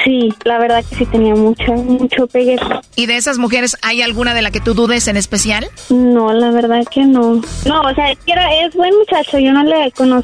Sí, 0.02 0.34
la 0.44 0.58
verdad 0.58 0.84
que 0.88 0.96
sí 0.96 1.06
tenía 1.06 1.34
mucho, 1.34 1.72
mucho 1.72 2.26
pegue. 2.26 2.56
¿Y 2.96 3.06
de 3.06 3.16
esas 3.16 3.38
mujeres 3.38 3.76
hay 3.82 4.02
alguna 4.02 4.34
de 4.34 4.42
la 4.42 4.50
que 4.50 4.60
tú 4.60 4.74
dudes 4.74 5.06
en 5.08 5.16
especial? 5.16 5.66
No, 5.90 6.32
la 6.32 6.50
verdad 6.50 6.84
que 6.90 7.04
no. 7.04 7.42
No, 7.66 7.80
o 7.82 7.94
sea, 7.94 8.10
es, 8.10 8.74
buen 8.74 8.96
muchacho, 8.96 9.38
yo 9.38 9.52
no 9.52 9.62
le 9.62 9.92
conozco 9.92 10.23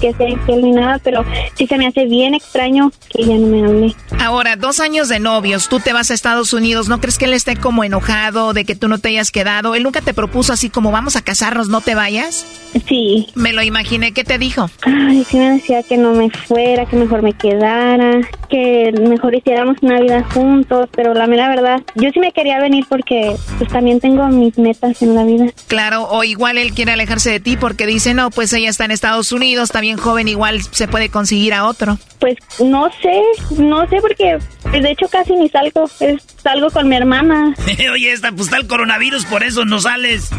que 0.00 0.12
sea 0.14 0.28
infiel 0.28 0.62
ni 0.62 0.72
nada, 0.72 0.98
pero 1.02 1.24
sí 1.54 1.66
se 1.66 1.76
me 1.76 1.86
hace 1.86 2.06
bien 2.06 2.34
extraño 2.34 2.90
que 3.10 3.24
ya 3.24 3.34
no 3.34 3.46
me 3.46 3.64
hable. 3.64 3.96
Ahora, 4.18 4.56
dos 4.56 4.80
años 4.80 5.08
de 5.08 5.20
novios, 5.20 5.68
tú 5.68 5.80
te 5.80 5.92
vas 5.92 6.10
a 6.10 6.14
Estados 6.14 6.52
Unidos, 6.52 6.88
¿no 6.88 7.00
crees 7.00 7.18
que 7.18 7.26
él 7.26 7.32
esté 7.32 7.56
como 7.56 7.84
enojado 7.84 8.52
de 8.52 8.64
que 8.64 8.74
tú 8.74 8.88
no 8.88 8.98
te 8.98 9.08
hayas 9.08 9.30
quedado? 9.30 9.74
¿Él 9.74 9.82
nunca 9.82 10.00
te 10.00 10.14
propuso 10.14 10.52
así 10.52 10.70
como 10.70 10.90
vamos 10.90 11.16
a 11.16 11.22
casarnos, 11.22 11.68
no 11.68 11.80
te 11.80 11.94
vayas? 11.94 12.46
Sí. 12.88 13.28
Me 13.34 13.52
lo 13.52 13.62
imaginé, 13.62 14.12
¿qué 14.12 14.24
te 14.24 14.38
dijo? 14.38 14.70
Ay, 14.82 15.24
sí 15.28 15.36
me 15.36 15.52
decía 15.52 15.82
que 15.82 15.96
no 15.96 16.12
me 16.12 16.30
fuera, 16.30 16.86
que 16.86 16.96
mejor 16.96 17.22
me 17.22 17.32
quedara, 17.34 18.20
que 18.48 18.92
mejor 18.92 19.34
hiciéramos 19.34 19.76
una 19.82 20.00
vida 20.00 20.24
juntos, 20.32 20.88
pero 20.94 21.14
la 21.14 21.26
mera 21.26 21.48
verdad, 21.48 21.82
yo 21.94 22.10
sí 22.12 22.20
me 22.20 22.32
quería 22.32 22.60
venir 22.60 22.84
porque 22.88 23.36
pues 23.58 23.70
también 23.70 24.00
tengo 24.00 24.26
mis 24.28 24.56
metas 24.58 25.02
en 25.02 25.14
la 25.14 25.24
vida. 25.24 25.46
Claro, 25.68 26.08
o 26.08 26.24
igual 26.24 26.58
él 26.58 26.72
quiere 26.72 26.92
alejarse 26.92 27.30
de 27.30 27.40
ti 27.40 27.56
porque 27.56 27.86
dice, 27.86 28.14
no, 28.14 28.30
pues 28.30 28.52
ella 28.52 28.70
está 28.70 28.84
en 28.84 28.90
Estados 28.90 29.21
Unidos, 29.30 29.70
bien 29.80 29.98
joven, 29.98 30.28
igual 30.28 30.62
se 30.62 30.88
puede 30.88 31.08
conseguir 31.08 31.54
a 31.54 31.66
otro. 31.66 31.98
Pues 32.18 32.36
no 32.60 32.88
sé, 33.02 33.20
no 33.58 33.86
sé 33.88 33.96
porque 34.00 34.38
de 34.70 34.90
hecho 34.90 35.08
casi 35.08 35.34
ni 35.34 35.48
salgo, 35.48 35.88
salgo 36.42 36.70
con 36.70 36.88
mi 36.88 36.96
hermana. 36.96 37.54
Oye, 37.92 38.12
esta 38.12 38.30
pues 38.30 38.42
está 38.42 38.56
el 38.58 38.66
coronavirus, 38.66 39.24
por 39.26 39.42
eso 39.42 39.64
no 39.64 39.80
sales. 39.80 40.30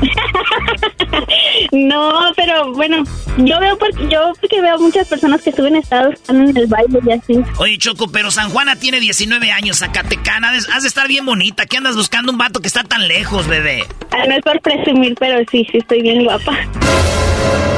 no, 1.72 2.32
pero 2.36 2.74
bueno, 2.74 3.04
yo 3.38 3.60
veo 3.60 3.78
porque 3.78 4.08
yo 4.10 4.34
porque 4.40 4.62
veo 4.62 4.80
muchas 4.80 5.08
personas 5.08 5.42
que 5.42 5.52
suben 5.52 5.76
estados 5.76 6.14
están 6.16 6.50
en 6.50 6.58
el 6.58 6.68
baile 6.68 7.00
y 7.06 7.12
así. 7.12 7.40
Oye, 7.58 7.78
Choco, 7.78 8.08
pero 8.08 8.32
San 8.32 8.50
Juana 8.50 8.78
tiene 8.78 9.00
19 9.00 9.52
años, 9.52 9.80
Zacatecana, 9.80 10.52
has 10.52 10.82
de 10.82 10.88
estar 10.88 11.08
bien 11.08 11.26
bonita. 11.26 11.66
¿Qué 11.66 11.78
andas 11.78 11.96
buscando 11.96 12.32
un 12.32 12.38
vato 12.38 12.60
que 12.60 12.68
está 12.68 12.84
tan 12.84 13.08
lejos, 13.08 13.48
bebé? 13.48 13.86
Ah, 14.12 14.26
no 14.28 14.36
es 14.36 14.42
por 14.42 14.60
presumir, 14.62 15.16
pero 15.20 15.44
sí, 15.52 15.68
sí 15.72 15.78
estoy 15.78 16.02
bien 16.02 16.24
guapa. 16.24 16.58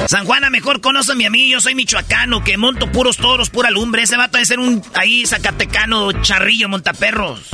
San 0.07 0.25
Juana, 0.25 0.49
mejor 0.49 0.81
conoce 0.81 1.13
a 1.13 1.15
mi 1.15 1.25
amigo, 1.25 1.53
yo 1.53 1.61
soy 1.61 1.73
michoacano, 1.73 2.43
que 2.43 2.57
monto 2.57 2.91
puros 2.91 3.17
toros, 3.17 3.49
pura 3.49 3.71
lumbre. 3.71 4.03
Ese 4.03 4.17
vato 4.17 4.37
debe 4.37 4.45
ser 4.45 4.59
un 4.59 4.83
ahí 4.93 5.25
zacatecano, 5.25 6.11
charrillo, 6.21 6.69
montaperros. 6.69 7.49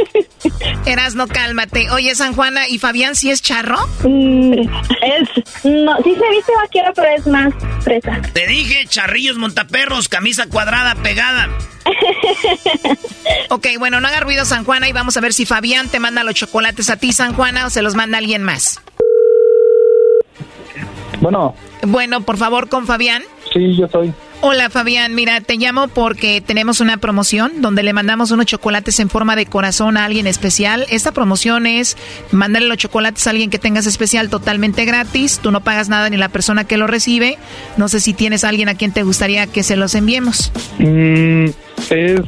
Eras, 0.86 1.14
no 1.14 1.28
cálmate. 1.28 1.90
Oye, 1.90 2.14
San 2.14 2.34
Juana, 2.34 2.68
¿y 2.68 2.78
Fabián 2.78 3.14
sí 3.14 3.30
es 3.30 3.40
charro? 3.40 3.78
Mm, 4.02 4.52
es, 4.52 5.64
no, 5.64 5.96
sí 6.02 6.14
se 6.14 6.30
viste 6.30 6.52
vaquero, 6.56 6.92
pero 6.94 7.08
es 7.16 7.26
más 7.26 7.54
fresa. 7.82 8.20
Te 8.32 8.46
dije, 8.46 8.86
charrillos, 8.88 9.36
montaperros, 9.36 10.08
camisa 10.08 10.46
cuadrada, 10.46 10.94
pegada. 10.96 11.48
ok, 13.50 13.66
bueno, 13.78 14.00
no 14.00 14.08
haga 14.08 14.20
ruido 14.20 14.44
San 14.44 14.64
Juana 14.64 14.88
y 14.88 14.92
vamos 14.92 15.16
a 15.16 15.20
ver 15.20 15.32
si 15.32 15.46
Fabián 15.46 15.88
te 15.88 16.00
manda 16.00 16.24
los 16.24 16.34
chocolates 16.34 16.90
a 16.90 16.96
ti, 16.96 17.12
San 17.12 17.34
Juana, 17.34 17.66
o 17.66 17.70
se 17.70 17.82
los 17.82 17.94
manda 17.94 18.18
alguien 18.18 18.42
más. 18.42 18.80
Bueno. 21.20 21.54
Bueno, 21.86 22.20
por 22.22 22.36
favor, 22.36 22.68
con 22.68 22.86
Fabián. 22.86 23.22
Sí, 23.52 23.74
yo 23.76 23.88
soy. 23.88 24.12
Hola 24.42 24.68
Fabián, 24.68 25.14
mira, 25.14 25.40
te 25.40 25.56
llamo 25.56 25.88
porque 25.88 26.40
tenemos 26.40 26.80
una 26.80 26.98
promoción 26.98 27.62
donde 27.62 27.82
le 27.82 27.92
mandamos 27.92 28.30
unos 28.30 28.46
chocolates 28.46 29.00
en 29.00 29.08
forma 29.08 29.34
de 29.34 29.46
corazón 29.46 29.96
a 29.96 30.04
alguien 30.04 30.26
especial. 30.26 30.86
Esta 30.90 31.12
promoción 31.12 31.66
es 31.66 31.96
mandarle 32.32 32.68
los 32.68 32.76
chocolates 32.76 33.26
a 33.26 33.30
alguien 33.30 33.48
que 33.48 33.58
tengas 33.58 33.86
especial 33.86 34.28
totalmente 34.28 34.84
gratis. 34.84 35.40
Tú 35.42 35.50
no 35.50 35.62
pagas 35.62 35.88
nada 35.88 36.10
ni 36.10 36.18
la 36.18 36.28
persona 36.28 36.64
que 36.64 36.76
lo 36.76 36.86
recibe. 36.86 37.38
No 37.76 37.88
sé 37.88 37.98
si 37.98 38.12
tienes 38.12 38.44
a 38.44 38.50
alguien 38.50 38.68
a 38.68 38.74
quien 38.74 38.92
te 38.92 39.02
gustaría 39.02 39.46
que 39.46 39.62
se 39.62 39.74
los 39.74 39.94
enviemos. 39.94 40.52
Mm, 40.78 41.46
es 41.90 42.20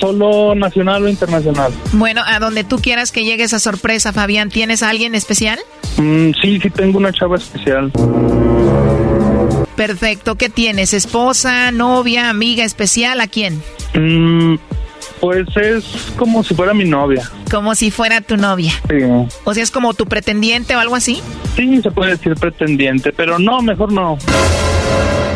solo 0.00 0.56
nacional 0.56 1.04
o 1.04 1.08
internacional. 1.08 1.72
Bueno, 1.92 2.22
a 2.26 2.40
donde 2.40 2.64
tú 2.64 2.78
quieras 2.78 3.12
que 3.12 3.24
llegue 3.24 3.44
esa 3.44 3.60
sorpresa, 3.60 4.12
Fabián, 4.12 4.50
¿tienes 4.50 4.82
a 4.82 4.90
alguien 4.90 5.14
especial? 5.14 5.58
Mm, 5.98 6.32
sí, 6.42 6.58
sí 6.60 6.70
tengo 6.70 6.98
una 6.98 7.12
chava 7.12 7.36
especial. 7.36 7.92
Perfecto. 9.78 10.34
¿Qué 10.34 10.48
tienes? 10.48 10.92
¿Esposa, 10.92 11.70
novia, 11.70 12.30
amiga 12.30 12.64
especial? 12.64 13.20
¿A 13.20 13.28
quién? 13.28 13.62
Mm, 13.94 14.56
pues 15.20 15.46
es 15.56 15.84
como 16.16 16.42
si 16.42 16.56
fuera 16.56 16.74
mi 16.74 16.84
novia. 16.84 17.30
Como 17.48 17.76
si 17.76 17.92
fuera 17.92 18.20
tu 18.20 18.36
novia. 18.36 18.72
Sí. 18.88 18.96
O 19.44 19.54
sea, 19.54 19.62
es 19.62 19.70
como 19.70 19.94
tu 19.94 20.06
pretendiente 20.06 20.74
o 20.74 20.80
algo 20.80 20.96
así. 20.96 21.22
Sí, 21.54 21.80
se 21.80 21.92
puede 21.92 22.16
decir 22.16 22.34
pretendiente, 22.34 23.12
pero 23.12 23.38
no, 23.38 23.62
mejor 23.62 23.92
no. 23.92 24.18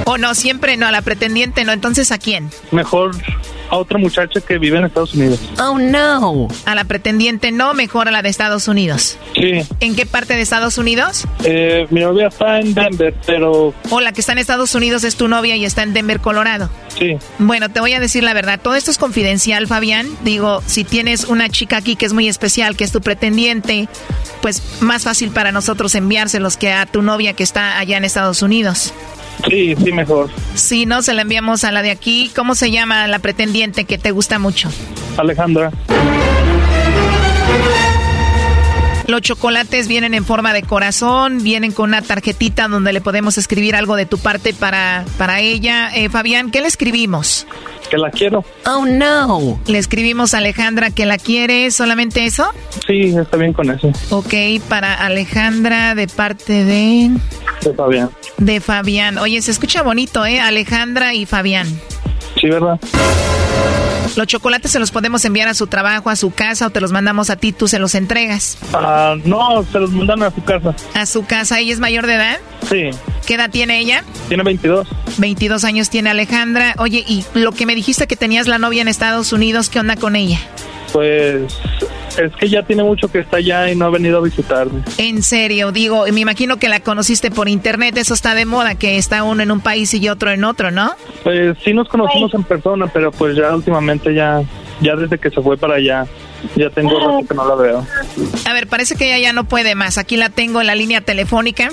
O 0.06 0.18
no, 0.18 0.34
siempre 0.34 0.76
no, 0.76 0.88
a 0.88 0.90
la 0.90 1.02
pretendiente 1.02 1.64
no. 1.64 1.70
Entonces, 1.70 2.10
¿a 2.10 2.18
quién? 2.18 2.50
Mejor 2.72 3.12
a 3.72 3.78
otra 3.78 3.98
muchacha 3.98 4.38
que 4.42 4.58
vive 4.58 4.76
en 4.76 4.84
Estados 4.84 5.14
Unidos. 5.14 5.40
Oh, 5.58 5.78
no. 5.78 6.48
A 6.66 6.74
la 6.74 6.84
pretendiente 6.84 7.50
no, 7.52 7.72
mejor 7.72 8.06
a 8.06 8.10
la 8.10 8.20
de 8.20 8.28
Estados 8.28 8.68
Unidos. 8.68 9.16
Sí. 9.34 9.62
¿En 9.80 9.96
qué 9.96 10.04
parte 10.04 10.34
de 10.34 10.42
Estados 10.42 10.76
Unidos? 10.76 11.26
Eh, 11.42 11.86
mi 11.88 12.00
novia 12.00 12.28
está 12.28 12.60
en 12.60 12.74
Denver, 12.74 13.14
pero... 13.24 13.72
O 13.88 14.00
la 14.02 14.12
que 14.12 14.20
está 14.20 14.32
en 14.32 14.38
Estados 14.38 14.74
Unidos 14.74 15.04
es 15.04 15.16
tu 15.16 15.26
novia 15.26 15.56
y 15.56 15.64
está 15.64 15.82
en 15.84 15.94
Denver, 15.94 16.20
Colorado. 16.20 16.68
Sí. 16.98 17.16
Bueno, 17.38 17.70
te 17.70 17.80
voy 17.80 17.94
a 17.94 18.00
decir 18.00 18.22
la 18.24 18.34
verdad. 18.34 18.60
Todo 18.62 18.74
esto 18.74 18.90
es 18.90 18.98
confidencial, 18.98 19.66
Fabián. 19.66 20.06
Digo, 20.22 20.62
si 20.66 20.84
tienes 20.84 21.24
una 21.24 21.48
chica 21.48 21.78
aquí 21.78 21.96
que 21.96 22.04
es 22.04 22.12
muy 22.12 22.28
especial, 22.28 22.76
que 22.76 22.84
es 22.84 22.92
tu 22.92 23.00
pretendiente, 23.00 23.88
pues 24.42 24.62
más 24.80 25.04
fácil 25.04 25.30
para 25.30 25.50
nosotros 25.50 25.94
enviárselos 25.94 26.58
que 26.58 26.72
a 26.72 26.84
tu 26.84 27.00
novia 27.00 27.32
que 27.32 27.42
está 27.42 27.78
allá 27.78 27.96
en 27.96 28.04
Estados 28.04 28.42
Unidos. 28.42 28.92
Sí, 29.48 29.74
sí, 29.76 29.92
mejor. 29.92 30.30
Sí, 30.54 30.86
no, 30.86 31.02
se 31.02 31.14
la 31.14 31.22
enviamos 31.22 31.64
a 31.64 31.72
la 31.72 31.82
de 31.82 31.90
aquí. 31.90 32.30
¿Cómo 32.34 32.54
se 32.54 32.70
llama 32.70 33.06
la 33.06 33.18
pretendiente 33.18 33.84
que 33.84 33.98
te 33.98 34.10
gusta 34.10 34.38
mucho? 34.38 34.70
Alejandra. 35.16 35.70
Los 39.06 39.20
chocolates 39.22 39.88
vienen 39.88 40.14
en 40.14 40.24
forma 40.24 40.52
de 40.52 40.62
corazón, 40.62 41.42
vienen 41.42 41.72
con 41.72 41.90
una 41.90 42.02
tarjetita 42.02 42.68
donde 42.68 42.92
le 42.92 43.00
podemos 43.00 43.36
escribir 43.38 43.74
algo 43.74 43.96
de 43.96 44.06
tu 44.06 44.18
parte 44.18 44.54
para, 44.54 45.04
para 45.18 45.40
ella. 45.40 45.90
Eh, 45.94 46.08
Fabián, 46.08 46.50
¿qué 46.50 46.60
le 46.60 46.68
escribimos? 46.68 47.46
Que 47.90 47.98
la 47.98 48.10
quiero. 48.10 48.44
Oh, 48.66 48.86
no. 48.86 49.60
Le 49.66 49.78
escribimos 49.78 50.34
a 50.34 50.38
Alejandra 50.38 50.90
que 50.90 51.04
la 51.04 51.18
quiere, 51.18 51.70
¿solamente 51.70 52.24
eso? 52.24 52.46
Sí, 52.86 53.14
está 53.16 53.36
bien 53.36 53.52
con 53.52 53.70
eso. 53.70 53.92
Ok, 54.10 54.34
para 54.68 54.94
Alejandra 54.94 55.94
de 55.94 56.06
parte 56.06 56.64
de... 56.64 57.10
De 57.62 57.74
Fabián. 57.74 58.10
De 58.38 58.60
Fabián. 58.60 59.18
Oye, 59.18 59.42
se 59.42 59.50
escucha 59.50 59.82
bonito, 59.82 60.24
¿eh? 60.24 60.40
Alejandra 60.40 61.14
y 61.14 61.26
Fabián. 61.26 61.66
Sí, 62.40 62.48
¿verdad? 62.48 62.78
Los 64.16 64.26
chocolates 64.26 64.70
se 64.70 64.78
los 64.78 64.90
podemos 64.90 65.24
enviar 65.24 65.48
a 65.48 65.54
su 65.54 65.66
trabajo, 65.66 66.10
a 66.10 66.16
su 66.16 66.30
casa 66.30 66.66
o 66.66 66.70
te 66.70 66.80
los 66.80 66.92
mandamos 66.92 67.30
a 67.30 67.36
ti, 67.36 67.52
tú 67.52 67.68
se 67.68 67.78
los 67.78 67.94
entregas. 67.94 68.58
Ah, 68.74 69.16
no, 69.24 69.64
se 69.70 69.78
los 69.78 69.90
mandan 69.90 70.22
a 70.22 70.30
su 70.30 70.42
casa. 70.44 70.74
¿A 70.94 71.06
su 71.06 71.24
casa? 71.24 71.58
¿Ella 71.60 71.72
es 71.72 71.80
mayor 71.80 72.06
de 72.06 72.14
edad? 72.14 72.38
Sí. 72.68 72.90
¿Qué 73.26 73.34
edad 73.34 73.50
tiene 73.50 73.78
ella? 73.78 74.04
Tiene 74.28 74.42
22. 74.42 74.86
22 75.18 75.64
años 75.64 75.90
tiene 75.90 76.10
Alejandra. 76.10 76.74
Oye, 76.78 77.04
y 77.06 77.24
lo 77.34 77.52
que 77.52 77.66
me 77.66 77.74
dijiste 77.74 78.06
que 78.06 78.16
tenías 78.16 78.48
la 78.48 78.58
novia 78.58 78.82
en 78.82 78.88
Estados 78.88 79.32
Unidos, 79.32 79.68
¿qué 79.68 79.80
onda 79.80 79.96
con 79.96 80.16
ella? 80.16 80.38
Pues 80.92 81.52
es 82.18 82.32
que 82.36 82.48
ya 82.48 82.62
tiene 82.62 82.82
mucho 82.82 83.10
que 83.10 83.20
está 83.20 83.38
allá 83.38 83.70
y 83.70 83.76
no 83.76 83.86
ha 83.86 83.90
venido 83.90 84.18
a 84.18 84.20
visitarme. 84.20 84.82
En 84.98 85.22
serio, 85.22 85.72
digo, 85.72 86.04
me 86.12 86.20
imagino 86.20 86.58
que 86.58 86.68
la 86.68 86.80
conociste 86.80 87.30
por 87.30 87.48
internet, 87.48 87.96
eso 87.96 88.14
está 88.14 88.34
de 88.34 88.44
moda, 88.44 88.74
que 88.74 88.98
está 88.98 89.24
uno 89.24 89.42
en 89.42 89.50
un 89.50 89.60
país 89.60 89.92
y 89.94 90.08
otro 90.08 90.30
en 90.30 90.44
otro, 90.44 90.70
¿no? 90.70 90.92
Pues 91.22 91.56
sí 91.64 91.72
nos 91.72 91.88
conocimos 91.88 92.34
en 92.34 92.44
persona, 92.44 92.86
pero 92.92 93.12
pues 93.12 93.36
ya 93.36 93.54
últimamente 93.54 94.14
ya, 94.14 94.42
ya 94.80 94.96
desde 94.96 95.18
que 95.18 95.30
se 95.30 95.40
fue 95.40 95.56
para 95.56 95.74
allá, 95.74 96.06
Ya 96.56 96.70
tengo 96.70 96.98
rato 96.98 97.26
que 97.28 97.34
no 97.34 97.48
la 97.48 97.54
veo. 97.54 97.86
A 98.48 98.52
ver, 98.52 98.66
parece 98.66 98.96
que 98.96 99.06
ella 99.06 99.18
ya 99.18 99.32
no 99.32 99.44
puede 99.44 99.74
más. 99.74 99.98
Aquí 99.98 100.16
la 100.16 100.28
tengo 100.28 100.60
en 100.60 100.66
la 100.66 100.74
línea 100.74 101.00
telefónica. 101.00 101.68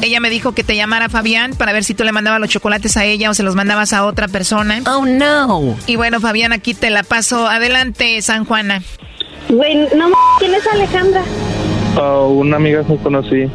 Ella 0.00 0.20
me 0.20 0.30
dijo 0.30 0.52
que 0.52 0.62
te 0.62 0.76
llamara 0.76 1.08
Fabián 1.08 1.52
para 1.58 1.72
ver 1.72 1.82
si 1.84 1.92
tú 1.94 2.04
le 2.04 2.12
mandabas 2.12 2.40
los 2.40 2.48
chocolates 2.50 2.96
a 2.96 3.04
ella 3.04 3.30
o 3.30 3.34
se 3.34 3.42
los 3.42 3.54
mandabas 3.56 3.92
a 3.92 4.04
otra 4.04 4.28
persona. 4.28 4.80
Oh, 4.86 5.04
no. 5.04 5.76
Y 5.86 5.96
bueno, 5.96 6.20
Fabián, 6.20 6.52
aquí 6.52 6.72
te 6.74 6.90
la 6.90 7.02
paso. 7.02 7.48
Adelante, 7.48 8.20
San 8.22 8.44
Juana. 8.44 8.82
Güey, 9.48 9.74
no 9.96 10.06
m- 10.06 10.14
¿quién 10.38 10.54
es 10.54 10.66
Alejandra? 10.66 11.22
Ah, 11.96 12.20
una 12.28 12.56
amiga 12.56 12.84
que 12.84 12.96
conocí. 12.98 13.48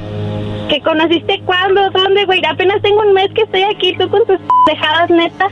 ¿Que 0.69 0.81
conociste 0.83 1.41
cuándo? 1.45 1.81
¿Dónde, 1.91 2.25
güey? 2.25 2.41
Apenas 2.45 2.81
tengo 2.81 2.99
un 3.01 3.13
mes 3.13 3.29
que 3.35 3.43
estoy 3.43 3.63
aquí, 3.63 3.95
tú 3.97 4.09
con 4.09 4.25
tus 4.25 4.37
dejadas 4.67 5.09
neta. 5.09 5.47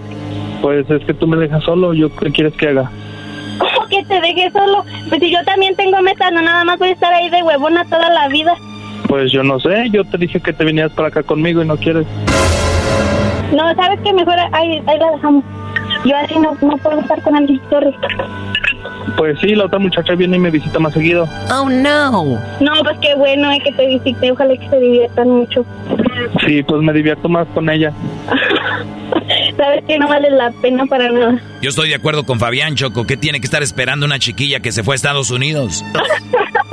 Pues 0.61 0.89
es 0.89 1.03
que 1.05 1.13
tú 1.13 1.25
me 1.27 1.37
dejas 1.37 1.63
solo, 1.63 1.93
¿yo 1.93 2.13
qué 2.17 2.31
quieres 2.31 2.53
que 2.53 2.67
haga? 2.69 2.91
¿Cómo 3.61 3.87
que 3.89 4.03
te 4.05 4.19
dejé 4.19 4.49
solo? 4.51 4.83
Pues 5.07 5.21
si 5.21 5.31
yo 5.31 5.43
también 5.45 5.75
tengo 5.75 6.01
metas, 6.01 6.31
no 6.33 6.41
nada 6.41 6.63
más 6.63 6.79
voy 6.79 6.89
a 6.89 6.93
estar 6.93 7.13
ahí 7.13 7.29
de 7.29 7.43
huevona 7.43 7.85
toda 7.85 8.09
la 8.09 8.27
vida. 8.27 8.55
Pues 9.07 9.31
yo 9.31 9.43
no 9.43 9.59
sé, 9.59 9.89
yo 9.91 10.03
te 10.03 10.17
dije 10.17 10.39
que 10.39 10.53
te 10.53 10.65
vinieras 10.65 10.91
para 10.93 11.09
acá 11.09 11.21
conmigo 11.21 11.61
y 11.61 11.67
no 11.67 11.77
quieres. 11.77 12.07
No, 13.53 13.73
¿sabes 13.75 13.99
qué? 14.03 14.13
Mejor 14.13 14.35
ahí, 14.53 14.81
ahí 14.87 14.97
la 14.97 15.11
dejamos. 15.11 15.43
Yo 16.05 16.15
así 16.17 16.39
no, 16.39 16.57
no 16.61 16.77
puedo 16.77 16.99
estar 16.99 17.21
con 17.21 17.35
alguien, 17.35 17.61
sorry. 17.69 17.93
Pues 19.17 19.39
sí, 19.39 19.55
la 19.55 19.65
otra 19.65 19.79
muchacha 19.79 20.15
viene 20.15 20.37
y 20.37 20.39
me 20.39 20.49
visita 20.51 20.79
más 20.79 20.93
seguido. 20.93 21.27
Oh, 21.51 21.69
no. 21.69 22.39
No, 22.59 22.73
pues 22.83 22.97
qué 22.99 23.15
bueno 23.15 23.51
eh, 23.51 23.59
que 23.63 23.71
te 23.71 23.87
visite, 23.87 24.31
ojalá 24.31 24.55
que 24.55 24.69
se 24.69 24.79
diviertan 24.79 25.29
mucho. 25.29 25.65
Sí, 26.45 26.63
pues 26.63 26.81
me 26.81 26.93
divierto 26.93 27.29
más 27.29 27.47
con 27.53 27.69
ella. 27.69 27.91
Sabes 29.57 29.83
que 29.85 29.99
no 29.99 30.07
vale 30.07 30.29
la 30.31 30.51
pena 30.61 30.85
para 30.85 31.11
nada. 31.11 31.39
Yo 31.61 31.69
estoy 31.69 31.89
de 31.89 31.95
acuerdo 31.95 32.23
con 32.25 32.39
Fabián 32.39 32.75
Choco. 32.75 33.05
¿Qué 33.05 33.17
tiene 33.17 33.39
que 33.39 33.45
estar 33.45 33.61
esperando 33.61 34.05
una 34.05 34.19
chiquilla 34.19 34.59
que 34.59 34.71
se 34.71 34.83
fue 34.83 34.95
a 34.95 34.97
Estados 34.97 35.31
Unidos? 35.31 35.83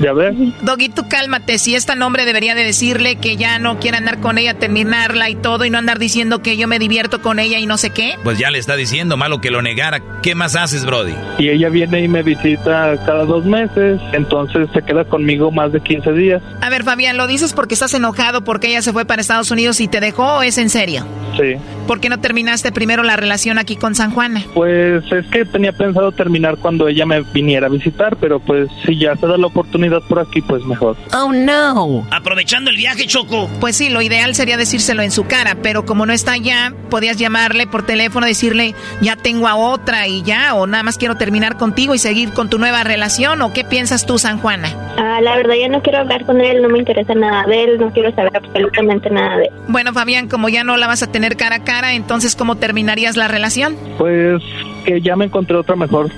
Ya 0.00 0.12
ves. 0.12 0.34
Doggy, 0.62 0.88
tú 0.88 1.08
cálmate. 1.08 1.58
Si 1.58 1.74
esta 1.74 1.94
nombre 1.94 2.24
debería 2.24 2.54
de 2.54 2.64
decirle 2.64 3.16
que 3.16 3.36
ya 3.36 3.58
no 3.58 3.78
quiere 3.78 3.96
andar 3.96 4.20
con 4.20 4.38
ella, 4.38 4.54
terminarla 4.54 5.30
y 5.30 5.34
todo, 5.34 5.64
y 5.64 5.70
no 5.70 5.78
andar 5.78 5.98
diciendo 5.98 6.42
que 6.42 6.56
yo 6.56 6.68
me 6.68 6.78
divierto 6.78 7.20
con 7.20 7.38
ella 7.38 7.58
y 7.58 7.66
no 7.66 7.78
sé 7.78 7.90
qué. 7.90 8.14
Pues 8.22 8.38
ya 8.38 8.50
le 8.50 8.58
está 8.58 8.76
diciendo, 8.76 9.16
malo 9.16 9.40
que 9.40 9.50
lo 9.50 9.62
negara. 9.62 10.00
¿Qué 10.22 10.34
más 10.34 10.56
haces, 10.56 10.84
Brody? 10.84 11.14
Y 11.38 11.48
ella 11.48 11.68
viene 11.68 12.02
y 12.02 12.08
me 12.08 12.22
visita 12.22 12.96
cada 13.04 13.24
dos 13.24 13.44
meses, 13.44 14.00
entonces 14.12 14.68
se 14.72 14.82
queda 14.82 15.04
conmigo 15.04 15.50
más 15.50 15.72
de 15.72 15.80
15 15.80 16.12
días. 16.12 16.42
A 16.60 16.70
ver, 16.70 16.84
Fabián, 16.84 17.16
¿lo 17.16 17.26
dices 17.26 17.52
porque 17.52 17.74
estás 17.74 17.94
enojado 17.94 18.42
porque 18.42 18.68
ella 18.68 18.82
se 18.82 18.92
fue 18.92 19.04
para 19.04 19.20
Estados 19.20 19.50
Unidos 19.50 19.80
y 19.80 19.88
te 19.88 20.00
dejó 20.00 20.38
o 20.38 20.42
es 20.42 20.58
en 20.58 20.70
serio? 20.70 21.06
Sí. 21.36 21.56
¿Por 21.88 22.00
qué 22.00 22.10
no 22.10 22.20
terminaste 22.20 22.70
primero 22.70 23.02
la 23.02 23.16
relación 23.16 23.58
aquí 23.58 23.74
con 23.74 23.94
San 23.94 24.10
Juana? 24.10 24.44
Pues 24.52 25.10
es 25.10 25.26
que 25.28 25.46
tenía 25.46 25.72
pensado 25.72 26.12
terminar 26.12 26.58
cuando 26.58 26.86
ella 26.86 27.06
me 27.06 27.22
viniera 27.22 27.66
a 27.66 27.70
visitar, 27.70 28.18
pero 28.18 28.40
pues 28.40 28.68
si 28.84 28.98
ya 28.98 29.16
se 29.16 29.26
da 29.26 29.38
la 29.38 29.46
oportunidad 29.46 30.02
por 30.02 30.20
aquí, 30.20 30.42
pues 30.42 30.62
mejor. 30.66 30.98
Oh, 31.14 31.32
no. 31.32 32.06
Aprovechando 32.10 32.70
el 32.70 32.76
viaje, 32.76 33.06
Choco. 33.06 33.48
Pues 33.58 33.74
sí, 33.76 33.88
lo 33.88 34.02
ideal 34.02 34.34
sería 34.34 34.58
decírselo 34.58 35.00
en 35.00 35.10
su 35.10 35.24
cara, 35.24 35.56
pero 35.62 35.86
como 35.86 36.04
no 36.04 36.12
está 36.12 36.32
allá, 36.32 36.74
podías 36.90 37.16
llamarle 37.16 37.66
por 37.66 37.86
teléfono, 37.86 38.26
decirle, 38.26 38.74
ya 39.00 39.16
tengo 39.16 39.48
a 39.48 39.56
otra 39.56 40.06
y 40.08 40.22
ya, 40.22 40.54
o 40.56 40.66
nada 40.66 40.82
más 40.82 40.98
quiero 40.98 41.16
terminar 41.16 41.56
contigo 41.56 41.94
y 41.94 41.98
seguir 41.98 42.34
con 42.34 42.50
tu 42.50 42.58
nueva 42.58 42.84
relación, 42.84 43.40
o 43.40 43.54
qué 43.54 43.64
piensas 43.64 44.04
tú, 44.04 44.18
San 44.18 44.40
Juana? 44.40 44.68
Ah, 44.98 45.22
la 45.22 45.36
verdad, 45.36 45.54
ya 45.54 45.68
no 45.68 45.80
quiero 45.80 46.00
hablar 46.00 46.26
con 46.26 46.42
él, 46.42 46.60
no 46.60 46.68
me 46.68 46.80
interesa 46.80 47.14
nada 47.14 47.46
de 47.46 47.64
él, 47.64 47.78
no 47.78 47.90
quiero 47.92 48.14
saber 48.14 48.36
absolutamente 48.36 49.08
nada 49.08 49.38
de 49.38 49.44
él. 49.44 49.50
Bueno, 49.68 49.94
Fabián, 49.94 50.28
como 50.28 50.50
ya 50.50 50.64
no 50.64 50.76
la 50.76 50.86
vas 50.86 51.02
a 51.02 51.06
tener 51.06 51.36
cara 51.36 51.56
a 51.56 51.64
cara, 51.64 51.77
entonces, 51.84 52.36
¿cómo 52.36 52.56
terminarías 52.56 53.16
la 53.16 53.28
relación? 53.28 53.76
Pues 53.96 54.42
que 54.84 55.00
ya 55.00 55.16
me 55.16 55.26
encontré 55.26 55.56
otra 55.56 55.76
mejor. 55.76 56.10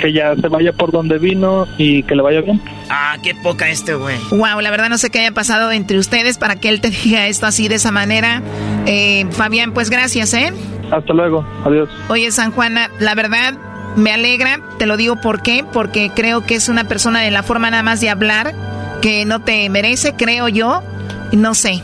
Que 0.00 0.12
ya 0.12 0.34
se 0.34 0.48
vaya 0.48 0.72
por 0.72 0.90
donde 0.90 1.18
vino 1.18 1.66
y 1.78 2.02
que 2.04 2.14
le 2.14 2.22
vaya 2.22 2.40
bien. 2.40 2.60
Ah, 2.88 3.16
qué 3.22 3.34
poca 3.34 3.68
este, 3.68 3.94
güey. 3.94 4.16
Wow, 4.30 4.60
la 4.60 4.70
verdad 4.70 4.88
no 4.88 4.98
sé 4.98 5.10
qué 5.10 5.20
haya 5.20 5.32
pasado 5.32 5.70
entre 5.70 5.98
ustedes 5.98 6.38
para 6.38 6.56
que 6.56 6.68
él 6.68 6.80
te 6.80 6.90
diga 7.04 7.26
esto 7.26 7.46
así 7.46 7.68
de 7.68 7.76
esa 7.76 7.90
manera. 7.92 8.42
Eh, 8.86 9.26
Fabián, 9.30 9.72
pues 9.72 9.90
gracias, 9.90 10.34
¿eh? 10.34 10.52
Hasta 10.90 11.12
luego, 11.12 11.46
adiós. 11.64 11.88
Oye, 12.08 12.30
San 12.32 12.52
Juana, 12.52 12.90
la 12.98 13.14
verdad 13.14 13.54
me 13.96 14.12
alegra, 14.12 14.60
te 14.78 14.86
lo 14.86 14.96
digo 14.96 15.16
por 15.16 15.42
qué, 15.42 15.64
porque 15.72 16.10
creo 16.14 16.44
que 16.44 16.54
es 16.54 16.68
una 16.68 16.84
persona 16.84 17.20
de 17.20 17.30
la 17.30 17.42
forma 17.42 17.70
nada 17.70 17.82
más 17.82 18.00
de 18.00 18.10
hablar 18.10 18.54
que 19.00 19.24
no 19.24 19.40
te 19.40 19.68
merece, 19.68 20.14
creo 20.14 20.48
yo, 20.48 20.82
no 21.32 21.54
sé. 21.54 21.82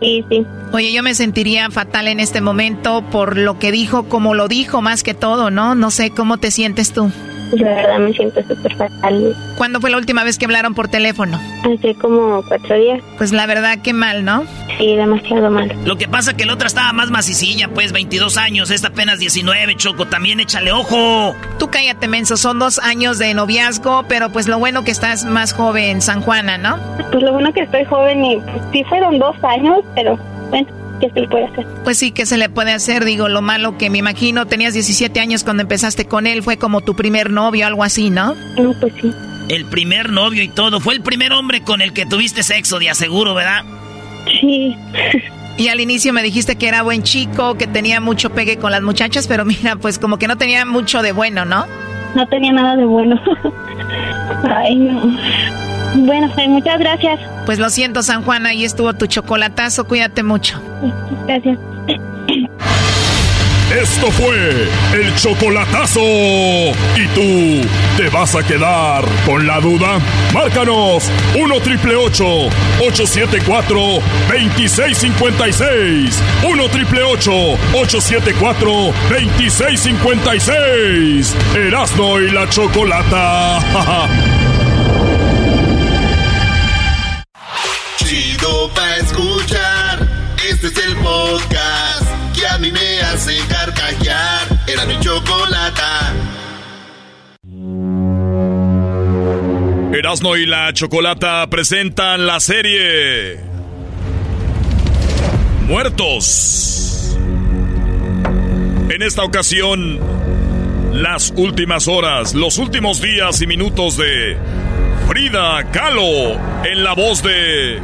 Sí, 0.00 0.24
sí. 0.28 0.46
Oye, 0.72 0.90
yo 0.92 1.02
me 1.02 1.14
sentiría 1.14 1.70
fatal 1.70 2.08
en 2.08 2.18
este 2.18 2.40
momento 2.40 3.02
por 3.02 3.36
lo 3.36 3.58
que 3.58 3.70
dijo, 3.70 4.08
como 4.08 4.34
lo 4.34 4.48
dijo 4.48 4.80
más 4.80 5.02
que 5.02 5.12
todo, 5.12 5.50
¿no? 5.50 5.74
No 5.74 5.90
sé 5.90 6.10
cómo 6.10 6.38
te 6.38 6.50
sientes 6.50 6.92
tú. 6.92 7.12
La 7.52 7.74
verdad 7.74 7.98
me 7.98 8.14
siento 8.14 8.42
súper 8.42 8.74
fatal. 8.76 9.36
¿Cuándo 9.58 9.82
fue 9.82 9.90
la 9.90 9.98
última 9.98 10.24
vez 10.24 10.38
que 10.38 10.46
hablaron 10.46 10.74
por 10.74 10.88
teléfono? 10.88 11.38
Hace 11.62 11.94
como 11.96 12.42
cuatro 12.48 12.78
días. 12.78 13.02
Pues 13.18 13.32
la 13.32 13.44
verdad, 13.44 13.80
qué 13.82 13.92
mal, 13.92 14.24
¿no? 14.24 14.44
Sí, 14.78 14.96
demasiado 14.96 15.50
mal. 15.50 15.70
Lo 15.84 15.96
que 15.98 16.08
pasa 16.08 16.34
que 16.34 16.46
la 16.46 16.54
otra 16.54 16.68
estaba 16.68 16.90
más 16.94 17.10
macicilla, 17.10 17.68
pues 17.68 17.92
22 17.92 18.38
años, 18.38 18.70
esta 18.70 18.88
apenas 18.88 19.18
19, 19.18 19.76
Choco, 19.76 20.06
también 20.06 20.40
échale 20.40 20.72
ojo. 20.72 21.36
Tú 21.58 21.68
cállate, 21.70 22.08
menso, 22.08 22.38
son 22.38 22.58
dos 22.58 22.78
años 22.78 23.18
de 23.18 23.34
noviazgo, 23.34 24.04
pero 24.08 24.32
pues 24.32 24.48
lo 24.48 24.58
bueno 24.58 24.84
que 24.84 24.90
estás 24.90 25.26
más 25.26 25.52
joven, 25.52 26.00
San 26.00 26.22
Juana, 26.22 26.56
¿no? 26.56 26.78
Pues 27.10 27.22
lo 27.22 27.32
bueno 27.34 27.52
que 27.52 27.60
estoy 27.60 27.84
joven 27.84 28.24
y 28.24 28.36
pues, 28.36 28.62
sí 28.72 28.82
fueron 28.84 29.18
dos 29.18 29.36
años, 29.44 29.80
pero 29.94 30.18
bueno, 30.52 30.68
¿qué 31.00 31.08
se 31.10 31.20
le 31.20 31.28
puede 31.28 31.46
hacer? 31.46 31.66
Pues 31.82 31.96
sí, 31.96 32.12
que 32.12 32.26
se 32.26 32.36
le 32.36 32.50
puede 32.50 32.72
hacer? 32.72 33.06
Digo, 33.06 33.28
lo 33.28 33.40
malo 33.40 33.78
que 33.78 33.88
me 33.88 33.98
imagino, 33.98 34.46
tenías 34.46 34.74
17 34.74 35.18
años 35.18 35.44
cuando 35.44 35.62
empezaste 35.62 36.04
con 36.04 36.26
él, 36.26 36.42
fue 36.42 36.58
como 36.58 36.82
tu 36.82 36.94
primer 36.94 37.30
novio, 37.30 37.66
algo 37.66 37.82
así, 37.82 38.10
¿no? 38.10 38.34
No, 38.58 38.74
pues 38.78 38.92
sí. 39.00 39.10
El 39.48 39.64
primer 39.64 40.10
novio 40.10 40.42
y 40.42 40.48
todo. 40.48 40.78
Fue 40.80 40.94
el 40.94 41.00
primer 41.00 41.32
hombre 41.32 41.62
con 41.62 41.80
el 41.80 41.94
que 41.94 42.04
tuviste 42.04 42.42
sexo, 42.42 42.78
de 42.78 42.90
aseguro, 42.90 43.34
¿verdad? 43.34 43.64
Sí. 44.40 44.76
Y 45.56 45.68
al 45.68 45.80
inicio 45.80 46.12
me 46.12 46.22
dijiste 46.22 46.56
que 46.56 46.68
era 46.68 46.82
buen 46.82 47.02
chico, 47.02 47.54
que 47.54 47.66
tenía 47.66 48.00
mucho 48.00 48.30
pegue 48.30 48.58
con 48.58 48.72
las 48.72 48.82
muchachas, 48.82 49.26
pero 49.26 49.44
mira, 49.46 49.76
pues 49.76 49.98
como 49.98 50.18
que 50.18 50.28
no 50.28 50.36
tenía 50.36 50.66
mucho 50.66 51.02
de 51.02 51.12
bueno, 51.12 51.46
¿no? 51.46 51.66
No 52.14 52.26
tenía 52.28 52.52
nada 52.52 52.76
de 52.76 52.84
bueno. 52.84 53.20
Ay, 54.44 54.76
no. 54.76 55.16
Bueno, 55.94 56.30
pues 56.34 56.48
muchas 56.48 56.78
gracias. 56.78 57.18
Pues 57.46 57.58
lo 57.58 57.70
siento, 57.70 58.02
San 58.02 58.22
Juan, 58.22 58.44
ahí 58.46 58.64
estuvo 58.64 58.92
tu 58.94 59.06
chocolatazo, 59.06 59.86
cuídate 59.86 60.22
mucho. 60.22 60.60
Gracias. 61.26 61.58
Esto 63.80 64.10
fue 64.10 64.68
el 64.92 65.14
chocolatazo. 65.16 66.02
¿Y 66.02 67.06
tú 67.14 67.66
te 67.96 68.10
vas 68.10 68.34
a 68.34 68.42
quedar 68.42 69.02
con 69.24 69.46
la 69.46 69.60
duda? 69.60 69.98
Márcanos 70.34 71.10
1 71.34 71.60
triple 71.60 71.96
874 71.96 73.78
2656. 74.28 76.22
1 76.46 76.68
triple 76.68 77.02
874 77.02 78.92
2656. 79.08 81.34
Erasno 81.56 82.20
y 82.20 82.30
la 82.30 82.46
chocolata. 82.50 83.58
Chido 88.72 88.74
pa' 88.74 88.96
escuchar. 88.96 90.08
Este 90.48 90.66
es 90.68 90.86
el 90.86 90.96
podcast 90.96 92.06
que 92.34 92.46
a 92.46 92.58
mí 92.58 92.70
me 92.72 93.00
hace 93.00 93.36
carcajear. 93.48 94.48
Era 94.66 94.86
mi 94.86 94.98
chocolata. 95.00 96.12
Erasno 99.92 100.36
y 100.36 100.46
la 100.46 100.72
chocolata 100.72 101.46
presentan 101.48 102.26
la 102.26 102.40
serie 102.40 103.40
Muertos. 105.66 107.16
En 108.88 109.02
esta 109.02 109.22
ocasión, 109.22 110.00
las 110.92 111.32
últimas 111.36 111.88
horas, 111.88 112.34
los 112.34 112.58
últimos 112.58 113.00
días 113.00 113.40
y 113.40 113.46
minutos 113.46 113.96
de 113.96 114.36
Frida 115.08 115.70
Kahlo 115.70 116.38
en 116.64 116.84
la 116.84 116.94
voz 116.94 117.22
de 117.22 117.80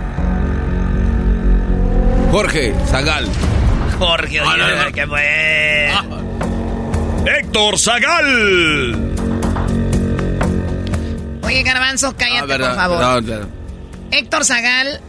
Jorge 2.30 2.74
Zagal. 2.86 3.26
Jorge, 3.98 4.40
oye, 4.40 4.50
Ah, 4.50 4.56
no, 4.56 4.84
no. 4.84 4.92
qué 4.92 5.04
bueno. 5.06 6.18
Héctor 7.26 7.78
Zagal. 7.78 8.96
Oye, 11.42 11.62
Garbanzo, 11.62 12.14
cállate, 12.16 12.38
Ah, 12.42 12.46
verdad, 12.46 12.68
por 12.88 13.00
favor. 13.00 13.46
Héctor 14.10 14.44
Zagal 14.44 15.00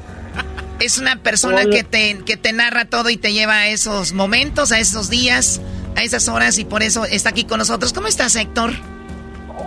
es 0.80 0.98
una 0.98 1.18
persona 1.18 1.66
que 1.66 1.84
te, 1.84 2.20
que 2.26 2.38
te 2.38 2.54
narra 2.54 2.86
todo 2.86 3.10
y 3.10 3.18
te 3.18 3.34
lleva 3.34 3.56
a 3.56 3.68
esos 3.68 4.14
momentos, 4.14 4.72
a 4.72 4.80
esos 4.80 5.10
días, 5.10 5.62
a 5.98 6.04
esas 6.04 6.30
horas 6.30 6.58
y 6.58 6.66
por 6.66 6.84
eso 6.84 7.06
está 7.06 7.30
aquí 7.30 7.44
con 7.44 7.60
nosotros. 7.60 7.91
¿Cómo 7.94 8.08
estás, 8.08 8.36
Héctor? 8.36 8.72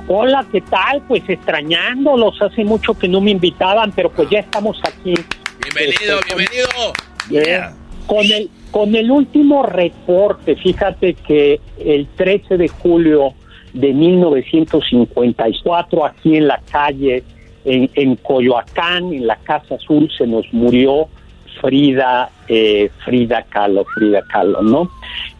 Hola, 0.09 0.45
¿qué 0.51 0.61
tal? 0.63 1.03
Pues 1.07 1.23
extrañándolos, 1.29 2.41
hace 2.43 2.65
mucho 2.65 2.95
que 2.99 3.07
no 3.09 3.21
me 3.21 3.31
invitaban, 3.31 3.93
pero 3.93 4.11
pues 4.11 4.29
ya 4.31 4.41
estamos 4.41 4.79
aquí. 4.85 5.15
Bienvenido, 5.63 6.19
Este, 6.21 6.35
con- 6.35 6.93
Con 8.07 8.25
el, 8.25 8.51
con 8.71 8.95
el 8.95 9.11
último 9.11 9.63
reporte, 9.63 10.57
fíjate 10.57 11.15
que 11.15 11.61
el 11.79 12.07
13 12.17 12.57
de 12.57 12.69
julio 12.69 13.35
de 13.73 13.93
1954 13.93 16.05
aquí 16.05 16.37
en 16.37 16.49
la 16.49 16.61
calle, 16.71 17.23
en, 17.65 17.89
en 17.95 18.17
Coyoacán, 18.17 19.13
en 19.13 19.27
la 19.27 19.37
Casa 19.37 19.77
Azul, 19.77 20.11
se 20.17 20.27
nos 20.27 20.53
murió 20.53 21.09
Frida, 21.61 22.31
eh, 22.49 22.91
Frida 23.05 23.45
Kahlo, 23.45 23.85
Frida 23.85 24.23
Kahlo, 24.23 24.63
¿no? 24.63 24.91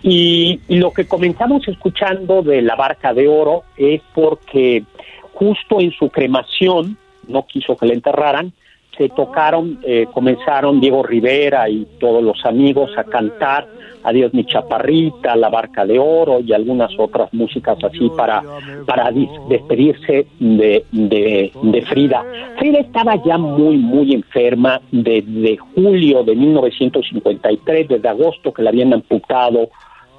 Y, 0.03 0.61
y, 0.69 0.77
lo 0.77 0.93
que 0.93 1.07
comenzamos 1.07 1.67
escuchando 1.67 2.43
de 2.43 2.63
la 2.63 2.77
barca 2.77 3.15
de 3.15 3.29
oro 3.29 3.65
es 3.77 4.03
porque 4.15 4.85
justo 5.33 5.81
en 5.81 5.91
su 5.93 6.11
cremación, 6.11 6.99
no 7.29 7.47
quiso 7.47 7.77
que 7.77 7.87
la 7.87 7.95
enterraran, 7.95 8.53
se 8.97 9.09
tocaron, 9.09 9.81
eh, 9.83 10.07
comenzaron 10.13 10.81
Diego 10.81 11.03
Rivera 11.03 11.69
y 11.69 11.87
todos 11.99 12.23
los 12.23 12.45
amigos 12.45 12.91
a 12.97 13.05
cantar 13.05 13.67
Adiós 14.05 14.35
mi 14.35 14.45
chaparrita, 14.45 15.37
La 15.37 15.49
Barca 15.49 15.85
de 15.85 15.99
Oro 15.99 16.41
y 16.41 16.53
algunas 16.53 16.91
otras 16.99 17.33
músicas 17.33 17.79
así 17.85 18.11
para, 18.17 18.43
para 18.85 19.11
despedirse 19.49 20.27
de, 20.41 20.85
de, 20.91 21.83
Frida. 21.89 22.25
Frida 22.59 22.81
estaba 22.81 23.23
ya 23.25 23.39
muy, 23.39 23.77
muy 23.77 24.13
enferma 24.13 24.81
desde 24.91 25.57
julio 25.57 26.25
de 26.25 26.35
1953, 26.35 27.89
desde 27.89 28.09
agosto 28.09 28.53
que 28.53 28.63
le 28.63 28.71
habían 28.71 28.93
amputado 28.93 29.69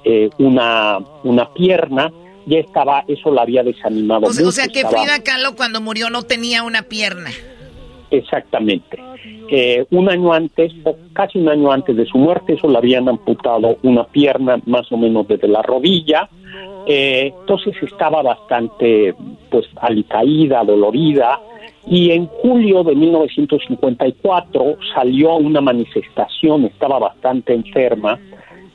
eh, 0.04 0.30
una, 0.38 0.98
una 1.22 1.52
pierna 1.52 2.10
ya 2.46 2.58
estaba, 2.58 3.04
eso 3.08 3.32
la 3.32 3.42
había 3.42 3.62
desanimado. 3.62 4.26
O 4.26 4.28
o 4.28 4.52
sea 4.52 4.68
que 4.68 4.86
Frida 4.86 5.22
Kahlo 5.24 5.56
cuando 5.56 5.80
murió 5.80 6.10
no 6.10 6.22
tenía 6.22 6.62
una 6.62 6.82
pierna. 6.82 7.30
Exactamente. 8.18 8.98
Eh, 9.48 9.84
un 9.90 10.08
año 10.08 10.32
antes, 10.32 10.72
o 10.84 10.96
casi 11.12 11.38
un 11.38 11.48
año 11.48 11.72
antes 11.72 11.96
de 11.96 12.06
su 12.06 12.16
muerte, 12.18 12.54
eso 12.54 12.68
le 12.68 12.78
habían 12.78 13.08
amputado 13.08 13.76
una 13.82 14.04
pierna 14.04 14.60
más 14.66 14.90
o 14.92 14.96
menos 14.96 15.26
desde 15.26 15.48
la 15.48 15.62
rodilla. 15.62 16.28
Eh, 16.86 17.32
entonces 17.40 17.74
estaba 17.82 18.22
bastante, 18.22 19.14
pues, 19.50 19.66
alicaída, 19.76 20.62
dolorida. 20.64 21.40
Y 21.86 22.12
en 22.12 22.26
julio 22.26 22.84
de 22.84 22.94
1954 22.94 24.76
salió 24.94 25.32
a 25.32 25.36
una 25.36 25.60
manifestación, 25.60 26.64
estaba 26.64 26.98
bastante 26.98 27.52
enferma, 27.52 28.18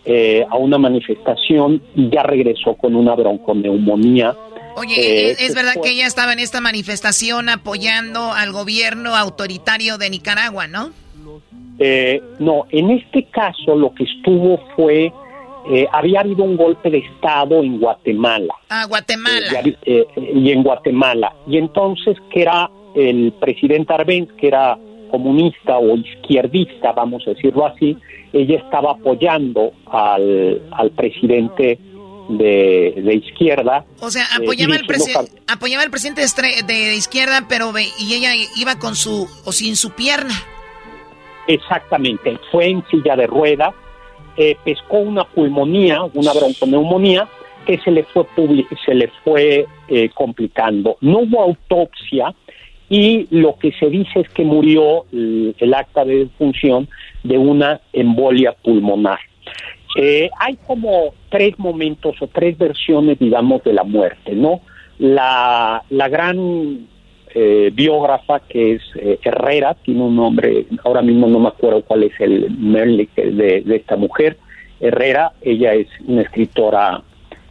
eh, 0.06 0.46
a 0.48 0.58
una 0.58 0.78
manifestación 0.78 1.82
y 1.96 2.10
ya 2.10 2.24
regresó 2.24 2.76
con 2.76 2.96
una 2.96 3.16
bronconeumonía 3.16 4.36
Oye, 4.76 5.32
¿es, 5.32 5.56
verdad 5.56 5.74
que 5.82 5.90
ella 5.90 6.08
estaba 6.08 6.34
en 6.34 6.40
esta 6.40 6.62
manifestación 6.62 7.50
apoyando 7.50 8.34
al 8.34 8.52
gobierno 8.52 9.16
autoritario 9.16 9.98
de 9.98 10.10
Nicaragua, 10.10 10.68
¿no? 10.68 10.92
Eh, 11.80 12.22
no, 12.40 12.66
en 12.70 12.92
este 12.92 13.24
caso 13.24 13.76
lo 13.76 13.94
que 13.94 14.04
estuvo 14.04 14.60
fue, 14.76 15.14
eh, 15.72 15.88
había 15.92 16.22
habido 16.22 16.44
un 16.44 16.58
golpe 16.58 16.90
de 16.90 17.00
Estado 17.00 17.64
en 17.64 17.80
Guatemala. 17.80 18.54
Ah, 18.70 18.86
Guatemala. 18.88 19.62
Eh, 19.86 20.06
y 20.34 20.52
en 20.52 20.64
Guatemala. 20.64 21.34
Y 21.48 21.58
entonces 21.58 22.18
que 22.32 22.42
era 22.42 22.70
el 22.96 23.34
presidente 23.40 23.94
Arbenz, 23.94 24.30
que 24.34 24.48
era 24.48 24.78
comunista 25.10 25.78
o 25.78 25.96
izquierdista, 25.98 26.92
vamos 26.92 27.26
a 27.28 27.32
decirlo 27.32 27.66
así, 27.66 27.98
ella 28.34 28.58
estaba 28.58 28.92
apoyando 28.92 29.72
al, 29.88 30.62
al 30.72 30.92
presidente 30.92 31.80
de, 32.30 33.22
izquierda. 33.26 33.86
O 34.00 34.10
sea, 34.10 34.24
eh, 34.24 34.44
apoyaba, 34.44 34.76
al, 34.76 35.30
apoyaba 35.48 35.84
al 35.84 35.90
presidente 35.90 36.22
de, 36.22 36.96
izquierda, 36.96 37.46
pero 37.50 37.74
y 37.78 38.14
ella 38.14 38.32
iba 38.56 38.78
con 38.78 38.96
su 38.96 39.28
o 39.46 39.52
sin 39.52 39.76
su 39.76 39.92
pierna. 39.92 40.34
Exactamente, 41.48 42.38
fue 42.52 42.68
en 42.68 42.86
silla 42.90 43.16
de 43.16 43.26
ruedas, 43.26 43.74
eh, 44.38 44.56
pescó 44.64 44.98
una 45.00 45.24
pulmonía, 45.26 46.04
una 46.14 46.32
bronconeumonía, 46.32 47.28
que 47.66 47.80
se 47.80 47.92
le 47.92 48.04
fue, 48.04 48.26
se 48.86 48.94
le 48.94 49.12
fue 49.24 49.66
eh, 49.88 50.10
complicando. 50.14 50.98
No 51.02 51.20
hubo 51.20 51.42
autopsia 51.42 52.34
y 52.88 53.28
lo 53.32 53.58
que 53.58 53.72
se 53.74 53.88
dice 53.88 54.22
es 54.22 54.30
que 54.30 54.44
murió 54.44 55.06
el, 55.12 55.56
el 55.58 55.74
acta 55.74 56.06
de 56.06 56.26
defunción 56.26 56.88
de 57.24 57.38
una 57.38 57.82
embolia 57.94 58.54
pulmonar. 58.54 59.20
Eh, 59.96 60.30
hay 60.38 60.58
como 60.68 61.14
tres 61.30 61.58
momentos 61.58 62.16
o 62.22 62.28
tres 62.28 62.58
versiones, 62.58 63.18
digamos, 63.18 63.64
de 63.64 63.74
la 63.74 63.84
muerte, 63.84 64.36
¿no? 64.36 64.62
La, 65.00 65.84
la 65.90 66.10
gran 66.10 66.88
eh, 67.34 67.72
biógrafa 67.74 68.42
que 68.42 68.74
es 68.74 68.82
eh, 68.96 69.20
Herrera, 69.24 69.74
tiene 69.74 70.04
un 70.04 70.16
nombre, 70.16 70.66
ahora 70.84 71.02
mismo 71.02 71.28
no 71.28 71.40
me 71.40 71.48
acuerdo 71.48 71.82
cuál 71.84 72.04
es 72.04 72.14
el 72.20 72.52
Merle 72.52 73.08
de, 73.16 73.62
de 73.62 73.76
esta 73.76 73.96
mujer, 73.96 74.38
Herrera, 74.80 75.34
ella 75.42 75.74
es 75.74 75.88
una 76.06 76.22
escritora 76.22 77.02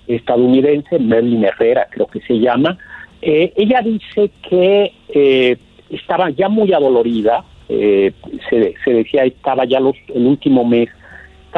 estadounidense, 0.07 0.99
Merlin 0.99 1.45
Herrera 1.45 1.89
creo 1.91 2.07
que 2.07 2.21
se 2.21 2.39
llama, 2.39 2.79
ella 3.21 3.83
dice 3.83 4.31
que 4.49 5.59
estaba 5.91 6.31
ya 6.31 6.49
muy 6.49 6.73
adolorida, 6.73 7.45
se, 7.69 8.15
se, 8.49 8.91
decía 8.91 9.25
estaba 9.25 9.67
ya 9.67 9.81
los, 9.81 9.97
el 10.15 10.27
último 10.27 10.65
mes 10.65 10.89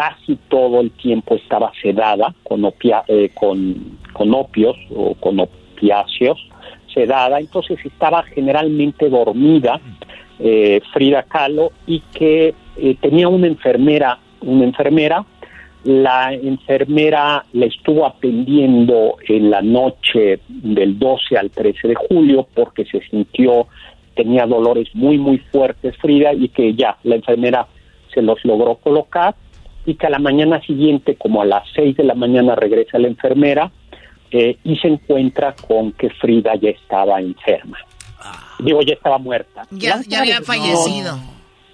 casi 0.00 0.36
todo 0.48 0.80
el 0.80 0.92
tiempo 0.92 1.34
estaba 1.34 1.70
sedada 1.82 2.34
con, 2.44 2.64
eh, 2.64 3.30
con, 3.34 3.98
con 4.14 4.32
opios 4.32 4.74
o 4.96 5.14
con 5.14 5.38
opiáceos, 5.40 6.38
sedada, 6.94 7.38
entonces 7.38 7.78
estaba 7.84 8.22
generalmente 8.22 9.10
dormida 9.10 9.78
eh, 10.38 10.80
Frida 10.94 11.24
Kahlo 11.24 11.72
y 11.86 12.00
que 12.14 12.54
eh, 12.78 12.96
tenía 13.02 13.28
una 13.28 13.46
enfermera, 13.46 14.18
una 14.40 14.64
enfermera, 14.64 15.26
la 15.84 16.32
enfermera 16.32 17.44
le 17.52 17.66
estuvo 17.66 18.06
atendiendo 18.06 19.16
en 19.28 19.50
la 19.50 19.60
noche 19.60 20.40
del 20.48 20.98
12 20.98 21.36
al 21.36 21.50
13 21.50 21.88
de 21.88 21.94
julio 21.94 22.48
porque 22.54 22.86
se 22.86 23.02
sintió, 23.02 23.66
tenía 24.14 24.46
dolores 24.46 24.88
muy, 24.94 25.18
muy 25.18 25.36
fuertes 25.52 25.94
Frida 25.98 26.32
y 26.32 26.48
que 26.48 26.72
ya 26.72 26.96
la 27.02 27.16
enfermera 27.16 27.66
se 28.14 28.22
los 28.22 28.42
logró 28.46 28.76
colocar 28.76 29.34
y 29.86 29.94
que 29.94 30.06
a 30.06 30.10
la 30.10 30.18
mañana 30.18 30.60
siguiente, 30.62 31.16
como 31.16 31.42
a 31.42 31.44
las 31.44 31.64
seis 31.74 31.96
de 31.96 32.04
la 32.04 32.14
mañana, 32.14 32.54
regresa 32.54 32.98
la 32.98 33.08
enfermera 33.08 33.70
eh, 34.30 34.58
y 34.62 34.76
se 34.76 34.88
encuentra 34.88 35.54
con 35.54 35.92
que 35.92 36.10
Frida 36.10 36.54
ya 36.56 36.70
estaba 36.70 37.20
enferma. 37.20 37.78
Digo, 38.58 38.82
ya 38.82 38.94
estaba 38.94 39.18
muerta. 39.18 39.62
Ya, 39.70 40.00
había 40.18 40.42
fallecido. 40.42 41.18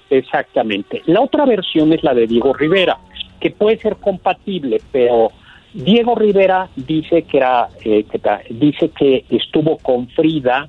Exactamente. 0.09 1.03
La 1.07 1.21
otra 1.21 1.45
versión 1.45 1.93
es 1.93 2.03
la 2.05 2.15
de 2.15 2.29
Diego 2.29 2.55
Rivera, 2.55 2.99
que 3.41 3.51
puede 3.51 3.79
ser 3.79 3.97
compatible, 3.97 4.81
pero 4.93 5.33
Diego 5.75 6.15
Rivera 6.15 6.69
dice 6.77 7.23
que 7.23 7.39
era, 7.39 7.69
eh, 7.85 8.05
que 8.05 8.21
dice 8.55 8.91
que 8.91 9.25
estuvo 9.31 9.79
con 9.79 10.09
Frida 10.11 10.69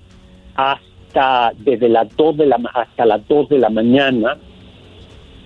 hasta 0.55 1.53
desde 1.55 1.87
las 1.87 2.13
dos 2.17 2.35
de 2.35 2.47
la 2.47 2.59
hasta 2.73 3.05
las 3.05 3.25
dos 3.27 3.47
de 3.47 3.59
la 3.59 3.69
mañana 3.69 4.37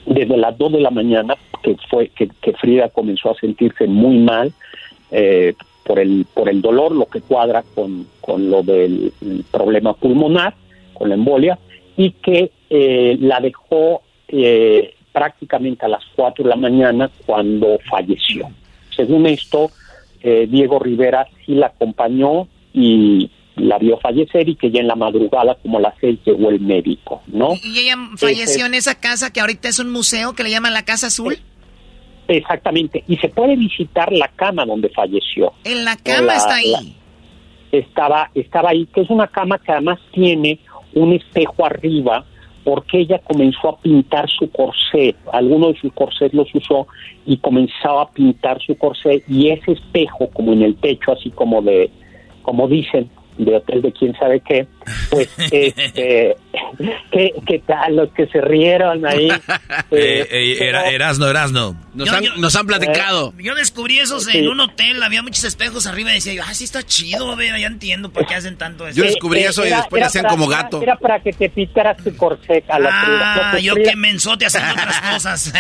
desde 0.06 0.38
las 0.38 0.58
2 0.58 0.74
de 0.74 0.82
la 0.82 0.92
mañana, 0.92 1.36
que 1.62 1.76
fue 1.90 2.10
que, 2.10 2.30
Frida 2.54 2.90
comenzó 2.90 3.32
a 3.32 3.36
sentirse 3.36 3.88
muy 3.88 4.18
mal 4.18 4.54
eh, 5.12 5.54
por, 5.84 6.00
el, 6.00 6.26
por 6.34 6.50
el 6.50 6.62
dolor, 6.62 6.92
lo 6.92 7.06
que 7.06 7.22
cuadra 7.22 7.64
con, 7.76 8.08
con 8.20 8.50
lo 8.50 8.64
del 8.64 9.14
problema 9.52 9.94
pulmonar, 9.94 10.56
con 10.94 11.10
la 11.10 11.16
embolia, 11.16 11.60
y 11.98 12.12
que 12.12 12.52
eh, 12.70 13.18
la 13.20 13.40
dejó 13.40 14.02
eh, 14.28 14.96
prácticamente 15.12 15.86
a 15.86 15.90
las 15.90 16.04
4 16.16 16.44
de 16.44 16.50
la 16.50 16.56
mañana 16.56 17.10
cuando 17.26 17.78
falleció. 17.90 18.50
Según 18.96 19.26
esto, 19.28 19.72
Diego 20.24 20.78
Rivera 20.78 21.26
sí 21.46 21.56
la 21.56 21.68
acompañó 21.68 22.48
y 22.74 23.32
la 23.56 23.78
vio 23.78 23.98
fallecer 24.00 24.48
y 24.50 24.56
que 24.56 24.72
ya 24.72 24.80
en 24.80 24.88
la 24.88 24.96
madrugada, 24.96 25.56
como 25.62 25.78
a 25.78 25.82
las 25.82 25.96
seis, 26.00 26.20
llegó 26.26 26.50
el 26.50 26.60
médico, 26.60 27.22
¿no? 27.28 27.54
¿Y 27.64 27.80
ella 27.80 27.96
falleció 28.18 28.66
en 28.66 28.74
esa 28.74 28.96
casa 28.96 29.32
que 29.32 29.42
ahorita 29.42 29.70
es 29.70 29.80
un 29.80 29.92
museo 29.92 30.34
que 30.34 30.44
le 30.44 30.50
llaman 30.50 30.74
la 30.74 30.86
Casa 30.86 31.08
Azul? 31.08 31.38
Exactamente, 32.38 33.04
y 33.08 33.18
se 33.18 33.30
puede 33.30 33.56
visitar 33.56 34.12
la 34.12 34.28
cama 34.30 34.66
donde 34.66 34.90
falleció. 34.90 35.54
En 35.64 35.86
la 35.86 35.96
cama 35.98 36.36
está 36.36 36.56
ahí. 36.56 36.96
estaba, 37.72 38.30
estaba 38.36 38.70
ahí, 38.70 38.86
que 38.88 39.02
es 39.02 39.10
una 39.10 39.28
cama 39.28 39.60
que 39.60 39.72
además 39.72 40.00
tiene 40.12 40.60
un 40.94 41.14
espejo 41.14 41.66
arriba, 41.66 42.26
porque 42.64 43.00
ella 43.00 43.20
comenzó 43.20 43.70
a 43.70 43.78
pintar 43.80 44.30
su 44.30 44.50
corset, 44.52 45.16
alguno 45.32 45.70
de 45.70 45.80
sus 45.80 45.92
corsets 45.94 46.34
los 46.34 46.54
usó 46.54 46.88
y 47.26 47.38
comenzaba 47.38 48.04
a 48.04 48.12
pintar 48.12 48.62
su 48.62 48.78
corset 48.78 49.24
y 49.28 49.50
ese 49.50 49.74
espejo 49.74 50.30
como 50.30 50.54
en 50.54 50.62
el 50.62 50.76
techo, 50.76 51.12
así 51.12 51.32
como 51.32 51.62
de, 51.62 51.90
como 52.44 52.68
dicen, 52.68 53.10
de 53.46 53.56
hotel 53.56 53.82
de 53.82 53.92
quién 53.94 54.14
sabe 54.18 54.42
qué, 54.42 54.68
pues, 55.10 55.30
este, 55.38 56.36
¿qué, 57.12 57.64
tal? 57.66 57.96
Los 57.96 58.10
que 58.14 58.28
se 58.28 58.42
rieron 58.42 59.06
ahí. 59.06 59.30
Eh, 59.92 60.26
eh, 60.30 60.58
era, 60.62 60.90
Erasno, 60.90 61.28
Erasno. 61.28 61.76
Nos, 61.94 62.56
han, 62.56 62.66
platicado. 62.66 63.34
yo 63.38 63.56
descubrí 63.56 64.00
esos 64.00 64.34
en 64.34 64.48
un 64.48 64.60
hotel, 64.62 65.02
había 65.04 65.22
muchos 65.22 65.44
espejos 65.44 65.86
arriba 65.86 66.12
y 66.12 66.16
decía 66.16 66.34
yo, 66.34 66.44
ah, 66.46 66.54
sí 66.54 66.64
está 66.64 66.84
chido, 66.84 67.36
ver, 67.36 67.60
ya 67.60 67.68
entiendo 67.68 68.10
por 68.10 68.26
qué 68.26 68.36
hacen 68.36 68.58
tanto 68.58 68.88
eso. 68.88 68.98
Yo 68.98 69.04
descubrí 69.04 69.42
eso 69.42 69.66
y 69.66 69.70
después 69.70 70.04
hacían 70.04 70.26
como 70.26 70.48
gato. 70.48 70.82
Era, 70.82 70.96
para 70.96 71.20
que 71.20 71.34
te 71.34 71.50
picaras 71.50 71.98
tu 71.98 72.16
corsé 72.16 72.64
a 72.70 72.80
la 72.80 72.90
Ah, 72.92 73.60
yo 73.60 73.76
que 73.76 73.96
mensote 73.96 74.46
haciendo 74.46 74.72
otras 74.72 75.02
cosas. 75.14 75.54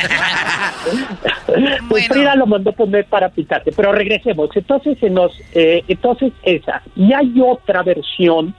pues 1.90 2.08
Frida 2.08 2.36
lo 2.36 2.46
mandó 2.46 2.72
poner 2.72 3.06
para 3.06 3.30
picarte, 3.30 3.72
pero 3.72 3.92
regresemos. 3.92 4.50
Entonces, 4.56 4.98
se 5.00 5.10
nos, 5.10 5.32
eh, 5.54 5.84
entonces 5.88 6.32
esa. 6.44 6.82
Y 6.96 7.12
hay 7.14 7.34
otra 7.42 7.71
versión 7.84 8.54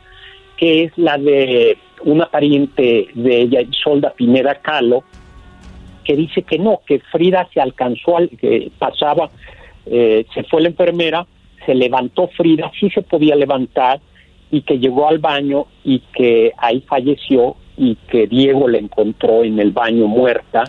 que 0.57 0.85
es 0.85 0.93
la 0.97 1.19
de 1.19 1.77
una 2.05 2.27
pariente 2.27 3.09
de 3.15 3.43
ella, 3.43 3.61
Solda 3.83 4.13
Pineda 4.13 4.57
Calo, 4.57 5.05
que 6.05 6.17
dice 6.17 6.43
que 6.43 6.59
no, 6.59 6.81
que 6.87 7.01
Frida 7.11 7.49
se 7.53 7.61
alcanzó, 7.61 8.17
al, 8.17 8.29
que 8.31 8.71
pasaba, 8.79 9.31
eh, 9.87 10.25
se 10.35 10.45
fue 10.45 10.63
la 10.63 10.69
enfermera, 10.69 11.27
se 11.67 11.75
levantó 11.75 12.29
Frida, 12.29 12.71
sí 12.79 12.91
se 12.91 13.03
podía 13.03 13.37
levantar, 13.37 14.01
y 14.53 14.63
que 14.63 14.79
llegó 14.79 15.09
al 15.09 15.19
baño 15.19 15.67
y 15.83 16.01
que 16.15 16.53
ahí 16.59 16.83
falleció 16.83 17.57
y 17.77 17.97
que 17.97 18.27
Diego 18.27 18.69
la 18.69 18.79
encontró 18.79 19.43
en 19.45 19.59
el 19.59 19.73
baño 19.73 20.07
muerta 20.07 20.65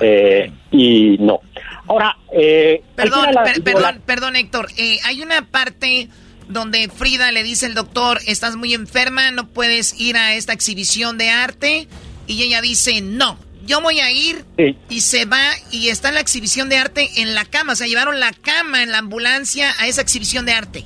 eh, 0.00 0.52
y 0.70 1.16
no. 1.18 1.40
Ahora, 1.88 2.16
eh, 2.30 2.82
perdón, 2.94 3.26
perdón, 3.64 4.02
perdón, 4.04 4.36
Héctor, 4.36 4.68
hay 5.04 5.22
una 5.22 5.42
parte 5.50 6.08
donde 6.48 6.88
Frida 6.88 7.32
le 7.32 7.42
dice 7.42 7.66
al 7.66 7.74
doctor, 7.74 8.18
estás 8.26 8.56
muy 8.56 8.74
enferma, 8.74 9.30
no 9.30 9.48
puedes 9.48 10.00
ir 10.00 10.16
a 10.16 10.34
esta 10.34 10.52
exhibición 10.52 11.18
de 11.18 11.30
arte, 11.30 11.88
y 12.26 12.42
ella 12.42 12.60
dice, 12.60 13.00
no, 13.00 13.38
yo 13.66 13.80
voy 13.80 14.00
a 14.00 14.10
ir 14.10 14.44
y 14.88 15.00
se 15.00 15.24
va 15.24 15.42
y 15.70 15.88
está 15.88 16.08
en 16.08 16.14
la 16.14 16.20
exhibición 16.20 16.68
de 16.68 16.78
arte 16.78 17.08
en 17.16 17.34
la 17.34 17.44
cama. 17.44 17.72
O 17.72 17.76
sea, 17.76 17.86
llevaron 17.86 18.20
la 18.20 18.32
cama 18.32 18.82
en 18.82 18.92
la 18.92 18.98
ambulancia 18.98 19.70
a 19.80 19.86
esa 19.86 20.00
exhibición 20.00 20.46
de 20.46 20.52
arte. 20.52 20.84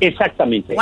Exactamente. 0.00 0.76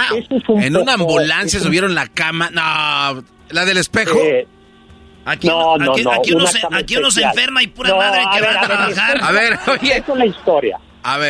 en 0.49 0.77
una 0.77 0.95
ambulancia 0.95 1.61
subieron 1.61 1.95
la 1.95 2.09
cama. 2.09 2.51
No, 2.51 3.25
la 3.51 3.65
del 3.65 3.77
espejo. 3.77 4.19
Eh, 4.19 4.47
aquí, 5.25 5.47
no, 5.47 5.77
no, 5.79 5.97
no, 5.97 6.12
aquí, 6.12 6.33
uno, 6.33 6.47
se, 6.47 6.61
aquí 6.71 6.97
uno, 6.97 7.11
se, 7.11 7.23
enferma 7.23 7.62
y 7.62 7.69
pura 7.69 7.95
madre 7.95 8.21
que 8.35 8.41
va 8.41 8.61
a, 8.61 8.66
trabajar. 8.66 9.19
A 9.23 9.31
ver, 9.31 9.59
oye. 9.69 9.99
Esa 9.99 10.12
es 10.12 10.19
la 10.19 10.27
historia. 10.27 10.81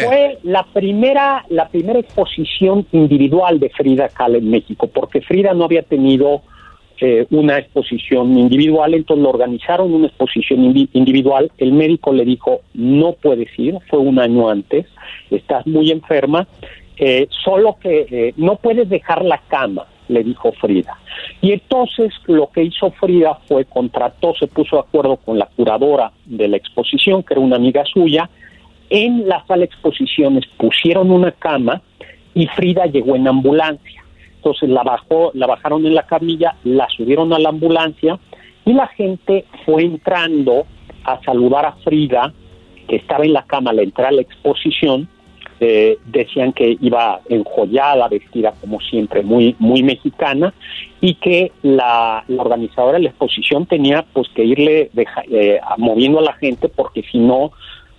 Fue 0.05 0.39
la 0.45 0.65
primera, 0.73 1.45
la 1.49 1.69
primera 1.69 1.99
exposición 1.99 2.87
individual 2.93 3.59
de 3.59 3.71
Frida 3.71 4.09
Kahlo 4.09 4.39
en 4.39 4.49
México, 4.49 4.87
porque 4.87 5.21
Frida 5.21 5.53
no 5.53 5.65
había 5.65 5.83
tenido 5.83 6.43
eh, 7.01 7.27
una 7.31 7.59
exposición 7.59 8.39
individual, 8.39 8.95
entonces 8.95 9.25
lo 9.25 9.31
organizaron 9.31 9.93
una 9.93 10.07
exposición 10.07 10.65
individual, 10.93 11.51
el 11.59 11.73
médico 11.73 12.13
le 12.13 12.25
dijo, 12.25 12.61
no 12.73 13.15
puedes 13.15 13.49
ir, 13.59 13.77
fue 13.91 13.99
un 13.99 14.21
año 14.21 14.49
antes, 14.49 14.87
estás 15.29 15.67
muy 15.67 15.91
enferma, 15.91 16.47
eh, 16.97 17.27
solo 17.45 17.77
que 17.81 18.07
eh, 18.09 18.35
no 18.37 18.55
puedes 18.55 18.89
dejar 18.89 19.25
la 19.25 19.39
cama, 19.49 19.87
le 20.07 20.23
dijo 20.23 20.53
Frida. 20.53 20.97
Y 21.41 21.51
entonces 21.51 22.13
lo 22.27 22.49
que 22.51 22.63
hizo 22.63 22.93
Frida 22.93 23.41
fue 23.49 23.65
contrató, 23.65 24.33
se 24.39 24.47
puso 24.47 24.77
de 24.77 24.83
acuerdo 24.83 25.17
con 25.17 25.37
la 25.37 25.47
curadora 25.47 26.13
de 26.27 26.47
la 26.47 26.59
exposición, 26.59 27.25
que 27.25 27.35
era 27.35 27.41
una 27.41 27.57
amiga 27.57 27.85
suya, 27.85 28.31
en 28.95 29.29
la 29.29 29.45
sala 29.47 29.61
de 29.61 29.65
exposiciones 29.65 30.47
pusieron 30.57 31.11
una 31.11 31.33
cama 31.33 31.83
y 32.33 32.47
Frida 32.47 32.87
llegó 32.87 33.17
en 33.17 33.27
ambulancia. 33.27 34.05
Entonces 34.37 34.69
la 34.69 34.85
bajó, 34.85 35.33
la 35.35 35.49
bajaron 35.49 35.85
en 35.85 35.97
la 35.97 36.05
camilla, 36.05 36.55
la 36.63 36.89
subieron 36.91 37.33
a 37.33 37.41
la 37.41 37.49
ambulancia 37.49 38.21
y 38.65 38.73
la 38.73 38.87
gente 38.87 39.47
fue 39.65 39.83
entrando 39.83 40.65
a 41.03 41.21
saludar 41.25 41.67
a 41.67 41.73
Frida, 41.73 42.33
que 42.87 42.97
estaba 42.97 43.25
en 43.25 43.33
la 43.33 43.43
cama 43.43 43.73
al 43.73 43.81
entrar 43.81 44.09
a 44.09 44.13
la 44.13 44.23
exposición. 44.23 45.09
Eh, 45.59 45.99
decían 46.07 46.53
que 46.53 46.77
iba 46.81 47.21
enjollada, 47.29 48.07
vestida 48.09 48.53
como 48.61 48.81
siempre, 48.81 49.23
muy, 49.23 49.57
muy 49.59 49.83
mexicana, 49.83 50.55
y 51.01 51.15
que 51.15 51.51
la, 51.63 52.25
organizadora 52.37 52.99
de 52.99 53.05
la 53.05 53.09
exposición 53.11 53.67
tenía 53.67 54.05
pues 54.13 54.29
que 54.35 54.45
irle 54.45 54.91
eh, 55.31 55.61
moviendo 55.79 56.21
a 56.21 56.23
la 56.23 56.35
gente 56.35 56.69
porque 56.69 57.03
si 57.11 57.19
no 57.19 57.53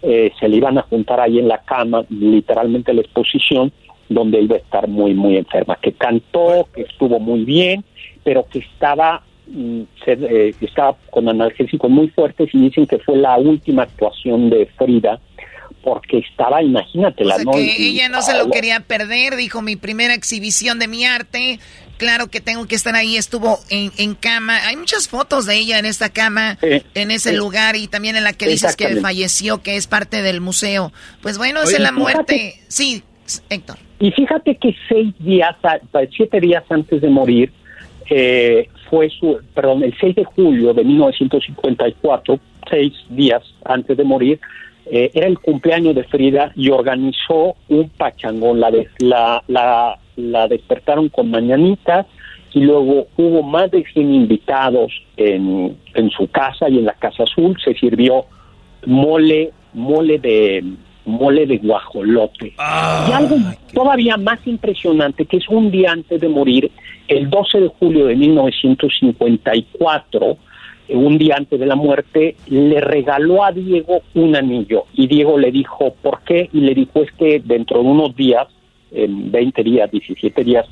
eh, 0.08 0.32
se 0.40 0.48
le 0.48 0.58
iban 0.58 0.78
a 0.78 0.84
juntar 0.84 1.20
ahí 1.20 1.40
en 1.40 1.48
la 1.48 1.64
cama, 1.64 2.06
literalmente 2.10 2.94
la 2.94 3.02
exposición, 3.02 3.72
donde 4.08 4.40
iba 4.40 4.56
a 4.56 4.60
estar 4.60 4.88
muy, 4.88 5.16
muy 5.16 5.36
enferma, 5.36 5.80
que 5.82 5.94
cantó, 5.94 6.68
que 6.76 6.84
estuvo 6.84 7.20
muy 7.20 7.44
bien, 7.44 7.84
pero 8.24 8.46
que 8.48 8.60
estaba, 8.60 9.24
mm, 9.48 9.82
eh, 10.06 10.54
estaba 10.62 10.96
con 11.10 11.28
analgésicos 11.28 11.90
muy 11.90 12.10
fuertes 12.10 12.54
y 12.54 12.60
dicen 12.60 12.86
que 12.86 13.00
fue 13.00 13.18
la 13.18 13.36
última 13.38 13.84
actuación 13.84 14.52
de 14.52 14.68
Frida 14.78 15.20
porque 15.84 16.20
estaba, 16.20 16.62
imagínate, 16.62 17.24
la 17.24 17.38
noche. 17.40 17.76
Que 17.78 17.90
ella 17.90 18.10
no 18.10 18.22
se 18.22 18.38
lo 18.38 18.50
quería 18.50 18.82
perder, 18.82 19.36
dijo 19.36 19.62
mi 19.62 19.76
primera 19.76 20.14
exhibición 20.14 20.80
de 20.80 20.88
mi 20.88 21.06
arte, 21.06 21.60
claro 21.98 22.28
que 22.28 22.42
tengo 22.42 22.68
que 22.68 22.76
estar 22.76 22.96
ahí, 22.96 23.18
estuvo 23.18 23.60
en, 23.70 23.92
en 23.98 24.16
cama, 24.16 24.58
hay 24.68 24.76
muchas 24.76 25.08
fotos 25.08 25.46
de 25.46 25.56
ella 25.56 25.80
en 25.80 25.86
esta 25.86 26.10
cama, 26.10 26.58
en 26.62 27.12
ese 27.12 27.34
lugar 27.34 27.76
y 27.76 27.88
también 27.88 28.16
en 28.16 28.24
la 28.24 28.34
que 28.34 28.48
dices 28.48 28.76
que 28.76 28.98
falleció, 28.98 29.62
que 29.62 29.76
es 29.76 29.88
parte 29.88 30.22
del 30.22 30.42
museo. 30.42 30.92
Pues 31.22 31.38
bueno, 31.38 31.62
es 31.64 31.80
la 31.80 31.92
muerte, 31.92 32.56
sí, 32.68 33.04
Héctor. 33.50 33.78
Y 34.00 34.12
fíjate 34.12 34.56
que 34.58 34.76
seis 34.90 35.14
días, 35.20 35.56
siete 36.16 36.40
días 36.40 36.64
antes 36.70 37.02
de 37.02 37.10
morir, 37.10 37.52
eh, 38.10 38.70
fue 38.90 39.10
su, 39.10 39.40
perdón, 39.54 39.84
el 39.84 39.96
6 40.00 40.16
de 40.16 40.24
julio 40.24 40.74
de 40.74 40.84
1954, 40.84 42.40
seis 42.70 42.94
días 43.10 43.42
antes 43.64 43.98
de 43.98 44.04
morir, 44.04 44.40
eh, 44.86 45.12
era 45.14 45.28
el 45.28 45.40
cumpleaños 45.40 45.96
de 45.96 46.04
Frida 46.04 46.52
y 46.56 46.70
organizó 46.70 47.56
un 47.70 47.90
pachangón. 47.90 48.60
La, 48.60 48.72
la, 49.00 49.44
la, 49.48 49.98
la 50.16 50.48
despertaron 50.48 51.10
con 51.10 51.32
mañanitas 51.32 52.06
y 52.54 52.62
luego 52.62 53.08
hubo 53.18 53.44
más 53.44 53.70
de 53.72 53.84
100 53.84 54.14
invitados 54.14 54.92
en, 55.18 55.76
en 55.94 56.10
su 56.12 56.30
casa 56.30 56.70
y 56.70 56.78
en 56.78 56.86
la 56.86 56.94
Casa 56.94 57.24
Azul. 57.24 57.58
Se 57.64 57.74
sirvió 57.74 58.26
mole, 58.86 59.52
mole 59.74 60.20
de 60.20 60.64
mole 61.06 61.46
de 61.46 61.58
guajolote. 61.58 62.54
y 63.08 63.12
algo 63.12 63.36
todavía 63.74 64.18
más 64.18 64.40
impresionante, 64.46 65.26
que 65.26 65.38
es 65.38 65.48
un 65.50 65.72
día 65.72 65.92
antes 65.92 66.20
de 66.20 66.28
morir, 66.28 66.72
el 67.08 67.30
12 67.30 67.62
de 67.62 67.68
julio 67.80 68.08
de 68.08 68.16
1954, 68.16 70.38
un 70.90 71.18
día 71.18 71.36
antes 71.38 71.60
de 71.60 71.66
la 71.66 71.76
muerte, 71.76 72.36
le 72.48 72.80
regaló 72.82 73.44
a 73.44 73.52
Diego 73.52 74.02
un 74.14 74.36
anillo. 74.36 74.86
Y 74.94 75.08
Diego 75.08 75.38
le 75.38 75.52
dijo, 75.52 75.94
¿por 76.02 76.22
qué? 76.24 76.50
Y 76.52 76.62
le 76.62 76.74
dijo, 76.74 77.02
es 77.02 77.12
que 77.14 77.42
dentro 77.44 77.82
de 77.82 77.88
unos 77.88 78.16
días, 78.16 78.48
en 78.96 79.32
20 79.32 79.64
días, 79.64 79.92
17 79.92 80.44
días, 80.44 80.66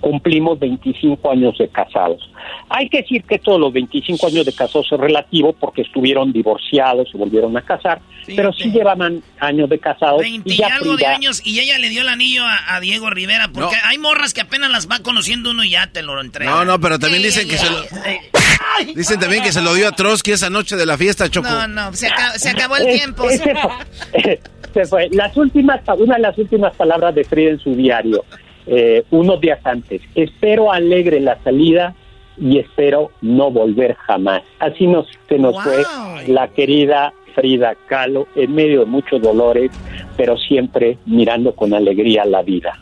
cumplimos 0.00 0.58
25 0.58 1.30
años 1.30 1.56
de 1.58 1.68
casados. 1.68 2.30
Hay 2.68 2.88
que 2.88 3.02
decir 3.02 3.22
que 3.24 3.38
todos 3.38 3.60
los 3.60 3.72
25 3.72 4.26
años 4.26 4.46
de 4.46 4.52
casados 4.52 4.88
es 4.90 4.98
relativo 4.98 5.52
porque 5.52 5.82
estuvieron 5.82 6.32
divorciados, 6.32 7.10
se 7.10 7.18
volvieron 7.18 7.56
a 7.56 7.62
casar, 7.62 8.00
pero 8.26 8.52
sí 8.52 8.70
llevaban 8.70 9.22
años 9.38 9.68
de 9.68 9.78
casados. 9.78 10.20
20 10.20 10.52
y, 10.52 10.62
algo 10.62 10.96
de 10.96 11.06
años 11.06 11.42
y 11.44 11.60
ella 11.60 11.78
le 11.78 11.88
dio 11.90 12.02
el 12.02 12.08
anillo 12.08 12.42
a, 12.44 12.80
Diego 12.80 13.10
Rivera 13.10 13.50
porque 13.52 13.76
hay 13.84 13.98
morras 13.98 14.32
que 14.32 14.40
apenas 14.40 14.70
las 14.70 14.88
va 14.88 15.00
conociendo 15.00 15.50
uno 15.50 15.64
y 15.64 15.70
ya 15.70 15.88
te 15.88 16.02
lo 16.02 16.18
entrega. 16.20 16.50
No, 16.50 16.64
no, 16.64 16.80
pero 16.80 16.98
también 16.98 17.22
dicen 17.22 17.46
que 17.46 17.58
se 17.58 17.68
lo... 17.68 17.82
Dicen 18.94 19.20
también 19.20 19.42
que 19.42 19.52
se 19.52 19.60
lo 19.60 19.74
dio 19.74 19.88
a 19.88 19.92
Trotsky 19.92 20.32
esa 20.32 20.48
noche 20.48 20.76
de 20.76 20.86
la 20.86 20.96
fiesta, 20.96 21.28
Choco. 21.28 21.48
No, 21.48 21.68
no, 21.68 21.92
se, 21.92 22.06
acabó, 22.08 22.76
el 22.76 22.96
tiempo. 22.96 23.24
se 24.72 24.86
fue. 24.86 25.08
Las 25.12 25.36
últimas, 25.36 25.80
una 25.98 26.16
de 26.16 26.22
las 26.22 26.38
últimas 26.38 26.74
palabras 26.74 27.14
de 27.14 27.24
Frida 27.24 27.50
en 27.50 27.58
su 27.58 27.74
diario 27.74 28.24
eh, 28.66 29.04
unos 29.10 29.40
días 29.40 29.60
antes. 29.64 30.00
Espero 30.14 30.72
alegre 30.72 31.20
la 31.20 31.42
salida 31.42 31.94
y 32.38 32.58
espero 32.58 33.10
no 33.20 33.50
volver 33.50 33.94
jamás. 33.94 34.42
Así 34.58 34.86
nos, 34.86 35.06
se 35.28 35.38
nos 35.38 35.60
fue 35.62 35.82
la 36.26 36.48
querida 36.48 37.12
Frida 37.34 37.74
Kahlo 37.88 38.28
en 38.34 38.54
medio 38.54 38.80
de 38.80 38.86
muchos 38.86 39.20
dolores, 39.20 39.70
pero 40.16 40.36
siempre 40.36 40.98
mirando 41.06 41.54
con 41.54 41.74
alegría 41.74 42.24
la 42.24 42.42
vida. 42.42 42.78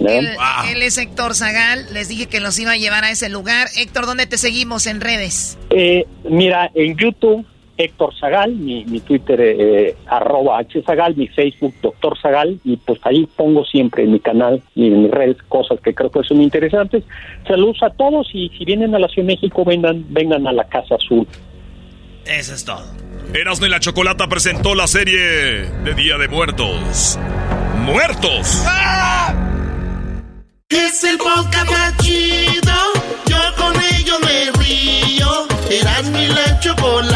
Él, 0.00 0.28
es 0.82 0.98
Héctor 0.98 1.34
Zagal, 1.34 1.86
les 1.92 2.08
dije 2.08 2.26
que 2.26 2.40
los 2.40 2.58
iba 2.58 2.72
a 2.72 2.76
llevar 2.76 3.04
a 3.04 3.10
ese 3.10 3.28
lugar. 3.28 3.68
Héctor, 3.76 4.06
¿dónde 4.06 4.26
te 4.26 4.38
seguimos 4.38 4.86
en 4.86 5.00
redes? 5.00 5.56
Eh, 5.70 6.04
mira, 6.28 6.70
en 6.74 6.96
YouTube 6.96 7.46
Héctor 7.76 8.14
Zagal, 8.18 8.54
mi, 8.54 8.84
mi 8.84 9.00
Twitter 9.00 9.40
eh, 9.40 9.96
arroba 10.06 10.58
H 10.58 10.82
Zagal, 10.82 11.16
mi 11.16 11.28
Facebook 11.28 11.74
Doctor 11.82 12.18
Zagal, 12.20 12.58
y 12.64 12.76
pues 12.76 13.00
ahí 13.04 13.28
pongo 13.36 13.64
siempre 13.64 14.04
en 14.04 14.12
mi 14.12 14.20
canal 14.20 14.62
y 14.74 14.88
en 14.88 15.02
mis 15.02 15.10
redes 15.10 15.38
cosas 15.48 15.80
que 15.80 15.94
creo 15.94 16.10
que 16.10 16.22
son 16.22 16.40
interesantes. 16.40 17.04
Saludos 17.46 17.82
a 17.82 17.90
todos 17.90 18.28
y 18.32 18.48
si 18.50 18.64
vienen 18.64 18.94
a 18.94 18.98
la 18.98 19.08
Ciudad 19.08 19.28
de 19.28 19.34
México 19.34 19.64
vengan, 19.64 20.04
vengan 20.08 20.46
a 20.46 20.52
la 20.52 20.64
Casa 20.64 20.94
Azul. 20.94 21.26
Eso 22.24 22.54
es 22.54 22.64
todo. 22.64 22.84
Erasmo 23.34 23.66
y 23.66 23.70
la 23.70 23.80
Chocolata 23.80 24.28
presentó 24.28 24.74
la 24.74 24.86
serie 24.86 25.18
de 25.18 25.94
Día 25.94 26.16
de 26.16 26.28
Muertos. 26.28 27.18
¡Muertos! 27.84 28.64
¡Ah! 28.66 29.34
Es 30.68 31.04
el 31.04 31.18
podcast 31.18 32.00
chido, 32.02 32.72
yo 33.26 33.36
con 33.56 33.74
ello 33.76 34.14
me 34.20 34.50
río. 34.62 35.28
Eras 35.70 36.10
mi 36.10 36.26
la 36.28 36.60
chocolata, 36.60 37.13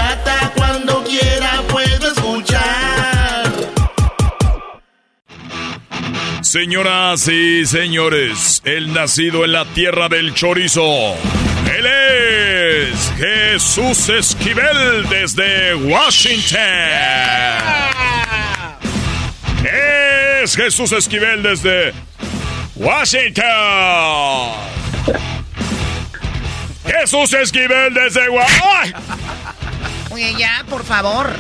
Señoras 6.49 7.29
y 7.29 7.67
señores, 7.67 8.63
el 8.65 8.95
nacido 8.95 9.45
en 9.45 9.53
la 9.53 9.67
tierra 9.67 10.09
del 10.09 10.33
chorizo. 10.33 10.81
Él 10.83 11.87
es 11.87 13.13
Jesús 13.19 14.09
Esquivel 14.09 15.07
desde 15.11 15.75
Washington. 15.75 16.61
Es 20.43 20.57
Jesús 20.57 20.91
Esquivel 20.93 21.43
desde 21.43 21.93
Washington. 22.77 23.45
Jesús 26.87 27.31
Esquivel 27.35 27.93
desde 27.93 28.27
Washington. 28.31 29.03
Oye, 30.13 30.35
ya, 30.39 30.65
por 30.67 30.83
favor. 30.83 31.31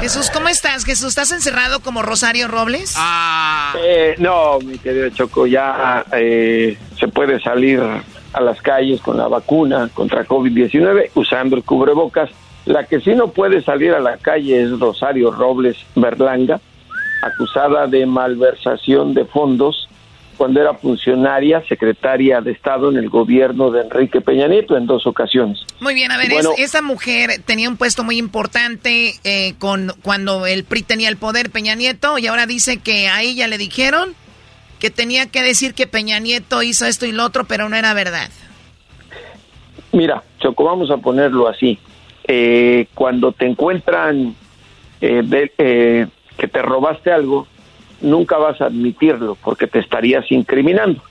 Jesús, 0.00 0.30
¿cómo 0.30 0.48
estás? 0.48 0.84
Jesús, 0.84 1.08
¿estás 1.08 1.32
encerrado 1.32 1.80
como 1.80 2.02
Rosario 2.02 2.48
Robles? 2.48 2.94
Ah. 2.96 3.74
Eh, 3.82 4.14
no, 4.18 4.58
mi 4.58 4.78
querido 4.78 5.08
Choco, 5.10 5.46
ya 5.46 6.04
eh, 6.12 6.76
se 6.98 7.08
puede 7.08 7.40
salir 7.40 7.80
a 7.80 8.40
las 8.40 8.60
calles 8.60 9.00
con 9.00 9.16
la 9.16 9.28
vacuna 9.28 9.88
contra 9.94 10.26
COVID-19 10.26 11.10
usando 11.14 11.56
el 11.56 11.64
cubrebocas. 11.64 12.30
La 12.66 12.84
que 12.84 13.00
sí 13.00 13.14
no 13.14 13.28
puede 13.28 13.62
salir 13.62 13.92
a 13.92 14.00
la 14.00 14.18
calle 14.18 14.62
es 14.62 14.78
Rosario 14.78 15.30
Robles 15.30 15.76
Berlanga, 15.94 16.60
acusada 17.22 17.86
de 17.86 18.04
malversación 18.04 19.14
de 19.14 19.24
fondos 19.24 19.88
cuando 20.36 20.60
era 20.60 20.74
funcionaria, 20.74 21.62
secretaria 21.68 22.40
de 22.40 22.52
Estado 22.52 22.90
en 22.90 22.96
el 22.96 23.08
gobierno 23.08 23.70
de 23.70 23.82
Enrique 23.82 24.20
Peña 24.20 24.48
Nieto 24.48 24.76
en 24.76 24.86
dos 24.86 25.06
ocasiones. 25.06 25.58
Muy 25.80 25.94
bien, 25.94 26.12
a 26.12 26.18
ver, 26.18 26.30
esa 26.58 26.82
mujer 26.82 27.42
tenía 27.44 27.68
un 27.68 27.76
puesto 27.76 28.04
muy 28.04 28.18
importante 28.18 29.14
eh, 29.24 29.54
con 29.58 29.92
cuando 30.02 30.46
el 30.46 30.64
PRI 30.64 30.82
tenía 30.82 31.08
el 31.08 31.16
poder, 31.16 31.50
Peña 31.50 31.74
Nieto, 31.74 32.18
y 32.18 32.26
ahora 32.26 32.46
dice 32.46 32.78
que 32.78 33.08
a 33.08 33.22
ella 33.22 33.48
le 33.48 33.58
dijeron 33.58 34.14
que 34.78 34.90
tenía 34.90 35.26
que 35.26 35.42
decir 35.42 35.74
que 35.74 35.86
Peña 35.86 36.18
Nieto 36.18 36.62
hizo 36.62 36.86
esto 36.86 37.06
y 37.06 37.12
lo 37.12 37.24
otro, 37.24 37.44
pero 37.44 37.68
no 37.68 37.76
era 37.76 37.94
verdad. 37.94 38.30
Mira, 39.92 40.22
Choco, 40.38 40.64
vamos 40.64 40.90
a 40.90 40.98
ponerlo 40.98 41.48
así. 41.48 41.78
Eh, 42.28 42.88
cuando 42.94 43.32
te 43.32 43.46
encuentran 43.46 44.34
eh, 45.00 46.06
que 46.36 46.48
te 46.48 46.62
robaste 46.62 47.10
algo, 47.10 47.46
nunca 48.00 48.38
vas 48.38 48.60
a 48.60 48.66
admitirlo 48.66 49.36
porque 49.42 49.66
te 49.66 49.78
estarías 49.78 50.30
incriminando. 50.30 51.02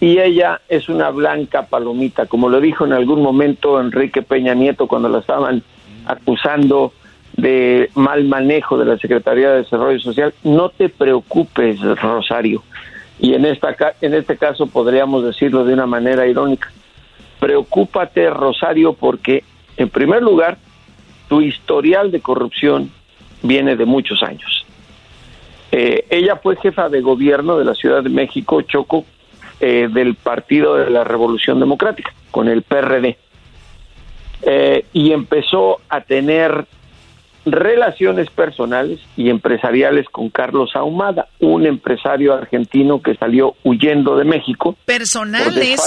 Y 0.00 0.18
ella 0.18 0.60
es 0.68 0.88
una 0.88 1.10
blanca 1.10 1.66
palomita, 1.66 2.26
como 2.26 2.48
lo 2.48 2.60
dijo 2.60 2.84
en 2.84 2.92
algún 2.92 3.22
momento 3.22 3.80
Enrique 3.80 4.22
Peña 4.22 4.54
Nieto 4.54 4.88
cuando 4.88 5.08
la 5.08 5.20
estaban 5.20 5.62
acusando 6.06 6.92
de 7.36 7.88
mal 7.94 8.24
manejo 8.24 8.76
de 8.78 8.84
la 8.84 8.98
Secretaría 8.98 9.50
de 9.50 9.58
Desarrollo 9.58 10.00
Social. 10.00 10.34
No 10.42 10.70
te 10.70 10.88
preocupes, 10.88 11.80
Rosario. 11.80 12.62
Y 13.20 13.34
en, 13.34 13.44
esta, 13.44 13.76
en 14.00 14.14
este 14.14 14.36
caso 14.36 14.66
podríamos 14.66 15.24
decirlo 15.24 15.64
de 15.64 15.74
una 15.74 15.86
manera 15.86 16.26
irónica. 16.26 16.72
Preocúpate, 17.38 18.28
Rosario, 18.30 18.94
porque 18.94 19.44
en 19.76 19.88
primer 19.88 20.22
lugar, 20.22 20.58
tu 21.28 21.40
historial 21.40 22.10
de 22.10 22.20
corrupción 22.20 22.90
viene 23.42 23.76
de 23.76 23.84
muchos 23.84 24.22
años. 24.22 24.66
Eh, 25.74 26.04
ella 26.10 26.36
fue 26.36 26.56
jefa 26.56 26.90
de 26.90 27.00
gobierno 27.00 27.58
de 27.58 27.64
la 27.64 27.74
Ciudad 27.74 28.02
de 28.02 28.10
México, 28.10 28.60
Choco, 28.60 29.06
eh, 29.58 29.88
del 29.90 30.16
Partido 30.16 30.76
de 30.76 30.90
la 30.90 31.02
Revolución 31.02 31.58
Democrática, 31.58 32.12
con 32.30 32.48
el 32.48 32.60
PRD. 32.60 33.16
Eh, 34.42 34.84
y 34.92 35.12
empezó 35.12 35.80
a 35.88 36.02
tener 36.02 36.66
relaciones 37.46 38.28
personales 38.28 39.00
y 39.16 39.30
empresariales 39.30 40.06
con 40.10 40.28
Carlos 40.28 40.76
Ahumada, 40.76 41.28
un 41.40 41.64
empresario 41.64 42.34
argentino 42.34 43.00
que 43.00 43.14
salió 43.14 43.56
huyendo 43.64 44.16
de 44.16 44.24
México. 44.24 44.76
¿Personales? 44.84 45.80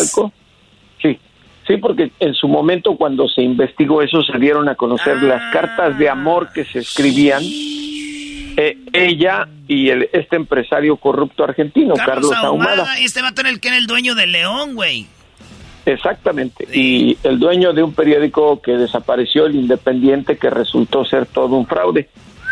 Sí, 1.00 1.20
sí, 1.68 1.78
porque 1.78 2.12
en 2.20 2.34
su 2.34 2.48
momento 2.48 2.98
cuando 2.98 3.30
se 3.30 3.44
investigó 3.44 4.02
eso 4.02 4.24
se 4.24 4.40
dieron 4.40 4.68
a 4.68 4.76
conocer 4.76 5.22
las 5.22 5.54
cartas 5.54 6.00
de 6.00 6.10
amor 6.10 6.52
que 6.54 6.66
se 6.66 6.80
escribían 6.80 7.44
eh, 8.58 8.78
ella 8.94 9.48
y 9.68 9.90
el, 9.90 10.10
este 10.14 10.36
empresario 10.36 10.98
corrupto 10.98 11.44
argentino, 11.44 11.94
Carlos, 11.96 12.32
Ahumada. 12.34 12.98
Este 13.00 13.22
va 13.22 13.30
a 13.30 13.34
tener 13.34 13.60
que 13.60 13.70
era 13.70 13.78
el 13.78 13.88
dueño 13.88 14.16
de 14.16 14.28
León, 14.28 14.76
güey. 14.76 15.08
Exactamente. 15.86 16.68
Y 16.74 17.18
el 17.24 17.40
dueño 17.40 17.74
de 17.74 17.84
un 17.84 17.94
periódico 17.94 18.62
que 18.62 18.72
desapareció, 18.72 19.46
el 19.46 19.56
Independiente, 19.56 20.38
que 20.38 20.50
resultó 20.50 21.06
ser 21.06 21.26
todo 21.28 21.56
un 21.56 21.68
fraude. 21.68 22.10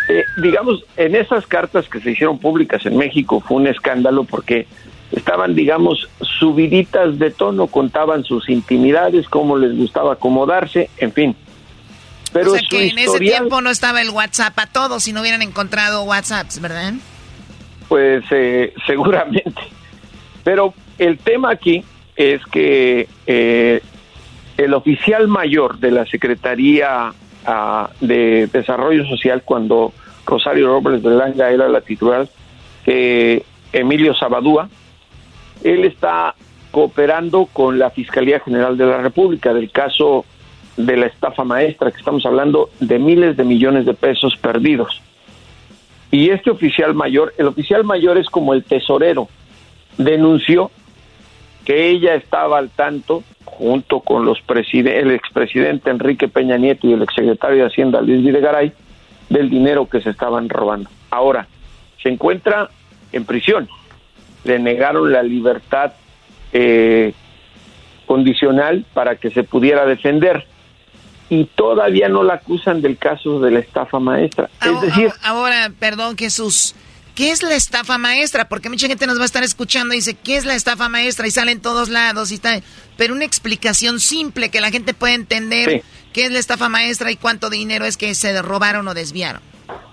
Eh, 0.09 0.23
digamos, 0.41 0.83
en 0.97 1.15
esas 1.15 1.47
cartas 1.47 1.87
que 1.87 1.99
se 1.99 2.11
hicieron 2.11 2.37
públicas 2.37 2.85
en 2.85 2.97
México 2.97 3.39
fue 3.39 3.57
un 3.57 3.67
escándalo 3.67 4.25
porque 4.25 4.67
estaban, 5.11 5.55
digamos, 5.55 6.09
subiditas 6.39 7.17
de 7.17 7.31
tono, 7.31 7.67
contaban 7.67 8.23
sus 8.23 8.49
intimidades, 8.49 9.27
cómo 9.29 9.57
les 9.57 9.75
gustaba 9.77 10.13
acomodarse, 10.13 10.89
en 10.97 11.13
fin. 11.13 11.35
Pero 12.33 12.51
o 12.51 12.55
sea 12.55 12.67
que 12.69 12.89
en 12.89 12.97
ese 12.97 13.19
tiempo 13.19 13.61
no 13.61 13.69
estaba 13.69 14.01
el 14.01 14.09
WhatsApp 14.09 14.57
a 14.57 14.67
todos 14.67 15.03
si 15.03 15.13
no 15.13 15.21
hubieran 15.21 15.41
encontrado 15.41 16.03
WhatsApps, 16.03 16.59
¿verdad? 16.59 16.93
Pues 17.87 18.23
eh, 18.31 18.73
seguramente. 18.87 19.61
Pero 20.43 20.73
el 20.97 21.19
tema 21.19 21.51
aquí 21.51 21.83
es 22.15 22.43
que 22.45 23.07
eh, 23.27 23.81
el 24.57 24.73
oficial 24.73 25.27
mayor 25.27 25.77
de 25.79 25.91
la 25.91 26.05
Secretaría 26.05 27.13
ah, 27.45 27.89
de 28.01 28.47
Desarrollo 28.51 29.05
Social, 29.05 29.43
cuando 29.45 29.93
Rosario 30.25 30.67
Robles 30.67 31.03
de 31.03 31.09
Langa 31.11 31.51
era 31.51 31.67
la 31.69 31.81
titular, 31.81 32.27
Emilio 32.85 34.13
Sabadúa, 34.13 34.69
él 35.63 35.85
está 35.85 36.35
cooperando 36.71 37.45
con 37.45 37.79
la 37.79 37.89
Fiscalía 37.91 38.39
General 38.39 38.77
de 38.77 38.85
la 38.85 38.97
República 38.97 39.53
del 39.53 39.71
caso 39.71 40.25
de 40.77 40.97
la 40.97 41.05
estafa 41.07 41.43
maestra, 41.43 41.91
que 41.91 41.99
estamos 41.99 42.25
hablando 42.25 42.69
de 42.79 42.99
miles 42.99 43.37
de 43.37 43.43
millones 43.43 43.85
de 43.85 43.93
pesos 43.93 44.35
perdidos. 44.37 45.01
Y 46.11 46.29
este 46.29 46.51
oficial 46.51 46.93
mayor, 46.93 47.33
el 47.37 47.47
oficial 47.47 47.83
mayor 47.83 48.17
es 48.17 48.27
como 48.29 48.53
el 48.53 48.63
tesorero, 48.63 49.29
denunció 49.97 50.71
que 51.65 51.89
ella 51.89 52.15
estaba 52.15 52.57
al 52.57 52.69
tanto, 52.69 53.23
junto 53.45 53.99
con 54.01 54.25
los 54.25 54.39
el 54.47 55.11
expresidente 55.11 55.89
Enrique 55.89 56.27
Peña 56.27 56.57
Nieto 56.57 56.87
y 56.87 56.93
el 56.93 57.03
exsecretario 57.03 57.57
de 57.57 57.67
Hacienda 57.67 58.01
Luis 58.01 58.23
Videgaray, 58.23 58.73
del 59.29 59.49
dinero 59.49 59.87
que 59.87 60.01
se 60.01 60.09
estaban 60.09 60.49
robando. 60.49 60.89
Ahora, 61.09 61.47
se 62.01 62.09
encuentra 62.09 62.69
en 63.11 63.25
prisión. 63.25 63.69
Le 64.43 64.59
negaron 64.59 65.11
la 65.11 65.23
libertad 65.23 65.93
eh, 66.51 67.13
condicional 68.05 68.85
para 68.93 69.15
que 69.15 69.29
se 69.29 69.43
pudiera 69.43 69.85
defender 69.85 70.45
y 71.33 71.45
todavía 71.55 72.09
no 72.09 72.21
la 72.21 72.35
acusan 72.35 72.81
del 72.81 72.97
caso 72.97 73.39
de 73.39 73.49
la 73.49 73.59
estafa 73.59 73.99
maestra. 73.99 74.49
es 74.61 74.81
decir, 74.81 75.11
ahora, 75.23 75.71
perdón 75.79 76.15
Jesús, 76.15 76.75
¿qué 77.15 77.31
es 77.31 77.41
la 77.41 77.55
estafa 77.55 77.97
maestra? 77.97 78.47
Porque 78.47 78.69
mucha 78.69 78.87
gente 78.87 79.07
nos 79.07 79.17
va 79.17 79.23
a 79.23 79.25
estar 79.25 79.43
escuchando 79.43 79.95
y 79.95 79.97
dice, 79.97 80.13
¿qué 80.13 80.37
es 80.37 80.45
la 80.45 80.53
estafa 80.53 80.89
maestra? 80.89 81.25
Y 81.25 81.31
sale 81.31 81.51
en 81.51 81.59
todos 81.59 81.89
lados 81.89 82.31
y 82.31 82.35
está, 82.35 82.59
pero 82.97 83.15
una 83.15 83.25
explicación 83.25 83.99
simple 83.99 84.49
que 84.49 84.61
la 84.61 84.69
gente 84.69 84.93
pueda 84.93 85.15
entender 85.15 85.81
qué 86.13 86.25
es 86.25 86.31
la 86.31 86.37
estafa 86.37 86.69
maestra 86.69 87.09
y 87.09 87.15
cuánto 87.15 87.49
dinero 87.49 87.85
es 87.85 87.97
que 87.97 88.13
se 88.13 88.39
robaron 88.43 88.87
o 88.87 88.93
desviaron. 88.93 89.41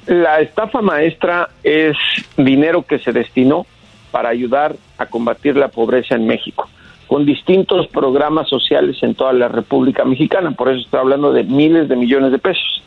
La 0.06 0.40
estafa 0.40 0.82
maestra 0.82 1.48
es 1.62 1.96
dinero 2.36 2.82
que 2.82 2.98
se 2.98 3.12
destinó 3.12 3.66
para 4.10 4.28
ayudar 4.28 4.76
a 4.98 5.06
combatir 5.06 5.56
la 5.56 5.68
pobreza 5.68 6.16
en 6.16 6.26
México 6.26 6.68
con 7.10 7.26
distintos 7.26 7.88
programas 7.88 8.48
sociales 8.48 9.02
en 9.02 9.16
toda 9.16 9.32
la 9.32 9.48
República 9.48 10.04
Mexicana, 10.04 10.52
por 10.52 10.68
eso 10.68 10.82
estoy 10.82 11.00
hablando 11.00 11.32
de 11.32 11.42
miles 11.42 11.88
de 11.88 11.96
millones 11.96 12.30
de 12.30 12.38
pesos. 12.38 12.84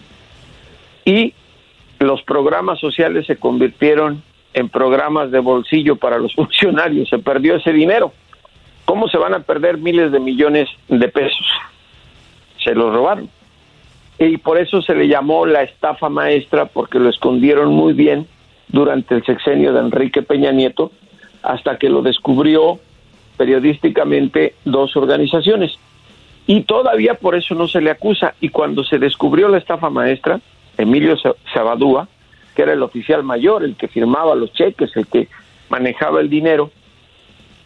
Y 1.03 1.33
los 1.99 2.23
programas 2.23 2.79
sociales 2.79 3.25
se 3.27 3.35
convirtieron 3.35 4.23
en 4.53 4.69
programas 4.69 5.29
de 5.29 5.39
bolsillo 5.39 5.97
para 5.97 6.19
los 6.19 6.33
funcionarios, 6.35 7.09
se 7.09 7.19
perdió 7.19 7.57
ese 7.57 7.73
dinero. 7.73 8.13
¿Cómo 8.85 9.09
se 9.09 9.17
van 9.17 9.33
a 9.33 9.41
perder 9.41 9.77
miles 9.77 10.13
de 10.13 10.21
millones 10.21 10.69
de 10.87 11.09
pesos? 11.09 11.45
Se 12.63 12.73
los 12.73 12.93
robaron. 12.93 13.29
Y 14.19 14.37
por 14.37 14.57
eso 14.57 14.81
se 14.81 14.95
le 14.95 15.09
llamó 15.09 15.45
la 15.45 15.63
estafa 15.63 16.07
maestra, 16.07 16.67
porque 16.67 16.97
lo 16.97 17.09
escondieron 17.09 17.73
muy 17.73 17.91
bien 17.91 18.25
durante 18.69 19.15
el 19.15 19.25
sexenio 19.25 19.73
de 19.73 19.81
Enrique 19.81 20.21
Peña 20.21 20.53
Nieto, 20.53 20.93
hasta 21.41 21.77
que 21.77 21.89
lo 21.89 22.01
descubrió 22.01 22.79
periodísticamente 23.37 24.55
dos 24.65 24.95
organizaciones. 24.95 25.77
Y 26.45 26.61
todavía 26.63 27.15
por 27.15 27.35
eso 27.35 27.55
no 27.55 27.67
se 27.67 27.81
le 27.81 27.91
acusa. 27.91 28.35
Y 28.41 28.49
cuando 28.49 28.83
se 28.83 28.99
descubrió 28.99 29.47
la 29.47 29.57
estafa 29.57 29.89
maestra, 29.89 30.39
Emilio 30.77 31.15
Sabadúa, 31.53 32.07
que 32.55 32.63
era 32.63 32.73
el 32.73 32.83
oficial 32.83 33.23
mayor, 33.23 33.63
el 33.63 33.75
que 33.75 33.87
firmaba 33.87 34.35
los 34.35 34.51
cheques, 34.53 34.95
el 34.95 35.07
que 35.07 35.27
manejaba 35.69 36.21
el 36.21 36.29
dinero, 36.29 36.71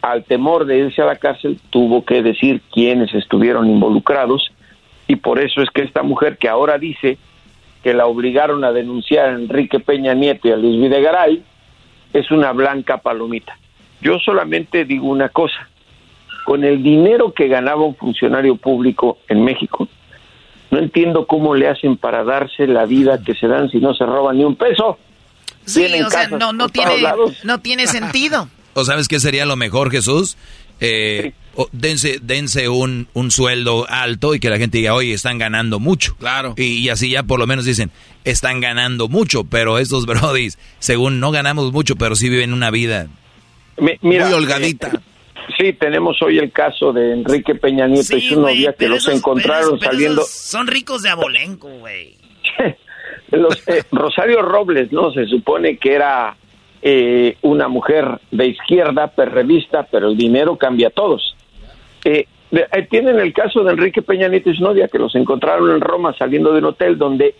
al 0.00 0.24
temor 0.24 0.64
de 0.64 0.78
irse 0.78 1.02
a 1.02 1.06
la 1.06 1.16
cárcel, 1.16 1.58
tuvo 1.70 2.04
que 2.04 2.22
decir 2.22 2.62
quiénes 2.72 3.12
estuvieron 3.14 3.68
involucrados. 3.68 4.52
Y 5.08 5.16
por 5.16 5.40
eso 5.40 5.62
es 5.62 5.70
que 5.70 5.82
esta 5.82 6.02
mujer 6.02 6.38
que 6.38 6.48
ahora 6.48 6.78
dice 6.78 7.18
que 7.82 7.94
la 7.94 8.06
obligaron 8.06 8.64
a 8.64 8.72
denunciar 8.72 9.30
a 9.30 9.34
Enrique 9.34 9.80
Peña 9.80 10.14
Nieto 10.14 10.48
y 10.48 10.52
a 10.52 10.56
Luis 10.56 10.80
Videgaray, 10.80 11.42
es 12.12 12.30
una 12.30 12.52
blanca 12.52 12.98
palomita. 12.98 13.56
Yo 14.00 14.18
solamente 14.18 14.84
digo 14.84 15.08
una 15.08 15.28
cosa, 15.28 15.68
con 16.44 16.64
el 16.64 16.82
dinero 16.82 17.32
que 17.32 17.48
ganaba 17.48 17.84
un 17.84 17.94
funcionario 17.96 18.56
público 18.56 19.18
en 19.28 19.44
México, 19.44 19.88
no 20.70 20.78
entiendo 20.78 21.26
cómo 21.26 21.54
le 21.54 21.68
hacen 21.68 21.96
para 21.96 22.24
darse 22.24 22.66
la 22.66 22.84
vida 22.84 23.22
que 23.22 23.34
se 23.34 23.48
dan 23.48 23.70
si 23.70 23.78
no 23.78 23.94
se 23.94 24.04
roban 24.04 24.36
ni 24.38 24.44
un 24.44 24.56
peso. 24.56 24.98
Sí, 25.64 25.84
o 26.02 26.10
sea, 26.10 26.28
no, 26.28 26.52
no, 26.52 26.68
tiene, 26.68 26.92
no 27.44 27.60
tiene 27.60 27.86
sentido. 27.86 28.48
¿O 28.74 28.84
sabes 28.84 29.08
qué 29.08 29.20
sería 29.20 29.44
lo 29.44 29.56
mejor, 29.56 29.90
Jesús? 29.90 30.36
Eh, 30.80 31.32
dense, 31.72 32.20
dense 32.22 32.68
un, 32.68 33.08
un, 33.12 33.30
sueldo 33.30 33.86
alto 33.88 34.34
y 34.34 34.40
que 34.40 34.48
la 34.48 34.58
gente 34.58 34.78
diga, 34.78 34.94
oye, 34.94 35.12
están 35.12 35.38
ganando 35.38 35.80
mucho. 35.80 36.14
Claro. 36.16 36.54
Y, 36.56 36.88
así 36.88 37.10
ya 37.10 37.24
por 37.24 37.40
lo 37.40 37.46
menos 37.46 37.64
dicen, 37.64 37.90
están 38.24 38.60
ganando 38.60 39.08
mucho, 39.08 39.44
pero 39.44 39.78
estos 39.78 40.06
brodis, 40.06 40.58
según 40.78 41.20
no 41.20 41.30
ganamos 41.30 41.72
mucho, 41.72 41.96
pero 41.96 42.14
sí 42.14 42.28
viven 42.28 42.52
una 42.52 42.70
vida 42.70 43.08
muy 44.00 44.18
holgadita. 44.18 44.88
Eh, 44.88 44.98
sí, 45.58 45.72
tenemos 45.72 46.20
hoy 46.22 46.38
el 46.38 46.52
caso 46.52 46.92
de 46.92 47.12
Enrique 47.12 47.54
Peña 47.54 47.86
Nieto 47.86 48.16
y 48.16 48.20
su 48.20 48.40
novia 48.40 48.72
que 48.72 48.88
los 48.88 49.06
encontraron 49.08 49.78
saliendo. 49.80 50.22
son 50.22 50.66
ricos 50.66 51.02
de 51.02 51.10
abolenco, 51.10 51.68
güey. 51.68 52.16
Eh, 53.30 53.82
Rosario 53.92 54.40
Robles, 54.40 54.90
¿no? 54.90 55.12
Se 55.12 55.26
supone 55.26 55.76
que 55.76 55.92
era 55.92 56.34
eh, 56.80 57.36
una 57.42 57.68
mujer 57.68 58.20
de 58.30 58.46
izquierda, 58.46 59.08
perrevista, 59.08 59.86
pero 59.90 60.08
el 60.08 60.16
dinero 60.16 60.56
cambia 60.56 60.88
a 60.88 60.92
todos. 60.92 61.36
Eh, 62.04 62.26
tienen 62.90 63.18
el 63.18 63.32
caso 63.34 63.62
de 63.64 63.72
Enrique 63.72 64.00
Peña 64.00 64.28
Nieto 64.28 64.50
y 64.50 64.56
su 64.56 64.62
novia, 64.62 64.88
que 64.88 64.98
los 64.98 65.14
encontraron 65.14 65.70
en 65.70 65.80
Roma 65.80 66.14
saliendo 66.18 66.52
de 66.52 66.60
un 66.60 66.66
hotel 66.66 66.96
donde 66.96 67.34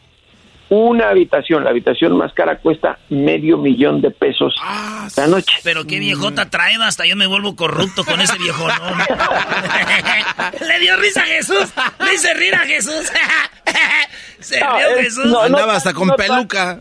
una 0.71 1.11
habitación, 1.11 1.65
la 1.65 1.71
habitación 1.71 2.17
más 2.17 2.33
cara 2.33 2.59
cuesta 2.59 2.99
medio 3.09 3.57
millón 3.59 4.01
de 4.01 4.11
pesos 4.11 4.55
ah, 4.63 5.09
la 5.17 5.27
noche. 5.27 5.53
Pero 5.63 5.85
qué 5.85 5.99
viejota 5.99 6.51
trae, 6.51 6.77
hasta 6.83 7.07
yo 7.07 7.17
me 7.17 7.27
vuelvo 7.27 7.57
corrupto 7.57 8.05
con 8.05 8.21
ese 8.21 8.37
viejo, 8.39 8.67
Le 10.67 10.79
dio 10.81 10.97
risa 10.97 11.23
a 11.23 11.27
Jesús, 11.27 11.73
le 12.05 12.15
hice 12.15 12.35
rir 12.35 12.55
a 12.55 12.61
Jesús. 12.61 13.11
Se 14.41 14.57
rió 14.57 14.97
Jesús. 15.01 15.37
Andaba 15.43 15.77
hasta 15.77 15.93
con 15.93 16.09
peluca 16.11 16.81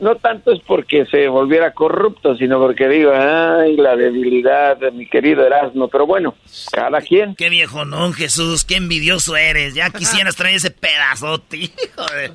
no 0.00 0.16
tanto 0.16 0.52
es 0.52 0.60
porque 0.66 1.06
se 1.06 1.28
volviera 1.28 1.72
corrupto, 1.72 2.36
sino 2.36 2.58
porque 2.58 2.88
digo, 2.88 3.12
ay, 3.14 3.76
la 3.76 3.96
debilidad 3.96 4.76
de 4.76 4.90
mi 4.90 5.06
querido 5.06 5.44
Erasmo, 5.44 5.88
pero 5.88 6.06
bueno, 6.06 6.34
cada 6.72 7.00
quien. 7.00 7.34
Qué 7.34 7.48
viejo 7.48 7.84
no, 7.84 8.12
Jesús, 8.12 8.64
qué 8.64 8.76
envidioso 8.76 9.36
eres, 9.36 9.74
ya 9.74 9.90
quisieras 9.90 10.36
traer 10.36 10.56
ese 10.56 10.70
pedazote, 10.70 11.56
hijo 11.56 12.06
de... 12.14 12.32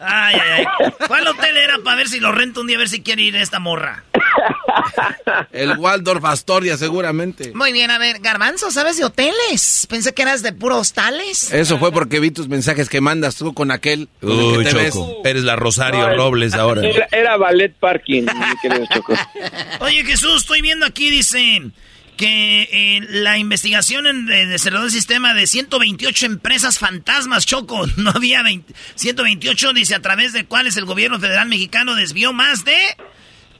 Ay, 0.00 0.36
ay, 0.36 0.64
ay. 0.78 0.92
¿Cuál 1.06 1.26
hotel 1.26 1.56
era 1.56 1.78
para 1.84 1.96
ver 1.96 2.08
si 2.08 2.20
lo 2.20 2.32
rento 2.32 2.60
un 2.60 2.66
día, 2.66 2.76
a 2.76 2.80
ver 2.80 2.88
si 2.88 3.02
quiere 3.02 3.22
ir 3.22 3.36
esta 3.36 3.58
morra? 3.58 4.04
El 5.52 5.78
Waldorf 5.78 6.24
Astoria, 6.24 6.76
seguramente. 6.76 7.52
Muy 7.54 7.72
bien, 7.72 7.90
a 7.90 7.98
ver, 7.98 8.18
Garbanzo, 8.20 8.70
¿sabes 8.70 8.96
de 8.96 9.04
hoteles? 9.04 9.86
Pensé 9.88 10.14
que 10.14 10.22
eras 10.22 10.42
de 10.42 10.52
puros 10.52 10.78
hostales. 10.78 11.52
Eso 11.52 11.78
fue 11.78 11.92
porque 11.92 12.20
vi 12.20 12.30
tus 12.30 12.48
mensajes 12.48 12.88
que 12.88 13.00
mandas 13.00 13.36
tú 13.36 13.54
con 13.54 13.70
aquel. 13.70 14.08
Uy, 14.22 14.64
Choco, 14.66 15.22
eres 15.24 15.44
la 15.44 15.56
Rosario 15.56 16.16
Robles 16.16 16.54
ahora. 16.54 16.82
Era, 17.10 17.36
ballet 17.36 17.74
parking, 17.74 18.22
mi 18.22 18.60
querido 18.62 18.86
Choco. 18.92 19.14
Oye, 19.80 20.04
Jesús, 20.04 20.42
estoy 20.42 20.62
viendo 20.62 20.86
aquí, 20.86 21.10
dice 21.10 21.70
que 22.18 22.68
eh, 22.72 23.00
la 23.08 23.38
investigación 23.38 24.06
en, 24.06 24.26
de 24.26 24.58
cerró 24.58 24.82
el 24.82 24.90
sistema 24.90 25.34
de 25.34 25.46
128 25.46 26.26
empresas 26.26 26.78
fantasmas, 26.78 27.46
Choco, 27.46 27.86
no 27.96 28.10
había 28.10 28.42
128, 28.96 29.72
dice, 29.72 29.94
a 29.94 30.02
través 30.02 30.32
de 30.32 30.44
cuales 30.44 30.76
el 30.76 30.84
gobierno 30.84 31.18
federal 31.20 31.48
mexicano 31.48 31.94
desvió 31.94 32.32
más 32.32 32.64
de 32.64 32.76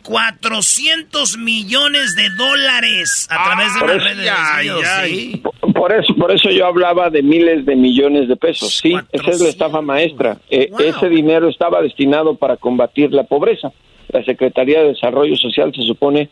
400 0.09 1.36
millones 1.36 2.14
de 2.14 2.30
dólares 2.30 3.28
a 3.30 3.44
través 3.44 3.74
de 3.74 3.85
una 3.85 3.93
red 3.93 4.16
de 4.16 5.43
Por 5.74 5.93
eso, 5.93 6.14
por 6.14 6.32
eso 6.32 6.48
yo 6.48 6.66
hablaba 6.66 7.10
de 7.10 7.22
miles 7.22 7.66
de 7.66 7.76
millones 7.76 8.26
de 8.26 8.36
pesos. 8.36 8.78
Sí, 8.78 8.94
esa 9.12 9.30
es 9.30 9.40
la 9.40 9.51
estafa 9.51 9.82
maestra. 9.82 10.39
Eh, 10.48 10.70
ese 10.78 11.10
dinero 11.10 11.51
estaba 11.51 11.82
destinado 11.82 12.36
para 12.36 12.56
combatir 12.56 13.12
la 13.12 13.24
pobreza. 13.24 13.70
La 14.09 14.24
Secretaría 14.24 14.80
de 14.80 14.89
Desarrollo 14.94 15.36
Social 15.36 15.74
se 15.76 15.82
supone 15.82 16.30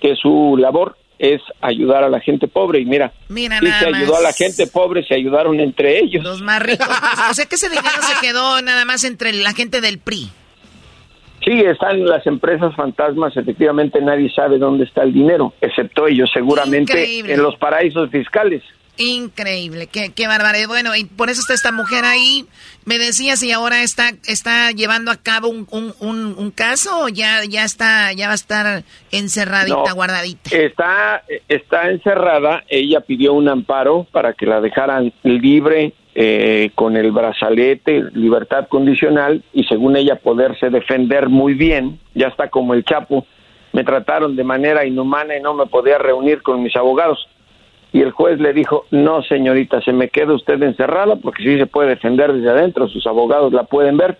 que 0.00 0.16
su 0.16 0.56
labor 0.58 0.96
es 1.18 1.42
ayudar 1.60 2.04
a 2.04 2.08
la 2.08 2.20
gente 2.20 2.48
pobre. 2.48 2.80
Y 2.80 2.86
mira, 2.86 3.12
mira 3.28 3.60
se 3.60 3.86
ayudó 3.86 4.16
a 4.16 4.22
la 4.22 4.32
gente 4.32 4.66
pobre, 4.66 5.04
se 5.06 5.14
ayudaron 5.14 5.60
entre 5.60 5.98
ellos. 5.98 6.24
Los 6.24 6.40
más 6.40 6.62
ricos. 6.62 6.88
o 7.30 7.34
sea 7.34 7.44
que 7.44 7.56
ese 7.56 7.68
dinero 7.68 8.00
se 8.00 8.26
quedó 8.26 8.62
nada 8.62 8.86
más 8.86 9.04
entre 9.04 9.34
la 9.34 9.52
gente 9.52 9.82
del 9.82 9.98
PRI. 9.98 10.30
Sí, 11.44 11.60
están 11.60 12.04
las 12.04 12.26
empresas 12.26 12.74
fantasmas, 12.74 13.36
efectivamente 13.36 14.00
nadie 14.00 14.30
sabe 14.30 14.58
dónde 14.58 14.84
está 14.84 15.02
el 15.02 15.12
dinero, 15.12 15.54
excepto 15.60 16.06
ellos, 16.06 16.30
seguramente 16.32 17.20
en 17.20 17.42
los 17.42 17.56
paraísos 17.56 18.10
fiscales. 18.10 18.62
Increíble, 19.00 19.86
qué, 19.86 20.12
qué 20.14 20.26
barbaridad. 20.26 20.68
Bueno, 20.68 20.94
y 20.94 21.04
por 21.04 21.30
eso 21.30 21.40
está 21.40 21.54
esta 21.54 21.72
mujer 21.72 22.04
ahí. 22.04 22.44
Me 22.84 22.98
decías, 22.98 23.42
y 23.42 23.50
ahora 23.50 23.82
está, 23.82 24.10
está 24.26 24.72
llevando 24.72 25.10
a 25.10 25.16
cabo 25.16 25.48
un, 25.48 25.66
un, 25.70 26.50
caso 26.50 27.04
o 27.04 27.08
ya, 27.08 27.44
ya 27.48 27.64
está, 27.64 28.12
ya 28.12 28.26
va 28.26 28.32
a 28.32 28.34
estar 28.34 28.84
encerradita, 29.10 29.92
guardadita. 29.92 30.50
Está, 30.54 31.22
está 31.48 31.90
encerrada. 31.90 32.64
Ella 32.68 33.00
pidió 33.00 33.32
un 33.32 33.48
amparo 33.48 34.06
para 34.12 34.34
que 34.34 34.44
la 34.44 34.60
dejaran 34.60 35.14
libre 35.22 35.94
eh, 36.14 36.70
con 36.74 36.96
el 36.96 37.12
brazalete, 37.12 38.04
libertad 38.14 38.66
condicional, 38.68 39.42
y 39.52 39.64
según 39.64 39.96
ella 39.96 40.16
poderse 40.16 40.70
defender 40.70 41.28
muy 41.28 41.54
bien, 41.54 41.98
ya 42.14 42.28
está 42.28 42.48
como 42.48 42.74
el 42.74 42.84
Chapo, 42.84 43.26
me 43.72 43.84
trataron 43.84 44.34
de 44.34 44.44
manera 44.44 44.84
inhumana 44.84 45.36
y 45.36 45.40
no 45.40 45.54
me 45.54 45.66
podía 45.66 45.98
reunir 45.98 46.42
con 46.42 46.62
mis 46.62 46.74
abogados. 46.74 47.28
Y 47.92 48.02
el 48.02 48.12
juez 48.12 48.40
le 48.40 48.52
dijo, 48.52 48.86
no 48.90 49.22
señorita, 49.22 49.80
se 49.82 49.92
me 49.92 50.08
queda 50.08 50.34
usted 50.34 50.62
encerrada 50.62 51.16
porque 51.16 51.42
sí 51.42 51.58
se 51.58 51.66
puede 51.66 51.90
defender 51.90 52.32
desde 52.32 52.50
adentro, 52.50 52.88
sus 52.88 53.06
abogados 53.06 53.52
la 53.52 53.64
pueden 53.64 53.96
ver. 53.96 54.18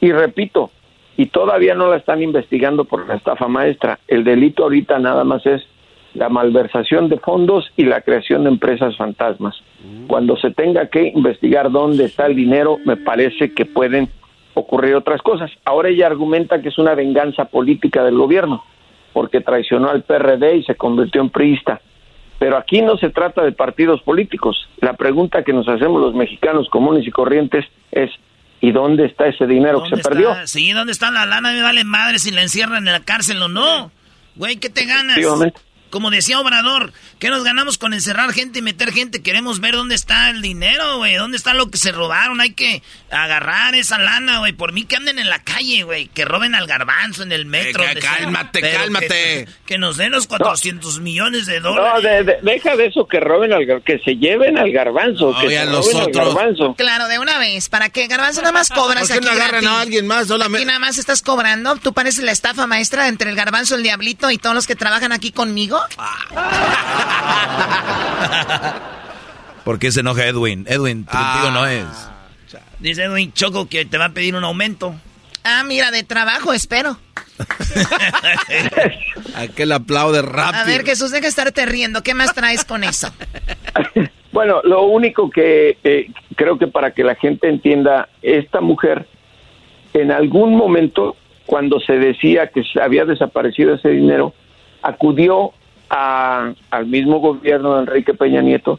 Y 0.00 0.12
repito, 0.12 0.70
y 1.16 1.26
todavía 1.26 1.74
no 1.74 1.88
la 1.88 1.96
están 1.96 2.22
investigando 2.22 2.84
por 2.84 3.06
la 3.06 3.16
estafa 3.16 3.48
maestra, 3.48 3.98
el 4.08 4.24
delito 4.24 4.62
ahorita 4.62 4.98
nada 4.98 5.24
más 5.24 5.44
es 5.44 5.62
la 6.14 6.28
malversación 6.28 7.08
de 7.08 7.18
fondos 7.18 7.70
y 7.76 7.84
la 7.84 8.00
creación 8.00 8.44
de 8.44 8.50
empresas 8.50 8.96
fantasmas. 8.96 9.62
Cuando 10.06 10.36
se 10.36 10.50
tenga 10.50 10.88
que 10.88 11.08
investigar 11.14 11.70
dónde 11.70 12.04
está 12.04 12.26
el 12.26 12.36
dinero, 12.36 12.78
me 12.84 12.96
parece 12.96 13.54
que 13.54 13.64
pueden 13.64 14.10
ocurrir 14.54 14.94
otras 14.94 15.22
cosas. 15.22 15.50
Ahora 15.64 15.88
ella 15.88 16.06
argumenta 16.06 16.60
que 16.60 16.68
es 16.68 16.78
una 16.78 16.94
venganza 16.94 17.46
política 17.46 18.04
del 18.04 18.16
gobierno, 18.16 18.64
porque 19.12 19.40
traicionó 19.40 19.88
al 19.88 20.02
PRD 20.02 20.56
y 20.56 20.64
se 20.64 20.74
convirtió 20.74 21.20
en 21.20 21.30
priista. 21.30 21.80
Pero 22.38 22.56
aquí 22.56 22.80
no 22.82 22.96
se 22.96 23.10
trata 23.10 23.42
de 23.42 23.52
partidos 23.52 24.00
políticos. 24.02 24.68
La 24.80 24.94
pregunta 24.94 25.44
que 25.44 25.52
nos 25.52 25.68
hacemos 25.68 26.00
los 26.00 26.14
mexicanos 26.14 26.68
comunes 26.70 27.06
y 27.06 27.10
corrientes 27.10 27.66
es, 27.92 28.10
¿y 28.60 28.72
dónde 28.72 29.06
está 29.06 29.26
ese 29.26 29.46
dinero 29.46 29.82
que 29.82 29.96
se 29.96 30.02
perdió? 30.02 30.34
Sí, 30.46 30.72
¿dónde 30.72 30.92
está 30.92 31.10
la 31.10 31.26
lana? 31.26 31.52
Me 31.52 31.62
vale 31.62 31.84
madre 31.84 32.18
si 32.18 32.30
la 32.30 32.42
encierran 32.42 32.86
en 32.86 32.92
la 32.92 33.00
cárcel 33.00 33.42
o 33.42 33.48
no. 33.48 33.90
Güey, 34.36 34.56
¿qué 34.56 34.70
te 34.70 34.86
ganas? 34.86 35.18
Como 35.90 36.10
decía 36.10 36.38
Obrador, 36.38 36.92
¿qué 37.18 37.30
nos 37.30 37.42
ganamos 37.42 37.76
con 37.76 37.92
encerrar 37.92 38.32
gente 38.32 38.60
y 38.60 38.62
meter 38.62 38.92
gente? 38.92 39.22
Queremos 39.22 39.60
ver 39.60 39.74
dónde 39.74 39.96
está 39.96 40.30
el 40.30 40.40
dinero, 40.40 40.98
güey. 40.98 41.16
¿Dónde 41.16 41.36
está 41.36 41.52
lo 41.52 41.68
que 41.70 41.78
se 41.78 41.90
robaron? 41.90 42.40
Hay 42.40 42.52
que 42.52 42.82
agarrar 43.10 43.74
esa 43.74 43.98
lana, 43.98 44.38
güey. 44.38 44.52
Por 44.52 44.72
mí 44.72 44.84
que 44.84 44.96
anden 44.96 45.18
en 45.18 45.28
la 45.28 45.42
calle, 45.42 45.82
güey. 45.82 46.06
Que 46.06 46.24
roben 46.24 46.54
al 46.54 46.68
garbanzo 46.68 47.24
en 47.24 47.32
el 47.32 47.44
metro. 47.44 47.82
cálmate, 48.00 48.60
cálmate. 48.60 49.48
Que, 49.66 49.78
nos 49.78 49.96
den 49.96 50.12
los 50.12 50.26
400 50.28 51.00
millones 51.00 51.46
de 51.46 51.60
dólares. 51.60 52.26
No, 52.42 52.50
deja 52.50 52.76
de 52.76 52.86
eso 52.86 53.08
que 53.08 53.18
roben 53.18 53.52
al 53.52 53.66
que 53.82 53.98
se 53.98 54.16
lleven 54.16 54.58
al 54.58 54.70
garbanzo. 54.70 55.34
que 55.40 55.48
se 55.48 55.66
los 55.66 55.86
roben 55.86 56.08
otros. 56.08 56.28
Al 56.28 56.34
garbanzo. 56.34 56.74
Claro, 56.76 57.08
de 57.08 57.18
una 57.18 57.38
vez. 57.38 57.68
¿Para 57.68 57.88
qué? 57.88 58.06
Garbanzo 58.06 58.42
nada 58.42 58.52
más 58.52 58.68
cobras 58.68 59.08
¿Por 59.08 59.18
qué 59.18 59.24
no 59.24 59.32
agarran 59.32 59.66
a 59.66 59.80
alguien 59.80 60.06
más? 60.06 60.28
Solamente... 60.28 60.64
nada 60.66 60.78
más 60.78 60.98
estás 60.98 61.22
cobrando. 61.22 61.76
Tú 61.76 61.92
pareces 61.92 62.24
la 62.24 62.32
estafa 62.32 62.66
maestra 62.66 63.08
entre 63.08 63.30
el 63.30 63.36
garbanzo, 63.36 63.74
el 63.74 63.82
diablito 63.82 64.30
y 64.30 64.38
todos 64.38 64.54
los 64.54 64.66
que 64.66 64.76
trabajan 64.76 65.12
aquí 65.12 65.32
conmigo. 65.32 65.79
¿Por 69.64 69.78
qué 69.78 69.92
se 69.92 70.00
enoja 70.00 70.26
Edwin? 70.26 70.64
Edwin, 70.68 71.04
contigo 71.04 71.50
no 71.52 71.66
es. 71.66 71.86
Dice 72.78 73.04
Edwin 73.04 73.32
Choco 73.32 73.68
que 73.68 73.84
te 73.84 73.98
va 73.98 74.06
a 74.06 74.10
pedir 74.10 74.34
un 74.34 74.44
aumento. 74.44 74.94
Ah, 75.44 75.62
mira, 75.64 75.90
de 75.90 76.02
trabajo, 76.02 76.52
espero. 76.52 76.98
Aquel 79.34 79.72
aplaude 79.72 80.22
rápido. 80.22 80.62
A 80.62 80.64
ver, 80.64 80.84
Jesús, 80.84 81.10
deja 81.10 81.22
de 81.22 81.28
estarte 81.28 81.66
riendo. 81.66 82.02
¿Qué 82.02 82.14
más 82.14 82.34
traes 82.34 82.64
con 82.64 82.84
eso? 82.84 83.12
bueno, 84.32 84.60
lo 84.64 84.84
único 84.84 85.30
que 85.30 85.78
eh, 85.82 86.10
creo 86.36 86.58
que 86.58 86.66
para 86.66 86.92
que 86.92 87.04
la 87.04 87.14
gente 87.14 87.48
entienda, 87.48 88.08
esta 88.22 88.60
mujer, 88.60 89.06
en 89.94 90.10
algún 90.10 90.56
momento, 90.56 91.16
cuando 91.46 91.80
se 91.80 91.94
decía 91.94 92.48
que 92.48 92.62
había 92.80 93.04
desaparecido 93.04 93.74
ese 93.74 93.90
dinero, 93.90 94.34
acudió 94.82 95.52
al 95.90 96.86
mismo 96.86 97.18
gobierno 97.18 97.74
de 97.74 97.80
Enrique 97.80 98.14
Peña 98.14 98.40
Nieto, 98.42 98.78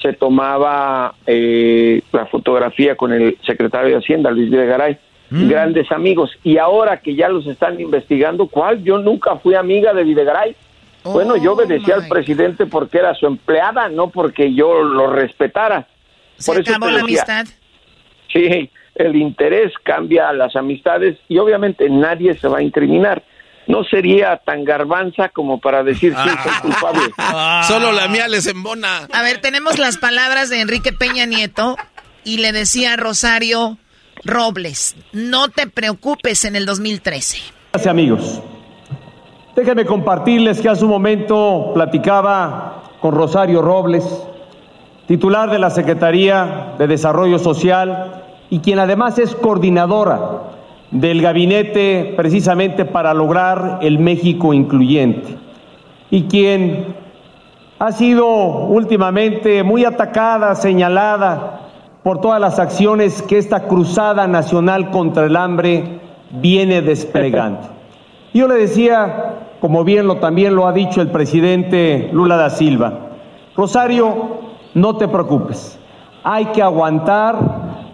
se 0.00 0.12
tomaba 0.12 1.14
eh, 1.26 2.02
la 2.12 2.26
fotografía 2.26 2.96
con 2.96 3.12
el 3.12 3.36
secretario 3.44 3.90
de 3.90 3.96
Hacienda, 3.96 4.30
Luis 4.30 4.50
Videgaray, 4.50 4.98
Mm. 5.30 5.48
grandes 5.48 5.90
amigos. 5.92 6.30
Y 6.42 6.58
ahora 6.58 6.98
que 6.98 7.14
ya 7.14 7.28
los 7.28 7.46
están 7.46 7.80
investigando, 7.80 8.46
¿cuál? 8.48 8.82
Yo 8.82 8.98
nunca 8.98 9.36
fui 9.36 9.54
amiga 9.54 9.94
de 9.94 10.04
Videgaray. 10.04 10.56
bueno, 11.04 11.36
yo 11.36 11.52
obedecía 11.54 11.94
al 11.94 12.08
presidente 12.08 12.66
porque 12.66 12.98
era 12.98 13.14
su 13.14 13.26
empleada, 13.26 13.88
no 13.88 14.10
porque 14.10 14.52
yo 14.52 14.82
lo 14.82 15.06
respetara. 15.06 15.86
¿Se 16.36 16.52
acabó 16.52 16.90
la 16.90 17.00
amistad? 17.00 17.46
Sí, 18.30 18.68
el 18.96 19.16
interés 19.16 19.72
cambia 19.82 20.30
las 20.34 20.56
amistades 20.56 21.16
y 21.28 21.38
obviamente 21.38 21.88
nadie 21.88 22.36
se 22.36 22.48
va 22.48 22.58
a 22.58 22.62
incriminar. 22.62 23.22
No 23.70 23.84
sería 23.84 24.36
tan 24.44 24.64
garbanza 24.64 25.28
como 25.28 25.60
para 25.60 25.84
decir 25.84 26.12
sí, 26.12 26.30
soy 26.42 26.52
culpable. 26.60 27.00
Solo 27.68 27.92
la 27.92 28.08
mía 28.08 28.26
les 28.26 28.48
embona. 28.48 29.06
A 29.12 29.22
ver, 29.22 29.40
tenemos 29.40 29.78
las 29.78 29.96
palabras 29.96 30.50
de 30.50 30.60
Enrique 30.60 30.92
Peña 30.92 31.24
Nieto 31.24 31.76
y 32.24 32.38
le 32.38 32.50
decía 32.50 32.94
a 32.94 32.96
Rosario 32.96 33.78
Robles, 34.24 34.96
no 35.12 35.48
te 35.48 35.68
preocupes 35.68 36.44
en 36.44 36.56
el 36.56 36.66
2013. 36.66 37.38
Gracias 37.72 37.90
amigos. 37.90 38.42
Déjenme 39.54 39.86
compartirles 39.86 40.60
que 40.60 40.68
hace 40.68 40.84
un 40.84 40.90
momento 40.90 41.70
platicaba 41.72 42.82
con 43.00 43.14
Rosario 43.14 43.62
Robles, 43.62 44.04
titular 45.06 45.48
de 45.48 45.60
la 45.60 45.70
Secretaría 45.70 46.74
de 46.76 46.88
Desarrollo 46.88 47.38
Social 47.38 48.24
y 48.50 48.58
quien 48.58 48.80
además 48.80 49.18
es 49.18 49.34
coordinadora 49.36 50.59
del 50.90 51.22
gabinete 51.22 52.14
precisamente 52.16 52.84
para 52.84 53.14
lograr 53.14 53.78
el 53.82 53.98
México 53.98 54.52
incluyente 54.52 55.38
y 56.10 56.24
quien 56.24 56.96
ha 57.78 57.92
sido 57.92 58.26
últimamente 58.66 59.62
muy 59.62 59.84
atacada, 59.84 60.54
señalada 60.54 61.60
por 62.02 62.20
todas 62.20 62.40
las 62.40 62.58
acciones 62.58 63.22
que 63.22 63.38
esta 63.38 63.68
cruzada 63.68 64.26
nacional 64.26 64.90
contra 64.90 65.26
el 65.26 65.36
hambre 65.36 66.00
viene 66.30 66.82
desplegando. 66.82 67.60
Yo 68.34 68.48
le 68.48 68.56
decía, 68.56 69.34
como 69.60 69.84
bien 69.84 70.06
lo 70.06 70.16
también 70.16 70.54
lo 70.54 70.66
ha 70.66 70.72
dicho 70.72 71.00
el 71.00 71.08
presidente 71.08 72.10
Lula 72.12 72.36
da 72.36 72.50
Silva, 72.50 72.92
Rosario, 73.56 74.40
no 74.74 74.96
te 74.96 75.08
preocupes, 75.08 75.78
hay 76.22 76.46
que 76.46 76.62
aguantar 76.62 77.36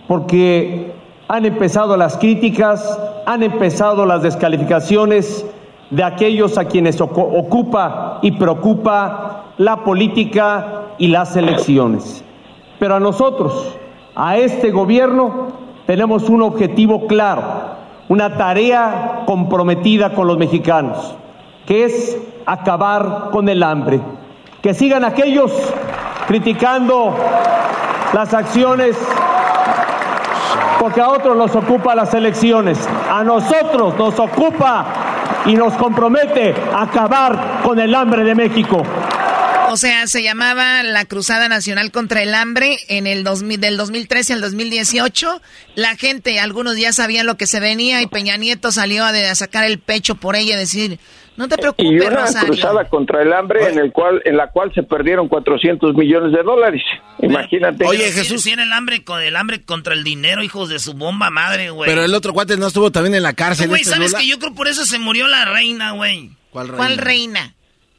porque 0.08 0.95
han 1.28 1.44
empezado 1.44 1.96
las 1.96 2.16
críticas, 2.16 3.00
han 3.26 3.42
empezado 3.42 4.06
las 4.06 4.22
descalificaciones 4.22 5.44
de 5.90 6.04
aquellos 6.04 6.58
a 6.58 6.66
quienes 6.66 7.00
ocupa 7.00 8.18
y 8.22 8.32
preocupa 8.32 9.44
la 9.58 9.84
política 9.84 10.82
y 10.98 11.08
las 11.08 11.36
elecciones. 11.36 12.24
Pero 12.78 12.96
a 12.96 13.00
nosotros, 13.00 13.76
a 14.14 14.36
este 14.36 14.70
gobierno 14.70 15.48
tenemos 15.86 16.28
un 16.28 16.42
objetivo 16.42 17.06
claro, 17.06 17.42
una 18.08 18.36
tarea 18.36 19.22
comprometida 19.26 20.14
con 20.14 20.26
los 20.26 20.38
mexicanos, 20.38 21.14
que 21.66 21.84
es 21.84 22.18
acabar 22.44 23.30
con 23.32 23.48
el 23.48 23.62
hambre. 23.62 24.00
Que 24.62 24.74
sigan 24.74 25.04
aquellos 25.04 25.52
criticando 26.26 27.14
las 28.12 28.34
acciones 28.34 28.96
porque 30.78 31.00
a 31.00 31.08
otros 31.08 31.36
nos 31.36 31.54
ocupa 31.54 31.94
las 31.94 32.12
elecciones, 32.14 32.78
a 33.10 33.22
nosotros 33.24 33.96
nos 33.96 34.18
ocupa 34.18 35.42
y 35.46 35.54
nos 35.54 35.74
compromete 35.74 36.54
a 36.72 36.82
acabar 36.82 37.60
con 37.62 37.78
el 37.78 37.94
hambre 37.94 38.24
de 38.24 38.34
México. 38.34 38.82
O 39.68 39.76
sea, 39.76 40.06
se 40.06 40.22
llamaba 40.22 40.84
la 40.84 41.04
Cruzada 41.06 41.48
Nacional 41.48 41.90
contra 41.90 42.22
el 42.22 42.34
Hambre 42.34 42.78
en 42.88 43.06
el 43.08 43.24
2000, 43.24 43.60
del 43.60 43.76
2013 43.76 44.34
al 44.34 44.40
2018. 44.40 45.42
La 45.74 45.96
gente, 45.96 46.38
algunos 46.38 46.76
ya 46.76 46.92
sabían 46.92 47.26
lo 47.26 47.36
que 47.36 47.48
se 47.48 47.58
venía 47.58 48.00
y 48.00 48.06
Peña 48.06 48.36
Nieto 48.36 48.70
salió 48.70 49.04
a, 49.04 49.08
a 49.08 49.34
sacar 49.34 49.64
el 49.64 49.80
pecho 49.80 50.14
por 50.14 50.36
ella 50.36 50.54
y 50.54 50.58
decir, 50.58 51.00
no 51.36 51.48
te 51.48 51.58
preocupes, 51.58 51.86
y 51.86 51.98
una 51.98 52.26
cruzada 52.26 52.88
contra 52.88 53.22
el 53.22 53.32
hambre 53.32 53.68
en 53.68 53.78
el 53.78 53.92
cual 53.92 54.22
en 54.24 54.36
la 54.36 54.48
cual 54.48 54.72
se 54.74 54.82
perdieron 54.82 55.28
400 55.28 55.94
millones 55.94 56.32
de 56.32 56.42
dólares. 56.42 56.82
Imagínate. 57.20 57.84
Oye, 57.84 58.10
Jesús 58.12 58.42
tiene 58.42 58.62
el 58.62 58.72
hambre 58.72 59.04
con 59.04 59.20
el 59.20 59.36
hambre 59.36 59.62
contra 59.62 59.94
el 59.94 60.04
dinero, 60.04 60.42
hijos 60.42 60.68
de 60.68 60.78
su 60.78 60.94
bomba 60.94 61.30
madre, 61.30 61.70
güey. 61.70 61.88
Pero 61.88 62.04
el 62.04 62.14
otro 62.14 62.32
cuate 62.32 62.56
no 62.56 62.66
estuvo 62.66 62.90
también 62.90 63.14
en 63.14 63.22
la 63.22 63.34
cárcel. 63.34 63.68
Güey, 63.68 63.84
¿sabes 63.84 64.14
que 64.14 64.26
yo 64.26 64.38
creo 64.38 64.54
por 64.54 64.68
eso 64.68 64.84
se 64.84 64.98
murió 64.98 65.28
la 65.28 65.44
reina, 65.44 65.92
güey? 65.92 66.30
¿Cuál 66.50 66.68
reina? 66.68 66.76
¿Cuál 66.76 66.98
reina? 66.98 67.52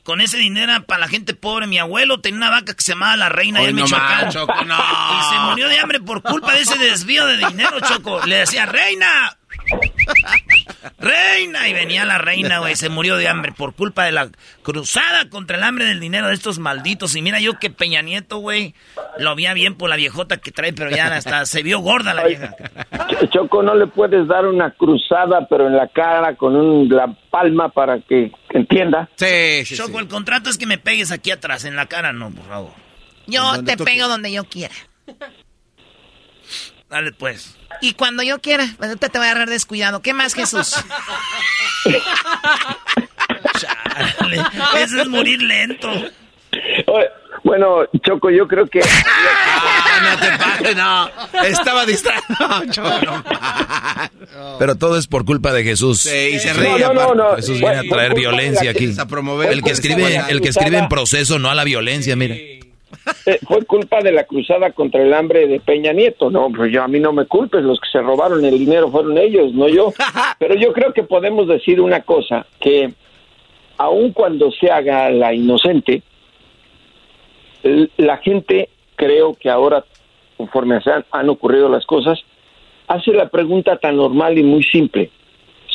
Con 0.04 0.22
ese 0.22 0.38
dinero 0.38 0.72
para 0.86 1.02
la 1.02 1.08
gente 1.10 1.34
pobre. 1.34 1.68
Mi 1.68 1.80
abuelo 1.80 2.22
tenía 2.22 2.38
una 2.38 2.50
vaca 2.50 2.74
que 2.74 2.82
se 2.82 2.94
llamaba 2.94 3.18
La 3.18 3.28
Reina 3.28 3.62
de 3.62 3.74
Michoacán. 3.74 4.32
Choco, 4.32 4.64
no. 4.64 4.78
Y 4.78 5.34
se 5.34 5.40
murió 5.50 5.68
de 5.68 5.80
hambre 5.80 6.00
por 6.00 6.22
culpa 6.22 6.54
de 6.54 6.62
ese 6.62 6.78
desvío 6.78 7.26
de 7.26 7.36
dinero, 7.36 7.82
Choco. 7.82 8.26
Le 8.26 8.38
decía, 8.38 8.66
Reina, 8.66 9.38
reina, 11.00 11.68
y 11.68 11.74
venía 11.74 12.06
la 12.06 12.18
reina, 12.18 12.60
güey, 12.60 12.76
se 12.76 12.90
murió 12.90 13.18
de 13.18 13.28
hambre 13.28 13.52
por 13.52 13.74
culpa 13.74 14.06
de 14.06 14.12
la 14.12 14.30
cruzada 14.64 15.30
contra 15.30 15.58
el 15.58 15.64
hambre 15.64 15.86
del 15.86 16.00
dinero 16.00 16.28
de 16.28 16.34
estos 16.34 16.60
malditos. 16.60 17.16
Y 17.16 17.22
mira 17.22 17.40
yo 17.40 17.60
que 17.60 17.70
Peña 17.70 18.02
Nieto, 18.02 18.38
güey, 18.38 18.74
lo 19.18 19.36
veía 19.36 19.54
bien 19.54 19.76
por 19.76 19.90
la 19.90 19.96
viejota 19.96 20.38
que 20.38 20.52
trae, 20.52 20.74
pero 20.74 20.90
ya 20.90 21.08
hasta 21.08 21.46
se 21.46 21.64
vio 21.64 21.80
gorda 21.80 22.14
la 22.14 22.26
vieja. 22.26 22.56
Choco, 23.30 23.64
no 23.64 23.76
le 23.76 23.88
puedes 23.88 24.28
dar 24.28 24.46
una 24.46 24.72
cruzada, 24.72 25.48
pero 25.50 25.68
en 25.68 25.76
la 25.76 25.88
cara 25.88 26.36
con 26.36 26.88
la 26.90 27.08
palma 27.30 27.70
para 27.70 28.00
que 28.00 28.32
entienda. 28.50 29.10
Sí, 29.16 29.66
sí 29.66 29.76
Choco, 29.76 30.00
el 30.00 30.08
contrato 30.08 30.50
es 30.50 30.58
que 30.58 30.66
me 30.66 30.78
pegues 30.78 31.12
aquí 31.12 31.32
atrás, 31.32 31.66
en 31.66 31.76
la 31.76 31.88
cara 31.88 32.14
no, 32.14 32.32
por 32.32 32.46
favor. 32.46 32.72
Yo 33.28 33.64
te 33.64 33.78
pego 33.78 34.08
donde 34.08 34.32
yo 34.32 34.46
quiera. 34.46 34.74
Dale 36.90 37.12
pues. 37.12 37.56
Y 37.82 37.94
cuando 37.94 38.24
yo 38.24 38.40
quiera, 38.40 38.66
ahorita 38.80 39.10
te 39.10 39.18
voy 39.18 39.28
a 39.28 39.32
agarrar 39.32 39.50
descuidado. 39.50 40.02
¿Qué 40.02 40.14
más, 40.14 40.34
Jesús? 40.34 40.76
Eso 44.78 45.02
es 45.02 45.08
morir 45.08 45.42
lento. 45.42 45.92
Bueno, 47.44 47.86
Choco, 48.04 48.30
yo 48.30 48.48
creo 48.48 48.68
que... 48.68 48.82
Ah, 48.82 50.00
no 50.02 50.20
te 50.20 50.38
pases, 50.38 50.76
no. 50.76 51.10
Estaba 51.44 51.86
distraído, 51.86 52.26
Choco. 52.72 53.24
Pero 54.60 54.76
todo 54.76 54.98
es 54.98 55.08
por 55.08 55.26
culpa 55.26 55.54
de 55.54 55.64
Jesús. 55.64 56.02
Sí, 56.02 56.32
y 56.34 56.40
se 56.40 56.54
ríe. 56.54 56.80
No, 56.80 56.94
no, 56.94 57.14
no, 57.16 57.36
Jesús 57.36 57.60
viene 57.60 57.78
a 57.78 57.84
traer 57.84 58.16
violencia 58.16 58.72
aquí. 58.72 58.94
A 58.98 59.06
promover 59.06 59.52
el 59.52 59.62
que 59.64 59.72
escribe, 59.72 60.22
el 60.30 60.42
que 60.42 60.50
escribe 60.50 60.78
en 60.78 60.90
proceso, 60.90 61.40
no 61.40 61.50
a 61.50 61.56
la 61.56 61.64
violencia, 61.64 62.16
mire. 62.16 62.57
Eh, 63.26 63.40
fue 63.46 63.66
culpa 63.66 64.02
de 64.02 64.12
la 64.12 64.24
cruzada 64.24 64.72
contra 64.72 65.02
el 65.02 65.14
hambre 65.14 65.48
de 65.48 65.60
Peña 65.60 65.94
Nieto. 65.94 66.30
No, 66.30 66.50
pues 66.50 66.72
yo 66.72 66.84
a 66.84 66.88
mí 66.88 67.00
no 67.00 67.14
me 67.14 67.26
culpes, 67.26 67.64
los 67.64 67.80
que 67.80 67.90
se 67.92 68.02
robaron 68.02 68.44
el 68.46 68.58
dinero 68.58 68.90
fueron 68.90 69.18
ellos, 69.18 69.54
no 69.54 69.68
yo. 69.68 69.94
Pero 70.40 70.56
yo 70.56 70.74
creo 70.74 70.94
que 70.94 71.04
podemos 71.04 71.48
decir 71.48 71.82
una 71.82 72.02
cosa, 72.02 72.46
que 72.60 72.94
aun 73.78 74.12
cuando 74.12 74.52
se 74.52 74.72
haga 74.72 75.10
la 75.10 75.34
inocente, 75.34 76.02
la 77.98 78.18
gente 78.18 78.70
creo 78.96 79.34
que 79.34 79.50
ahora, 79.50 79.84
conforme 80.38 80.80
han 81.12 81.30
ocurrido 81.30 81.70
las 81.70 81.86
cosas, 81.86 82.20
hace 82.88 83.12
la 83.12 83.30
pregunta 83.30 83.78
tan 83.78 83.98
normal 83.98 84.38
y 84.38 84.44
muy 84.44 84.64
simple. 84.64 85.12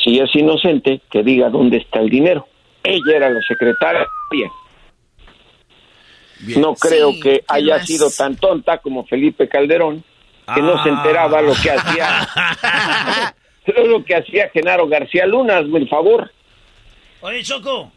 Si 0.02 0.18
es 0.18 0.34
inocente, 0.34 1.00
que 1.10 1.22
diga 1.22 1.50
dónde 1.50 1.76
está 1.76 2.00
el 2.00 2.08
dinero. 2.08 2.46
Ella 2.82 3.16
era 3.16 3.30
la 3.30 3.40
secretaria 3.42 4.06
no 6.56 6.74
creo 6.74 7.12
que 7.20 7.44
haya 7.48 7.84
sido 7.84 8.10
tan 8.10 8.36
tonta 8.36 8.78
como 8.78 9.06
Felipe 9.06 9.48
Calderón, 9.48 10.04
que 10.54 10.62
no 10.62 10.82
se 10.82 10.88
enteraba 10.88 11.40
lo 11.42 11.54
que 11.54 11.70
hacía 11.70 12.28
lo 13.86 14.04
que 14.04 14.16
hacía 14.16 14.50
Genaro 14.50 14.88
García 14.88 15.26
Luna, 15.26 15.58
hazme 15.58 15.78
el 15.78 15.88
favor. 15.88 16.32
Oye, 17.20 17.42
Choco, 17.42 17.92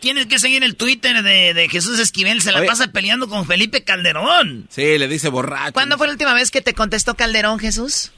tienes 0.00 0.26
que 0.26 0.38
seguir 0.38 0.64
el 0.64 0.76
Twitter 0.76 1.22
de, 1.22 1.68
Jesús 1.68 1.98
Esquivel, 1.98 2.40
se 2.40 2.52
la 2.52 2.64
pasa 2.64 2.90
peleando 2.92 3.28
con 3.28 3.46
Felipe 3.46 3.84
Calderón. 3.84 4.66
Sí, 4.68 4.98
le 4.98 5.08
dice 5.08 5.28
borracho. 5.28 5.72
¿Cuándo 5.72 5.98
fue 5.98 6.06
la 6.06 6.14
última 6.14 6.34
vez 6.34 6.50
que 6.50 6.62
te 6.62 6.74
contestó 6.74 7.14
Calderón, 7.14 7.58
Jesús? 7.58 8.12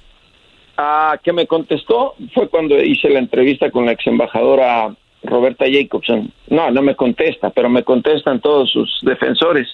Ah, 0.77 1.19
que 1.23 1.33
me 1.33 1.47
contestó 1.47 2.15
fue 2.33 2.49
cuando 2.49 2.83
hice 2.83 3.11
la 3.11 3.19
entrevista 3.19 3.71
con 3.71 3.85
la 3.85 3.93
ex 3.93 4.07
embajadora 4.07 4.95
Roberta 5.23 5.65
Jacobson. 5.71 6.33
No, 6.49 6.71
no 6.71 6.83
me 6.83 6.97
contesta, 6.97 7.51
pero 7.51 7.69
me 7.69 7.85
contestan 7.85 8.41
todos 8.41 8.71
sus 8.71 8.99
defensores. 9.03 9.69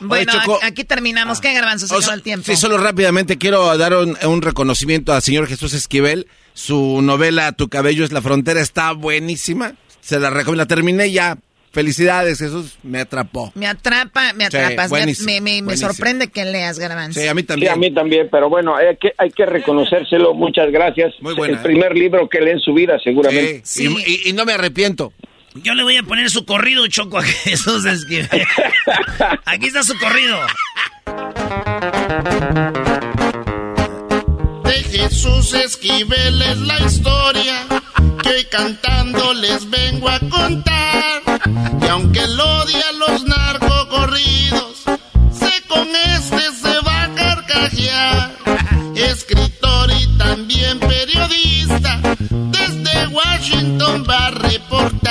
Bueno, 0.00 0.32
aquí 0.62 0.84
terminamos. 0.84 1.40
¿Qué 1.40 1.52
garbanzo 1.52 1.86
se 1.86 2.14
el 2.14 2.22
tiempo? 2.22 2.44
Sí, 2.46 2.56
solo 2.56 2.78
rápidamente 2.78 3.36
quiero 3.36 3.76
dar 3.76 3.94
un, 3.94 4.42
reconocimiento 4.42 5.12
al 5.12 5.22
señor 5.22 5.46
Jesús 5.46 5.74
Esquivel. 5.74 6.26
Su 6.54 7.02
novela 7.02 7.52
Tu 7.52 7.68
cabello 7.68 8.04
es 8.04 8.12
la 8.12 8.22
frontera 8.22 8.60
está 8.60 8.92
buenísima. 8.92 9.74
Se 10.00 10.18
la 10.18 10.30
recomiendo. 10.30 10.62
La 10.62 10.66
terminé 10.66 11.10
ya 11.10 11.38
Felicidades, 11.78 12.40
Jesús, 12.40 12.76
me 12.82 12.98
atrapó. 12.98 13.52
Me 13.54 13.68
atrapa, 13.68 14.32
me 14.32 14.46
atrapas. 14.46 14.90
me, 14.90 15.62
me, 15.62 15.76
sorprende 15.76 16.26
que 16.26 16.44
leas, 16.44 16.76
Garbanzo. 16.80 17.20
Sí, 17.20 17.28
a 17.28 17.34
mí 17.34 17.44
también. 17.44 17.70
Sí, 17.70 17.72
a 17.72 17.76
mí 17.78 17.94
también, 17.94 18.28
pero 18.32 18.48
bueno, 18.48 18.74
hay 18.74 18.96
que, 18.96 19.12
hay 19.16 19.30
que 19.30 19.46
reconocérselo. 19.46 20.34
Muchas 20.34 20.72
gracias. 20.72 21.14
Muy 21.20 21.34
El 21.34 21.54
¿eh? 21.54 21.58
primer 21.62 21.96
libro 21.96 22.28
que 22.28 22.40
lee 22.40 22.50
en 22.50 22.58
su 22.58 22.74
vida, 22.74 22.98
seguramente. 22.98 23.60
Sí, 23.62 23.86
Y, 24.24 24.32
no 24.32 24.44
me 24.44 24.54
arrepiento. 24.54 25.12
Yo 25.54 25.72
le 25.74 25.84
voy 25.84 25.96
a 25.96 26.02
poner 26.02 26.28
su 26.30 26.44
corrido, 26.44 26.84
Choco, 26.88 27.18
a 27.18 27.22
Jesús 27.44 27.84
Esquivel. 27.84 28.28
Aquí 29.44 29.66
está 29.66 29.84
su 29.84 29.96
corrido. 30.00 30.36
de 34.64 34.98
Jesús 34.98 35.54
Esquivel 35.54 36.42
es 36.42 36.58
la 36.58 36.80
historia 36.80 37.66
que 38.20 38.30
hoy 38.30 38.44
cantando 38.50 39.32
les 39.34 39.70
vengo 39.70 40.08
a 40.08 40.18
contar. 40.18 41.07
Y 41.82 41.86
aunque 41.86 42.20
él 42.20 42.40
odia 42.40 42.92
los 42.92 43.24
narcocorridos, 43.24 44.84
sé 45.32 45.52
con 45.68 45.88
este 45.88 46.42
se 46.52 46.80
va 46.86 47.04
a 47.04 47.14
carcajear. 47.14 48.32
Escritor 48.96 49.90
y 49.90 50.18
también 50.18 50.78
periodista, 50.80 52.00
desde 52.28 53.06
Washington 53.08 54.04
va 54.08 54.26
a 54.26 54.30
reportar. 54.30 55.08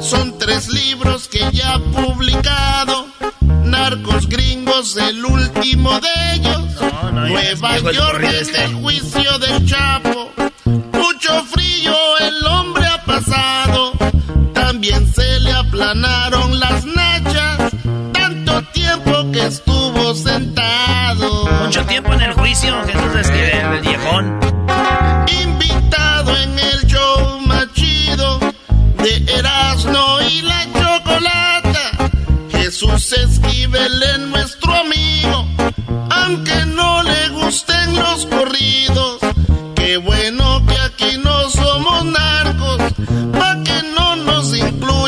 Son 0.00 0.38
tres 0.38 0.68
libros 0.68 1.28
que 1.28 1.40
ya 1.52 1.74
ha 1.74 1.78
publicado. 1.78 3.06
Narcos 3.64 4.28
gringos, 4.28 4.96
el 4.96 5.24
último 5.24 6.00
de 6.00 6.34
ellos. 6.34 6.60
Nueva 7.12 7.78
York 7.92 8.22
en 8.22 8.56
el 8.56 8.74
juicio 8.74 9.38
del 9.38 9.66
Chapo. 9.66 10.32
También 14.80 15.12
se 15.12 15.40
le 15.40 15.52
aplanaron 15.52 16.58
las 16.58 16.86
nachas. 16.86 17.70
Tanto 18.14 18.62
tiempo 18.72 19.30
que 19.30 19.44
estuvo 19.44 20.14
sentado. 20.14 21.46
Mucho 21.66 21.84
tiempo 21.84 22.14
en 22.14 22.22
el 22.22 22.32
juicio, 22.32 22.74
Jesús 22.86 23.14
Esquivel, 23.20 23.74
el 23.74 23.80
viejón. 23.82 24.40
Invitado 25.44 26.34
en 26.34 26.58
el 26.58 26.86
show 26.86 27.40
más 27.40 27.70
chido 27.74 28.40
de 29.02 29.16
Erasmo 29.36 30.18
y 30.30 30.40
la 30.40 30.64
Chocolata. 30.72 32.10
Jesús 32.50 33.12
Esquivel 33.12 34.02
es 34.02 34.18
nuestro 34.20 34.72
amigo, 34.72 35.46
aunque 36.08 36.64
no 36.64 37.02
le 37.02 37.28
gusten 37.28 37.96
los 37.96 38.24
corridos. 38.24 39.18
Qué 39.74 39.98
bueno 39.98 40.64
que 40.66 40.79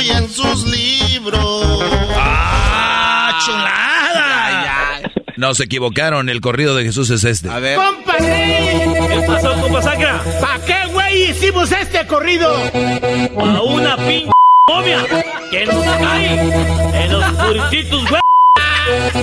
incluyan 0.02 0.28
sus 0.28 0.64
libros. 0.66 1.82
¡Ah, 2.16 3.38
chulada! 3.44 5.00
No, 5.36 5.54
se 5.54 5.64
equivocaron. 5.64 6.28
El 6.28 6.40
corrido 6.40 6.74
de 6.76 6.84
Jesús 6.84 7.10
es 7.10 7.24
este. 7.24 7.48
A 7.48 7.58
ver. 7.58 7.76
¡Compadre! 7.76 8.96
¿Qué 9.08 9.24
pasó, 9.26 9.60
compa 9.60 9.82
Sacra? 9.82 10.22
¿Para 10.40 10.58
qué, 10.64 10.92
güey, 10.92 11.30
hicimos 11.30 11.70
este 11.72 12.06
corrido? 12.06 12.54
A 12.54 13.62
una 13.62 13.96
pin 13.96 14.30
momia 14.68 15.04
que 15.50 15.66
nos 15.66 15.84
cae 15.84 17.04
en 17.04 17.12
los 17.12 17.24
purititos, 17.24 18.08
güey. 18.08 18.22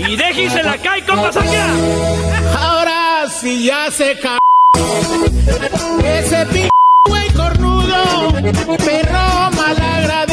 Y 0.10 0.16
déjense 0.16 0.64
la 0.64 0.78
cae, 0.78 1.04
compa 1.06 1.32
Sacra. 1.32 1.68
Ahora 2.58 3.26
sí 3.30 3.66
ya 3.66 3.92
se 3.92 4.18
ca... 4.20 4.38
Ese 6.04 6.46
p... 6.48 6.70
güey 7.08 7.30
cornudo, 7.32 8.34
perro 8.78 9.52
malagradecido. 9.56 10.29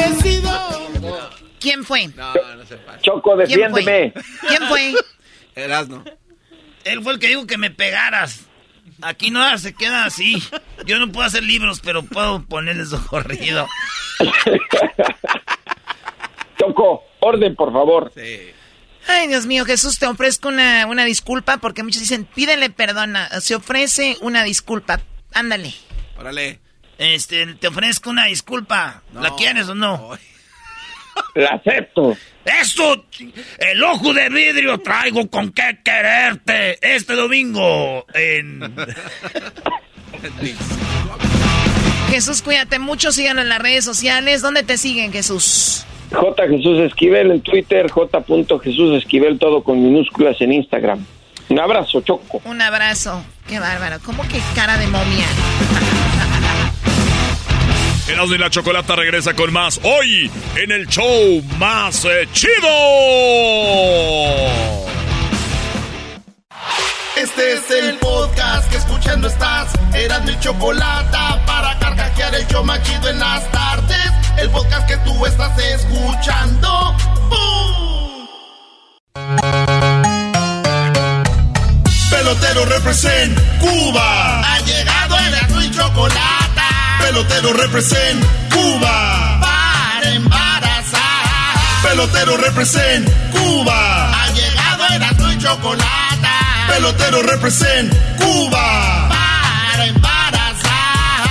¿Quién 1.66 1.82
fue? 1.84 2.08
Choco, 3.02 3.36
¿Quién 3.44 3.72
fue? 3.72 3.82
defiéndeme. 3.82 4.12
¿Quién 4.46 4.68
fue? 4.68 4.94
Erasno. 5.56 6.04
Él 6.84 7.02
fue 7.02 7.14
el 7.14 7.18
que 7.18 7.26
dijo 7.26 7.44
que 7.44 7.58
me 7.58 7.72
pegaras. 7.72 8.46
Aquí 9.02 9.32
no 9.32 9.58
se 9.58 9.74
queda 9.74 10.04
así. 10.04 10.40
Yo 10.86 11.00
no 11.00 11.10
puedo 11.10 11.26
hacer 11.26 11.42
libros, 11.42 11.80
pero 11.80 12.04
puedo 12.04 12.44
ponerles 12.44 12.90
su 12.90 13.04
corrido. 13.04 13.66
Choco, 16.60 17.02
orden, 17.18 17.56
por 17.56 17.72
favor. 17.72 18.12
Ay, 19.08 19.26
Dios 19.26 19.46
mío, 19.46 19.64
Jesús, 19.64 19.98
te 19.98 20.06
ofrezco 20.06 20.46
una, 20.46 20.86
una 20.86 21.04
disculpa 21.04 21.56
porque 21.56 21.82
muchos 21.82 21.98
dicen, 21.98 22.26
pídele 22.26 22.70
perdón. 22.70 23.16
Se 23.40 23.56
ofrece 23.56 24.18
una 24.20 24.44
disculpa. 24.44 25.00
Ándale. 25.34 25.74
Órale. 26.16 26.60
Este, 26.98 27.54
te 27.54 27.66
ofrezco 27.66 28.10
una 28.10 28.26
disculpa. 28.26 29.02
¿La 29.14 29.34
quieres 29.34 29.68
o 29.68 29.74
no? 29.74 30.16
La 31.34 31.50
acepto. 31.50 32.16
¡Eso! 32.44 33.04
El 33.58 33.82
ojo 33.82 34.14
de 34.14 34.28
vidrio 34.28 34.78
traigo 34.78 35.28
con 35.28 35.52
qué 35.52 35.78
quererte 35.84 36.78
este 36.94 37.14
domingo 37.14 38.06
en... 38.14 38.60
Jesús, 42.10 42.40
cuídate 42.40 42.78
mucho. 42.78 43.12
Síganos 43.12 43.42
en 43.42 43.48
las 43.48 43.58
redes 43.58 43.84
sociales. 43.84 44.40
¿Dónde 44.42 44.62
te 44.62 44.78
siguen, 44.78 45.12
Jesús? 45.12 45.84
J. 46.12 46.48
Jesús 46.48 46.80
Esquivel 46.80 47.32
en 47.32 47.40
Twitter, 47.40 47.90
J. 47.90 48.24
Jesús 48.62 48.96
Esquivel, 48.96 49.38
todo 49.38 49.62
con 49.64 49.82
minúsculas 49.82 50.40
en 50.40 50.52
Instagram. 50.52 51.04
Un 51.48 51.58
abrazo, 51.58 52.00
Choco. 52.00 52.40
Un 52.44 52.60
abrazo. 52.60 53.22
Qué 53.46 53.58
bárbaro. 53.58 53.98
¿Cómo 54.04 54.22
que 54.24 54.40
cara 54.54 54.78
de 54.78 54.86
momia? 54.86 55.26
Erasmo 58.08 58.34
y 58.34 58.38
la 58.38 58.50
Chocolata 58.50 58.94
regresa 58.94 59.34
con 59.34 59.52
más 59.52 59.80
hoy 59.82 60.30
en 60.54 60.70
el 60.70 60.86
show 60.86 61.42
más 61.58 62.04
eh, 62.04 62.28
chido. 62.32 62.52
Este 67.16 67.52
es 67.54 67.70
el 67.70 67.96
podcast 67.96 68.70
que 68.70 68.76
escuchando 68.76 69.26
estás. 69.26 69.72
Eran 69.92 70.24
mi 70.24 70.38
chocolate 70.38 71.18
para 71.46 71.76
carcajear 71.80 72.34
el 72.36 72.46
show 72.46 72.62
más 72.62 72.80
chido 72.84 73.08
en 73.08 73.18
las 73.18 73.50
tardes. 73.50 74.12
El 74.38 74.50
podcast 74.50 74.86
que 74.86 74.96
tú 74.98 75.26
estás 75.26 75.58
escuchando. 75.58 76.94
¡Bum! 77.28 78.28
Pelotero 82.10 82.66
represent 82.66 83.36
Cuba. 83.58 84.54
Ha 84.54 84.60
llegado 84.60 85.16
el 85.18 85.64
y 85.64 85.70
chocolate. 85.72 86.45
Pelotero 87.06 87.52
represent 87.52 88.24
Cuba. 88.50 89.38
Para 89.40 90.12
embarazar. 90.12 91.80
Pelotero 91.84 92.36
represent 92.36 93.08
Cuba. 93.30 94.10
Ha 94.10 94.32
llegado 94.32 94.86
el 94.90 95.32
y 95.32 95.38
chocolate. 95.38 96.28
Pelotero 96.66 97.22
represent 97.22 97.94
Cuba. 98.18 99.08
Para 99.08 99.86
embarazar. 99.86 101.28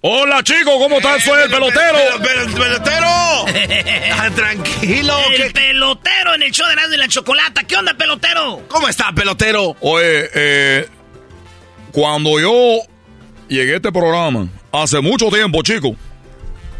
Hola 0.00 0.42
chicos, 0.42 0.74
¿cómo 0.78 0.96
están? 0.96 1.20
Soy 1.20 1.42
el 1.44 1.50
pelotero. 1.50 1.98
pelotero. 2.20 3.08
Ah, 4.18 4.30
tranquilo. 4.34 5.16
El 5.30 5.52
pelotero 5.52 6.34
en 6.34 6.42
el 6.42 6.50
show 6.50 6.66
de 6.66 6.72
Erasmo 6.72 6.94
y 6.94 6.96
la 6.98 7.08
Chocolata. 7.08 7.62
¿Qué 7.64 7.76
onda, 7.76 7.94
pelotero? 7.94 8.62
¿Cómo 8.68 8.88
está, 8.88 9.12
pelotero? 9.12 9.76
Oye, 9.80 10.30
eh, 10.34 10.88
cuando 11.92 12.38
yo 12.40 12.82
llegué 13.52 13.74
a 13.74 13.76
este 13.76 13.92
programa, 13.92 14.48
hace 14.72 15.00
mucho 15.00 15.28
tiempo, 15.28 15.62
chicos, 15.62 15.92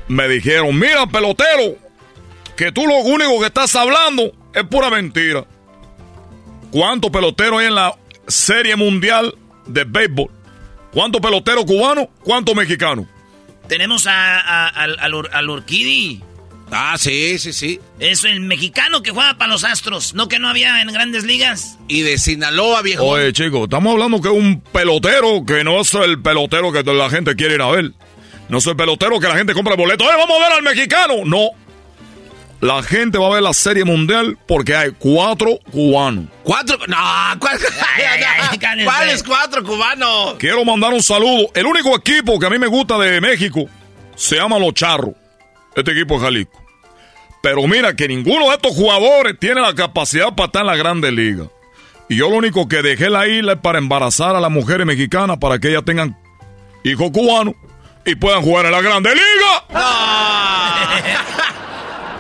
me 0.08 0.28
dijeron, 0.28 0.78
mira, 0.78 1.06
pelotero, 1.06 1.76
que 2.56 2.72
tú 2.72 2.86
lo 2.86 2.96
único 2.98 3.40
que 3.40 3.46
estás 3.46 3.74
hablando 3.76 4.32
es 4.54 4.64
pura 4.64 4.90
mentira. 4.90 5.44
¿Cuántos 6.70 7.10
peloteros 7.10 7.60
hay 7.60 7.66
en 7.66 7.74
la 7.74 7.94
Serie 8.26 8.76
Mundial 8.76 9.34
de 9.66 9.84
Béisbol? 9.84 10.30
¿Cuántos 10.92 11.20
peloteros 11.20 11.64
cubanos? 11.64 12.08
¿Cuántos 12.22 12.54
mexicanos? 12.54 13.06
Tenemos 13.68 14.06
a, 14.06 14.68
al, 14.68 14.98
al. 14.98 15.64
Ah, 16.74 16.96
sí, 16.98 17.38
sí, 17.38 17.52
sí. 17.52 17.80
Es 18.00 18.24
el 18.24 18.40
mexicano 18.40 19.02
que 19.02 19.10
juega 19.10 19.36
para 19.36 19.50
los 19.52 19.62
Astros. 19.62 20.14
¿No 20.14 20.28
que 20.28 20.38
no 20.38 20.48
había 20.48 20.80
en 20.80 20.88
grandes 20.92 21.24
ligas? 21.24 21.78
Y 21.86 22.00
de 22.00 22.16
Sinaloa, 22.18 22.80
viejo. 22.80 23.04
Oye, 23.04 23.32
chicos, 23.34 23.64
estamos 23.64 23.92
hablando 23.92 24.20
que 24.22 24.28
es 24.28 24.34
un 24.34 24.60
pelotero 24.60 25.44
que 25.46 25.64
no 25.64 25.80
es 25.80 25.92
el 25.94 26.20
pelotero 26.22 26.72
que 26.72 26.82
la 26.82 27.10
gente 27.10 27.36
quiere 27.36 27.56
ir 27.56 27.62
a 27.62 27.70
ver. 27.70 27.92
No 28.48 28.58
es 28.58 28.66
el 28.66 28.74
pelotero 28.76 29.20
que 29.20 29.28
la 29.28 29.36
gente 29.36 29.52
compra 29.52 29.74
el 29.74 29.80
boleto. 29.80 30.04
¡Eh, 30.04 30.14
vamos 30.16 30.36
a 30.38 30.44
ver 30.44 30.52
al 30.52 30.62
mexicano! 30.62 31.14
No. 31.26 31.50
La 32.62 32.82
gente 32.82 33.18
va 33.18 33.26
a 33.26 33.30
ver 33.30 33.42
la 33.42 33.52
Serie 33.52 33.84
Mundial 33.84 34.38
porque 34.46 34.74
hay 34.74 34.92
cuatro 34.98 35.58
cubanos. 35.72 36.26
¿Cuatro? 36.44 36.78
No, 36.86 36.96
¿cuál- 37.40 37.58
¿cuáles 38.84 39.22
cuatro 39.24 39.64
cubanos? 39.64 40.36
Quiero 40.38 40.64
mandar 40.64 40.92
un 40.92 41.02
saludo. 41.02 41.50
El 41.54 41.66
único 41.66 41.94
equipo 41.96 42.38
que 42.38 42.46
a 42.46 42.50
mí 42.50 42.58
me 42.58 42.68
gusta 42.68 42.96
de 42.98 43.20
México 43.20 43.64
se 44.14 44.36
llama 44.36 44.58
Los 44.58 44.74
Charros. 44.74 45.14
Este 45.74 45.90
equipo 45.92 46.16
es 46.16 46.22
Jalisco. 46.22 46.61
Pero 47.42 47.66
mira 47.66 47.94
que 47.94 48.08
ninguno 48.08 48.48
de 48.48 48.54
estos 48.54 48.72
jugadores 48.72 49.36
tiene 49.38 49.60
la 49.60 49.74
capacidad 49.74 50.34
para 50.34 50.46
estar 50.46 50.62
en 50.62 50.68
la 50.68 50.76
Grande 50.76 51.10
Liga. 51.10 51.48
Y 52.08 52.16
yo 52.16 52.30
lo 52.30 52.36
único 52.36 52.68
que 52.68 52.82
dejé 52.82 53.10
la 53.10 53.26
isla 53.26 53.54
es 53.54 53.58
para 53.58 53.78
embarazar 53.78 54.36
a 54.36 54.40
las 54.40 54.50
mujeres 54.50 54.86
mexicanas 54.86 55.38
para 55.38 55.58
que 55.58 55.70
ellas 55.70 55.84
tengan 55.84 56.16
hijos 56.84 57.10
cubanos 57.10 57.54
y 58.04 58.14
puedan 58.14 58.42
jugar 58.42 58.66
en 58.66 58.72
la 58.72 58.80
Grande 58.80 59.10
Liga. 59.10 59.64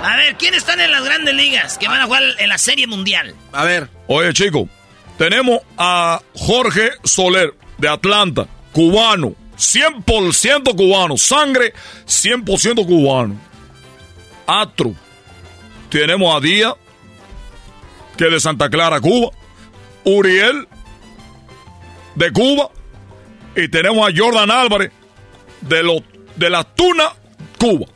A 0.02 0.16
ver, 0.16 0.34
¿quiénes 0.34 0.58
están 0.58 0.80
en 0.80 0.90
las 0.90 1.04
grandes 1.04 1.32
ligas 1.34 1.78
que 1.78 1.86
van 1.86 2.00
a 2.00 2.06
jugar 2.06 2.24
en 2.38 2.48
la 2.48 2.58
Serie 2.58 2.88
Mundial? 2.88 3.36
A 3.52 3.64
ver. 3.64 3.88
Oye, 4.08 4.32
chicos, 4.32 4.68
tenemos 5.16 5.60
a 5.78 6.20
Jorge 6.34 6.90
Soler 7.04 7.54
de 7.78 7.88
Atlanta, 7.88 8.48
cubano, 8.72 9.36
100% 9.56 10.74
cubano, 10.76 11.16
sangre 11.16 11.72
100% 12.06 12.84
cubano. 12.84 13.36
Astro, 14.46 14.94
tenemos 15.98 16.34
a 16.34 16.40
Díaz 16.40 16.74
que 18.16 18.26
es 18.26 18.30
de 18.30 18.40
Santa 18.40 18.68
Clara, 18.68 19.00
Cuba. 19.00 19.30
Uriel, 20.04 20.68
de 22.14 22.32
Cuba. 22.32 22.70
Y 23.56 23.68
tenemos 23.68 24.08
a 24.08 24.12
Jordan 24.16 24.50
Álvarez, 24.50 24.90
de, 25.60 25.82
lo, 25.82 26.02
de 26.36 26.50
la 26.50 26.64
Tuna, 26.64 27.10
Cuba. 27.58 27.86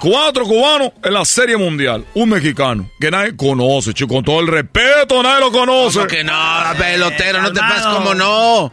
Cuatro 0.00 0.44
cubanos 0.44 0.92
en 1.02 1.12
la 1.12 1.24
Serie 1.24 1.56
Mundial. 1.56 2.04
Un 2.14 2.30
mexicano 2.30 2.90
que 3.00 3.10
nadie 3.10 3.36
conoce, 3.36 3.92
chico. 3.94 4.14
Con 4.14 4.24
todo 4.24 4.40
el 4.40 4.46
respeto, 4.46 5.22
nadie 5.22 5.40
lo 5.40 5.52
conoce. 5.52 5.98
¿Cómo 5.98 6.08
que 6.08 6.24
no, 6.24 6.34
pelotero? 6.78 7.42
No 7.42 7.52
te 7.52 7.60
pases 7.60 7.86
como 7.86 8.14
no. 8.14 8.72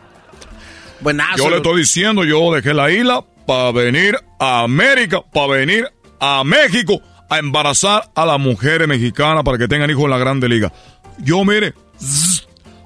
Buenazo. 1.00 1.38
Yo 1.38 1.50
le 1.50 1.58
estoy 1.58 1.80
diciendo, 1.80 2.24
yo 2.24 2.54
dejé 2.54 2.74
la 2.74 2.92
isla 2.92 3.24
para 3.48 3.72
venir 3.72 4.18
a 4.40 4.62
América, 4.62 5.22
para 5.34 5.48
venir 5.48 5.90
a 6.20 6.44
México 6.44 7.02
a 7.30 7.40
embarazar 7.40 8.10
a 8.16 8.26
las 8.26 8.40
mujeres 8.40 8.88
mexicanas 8.88 9.44
para 9.44 9.58
que 9.58 9.68
tengan 9.68 9.90
hijos 9.90 10.06
en 10.06 10.10
la 10.12 10.18
Grande 10.18 10.50
Liga. 10.50 10.72
Yo, 11.20 11.44
mire, 11.46 11.74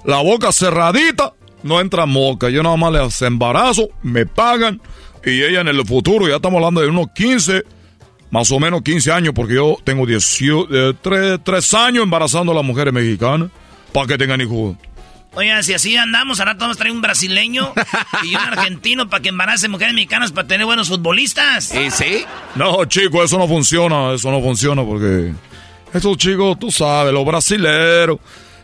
la 0.06 0.18
boca 0.22 0.52
cerradita, 0.52 1.34
no 1.64 1.82
entra 1.82 2.06
moca. 2.06 2.49
Yo 2.49 2.64
nada 2.64 2.78
más 2.78 2.94
les 2.94 3.22
embarazo, 3.22 3.90
me 4.02 4.26
pagan 4.26 4.82
y 5.26 5.44
ella 5.44 5.61
en 5.61 5.68
el 5.68 5.86
futuro, 5.86 6.28
ya 6.28 6.38
estamos 6.38 6.57
hablando 6.57 6.82
de 6.82 6.88
unos 6.88 7.07
15, 7.14 7.64
más 8.32 8.52
o 8.52 8.60
menos 8.60 8.82
15 8.82 9.11
años, 9.11 9.34
porque 9.36 9.56
yo 9.56 9.78
tengo 9.84 10.06
3, 10.06 11.74
años 11.74 12.03
embarazando 12.03 12.52
a 12.52 12.56
las 12.56 12.64
mujeres 12.64 12.94
mexicanas 12.94 13.49
para 13.91 14.07
que 14.07 14.18
tengan 14.18 14.40
hijos. 14.41 14.78
Oigan, 15.35 15.64
si 15.64 15.73
así 15.73 15.95
andamos, 15.95 16.39
ahora 16.39 16.56
vamos 16.56 16.77
a 16.77 16.80
traer 16.80 16.93
un 16.93 17.01
brasileño 17.01 17.73
y 18.23 18.35
un 18.35 18.41
argentino 18.41 19.10
para 19.10 19.22
que 19.22 19.30
embarace 19.30 19.69
mujeres 19.69 19.93
mexicanas 19.93 20.31
para 20.31 20.47
tener 20.47 20.65
buenos 20.65 20.89
futbolistas. 20.89 21.73
¿Y 21.73 21.91
sí? 21.91 22.26
No, 22.56 22.85
chicos, 22.85 23.26
eso 23.26 23.38
no 23.38 23.47
funciona, 23.47 24.14
eso 24.14 24.31
no 24.31 24.41
funciona 24.41 24.84
porque 24.84 25.31
estos 25.93 26.18
chicos, 26.18 26.57
tú 26.57 26.72
sabes, 26.72 27.14
los 27.14 27.26
brasileros, 27.26 28.19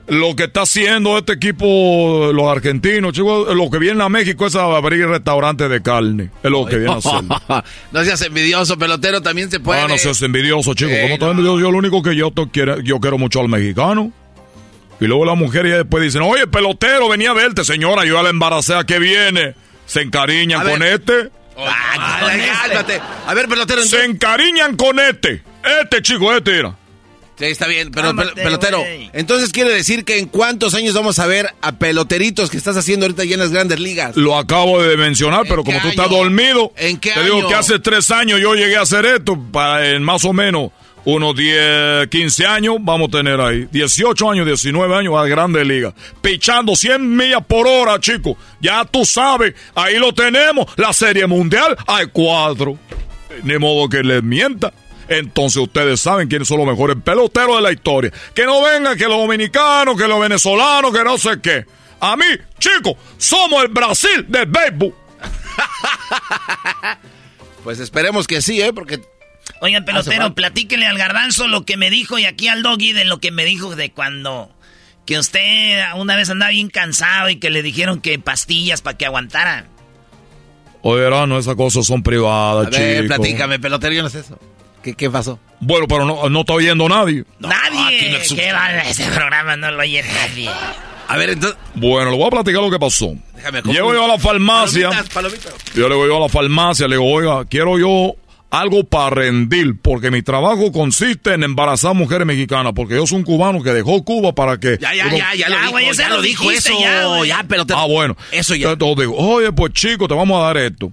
lo 0.07 0.35
que 0.35 0.45
está 0.45 0.61
haciendo 0.61 1.17
este 1.17 1.33
equipo, 1.33 2.31
los 2.33 2.47
argentinos, 2.47 3.13
chicos, 3.13 3.55
lo 3.55 3.69
que 3.69 3.77
viene 3.77 4.03
a 4.03 4.09
México 4.09 4.47
es 4.47 4.55
a 4.55 4.63
abrir 4.63 5.07
restaurantes 5.07 5.69
de 5.69 5.81
carne, 5.83 6.31
es 6.43 6.51
lo 6.51 6.65
que 6.65 6.77
viene 6.77 6.93
a 6.93 6.97
hacer. 6.97 7.23
no 7.91 8.03
seas 8.03 8.21
envidioso, 8.23 8.77
pelotero, 8.77 9.21
también 9.21 9.51
se 9.51 9.59
puede. 9.59 9.81
Ah, 9.81 9.87
no 9.87 9.97
seas 9.99 10.19
envidioso, 10.23 10.73
chicos, 10.73 10.95
¿cómo 11.01 11.13
estás 11.13 11.29
envidioso? 11.29 11.59
Yo 11.59 11.71
lo 11.71 11.77
único 11.77 12.01
que 12.01 12.15
yo, 12.15 12.31
quiero, 12.51 12.79
yo 12.81 12.99
quiero 12.99 13.19
mucho 13.19 13.39
al 13.39 13.49
mexicano. 13.49 14.11
Y 14.99 15.05
luego 15.05 15.25
la 15.25 15.35
mujer 15.35 15.67
ya 15.67 15.77
después 15.77 16.03
dicen, 16.03 16.21
oye, 16.21 16.47
pelotero, 16.47 17.09
venía 17.09 17.31
a 17.31 17.33
verte, 17.33 17.63
señora, 17.65 18.05
yo 18.05 18.15
ya 18.15 18.23
la 18.23 18.29
embaracé, 18.29 18.75
¿a 18.75 18.83
qué 18.85 18.99
viene? 18.99 19.55
Se 19.85 20.01
encariñan 20.01 20.61
A 20.61 20.69
con 20.71 20.79
ver. 20.79 20.93
este. 20.93 21.29
Ah, 21.57 22.27
cálmate. 22.67 23.01
A 23.27 23.33
ver, 23.33 23.47
pelotero. 23.47 23.83
Se 23.83 24.03
encariñan 24.03 24.75
con 24.75 24.99
este. 24.99 25.41
Este 25.81 26.01
chico, 26.01 26.33
este 26.33 26.59
era. 26.59 26.75
Sí, 27.37 27.45
está 27.45 27.67
bien, 27.67 27.91
pero 27.91 28.15
pelotero, 28.33 28.81
entonces 29.11 29.51
quiere 29.51 29.69
decir 29.73 30.05
que 30.05 30.19
en 30.19 30.27
cuántos 30.27 30.73
años 30.73 30.93
vamos 30.93 31.19
a 31.19 31.25
ver 31.27 31.49
a 31.61 31.73
peloteritos 31.73 32.49
que 32.49 32.55
estás 32.55 32.77
haciendo 32.77 33.05
ahorita 33.05 33.25
ya 33.25 33.33
en 33.33 33.41
las 33.41 33.51
grandes 33.51 33.77
ligas. 33.81 34.15
Lo 34.15 34.37
acabo 34.37 34.81
de 34.81 34.95
mencionar, 34.95 35.43
pero 35.49 35.65
como 35.65 35.81
tú 35.81 35.89
estás 35.89 36.09
dormido, 36.09 36.71
¿En 36.77 36.97
qué 36.97 37.11
te 37.11 37.23
digo 37.25 37.45
que 37.49 37.55
hace 37.55 37.79
tres 37.79 38.09
años 38.11 38.39
yo 38.39 38.55
llegué 38.55 38.77
a 38.77 38.83
hacer 38.83 39.05
esto, 39.05 39.37
para 39.51 39.85
en 39.89 40.01
más 40.01 40.23
o 40.23 40.31
menos 40.31 40.71
unos 41.05 41.35
10, 41.35 42.07
15 42.07 42.45
años 42.45 42.75
vamos 42.79 43.09
a 43.09 43.11
tener 43.11 43.39
ahí. 43.39 43.67
18 43.71 44.31
años, 44.31 44.45
19 44.45 44.95
años 44.95 45.15
a 45.15 45.25
Grande 45.25 45.63
Liga. 45.63 45.93
Pichando 46.21 46.75
100 46.75 47.15
millas 47.15 47.45
por 47.47 47.67
hora, 47.67 47.99
chicos. 47.99 48.37
Ya 48.59 48.83
tú 48.85 49.05
sabes, 49.05 49.53
ahí 49.75 49.97
lo 49.97 50.13
tenemos. 50.13 50.67
La 50.77 50.93
Serie 50.93 51.27
Mundial 51.27 51.77
hay 51.87 52.07
cuatro. 52.07 52.77
Ni 53.43 53.57
modo 53.57 53.87
que 53.87 54.03
les 54.03 54.23
mienta. 54.23 54.73
Entonces 55.07 55.61
ustedes 55.61 56.01
saben 56.01 56.27
quiénes 56.27 56.47
son 56.47 56.57
los 56.57 56.67
mejores 56.67 56.97
peloteros 57.03 57.57
de 57.57 57.61
la 57.61 57.71
historia. 57.71 58.11
Que 58.33 58.45
no 58.45 58.61
vengan 58.63 58.97
que 58.97 59.05
los 59.05 59.17
dominicanos, 59.17 59.95
que 59.97 60.07
los 60.07 60.19
venezolanos, 60.19 60.91
que 60.91 61.03
no 61.03 61.17
sé 61.17 61.39
qué. 61.41 61.65
A 61.99 62.15
mí, 62.15 62.25
chicos, 62.59 62.95
somos 63.17 63.63
el 63.63 63.69
Brasil 63.69 64.25
del 64.27 64.47
béisbol. 64.47 64.93
Pues 67.63 67.79
esperemos 67.79 68.27
que 68.27 68.43
sí, 68.43 68.61
¿eh? 68.61 68.71
Porque 68.73 69.01
Oigan, 69.61 69.83
Hace 69.83 69.91
pelotero, 69.91 70.35
platíquele 70.35 70.85
al 70.85 70.97
garbanzo 70.97 71.47
lo 71.47 71.65
que 71.65 71.77
me 71.77 71.89
dijo 71.89 72.19
y 72.19 72.25
aquí 72.25 72.47
al 72.47 72.61
doggy 72.61 72.93
de 72.93 73.05
lo 73.05 73.19
que 73.19 73.31
me 73.31 73.45
dijo 73.45 73.75
de 73.75 73.91
cuando 73.91 74.51
que 75.05 75.19
usted 75.19 75.81
una 75.95 76.15
vez 76.15 76.29
andaba 76.29 76.51
bien 76.51 76.69
cansado 76.69 77.29
y 77.29 77.37
que 77.37 77.49
le 77.49 77.61
dijeron 77.61 78.01
que 78.01 78.17
pastillas 78.19 78.81
para 78.81 78.97
que 78.97 79.05
aguantara. 79.05 79.67
Oye, 80.81 81.09
no, 81.09 81.39
esas 81.39 81.55
cosas 81.55 81.85
son 81.85 82.03
privadas, 82.03 82.67
a 82.67 82.69
ver, 82.69 83.07
platícame, 83.07 83.59
pelotero, 83.59 83.93
yo 83.93 84.03
no 84.03 84.09
sé 84.09 84.19
eso. 84.19 84.39
¿Qué, 84.83 84.93
qué 84.93 85.09
pasó? 85.09 85.39
Bueno, 85.59 85.87
pero 85.87 86.05
no, 86.05 86.29
no 86.29 86.41
está 86.41 86.53
oyendo 86.53 86.87
nadie. 86.87 87.23
nadie. 87.39 88.21
¿Qué 88.35 88.51
va? 88.51 88.81
Ese 88.81 89.05
programa 89.09 89.55
no 89.57 89.71
lo 89.71 89.79
oye 89.79 90.03
nadie. 90.03 90.51
A 91.07 91.17
ver, 91.17 91.31
entonces. 91.31 91.57
Bueno, 91.73 92.11
le 92.11 92.17
voy 92.17 92.27
a 92.27 92.29
platicar 92.29 92.61
lo 92.61 92.69
que 92.69 92.77
pasó. 92.77 93.15
Déjame 93.35 93.61
Llego 93.63 93.93
yo 93.93 94.05
a 94.05 94.07
la 94.07 94.19
farmacia. 94.19 94.89
Palomitas, 94.89 95.13
palomitas. 95.13 95.53
Yo 95.73 95.89
le 95.89 95.95
voy 95.95 96.07
yo 96.07 96.17
a 96.17 96.19
la 96.19 96.29
farmacia, 96.29 96.87
le 96.87 96.97
digo, 96.97 97.11
oiga, 97.11 97.45
quiero 97.45 97.79
yo 97.79 98.15
algo 98.59 98.83
para 98.83 99.09
rendir, 99.11 99.79
porque 99.81 100.11
mi 100.11 100.21
trabajo 100.21 100.71
consiste 100.71 101.33
en 101.33 101.43
embarazar 101.43 101.93
mujeres 101.95 102.25
mexicanas, 102.27 102.73
porque 102.75 102.95
yo 102.95 103.05
soy 103.07 103.19
un 103.19 103.23
cubano 103.23 103.61
que 103.63 103.71
dejó 103.71 104.03
Cuba 104.03 104.33
para 104.33 104.59
que... 104.59 104.77
Ya, 104.79 104.93
ya, 104.93 105.07
uno- 105.07 105.17
ya, 105.17 105.33
ya, 105.35 105.49
Ya, 105.49 105.49
lo 105.49 105.77
dijo, 105.77 105.93
ya 105.93 106.09
lo 106.09 106.15
lo 106.17 106.21
dijo 106.21 106.51
eso. 106.51 106.73
ya. 106.79 107.25
Ya, 107.25 107.43
pelotero. 107.43 107.79
Ah, 107.79 107.85
bueno. 107.87 108.15
Eso 108.31 108.55
ya. 108.55 108.71
Entonces 108.71 108.97
digo, 109.07 109.15
oye, 109.17 109.51
pues 109.51 109.73
chico, 109.73 110.07
te 110.07 110.13
vamos 110.13 110.39
a 110.41 110.45
dar 110.45 110.57
esto. 110.57 110.91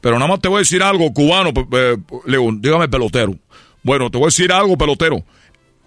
Pero 0.00 0.16
nada 0.18 0.28
más 0.28 0.40
te 0.40 0.48
voy 0.48 0.56
a 0.56 0.58
decir 0.60 0.82
algo, 0.82 1.12
cubano. 1.12 1.50
Le 2.26 2.36
digo, 2.38 2.50
dígame, 2.54 2.88
pelotero. 2.88 3.34
Bueno, 3.82 4.10
te 4.10 4.18
voy 4.18 4.24
a 4.24 4.28
decir 4.28 4.52
algo, 4.52 4.76
pelotero. 4.76 5.22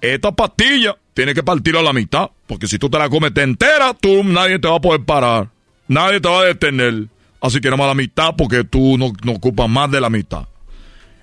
Esta 0.01 0.31
pastilla 0.31 0.95
tiene 1.13 1.33
que 1.33 1.43
partir 1.43 1.75
a 1.77 1.81
la 1.81 1.93
mitad. 1.93 2.29
Porque 2.47 2.67
si 2.67 2.77
tú 2.77 2.89
te 2.89 2.97
la 2.97 3.09
comes 3.09 3.33
te 3.33 3.41
entera, 3.41 3.93
tú 3.93 4.23
nadie 4.23 4.59
te 4.59 4.67
va 4.67 4.75
a 4.75 4.81
poder 4.81 5.03
parar. 5.03 5.49
Nadie 5.87 6.19
te 6.19 6.29
va 6.29 6.41
a 6.41 6.45
detener. 6.45 7.07
Así 7.41 7.59
que 7.59 7.67
nada 7.69 7.77
más 7.77 7.87
la 7.87 7.93
mitad 7.95 8.35
porque 8.37 8.63
tú 8.63 8.97
no, 8.97 9.11
no 9.23 9.33
ocupas 9.33 9.67
más 9.69 9.89
de 9.91 9.99
la 10.01 10.09
mitad. 10.09 10.47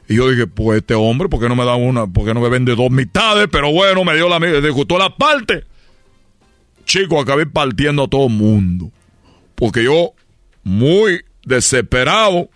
Y 0.09 0.17
yo 0.17 0.31
dije, 0.31 0.47
pues 0.47 0.79
este 0.79 0.95
hombre, 0.95 1.29
¿por 1.29 1.41
qué 1.41 1.49
no 1.49 1.57
me 1.57 1.65
da 1.65 1.75
una? 1.75 2.07
¿Por 2.07 2.25
qué 2.25 2.35
no 2.35 2.41
me 2.41 2.49
vende 2.49 2.75
dos 2.75 2.91
mitades? 2.91 3.49
Pero 3.51 3.73
bueno, 3.73 4.05
me 4.05 4.15
dio 4.15 4.29
la 4.29 4.39
me 4.39 4.69
gustó 4.71 4.99
la 4.99 5.17
parte. 5.17 5.65
Chico, 6.85 7.21
acabé 7.21 7.47
partiendo 7.47 8.05
a 8.05 8.09
todo 8.09 8.27
el 8.27 8.33
mundo. 8.33 8.91
Porque 9.55 9.85
yo, 9.85 10.13
muy 10.65 11.23
desesperado, 11.45 12.51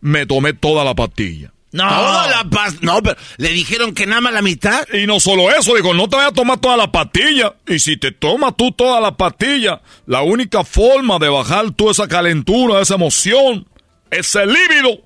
me 0.00 0.26
tomé 0.26 0.52
toda 0.52 0.84
la 0.84 0.94
pastilla. 0.94 1.52
No. 1.70 1.86
Toda 1.86 2.28
la 2.28 2.44
paz. 2.44 2.76
No, 2.80 3.02
pero 3.02 3.16
le 3.36 3.50
dijeron 3.50 3.94
que 3.94 4.06
nada 4.06 4.20
más 4.20 4.32
la 4.32 4.42
mitad. 4.42 4.86
Y 4.92 5.06
no 5.06 5.20
solo 5.20 5.50
eso, 5.50 5.74
digo, 5.74 5.92
no 5.92 6.08
te 6.08 6.16
vayas 6.16 6.32
a 6.32 6.34
tomar 6.34 6.58
toda 6.58 6.76
la 6.76 6.90
pastilla. 6.90 7.54
Y 7.66 7.78
si 7.78 7.96
te 7.96 8.10
tomas 8.10 8.56
tú 8.56 8.72
toda 8.72 9.00
la 9.00 9.16
pastilla, 9.16 9.82
la 10.06 10.22
única 10.22 10.64
forma 10.64 11.18
de 11.18 11.28
bajar 11.28 11.70
toda 11.72 11.92
esa 11.92 12.08
calentura, 12.08 12.80
esa 12.80 12.94
emoción, 12.94 13.68
ese 14.10 14.46
líbido, 14.46 15.02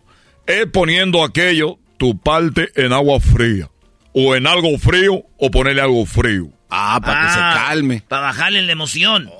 es 0.47 0.66
poniendo 0.73 1.24
aquello, 1.24 1.78
tu 2.02 2.18
parte 2.18 2.68
en 2.74 2.92
agua 2.92 3.20
fría. 3.20 3.70
O 4.12 4.34
en 4.34 4.48
algo 4.48 4.76
frío, 4.76 5.22
o 5.38 5.50
ponerle 5.52 5.82
algo 5.82 6.04
frío. 6.04 6.48
Ah, 6.68 7.00
para 7.00 7.22
que 7.22 7.28
se 7.28 7.38
calme. 7.38 8.02
Para 8.08 8.22
bajarle 8.22 8.62
la 8.62 8.72
emoción. 8.72 9.30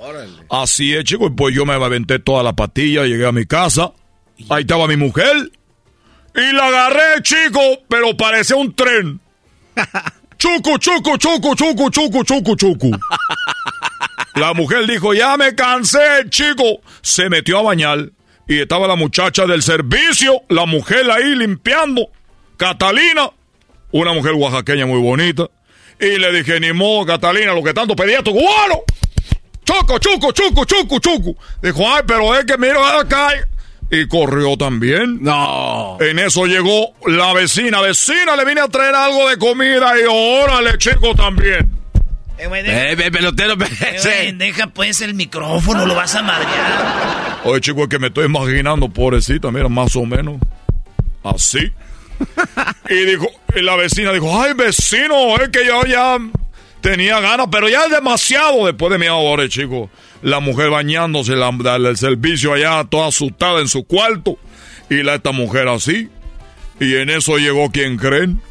Así 0.49 0.93
es, 0.93 1.03
chicos, 1.03 1.33
pues 1.35 1.53
yo 1.53 1.65
me 1.65 1.73
aventé 1.73 2.19
toda 2.19 2.41
la 2.41 2.53
pastilla, 2.53 3.03
llegué 3.03 3.27
a 3.27 3.33
mi 3.33 3.45
casa, 3.45 3.91
ahí 4.49 4.61
estaba 4.61 4.87
mi 4.87 4.95
mujer, 4.95 5.51
y 6.35 6.53
la 6.53 6.67
agarré, 6.67 7.21
chico, 7.21 7.59
pero 7.89 8.15
parecía 8.15 8.55
un 8.55 8.73
tren. 8.73 9.19
Chucu, 10.37 10.77
chucu, 10.77 11.17
chucu, 11.17 11.55
chucu, 11.55 11.89
chucu, 11.89 12.23
chucu, 12.23 12.55
chucu. 12.55 12.91
La 14.35 14.53
mujer 14.53 14.87
dijo, 14.87 15.13
ya 15.13 15.35
me 15.35 15.53
cansé, 15.53 16.29
chico. 16.29 16.81
Se 17.01 17.29
metió 17.29 17.59
a 17.59 17.63
bañar 17.63 18.11
y 18.47 18.59
estaba 18.59 18.87
la 18.87 18.95
muchacha 18.95 19.45
del 19.45 19.63
servicio, 19.63 20.43
la 20.47 20.65
mujer 20.65 21.11
ahí 21.11 21.35
limpiando. 21.35 22.09
Catalina, 22.57 23.29
una 23.91 24.13
mujer 24.13 24.33
oaxaqueña 24.33 24.85
muy 24.85 24.99
bonita. 24.99 25.47
Y 25.99 26.17
le 26.17 26.31
dije, 26.31 26.59
ni 26.59 26.73
modo, 26.73 27.05
Catalina, 27.05 27.53
lo 27.53 27.63
que 27.63 27.73
tanto 27.73 27.95
pedía 27.95 28.21
tu 28.23 28.31
cubano. 28.31 28.81
Choco, 29.63 29.97
chuco, 29.99 30.31
chuco, 30.31 30.65
chuco, 30.65 30.99
chuco. 30.99 31.35
Dijo, 31.61 31.83
ay, 31.93 32.03
pero 32.05 32.35
es 32.35 32.45
que 32.45 32.57
mira 32.57 32.99
acá. 32.99 33.29
Y 33.89 34.07
corrió 34.07 34.57
también. 34.57 35.19
No. 35.21 35.97
En 36.01 36.19
eso 36.19 36.45
llegó 36.47 36.93
la 37.05 37.33
vecina. 37.33 37.79
Vecina, 37.79 38.35
le 38.35 38.43
vine 38.43 38.61
a 38.61 38.67
traer 38.67 38.95
algo 38.95 39.29
de 39.29 39.37
comida 39.37 39.93
y 39.99 40.03
órale, 40.09 40.77
chico, 40.77 41.13
también. 41.15 41.71
Eh, 42.39 42.47
güey, 42.47 42.63
deja, 42.63 42.91
Eh, 42.91 43.11
pelotero, 43.11 43.55
ve, 43.55 43.65
eh, 43.65 43.99
güey, 44.01 44.31
deja 44.33 44.67
pues 44.67 45.01
el 45.01 45.13
micrófono, 45.13 45.85
lo 45.85 45.93
vas 45.95 46.15
a 46.15 46.23
madrear. 46.23 47.41
Oye, 47.45 47.61
chico, 47.61 47.83
es 47.83 47.89
que 47.89 47.99
me 47.99 48.07
estoy 48.07 48.25
imaginando, 48.25 48.89
pobrecita, 48.89 49.51
mira, 49.51 49.69
más 49.69 49.95
o 49.95 50.05
menos. 50.05 50.41
Así. 51.23 51.71
Y 52.89 53.05
dijo, 53.05 53.27
y 53.55 53.61
la 53.61 53.75
vecina 53.75 54.11
dijo, 54.11 54.41
ay, 54.41 54.53
vecino, 54.53 55.35
es 55.37 55.49
que 55.49 55.65
yo 55.65 55.83
ya 55.85 56.17
tenía 56.81 57.19
ganas, 57.21 57.47
pero 57.51 57.69
ya 57.69 57.85
es 57.85 57.91
demasiado 57.91 58.65
después 58.65 58.91
de 58.91 58.97
mi 58.97 59.07
hora, 59.07 59.47
chico. 59.47 59.89
La 60.21 60.39
mujer 60.39 60.69
bañándose, 60.69 61.35
la, 61.35 61.49
el 61.75 61.97
servicio 61.97 62.53
allá, 62.53 62.83
toda 62.83 63.07
asustada 63.07 63.61
en 63.61 63.67
su 63.67 63.85
cuarto. 63.85 64.37
Y 64.89 65.01
la 65.01 65.15
esta 65.15 65.31
mujer 65.31 65.67
así. 65.67 66.09
Y 66.79 66.95
en 66.95 67.09
eso 67.09 67.37
llegó 67.37 67.71
quien 67.71 67.97
creen. 67.97 68.41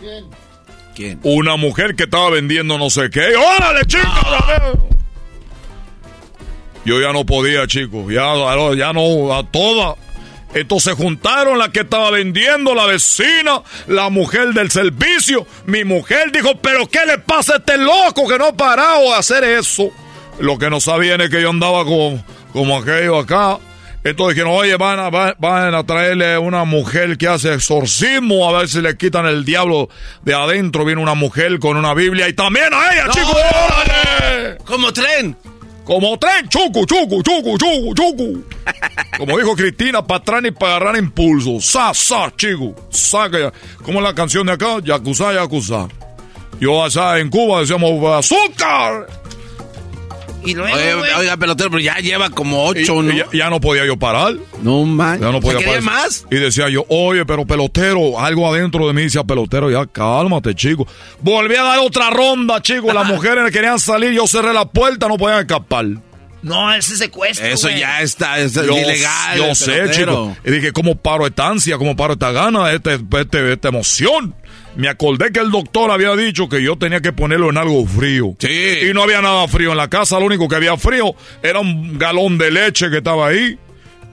¿Quién? 0.00 1.20
Una 1.22 1.56
mujer 1.56 1.96
que 1.96 2.04
estaba 2.04 2.30
vendiendo 2.30 2.78
no 2.78 2.90
sé 2.90 3.10
qué. 3.10 3.34
¡Órale, 3.34 3.86
chica! 3.86 4.74
Yo 6.84 7.00
ya 7.00 7.12
no 7.12 7.24
podía, 7.24 7.66
chicos. 7.66 8.12
Ya, 8.12 8.34
ya 8.76 8.92
no, 8.92 9.34
a 9.34 9.44
toda. 9.50 9.96
Entonces 10.54 10.94
juntaron 10.94 11.58
la 11.58 11.70
que 11.70 11.80
estaba 11.80 12.10
vendiendo, 12.10 12.74
la 12.74 12.86
vecina, 12.86 13.62
la 13.86 14.08
mujer 14.08 14.48
del 14.48 14.70
servicio. 14.70 15.46
Mi 15.66 15.84
mujer 15.84 16.32
dijo, 16.32 16.56
pero 16.60 16.88
¿qué 16.88 17.06
le 17.06 17.18
pasa 17.18 17.54
a 17.54 17.56
este 17.58 17.78
loco 17.78 18.26
que 18.28 18.38
no 18.38 18.46
ha 18.46 18.52
parado 18.56 19.02
de 19.04 19.14
hacer 19.14 19.44
eso? 19.44 19.90
Lo 20.40 20.58
que 20.58 20.68
no 20.70 20.80
sabían 20.80 21.20
es 21.20 21.30
que 21.30 21.40
yo 21.40 21.50
andaba 21.50 21.84
como, 21.84 22.24
como 22.52 22.78
aquello 22.78 23.18
acá. 23.18 23.58
Entonces 24.02 24.34
dijeron, 24.34 24.58
oye, 24.58 24.76
van 24.76 24.98
a, 24.98 25.10
van 25.10 25.74
a 25.74 25.84
traerle 25.84 26.38
una 26.38 26.64
mujer 26.64 27.18
que 27.18 27.28
hace 27.28 27.52
exorcismo, 27.52 28.48
a 28.48 28.58
ver 28.58 28.68
si 28.68 28.80
le 28.80 28.96
quitan 28.96 29.26
el 29.26 29.44
diablo 29.44 29.90
de 30.22 30.34
adentro. 30.34 30.86
Viene 30.86 31.02
una 31.02 31.14
mujer 31.14 31.58
con 31.58 31.76
una 31.76 31.92
Biblia 31.92 32.26
y 32.26 32.32
también 32.32 32.72
a 32.72 32.92
ella, 32.92 33.08
chicos. 33.10 33.36
¡Órale! 33.36 34.56
Como 34.64 34.90
tren. 34.92 35.36
Como 35.90 36.16
tren, 36.18 36.48
chucu, 36.48 36.86
chucu, 36.86 37.20
chucu, 37.20 37.58
chucu, 37.58 37.94
chucu. 37.96 38.44
Como 39.18 39.36
dijo 39.36 39.56
Cristina, 39.56 40.06
para 40.06 40.20
atrás 40.20 40.42
y 40.44 40.52
para 40.52 40.76
agarrar 40.76 40.96
impulso. 40.96 41.60
Sa, 41.60 41.92
sa, 41.92 42.32
chico. 42.36 42.76
Saca. 42.90 43.52
¿Cómo 43.82 43.98
es 43.98 44.04
la 44.04 44.14
canción 44.14 44.46
de 44.46 44.52
acá? 44.52 44.78
Yakuza, 44.84 45.32
yakuza. 45.32 45.88
Yo 46.60 46.84
allá 46.84 47.18
en 47.18 47.28
Cuba 47.28 47.62
decíamos 47.62 48.04
azúcar. 48.06 49.08
Y 50.44 50.54
luego, 50.54 51.02
oiga, 51.18 51.36
pelotero, 51.36 51.70
pero 51.70 51.80
ya 51.80 51.96
lleva 51.96 52.30
como 52.30 52.64
ocho, 52.64 53.02
¿no? 53.02 53.12
Ya, 53.32 53.50
no 53.50 53.60
podía 53.60 53.84
yo 53.84 53.98
parar. 53.98 54.34
No 54.62 54.84
man. 54.84 55.20
Ya 55.20 55.30
no 55.30 55.40
podía 55.40 55.64
parar. 55.64 55.82
más? 55.82 56.26
Y 56.30 56.36
decía 56.36 56.68
yo, 56.68 56.84
oye, 56.88 57.26
pero 57.26 57.46
pelotero, 57.46 58.18
algo 58.18 58.52
adentro 58.52 58.86
de 58.86 58.92
mí 58.92 59.02
decía, 59.02 59.24
pelotero, 59.24 59.70
ya 59.70 59.86
cálmate, 59.86 60.54
chico. 60.54 60.86
Volví 61.20 61.56
a 61.56 61.62
dar 61.62 61.78
otra 61.80 62.10
ronda, 62.10 62.60
chico. 62.62 62.92
Las 62.92 63.06
mujeres 63.08 63.50
querían 63.52 63.78
salir, 63.78 64.12
yo 64.12 64.26
cerré 64.26 64.52
la 64.52 64.64
puerta, 64.64 65.08
no 65.08 65.16
podían 65.16 65.40
escapar. 65.40 65.86
No, 66.42 66.72
ese 66.72 66.96
secuestro. 66.96 67.46
Eso 67.46 67.68
ya 67.68 68.00
está, 68.00 68.38
es 68.38 68.56
ilegal. 68.56 69.36
Yo 69.36 69.54
sé, 69.54 69.90
chico. 69.90 70.34
Y 70.44 70.50
dije, 70.50 70.72
¿cómo 70.72 70.96
paro 70.96 71.26
esta 71.26 71.48
ansia? 71.48 71.76
¿Cómo 71.76 71.96
paro 71.96 72.14
esta 72.14 72.32
gana? 72.32 72.72
Este, 72.72 72.94
este, 72.94 73.52
esta 73.52 73.68
emoción. 73.68 74.34
Me 74.76 74.88
acordé 74.88 75.32
que 75.32 75.40
el 75.40 75.50
doctor 75.50 75.90
había 75.90 76.14
dicho 76.14 76.48
que 76.48 76.62
yo 76.62 76.76
tenía 76.76 77.00
que 77.00 77.12
ponerlo 77.12 77.50
en 77.50 77.58
algo 77.58 77.84
frío. 77.86 78.36
Sí. 78.38 78.88
Y 78.88 78.94
no 78.94 79.02
había 79.02 79.20
nada 79.20 79.46
frío 79.48 79.72
en 79.72 79.76
la 79.76 79.88
casa, 79.88 80.18
lo 80.18 80.26
único 80.26 80.48
que 80.48 80.56
había 80.56 80.76
frío 80.76 81.14
era 81.42 81.60
un 81.60 81.98
galón 81.98 82.38
de 82.38 82.50
leche 82.50 82.90
que 82.90 82.98
estaba 82.98 83.28
ahí. 83.28 83.58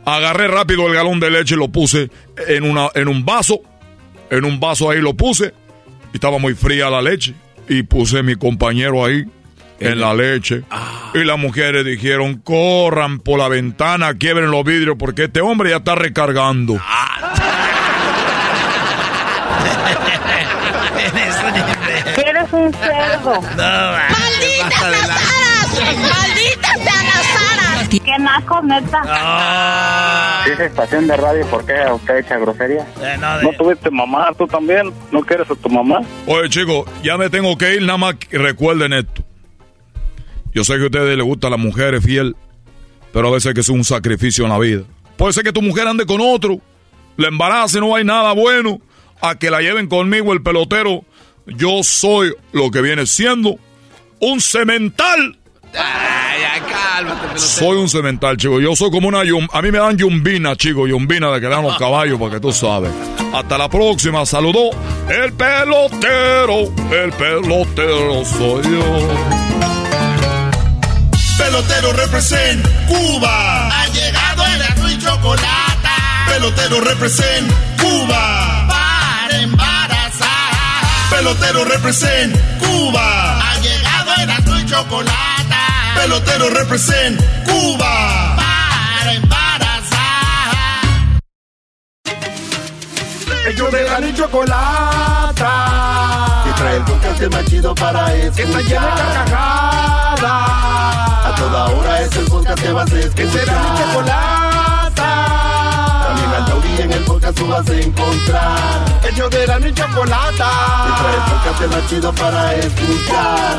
Agarré 0.05 0.47
rápido 0.47 0.87
el 0.87 0.93
galón 0.93 1.19
de 1.19 1.29
leche 1.29 1.55
y 1.55 1.57
lo 1.57 1.67
puse 1.67 2.09
en, 2.47 2.63
una, 2.63 2.89
en 2.95 3.07
un 3.07 3.25
vaso. 3.25 3.61
En 4.29 4.45
un 4.45 4.59
vaso 4.59 4.89
ahí 4.89 5.01
lo 5.01 5.13
puse. 5.15 5.53
Y 6.13 6.17
estaba 6.17 6.37
muy 6.37 6.53
fría 6.53 6.89
la 6.89 7.01
leche. 7.01 7.33
Y 7.67 7.83
puse 7.83 8.23
mi 8.23 8.35
compañero 8.35 9.05
ahí 9.05 9.25
en 9.79 9.99
la 9.99 10.13
leche. 10.13 10.63
Ah. 10.71 11.11
Y 11.13 11.23
las 11.23 11.37
mujeres 11.37 11.85
dijeron, 11.85 12.37
corran 12.37 13.19
por 13.19 13.39
la 13.39 13.47
ventana, 13.47 14.13
quiebren 14.15 14.49
los 14.51 14.63
vidrios 14.63 14.95
porque 14.97 15.25
este 15.25 15.41
hombre 15.41 15.71
ya 15.71 15.77
está 15.77 15.95
recargando. 15.95 16.79
Eres 21.15 22.53
un 22.53 22.73
cerdo. 22.73 23.41
¡Malditas 23.41 24.91
las 24.91 25.09
aras! 25.09 25.97
¡Malditas 25.97 26.73
sean 26.83 27.05
las 27.05 27.27
aras! 27.51 27.89
¡Qué 27.89 28.17
naco, 28.19 28.61
neta! 28.63 29.01
Ah. 29.05 30.41
Si 30.45 30.51
es 30.51 30.59
estación 30.59 31.07
de 31.07 31.17
radio, 31.17 31.45
¿por 31.47 31.65
qué 31.65 31.73
usted 31.93 32.17
echa 32.17 32.37
grosería? 32.37 32.85
Eh, 33.01 33.17
no, 33.19 33.37
de- 33.37 33.43
¿No 33.43 33.49
tuviste 33.57 33.89
mamá 33.91 34.29
tú 34.37 34.47
también? 34.47 34.93
¿No 35.11 35.21
quieres 35.21 35.49
a 35.49 35.55
tu 35.55 35.69
mamá? 35.69 35.99
Oye, 36.25 36.49
chicos, 36.49 36.85
ya 37.03 37.17
me 37.17 37.29
tengo 37.29 37.57
que 37.57 37.75
ir, 37.75 37.81
nada 37.81 37.97
más 37.97 38.15
recuerden 38.31 38.93
esto. 38.93 39.23
Yo 40.53 40.63
sé 40.63 40.75
que 40.77 40.83
a 40.83 40.85
ustedes 40.85 41.17
les 41.17 41.25
gusta 41.25 41.49
la 41.49 41.57
mujer 41.57 42.01
fiel, 42.01 42.35
pero 43.13 43.27
a 43.27 43.31
veces 43.31 43.53
que 43.53 43.59
hacer 43.61 43.75
un 43.75 43.83
sacrificio 43.83 44.43
en 44.45 44.51
la 44.51 44.57
vida. 44.59 44.83
Puede 45.17 45.33
ser 45.33 45.43
que 45.43 45.51
tu 45.53 45.61
mujer 45.61 45.87
ande 45.87 46.05
con 46.05 46.19
otro, 46.21 46.59
la 47.15 47.27
embarace, 47.27 47.79
no 47.79 47.95
hay 47.95 48.03
nada 48.03 48.33
bueno, 48.33 48.79
a 49.21 49.35
que 49.35 49.49
la 49.49 49.61
lleven 49.61 49.87
conmigo 49.87 50.33
el 50.33 50.41
pelotero. 50.41 51.03
Yo 51.45 51.83
soy 51.83 52.33
lo 52.51 52.71
que 52.71 52.81
viene 52.81 53.05
siendo 53.05 53.57
un 54.19 54.41
cemental. 54.41 55.37
Ay, 55.73 56.41
ya, 56.41 56.65
cálmate, 56.65 57.19
pelotero. 57.19 57.39
Soy 57.39 57.77
un 57.77 57.89
cemental, 57.89 58.37
chico. 58.37 58.59
Yo 58.59 58.75
soy 58.75 58.91
como 58.91 59.07
una 59.07 59.23
yum... 59.23 59.47
A 59.51 59.61
mí 59.61 59.71
me 59.71 59.77
dan 59.77 59.97
yumbina, 59.97 60.55
chico. 60.55 60.87
Yumbina 60.87 61.31
de 61.31 61.39
que 61.39 61.47
dan 61.47 61.63
los 61.63 61.77
caballos, 61.77 62.19
para 62.19 62.31
que 62.31 62.39
tú 62.39 62.51
sabes. 62.51 62.91
Hasta 63.33 63.57
la 63.57 63.69
próxima. 63.69 64.25
Saludó 64.25 64.71
el 65.09 65.33
pelotero. 65.33 66.73
El 66.91 67.11
pelotero 67.13 68.25
soy 68.25 68.63
yo. 68.63 69.67
Pelotero 71.37 71.93
represent 71.93 72.65
Cuba. 72.87 73.67
Ha 73.69 73.87
llegado 73.87 74.45
el 74.45 74.61
azul 74.63 74.91
y 74.91 74.97
chocolate. 74.97 75.89
Pelotero 76.27 76.81
represent 76.81 77.51
Cuba. 77.79 78.46
Pelotero 81.27 81.65
represent 81.65 82.33
Cuba. 82.57 83.37
Ha 83.41 83.59
llegado 83.59 84.13
el 84.23 84.29
azul 84.29 84.61
y 84.61 84.65
chocolate. 84.65 85.55
Pelotero 85.95 86.49
represent 86.51 87.21
Cuba. 87.43 88.37
Para 88.37 89.11
embarazar. 89.13 90.55
Ellos 93.45 93.71
de 93.73 93.83
la 93.83 93.99
ni 93.99 94.13
chocolata. 94.13 95.51
Que 96.45 96.51
trae 96.53 96.77
el 96.77 96.83
podcast 96.83 97.21
más 97.33 97.43
chido 97.43 97.75
para 97.75 98.15
escuchar. 98.15 98.33
Que 98.33 98.43
está 98.43 98.61
llena 98.61 98.95
de 98.95 99.01
carcajadas. 99.01 100.21
A 101.25 101.35
toda 101.37 101.65
hora 101.65 102.01
es 102.03 102.15
el 102.15 102.25
podcast 102.25 102.61
que 102.61 102.71
vas 102.71 102.89
a 102.89 102.99
escuchar. 102.99 103.15
Que 103.15 103.31
será 103.31 103.59
mi 103.63 103.77
chocolata. 103.77 104.66
Taurí 106.57 106.81
en 106.81 106.91
el 106.91 107.03
podcast 107.03 107.37
tú 107.37 107.47
vas 107.47 107.69
a 107.69 107.79
encontrar. 107.79 108.85
Ellos 109.11 109.29
de 109.29 109.47
la 109.47 109.59
ni 109.59 109.73
chocolata. 109.73 110.51
Que 110.85 111.01
trae 111.01 111.15
el 111.15 111.21
podcast 111.31 111.75
más 111.75 111.89
chido 111.89 112.15
para 112.15 112.55
escuchar. 112.55 113.57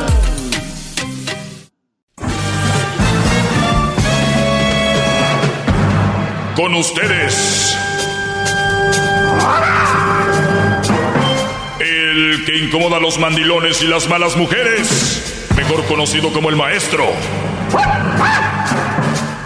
Con 6.57 6.75
ustedes. 6.75 7.77
El 11.79 12.45
que 12.45 12.57
incomoda 12.57 12.97
a 12.97 13.01
los 13.01 13.19
mandilones 13.21 13.81
y 13.83 13.87
las 13.87 14.09
malas 14.09 14.37
mujeres. 14.37 15.47
Mejor 15.57 15.85
conocido 15.85 16.33
como 16.33 16.51
el 16.51 16.57
maestro. 16.57 17.05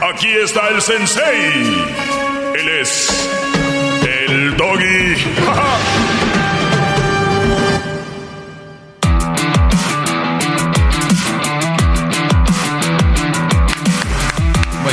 Aquí 0.01 0.29
está 0.43 0.69
el 0.69 0.81
sensei. 0.81 2.22
Él 2.55 2.69
es. 2.81 3.31
El 4.07 4.57
doggy. 4.57 5.17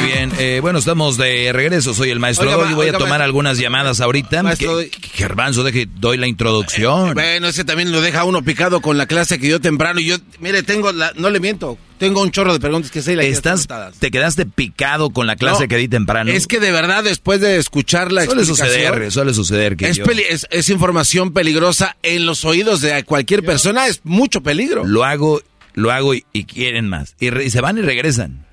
Muy 0.01 0.07
bien, 0.11 0.31
eh, 0.39 0.59
bueno, 0.61 0.79
estamos 0.79 1.17
de 1.17 1.51
regreso. 1.51 1.93
Soy 1.93 2.09
el 2.09 2.19
maestro 2.19 2.47
Oiga, 2.49 2.61
Doggy. 2.63 2.73
Voy 2.73 2.87
a 2.87 2.93
tomar 2.93 3.19
ma- 3.19 3.25
algunas 3.25 3.57
llamadas 3.57 3.99
ahorita. 4.01 4.43
Maestro 4.43 4.79
Garbanzo, 5.17 5.63
deje, 5.63 5.87
doy 5.99 6.17
la 6.17 6.27
introducción. 6.27 7.13
Bueno, 7.13 7.47
ese 7.47 7.63
también 7.65 7.91
lo 7.91 7.99
deja 8.01 8.23
uno 8.23 8.41
picado 8.41 8.81
con 8.81 8.97
la 8.97 9.07
clase 9.07 9.39
que 9.39 9.47
dio 9.47 9.59
temprano. 9.59 9.99
Y 9.99 10.05
yo, 10.05 10.15
mire, 10.39 10.63
tengo, 10.63 10.91
la, 10.93 11.11
no 11.15 11.29
le 11.29 11.39
miento, 11.39 11.77
tengo 11.97 12.21
un 12.21 12.31
chorro 12.31 12.53
de 12.53 12.59
preguntas 12.59 12.91
que 12.91 13.01
sé 13.01 13.13
y 13.13 13.15
las 13.17 13.25
Estás, 13.25 13.67
te 13.99 14.09
quedaste 14.11 14.45
picado 14.45 15.09
con 15.09 15.27
la 15.27 15.35
clase 15.35 15.63
No, 15.63 15.67
que 15.67 15.77
di 15.77 15.87
temprano. 15.89 16.31
Es 16.31 16.47
que 16.47 16.59
de 16.59 16.71
verdad, 16.71 17.03
después 17.03 17.41
de 17.41 17.57
escuchar 17.57 18.11
la 18.11 18.23
suele 18.25 18.45
suceder, 18.45 19.11
suele 19.11 19.33
suceder 19.33 19.75
que 19.75 19.89
Es, 19.89 19.97
yo 19.97 20.05
peli- 20.05 20.23
es, 20.29 20.47
es 20.51 20.69
información 20.69 21.33
peligrosa 21.33 21.97
en 22.03 22.25
los 22.25 22.45
oídos 22.45 22.79
de 22.81 23.03
cualquier 23.03 23.43
persona, 23.43 23.87
es 23.87 23.99
mucho 24.05 24.41
peligro. 24.41 24.85
lo 24.85 25.03
hago, 25.03 25.41
lo 25.73 25.91
hago 25.91 26.13
y, 26.13 26.23
y 26.31 26.45
quieren 26.45 26.87
más. 26.87 27.15
Y, 27.19 27.31
re- 27.31 27.45
y 27.45 27.49
se 27.49 27.59
van 27.59 27.77
y 27.77 27.81
regresan. 27.81 28.45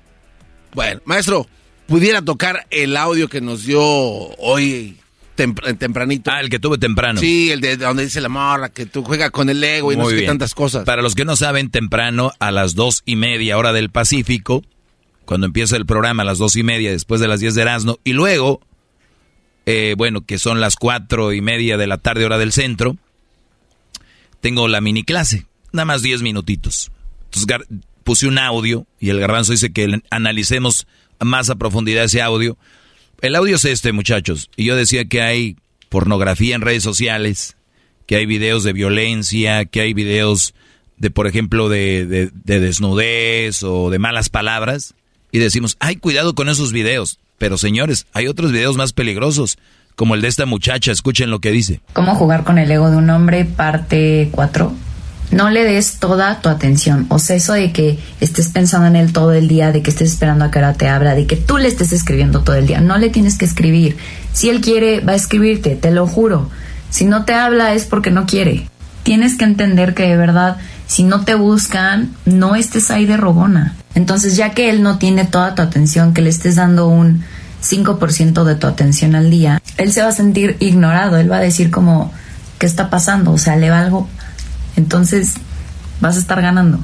Bueno, 0.77 1.01
maestro, 1.05 1.47
pudiera 1.87 2.21
tocar 2.21 2.67
el 2.69 2.95
audio 2.97 3.27
que 3.29 3.41
nos 3.41 3.65
dio 3.65 3.81
hoy 3.81 4.95
tempr- 5.35 5.75
tempranito. 5.75 6.29
Ah, 6.29 6.39
el 6.39 6.51
que 6.51 6.59
tuve 6.59 6.77
temprano. 6.77 7.19
Sí, 7.19 7.49
el 7.49 7.61
de 7.61 7.77
donde 7.77 8.03
dice 8.03 8.21
la 8.21 8.29
morra, 8.29 8.69
que 8.69 8.85
tú 8.85 9.03
juegas 9.03 9.31
con 9.31 9.49
el 9.49 9.63
ego 9.63 9.91
y 9.91 9.95
no 9.97 10.03
Muy 10.03 10.13
sé 10.13 10.19
qué 10.19 10.27
tantas 10.27 10.53
cosas. 10.53 10.85
Para 10.85 11.01
los 11.01 11.15
que 11.15 11.25
no 11.25 11.35
saben, 11.35 11.71
temprano, 11.71 12.31
a 12.37 12.51
las 12.51 12.75
dos 12.75 13.01
y 13.07 13.15
media 13.15 13.57
hora 13.57 13.73
del 13.73 13.89
Pacífico, 13.89 14.63
cuando 15.25 15.47
empieza 15.47 15.77
el 15.77 15.87
programa 15.87 16.21
a 16.21 16.25
las 16.27 16.37
dos 16.37 16.55
y 16.55 16.61
media, 16.61 16.91
después 16.91 17.19
de 17.21 17.27
las 17.27 17.39
diez 17.39 17.55
de 17.55 17.63
Erasmo, 17.63 17.97
y 18.03 18.13
luego, 18.13 18.61
eh, 19.65 19.95
bueno, 19.97 20.27
que 20.27 20.37
son 20.37 20.61
las 20.61 20.75
cuatro 20.75 21.33
y 21.33 21.41
media 21.41 21.77
de 21.77 21.87
la 21.87 21.97
tarde 21.97 22.23
hora 22.23 22.37
del 22.37 22.51
centro, 22.51 22.97
tengo 24.41 24.67
la 24.67 24.79
mini 24.79 25.01
clase, 25.03 25.47
nada 25.71 25.85
más 25.85 26.03
diez 26.03 26.21
minutitos. 26.21 26.91
Entonces 27.31 27.67
puse 28.07 28.25
un 28.25 28.39
audio 28.39 28.87
y 29.01 29.09
el 29.09 29.19
garbanzo 29.19 29.51
dice 29.51 29.73
que 29.73 29.99
analicemos 30.11 30.87
más 31.19 31.49
a 31.49 31.55
profundidad 31.55 32.05
ese 32.05 32.21
audio. 32.21 32.57
El 33.19 33.35
audio 33.35 33.57
es 33.57 33.65
este, 33.65 33.91
muchachos. 33.91 34.49
Y 34.55 34.63
yo 34.63 34.77
decía 34.77 35.03
que 35.03 35.21
hay 35.21 35.57
pornografía 35.89 36.55
en 36.55 36.61
redes 36.61 36.83
sociales 36.83 37.57
que 38.05 38.15
hay 38.15 38.25
videos 38.25 38.63
de 38.63 38.71
violencia, 38.71 39.65
que 39.65 39.81
hay 39.81 39.93
videos 39.93 40.53
de, 40.95 41.11
por 41.11 41.27
ejemplo, 41.27 41.67
de, 41.67 42.05
de, 42.05 42.31
de 42.33 42.59
desnudez 42.61 43.61
o 43.63 43.89
de 43.89 43.99
malas 43.99 44.29
palabras, 44.29 44.95
y 45.33 45.39
decimos, 45.39 45.75
ay, 45.81 45.97
cuidado 45.97 46.33
con 46.33 46.47
esos 46.47 46.71
videos. 46.71 47.19
Pero 47.37 47.57
señores, 47.57 48.07
hay 48.13 48.27
otros 48.27 48.53
videos 48.53 48.77
más 48.77 48.93
peligrosos, 48.93 49.57
como 49.97 50.15
el 50.15 50.21
de 50.21 50.29
esta 50.29 50.45
muchacha, 50.45 50.93
escuchen 50.93 51.29
lo 51.29 51.41
que 51.41 51.51
dice. 51.51 51.81
¿Cómo 51.91 52.15
jugar 52.15 52.45
con 52.45 52.57
el 52.57 52.71
ego 52.71 52.89
de 52.89 52.95
un 52.95 53.09
hombre? 53.09 53.43
Parte 53.43 54.29
4. 54.31 54.86
No 55.31 55.49
le 55.49 55.63
des 55.63 55.97
toda 55.99 56.39
tu 56.41 56.49
atención. 56.49 57.05
O 57.09 57.19
sea, 57.19 57.35
eso 57.35 57.53
de 57.53 57.73
que 57.73 57.99
estés 58.21 58.47
pensando 58.47 58.87
en 58.87 58.95
él 58.95 59.11
todo 59.11 59.33
el 59.33 59.47
día, 59.47 59.71
de 59.71 59.81
que 59.81 59.89
estés 59.89 60.11
esperando 60.11 60.45
a 60.45 60.51
que 60.51 60.59
ahora 60.59 60.73
te 60.73 60.87
abra, 60.87 61.15
de 61.15 61.27
que 61.27 61.35
tú 61.35 61.57
le 61.57 61.67
estés 61.67 61.91
escribiendo 61.91 62.41
todo 62.43 62.55
el 62.55 62.67
día. 62.67 62.79
No 62.79 62.97
le 62.97 63.09
tienes 63.09 63.37
que 63.37 63.45
escribir. 63.45 63.97
Si 64.33 64.49
él 64.49 64.61
quiere, 64.61 65.01
va 65.01 65.13
a 65.13 65.15
escribirte, 65.15 65.75
te 65.75 65.91
lo 65.91 66.07
juro. 66.07 66.49
Si 66.89 67.05
no 67.05 67.25
te 67.25 67.33
habla 67.33 67.73
es 67.73 67.85
porque 67.85 68.11
no 68.11 68.25
quiere. 68.25 68.69
Tienes 69.03 69.37
que 69.37 69.45
entender 69.45 69.93
que 69.93 70.07
de 70.07 70.17
verdad, 70.17 70.57
si 70.87 71.03
no 71.03 71.25
te 71.25 71.35
buscan, 71.35 72.13
no 72.25 72.55
estés 72.55 72.89
ahí 72.91 73.05
de 73.05 73.17
rogona. 73.17 73.75
Entonces, 73.95 74.37
ya 74.37 74.51
que 74.51 74.69
él 74.69 74.83
no 74.83 74.97
tiene 74.97 75.25
toda 75.25 75.55
tu 75.55 75.61
atención, 75.61 76.13
que 76.13 76.21
le 76.21 76.29
estés 76.29 76.55
dando 76.55 76.87
un 76.87 77.23
5% 77.63 78.43
de 78.43 78.55
tu 78.55 78.67
atención 78.67 79.15
al 79.15 79.29
día, 79.29 79.61
él 79.77 79.91
se 79.91 80.01
va 80.01 80.09
a 80.09 80.11
sentir 80.11 80.55
ignorado. 80.59 81.17
Él 81.17 81.31
va 81.31 81.37
a 81.37 81.41
decir 81.41 81.71
como, 81.71 82.13
¿qué 82.59 82.65
está 82.65 82.89
pasando? 82.89 83.31
O 83.31 83.37
sea, 83.37 83.55
le 83.55 83.69
va 83.69 83.79
algo. 83.79 84.07
Entonces, 84.77 85.33
vas 85.99 86.15
a 86.15 86.19
estar 86.19 86.41
ganando. 86.41 86.79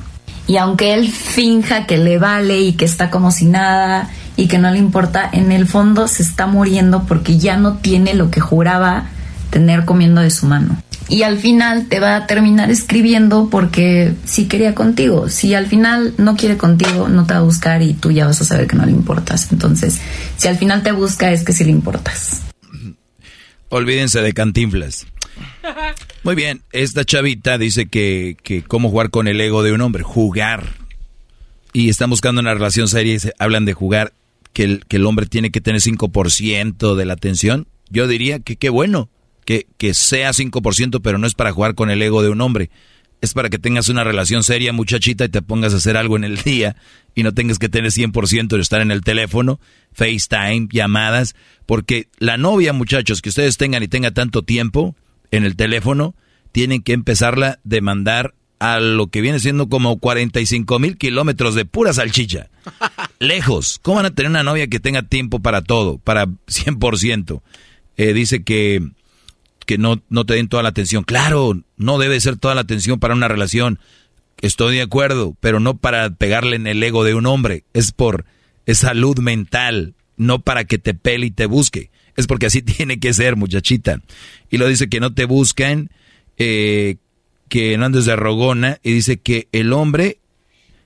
Y 0.47 0.57
aunque 0.57 0.93
él 0.93 1.09
finja 1.09 1.85
que 1.85 1.97
le 1.97 2.17
vale 2.17 2.59
y 2.59 2.73
que 2.73 2.85
está 2.85 3.09
como 3.09 3.31
si 3.31 3.45
nada 3.45 4.09
y 4.35 4.47
que 4.47 4.57
no 4.57 4.69
le 4.71 4.79
importa, 4.79 5.29
en 5.31 5.51
el 5.51 5.67
fondo 5.67 6.07
se 6.07 6.23
está 6.23 6.47
muriendo 6.47 7.03
porque 7.03 7.37
ya 7.37 7.55
no 7.55 7.77
tiene 7.77 8.13
lo 8.13 8.29
que 8.29 8.41
juraba 8.41 9.05
tener 9.49 9.85
comiendo 9.85 10.19
de 10.19 10.31
su 10.31 10.47
mano. 10.47 10.77
Y 11.09 11.23
al 11.23 11.37
final 11.37 11.87
te 11.87 11.99
va 11.99 12.15
a 12.15 12.27
terminar 12.27 12.71
escribiendo 12.71 13.49
porque 13.49 14.13
sí 14.25 14.47
quería 14.47 14.73
contigo. 14.73 15.29
Si 15.29 15.53
al 15.53 15.67
final 15.67 16.13
no 16.17 16.35
quiere 16.35 16.57
contigo, 16.57 17.07
no 17.07 17.25
te 17.25 17.33
va 17.33 17.41
a 17.41 17.43
buscar 17.43 17.81
y 17.81 17.93
tú 17.93 18.11
ya 18.11 18.25
vas 18.25 18.41
a 18.41 18.45
saber 18.45 18.67
que 18.67 18.75
no 18.75 18.85
le 18.85 18.91
importas. 18.91 19.51
Entonces, 19.51 19.99
si 20.37 20.47
al 20.47 20.57
final 20.57 20.81
te 20.81 20.91
busca, 20.91 21.31
es 21.31 21.43
que 21.43 21.53
sí 21.53 21.65
le 21.65 21.71
importas. 21.71 22.41
Olvídense 23.69 24.21
de 24.21 24.33
cantinflas. 24.33 25.05
Muy 26.23 26.35
bien, 26.35 26.61
esta 26.71 27.03
chavita 27.03 27.57
dice 27.57 27.87
que, 27.87 28.37
que 28.43 28.63
cómo 28.63 28.89
jugar 28.89 29.09
con 29.09 29.27
el 29.27 29.39
ego 29.41 29.63
de 29.63 29.73
un 29.73 29.81
hombre, 29.81 30.03
jugar. 30.03 30.73
Y 31.73 31.89
están 31.89 32.09
buscando 32.09 32.41
una 32.41 32.53
relación 32.53 32.87
seria 32.87 33.15
y 33.15 33.19
hablan 33.39 33.65
de 33.65 33.73
jugar, 33.73 34.13
que 34.53 34.63
el, 34.63 34.85
que 34.85 34.97
el 34.97 35.05
hombre 35.05 35.25
tiene 35.25 35.51
que 35.51 35.61
tener 35.61 35.81
5% 35.81 36.95
de 36.95 37.05
la 37.05 37.13
atención. 37.13 37.67
Yo 37.89 38.07
diría 38.07 38.39
que 38.39 38.55
qué 38.55 38.69
bueno 38.69 39.09
que, 39.45 39.67
que 39.77 39.93
sea 39.93 40.31
5%, 40.31 41.01
pero 41.03 41.17
no 41.17 41.27
es 41.27 41.33
para 41.33 41.51
jugar 41.51 41.75
con 41.75 41.89
el 41.89 42.01
ego 42.01 42.21
de 42.21 42.29
un 42.29 42.41
hombre. 42.41 42.69
Es 43.21 43.33
para 43.33 43.49
que 43.49 43.57
tengas 43.57 43.89
una 43.89 44.03
relación 44.03 44.43
seria, 44.43 44.73
muchachita, 44.73 45.25
y 45.25 45.29
te 45.29 45.41
pongas 45.41 45.73
a 45.73 45.77
hacer 45.77 45.97
algo 45.97 46.17
en 46.17 46.25
el 46.25 46.37
día 46.37 46.75
y 47.15 47.23
no 47.23 47.33
tengas 47.33 47.57
que 47.57 47.69
tener 47.69 47.91
100% 47.91 48.47
de 48.47 48.61
estar 48.61 48.81
en 48.81 48.91
el 48.91 49.01
teléfono, 49.01 49.59
FaceTime, 49.93 50.67
llamadas, 50.71 51.35
porque 51.65 52.07
la 52.17 52.37
novia, 52.37 52.73
muchachos, 52.73 53.21
que 53.21 53.29
ustedes 53.29 53.57
tengan 53.57 53.81
y 53.81 53.87
tenga 53.87 54.11
tanto 54.11 54.43
tiempo 54.43 54.95
en 55.33 55.45
el 55.45 55.55
teléfono, 55.55 56.15
tienen 56.51 56.83
que 56.83 56.93
empezarla 56.93 57.47
a 57.47 57.59
demandar 57.63 58.35
a 58.59 58.79
lo 58.79 59.07
que 59.07 59.21
viene 59.21 59.39
siendo 59.39 59.67
como 59.67 59.97
45 59.97 60.77
mil 60.77 60.97
kilómetros 60.97 61.55
de 61.55 61.65
pura 61.65 61.91
salchicha. 61.91 62.49
Lejos. 63.19 63.79
¿Cómo 63.81 63.97
van 63.97 64.05
a 64.05 64.11
tener 64.11 64.29
una 64.29 64.43
novia 64.43 64.67
que 64.67 64.79
tenga 64.79 65.01
tiempo 65.01 65.39
para 65.39 65.63
todo, 65.63 65.97
para 65.97 66.27
100%? 66.27 67.41
Eh, 67.97 68.13
dice 68.13 68.43
que 68.43 68.81
que 69.65 69.77
no, 69.77 70.03
no 70.09 70.25
te 70.25 70.35
den 70.35 70.49
toda 70.49 70.61
la 70.61 70.69
atención. 70.69 71.03
Claro, 71.03 71.59
no 71.77 71.97
debe 71.97 72.19
ser 72.19 72.37
toda 72.37 72.53
la 72.53 72.61
atención 72.61 72.99
para 72.99 73.15
una 73.15 73.27
relación. 73.27 73.79
Estoy 74.41 74.75
de 74.75 74.81
acuerdo, 74.83 75.35
pero 75.39 75.59
no 75.59 75.77
para 75.77 76.09
pegarle 76.11 76.57
en 76.57 76.67
el 76.67 76.83
ego 76.83 77.03
de 77.03 77.15
un 77.15 77.25
hombre. 77.25 77.63
Es 77.73 77.91
por 77.91 78.25
es 78.65 78.79
salud 78.79 79.17
mental, 79.19 79.95
no 80.15 80.39
para 80.39 80.65
que 80.65 80.77
te 80.77 80.93
pele 80.93 81.27
y 81.27 81.31
te 81.31 81.47
busque. 81.47 81.89
Es 82.15 82.27
porque 82.27 82.47
así 82.47 82.61
tiene 82.63 82.99
que 82.99 83.13
ser, 83.13 83.35
muchachita. 83.35 84.01
Y 84.49 84.57
lo 84.57 84.67
dice 84.67 84.89
que 84.89 84.99
no 84.99 85.13
te 85.13 85.25
buscan, 85.25 85.89
eh, 86.37 86.97
que 87.49 87.77
no 87.77 87.85
andes 87.85 88.05
de 88.05 88.15
rogona, 88.15 88.79
y 88.83 88.93
dice 88.93 89.17
que 89.17 89.47
el 89.51 89.73
hombre 89.73 90.19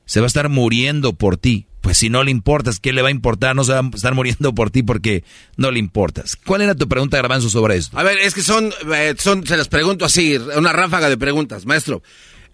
se 0.06 0.20
va 0.20 0.26
a 0.26 0.28
estar 0.28 0.50
muriendo 0.50 1.14
por 1.14 1.38
ti 1.38 1.68
pues 1.88 2.00
si 2.00 2.10
no 2.10 2.22
le 2.22 2.32
importas, 2.32 2.82
¿qué 2.82 2.92
le 2.92 3.02
va 3.02 3.08
a 3.08 3.12
importar? 3.12 3.56
No 3.56 3.64
se 3.64 3.72
va 3.72 3.80
a 3.80 3.90
estar 3.96 4.14
muriendo 4.14 4.54
por 4.54 4.72
ti 4.72 4.84
porque 4.84 5.24
no 5.56 5.72
le 5.72 5.80
importas. 5.80 6.36
¿Cuál 6.36 6.62
era 6.62 6.76
tu 6.76 6.90
pregunta, 6.90 7.16
Garbanzo, 7.16 7.50
sobre 7.50 7.78
esto? 7.78 7.98
A 7.98 8.04
ver, 8.04 8.18
es 8.18 8.34
que 8.34 8.42
son, 8.42 8.74
eh, 8.94 9.16
son 9.18 9.48
se 9.48 9.56
las 9.56 9.70
pregunto 9.70 10.04
así, 10.04 10.36
una 10.36 10.74
ráfaga 10.74 11.08
de 11.08 11.16
preguntas, 11.16 11.66
maestro. 11.66 12.04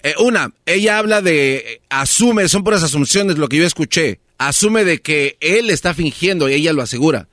Eh, 0.03 0.13
una, 0.19 0.53
ella 0.67 0.99
habla 0.99 1.23
de, 1.23 1.81
asume, 1.89 2.47
son 2.47 2.63
puras 2.63 2.83
asunciones 2.83 3.39
lo 3.39 3.49
que 3.49 3.57
yo 3.57 3.65
escuché, 3.65 4.19
asume 4.37 4.85
de 4.85 5.01
que 5.01 5.35
él 5.39 5.71
está 5.71 5.95
fingiendo 5.95 6.47
y 6.47 6.53
ella 6.53 6.71
lo 6.71 6.83
asegura. 6.83 7.27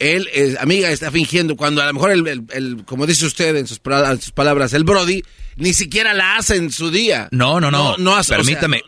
Él, 0.00 0.56
amiga, 0.58 0.90
está 0.90 1.10
fingiendo 1.10 1.56
cuando 1.56 1.82
a 1.82 1.86
lo 1.86 1.92
mejor, 1.92 2.10
el, 2.10 2.84
como 2.86 3.06
dice 3.06 3.26
usted 3.26 3.54
en 3.54 3.66
sus, 3.66 3.78
palabras, 3.78 4.72
el 4.72 4.84
Brody 4.84 5.22
ni 5.56 5.74
siquiera 5.74 6.14
la 6.14 6.36
hace 6.36 6.56
en 6.56 6.72
su 6.72 6.90
día. 6.90 7.28
No, 7.32 7.60
no, 7.60 7.70
no. 7.70 7.96
no, 7.98 8.16
Permítame. 8.26 8.82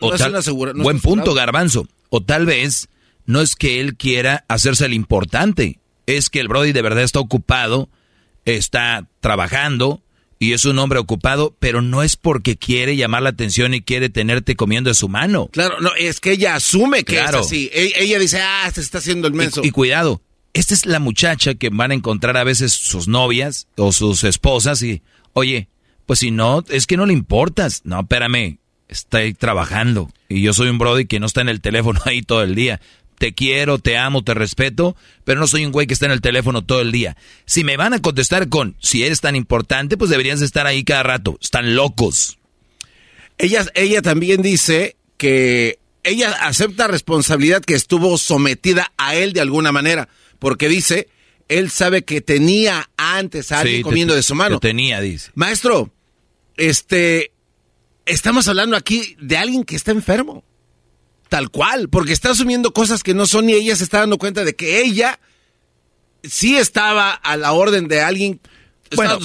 buen 0.75 0.99
punto, 0.99 1.33
Garbanzo. 1.33 1.87
O 2.09 2.21
tal 2.21 2.47
vez 2.47 2.89
no 3.25 3.41
es 3.41 3.55
que 3.55 3.79
él 3.79 3.95
quiera 3.95 4.43
hacerse 4.47 4.85
el 4.85 4.93
importante, 4.93 5.79
es 6.07 6.29
que 6.29 6.39
el 6.39 6.47
Brody 6.47 6.73
de 6.73 6.81
verdad 6.81 7.03
está 7.03 7.19
ocupado, 7.19 7.89
está 8.45 9.07
trabajando 9.19 10.01
y 10.39 10.53
es 10.53 10.65
un 10.65 10.77
hombre 10.79 10.99
ocupado, 10.99 11.55
pero 11.59 11.81
no 11.81 12.03
es 12.03 12.17
porque 12.17 12.57
quiere 12.57 12.95
llamar 12.95 13.21
la 13.21 13.29
atención 13.29 13.73
y 13.73 13.81
quiere 13.81 14.09
tenerte 14.09 14.55
comiendo 14.55 14.89
de 14.89 14.95
su 14.95 15.07
mano. 15.09 15.47
Claro, 15.53 15.79
no, 15.79 15.91
es 15.95 16.19
que 16.19 16.31
ella 16.31 16.55
asume 16.55 17.03
que 17.03 17.19
es 17.19 17.33
así. 17.33 17.69
E-, 17.71 17.93
ella 17.97 18.19
dice, 18.19 18.41
ah, 18.41 18.69
se 18.73 18.81
está 18.81 18.97
haciendo 18.97 19.27
el 19.27 19.33
menso. 19.33 19.61
Y, 19.63 19.67
y, 19.67 19.71
cuidado, 19.71 20.21
esta 20.53 20.73
es 20.73 20.85
la 20.85 20.99
muchacha 20.99 21.55
que 21.55 21.69
van 21.69 21.91
a 21.91 21.95
encontrar 21.95 22.37
a 22.37 22.43
veces 22.43 22.73
sus 22.73 23.07
novias 23.07 23.67
o 23.75 23.91
sus 23.91 24.23
esposas 24.23 24.81
y, 24.83 25.01
oye, 25.33 25.67
pues 26.05 26.19
si 26.19 26.31
no, 26.31 26.63
es 26.69 26.85
que 26.85 26.97
no 26.97 27.05
le 27.05 27.13
importas. 27.13 27.81
No, 27.85 28.01
espérame, 28.01 28.59
estoy 28.87 29.33
trabajando 29.33 30.11
y 30.29 30.41
yo 30.41 30.53
soy 30.53 30.69
un 30.69 30.77
brody 30.77 31.05
que 31.05 31.19
no 31.19 31.25
está 31.25 31.41
en 31.41 31.49
el 31.49 31.61
teléfono 31.61 31.99
ahí 32.05 32.21
todo 32.21 32.43
el 32.43 32.55
día. 32.55 32.79
Te 33.17 33.33
quiero, 33.33 33.79
te 33.79 33.97
amo, 33.97 34.23
te 34.23 34.33
respeto, 34.33 34.95
pero 35.23 35.39
no 35.39 35.47
soy 35.47 35.65
un 35.65 35.71
güey 35.71 35.87
que 35.87 35.93
está 35.93 36.07
en 36.07 36.11
el 36.11 36.21
teléfono 36.21 36.63
todo 36.63 36.81
el 36.81 36.91
día. 36.91 37.15
Si 37.45 37.63
me 37.63 37.77
van 37.77 37.93
a 37.93 38.01
contestar 38.01 38.49
con, 38.49 38.75
si 38.79 39.03
eres 39.03 39.21
tan 39.21 39.35
importante, 39.35 39.97
pues 39.97 40.09
deberías 40.09 40.41
estar 40.41 40.67
ahí 40.67 40.83
cada 40.83 41.03
rato. 41.03 41.37
Están 41.41 41.75
locos. 41.75 42.37
Ella, 43.37 43.65
ella 43.75 44.01
también 44.01 44.41
dice 44.41 44.97
que 45.17 45.79
ella 46.03 46.31
acepta 46.41 46.87
responsabilidad 46.87 47.63
que 47.63 47.75
estuvo 47.75 48.17
sometida 48.17 48.91
a 48.97 49.15
él 49.15 49.31
de 49.33 49.41
alguna 49.41 49.71
manera, 49.71 50.09
porque 50.43 50.67
dice, 50.67 51.07
él 51.47 51.71
sabe 51.71 52.03
que 52.03 52.19
tenía 52.19 52.89
antes 52.97 53.53
a 53.53 53.61
alguien 53.61 53.81
comiendo 53.81 54.13
de 54.13 54.21
su 54.21 54.35
mano. 54.35 54.59
tenía, 54.59 54.99
dice. 54.99 55.31
Maestro, 55.35 55.89
este, 56.57 57.31
estamos 58.05 58.49
hablando 58.49 58.75
aquí 58.75 59.15
de 59.21 59.37
alguien 59.37 59.63
que 59.63 59.77
está 59.77 59.91
enfermo. 59.91 60.43
Tal 61.29 61.49
cual, 61.49 61.87
porque 61.87 62.11
está 62.11 62.31
asumiendo 62.31 62.73
cosas 62.73 63.03
que 63.03 63.13
no 63.13 63.25
son 63.25 63.49
y 63.49 63.53
ella 63.53 63.73
se 63.77 63.85
está 63.85 63.99
dando 63.99 64.17
cuenta 64.17 64.43
de 64.43 64.53
que 64.53 64.81
ella 64.81 65.17
sí 66.23 66.57
estaba 66.57 67.11
a 67.13 67.37
la 67.37 67.53
orden 67.53 67.87
de 67.87 68.01
alguien. 68.01 68.41
Bueno, 68.97 69.19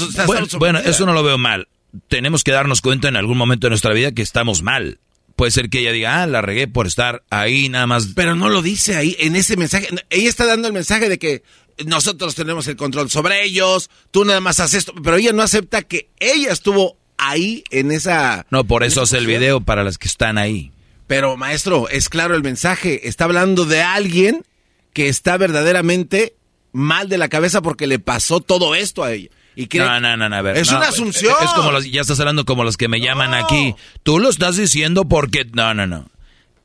bueno, 0.57 0.79
eso 0.79 1.05
no 1.05 1.15
lo 1.15 1.25
veo 1.25 1.37
mal. 1.37 1.67
Tenemos 2.07 2.45
que 2.45 2.53
darnos 2.53 2.81
cuenta 2.81 3.09
en 3.09 3.17
algún 3.17 3.37
momento 3.37 3.67
de 3.67 3.71
nuestra 3.71 3.93
vida 3.93 4.13
que 4.13 4.23
estamos 4.23 4.63
mal. 4.63 5.01
Puede 5.39 5.53
ser 5.53 5.71
que 5.71 5.79
ella 5.79 5.93
diga, 5.93 6.21
ah, 6.21 6.27
la 6.27 6.43
regué 6.43 6.67
por 6.67 6.89
estar 6.89 7.23
ahí 7.31 7.69
nada 7.69 7.87
más. 7.87 8.09
Pero 8.17 8.35
no 8.35 8.49
lo 8.49 8.61
dice 8.61 8.97
ahí, 8.97 9.15
en 9.21 9.37
ese 9.37 9.57
mensaje. 9.57 9.87
Ella 10.11 10.29
está 10.29 10.47
dando 10.47 10.67
el 10.67 10.75
mensaje 10.75 11.09
de 11.09 11.17
que 11.17 11.45
nosotros 11.87 12.35
tenemos 12.35 12.67
el 12.67 12.75
control 12.75 13.09
sobre 13.09 13.45
ellos, 13.45 13.89
tú 14.11 14.25
nada 14.25 14.41
más 14.41 14.59
haces 14.59 14.79
esto, 14.79 14.95
pero 15.01 15.17
ella 15.17 15.33
no 15.33 15.45
acepta 15.45 15.83
que 15.83 16.11
ella 16.19 16.51
estuvo 16.51 16.97
ahí 17.19 17.63
en 17.71 17.93
esa... 17.93 18.47
No, 18.51 18.65
por 18.65 18.83
eso 18.83 19.03
hace 19.03 19.19
el 19.19 19.29
video 19.29 19.61
para 19.61 19.85
las 19.85 19.97
que 19.97 20.09
están 20.09 20.39
ahí. 20.39 20.73
Pero 21.07 21.37
maestro, 21.37 21.89
es 21.89 22.09
claro 22.09 22.35
el 22.35 22.43
mensaje, 22.43 23.07
está 23.07 23.23
hablando 23.23 23.65
de 23.65 23.81
alguien 23.81 24.45
que 24.93 25.09
está 25.09 25.37
verdaderamente 25.37 26.35
mal 26.73 27.09
de 27.09 27.17
la 27.17 27.29
cabeza 27.29 27.63
porque 27.63 27.87
le 27.87 28.01
pasó 28.01 28.41
todo 28.41 28.75
esto 28.75 29.05
a 29.05 29.13
ella. 29.13 29.29
Y 29.59 29.69
no, 29.77 29.99
no, 29.99 30.17
no, 30.17 30.37
a 30.37 30.41
ver. 30.41 30.57
Es 30.57 30.71
una 30.71 30.87
asunción. 30.87 31.35
Es, 31.43 31.51
como 31.51 31.73
los, 31.73 31.91
ya 31.91 32.01
estás 32.01 32.21
hablando 32.21 32.45
como 32.45 32.63
los 32.63 32.77
que 32.77 32.87
me 32.87 33.01
llaman 33.01 33.35
aquí. 33.35 33.75
Tú 34.05 34.21
lo 34.21 34.29
estás 34.29 34.57
diciendo 34.57 35.09
porque... 35.09 35.47
No, 35.53 35.75
no, 35.75 35.85
no. 35.85 36.09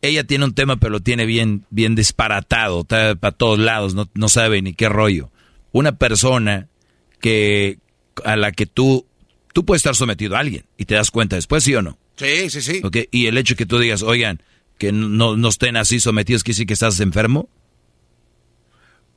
Ella 0.04 0.24
tiene 0.26 0.46
un 0.46 0.54
tema, 0.54 0.76
pero 0.78 0.92
lo 0.92 1.00
tiene 1.00 1.26
bien, 1.26 1.66
bien 1.72 1.96
disparatado, 1.96 2.82
está 2.82 3.16
para 3.16 3.36
todos 3.36 3.58
lados, 3.58 3.96
no, 3.96 4.10
no 4.14 4.30
sabe 4.30 4.62
ni 4.62 4.74
qué 4.74 4.90
rollo. 4.90 5.32
Una 5.72 5.94
persona 5.94 6.68
que 7.20 7.80
a 8.24 8.36
la 8.36 8.52
que 8.52 8.68
tú 8.68 9.08
tú 9.54 9.66
puedes 9.66 9.80
estar 9.80 9.96
sometido 9.96 10.36
a 10.36 10.40
alguien 10.40 10.66
y 10.78 10.86
te 10.86 10.94
das 10.94 11.10
cuenta 11.10 11.36
después, 11.36 11.64
¿sí 11.64 11.74
o 11.74 11.82
no? 11.82 11.98
Sí, 12.18 12.50
sí, 12.52 12.62
sí. 12.62 12.82
Okay. 12.84 13.08
Y 13.10 13.26
el 13.26 13.38
hecho 13.40 13.56
que 13.56 13.66
tú 13.66 13.80
digas, 13.80 14.04
oigan, 14.04 14.44
que 14.78 14.92
no, 14.92 15.36
no 15.36 15.50
estén 15.50 15.78
así 15.78 16.00
sometidos, 16.00 16.44
¿quiere 16.44 16.56
decir 16.56 16.68
que 16.68 16.74
estás 16.74 17.00
enfermo? 17.00 17.50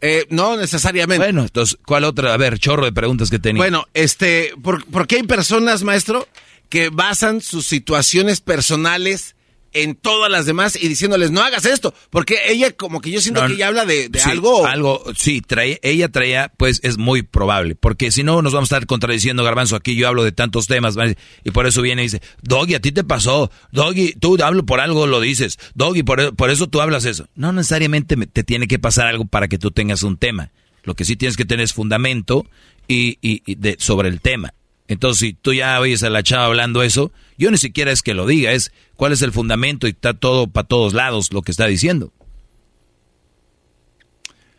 Eh, 0.01 0.27
no 0.31 0.57
necesariamente. 0.57 1.25
Bueno, 1.25 1.43
entonces, 1.43 1.79
¿cuál 1.87 2.05
otra? 2.05 2.35
A 2.35 2.37
ver, 2.37 2.59
chorro 2.59 2.85
de 2.85 2.93
preguntas 2.93 3.31
que 3.31 3.39
tenía. 3.39 3.61
Bueno, 3.61 3.87
este, 3.95 4.53
¿por, 4.63 4.85
por 4.87 5.07
qué 5.07 5.17
hay 5.17 5.23
personas, 5.23 5.83
maestro, 5.83 6.29
que 6.69 6.91
basan 6.91 7.41
sus 7.41 7.67
situaciones 7.67 8.41
personales 8.41 9.37
en 9.73 9.95
todas 9.95 10.31
las 10.31 10.47
demás 10.47 10.77
y 10.81 10.89
diciéndoles 10.89 11.31
no 11.31 11.41
hagas 11.43 11.65
esto 11.67 11.93
porque 12.11 12.39
ella 12.49 12.73
como 12.73 13.01
que 13.01 13.11
yo 13.11 13.21
siento 13.21 13.43
No, 13.43 13.49
que 13.49 13.55
ella 13.55 13.69
habla 13.69 13.85
de, 13.85 14.09
de 14.09 14.19
Sí, 14.19 14.31
algo 14.31 14.67
Algo, 14.67 15.03
sí, 15.17 15.41
trae, 15.41 15.79
ella 15.83 16.09
traía, 16.09 16.53
pues 16.57 16.81
es 16.83 16.99
muy 16.99 17.23
probable, 17.23 17.75
porque 17.75 18.11
si 18.11 18.23
no 18.23 18.41
nos 18.43 18.53
vamos 18.53 18.71
a 18.73 18.77
estar 18.77 18.87
contradiciendo, 18.87 19.45
Garbanzo, 19.45 19.77
aquí 19.77 19.95
yo 19.97 20.09
hablo 20.09 20.25
de 20.25 20.33
tantos 20.33 20.67
temas, 20.67 20.97
y 21.45 21.51
por 21.51 21.67
eso 21.67 21.83
viene 21.83 22.03
y 22.03 22.07
dice, 22.07 22.23
Doggy, 22.43 22.75
a 22.75 22.81
ti 22.81 22.93
te 22.93 23.05
pasó, 23.05 23.51
Doggy, 23.73 24.13
tú 24.19 24.37
hablo 24.43 24.65
por 24.65 24.81
algo, 24.81 25.07
lo 25.07 25.21
dices, 25.21 25.59
Doggy, 25.75 26.03
por, 26.03 26.35
por 26.37 26.51
eso 26.51 26.67
tú 26.69 26.81
hablas 26.81 27.05
eso. 27.05 27.29
No 27.35 27.53
necesariamente 27.53 28.17
me- 28.17 28.27
te 28.27 28.45
tiene 28.45 28.67
que 28.69 28.79
pasar 28.79 29.07
algo 29.07 29.27
para 29.27 29.49
que 29.49 29.59
tú 29.59 29.71
tengas 29.71 30.03
un 30.03 30.17
tema. 30.17 30.53
Lo 30.85 30.95
que 30.95 31.05
sí 31.05 31.17
tienes 31.17 31.37
que 31.37 31.45
tener 31.45 31.65
es 31.65 31.73
fundamento 31.73 32.47
y, 32.89 33.19
y- 33.21 33.43
y 33.45 33.57
de, 33.57 33.77
sobre 33.79 34.09
el 34.09 34.21
tema. 34.21 34.55
Entonces, 34.89 35.21
si 35.21 35.33
tú 35.33 35.53
ya 35.53 35.81
oyes 35.81 36.03
a 36.03 36.11
la 36.11 36.23
chava 36.23 36.47
hablando 36.47 36.83
eso, 36.83 37.13
yo 37.39 37.51
ni 37.51 37.59
siquiera 37.59 37.91
es 37.91 38.03
que 38.03 38.15
lo 38.15 38.27
diga, 38.27 38.53
es 38.53 38.73
cuál 38.95 39.13
es 39.13 39.23
el 39.23 39.33
fundamento 39.33 39.87
y 39.87 39.91
está 39.91 40.15
todo 40.15 40.47
para 40.47 40.67
todos 40.67 40.95
lados 40.95 41.33
lo 41.33 41.43
que 41.43 41.51
está 41.51 41.67
diciendo. 41.67 42.13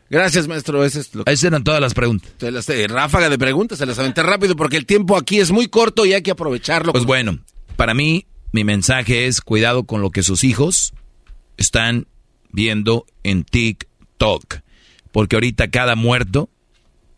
Gracias, 0.10 0.48
maestro. 0.48 0.84
Es 0.86 1.14
lo 1.14 1.24
Esas 1.26 1.44
eran 1.44 1.64
todas 1.64 1.82
las 1.82 1.94
preguntas. 1.94 2.32
Se 2.40 2.52
las, 2.52 2.68
eh, 2.70 2.88
ráfaga 2.88 3.30
de 3.30 3.38
preguntas, 3.38 3.78
se 3.78 3.86
las 3.86 4.00
aventé 4.00 4.24
rápido 4.24 4.56
porque 4.56 4.78
el 4.78 4.86
tiempo 4.86 5.18
aquí 5.18 5.40
es 5.40 5.52
muy 5.52 5.68
corto 5.68 6.06
y 6.06 6.14
hay 6.14 6.22
que 6.22 6.32
aprovecharlo. 6.32 6.94
Pues 6.94 7.06
bueno, 7.06 7.40
para 7.76 7.94
mí, 7.94 8.26
mi 8.52 8.64
mensaje 8.64 9.28
es 9.28 9.42
cuidado 9.42 9.84
con 9.84 10.02
lo 10.02 10.12
que 10.12 10.24
sus 10.24 10.44
hijos 10.44 10.94
están 11.58 12.08
viendo 12.52 13.06
en 13.24 13.44
TikTok. 13.44 14.60
Porque 15.12 15.36
ahorita 15.36 15.70
cada 15.70 15.96
muerto 15.96 16.50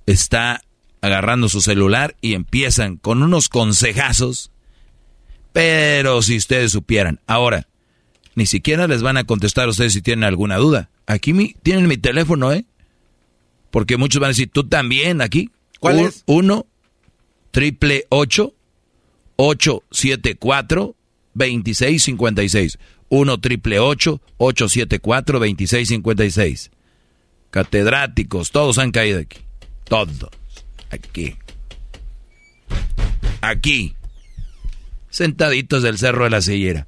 está 0.06 0.64
agarrando 1.02 1.50
su 1.50 1.62
celular 1.62 2.16
y 2.22 2.34
empiezan 2.34 2.98
con 2.98 3.24
unos 3.24 3.50
consejazos. 3.50 4.52
Pero 5.54 6.22
si 6.22 6.38
ustedes 6.38 6.72
supieran. 6.72 7.20
Ahora, 7.28 7.68
ni 8.36 8.46
siquiera 8.46 8.88
les 8.88 9.02
van 9.02 9.18
a 9.18 9.24
contestar 9.24 9.66
a 9.68 9.72
ustedes 9.72 9.94
si 9.94 10.02
tienen 10.02 10.24
alguna 10.24 10.58
duda. 10.58 10.90
Aquí 11.08 11.34
mi, 11.34 11.56
tienen 11.64 11.88
mi 11.88 11.98
teléfono, 11.98 12.52
¿eh? 12.54 12.66
Porque 13.72 13.98
muchos 13.98 14.20
van 14.20 14.28
a 14.28 14.30
decir, 14.30 14.50
tú 14.52 14.64
también 14.68 15.22
aquí. 15.22 15.50
¿Cuál 15.80 15.98
Un- 15.98 16.06
es? 16.06 16.24
Uno, 16.28 16.68
triple 17.52 18.06
ocho, 18.10 18.54
874 19.38 20.96
2656 21.34 22.78
1 23.12 23.38
triple 23.40 23.80
874 23.80 25.40
2656 25.40 26.72
Catedráticos, 27.50 28.52
todos 28.52 28.78
han 28.78 28.92
caído 28.92 29.20
aquí. 29.20 29.40
Todos. 29.86 30.30
Aquí. 30.92 31.36
Aquí. 33.42 33.96
Sentaditos 35.10 35.84
del 35.84 35.98
cerro 35.98 36.26
de 36.26 36.30
la 36.30 36.42
sillera. 36.42 36.88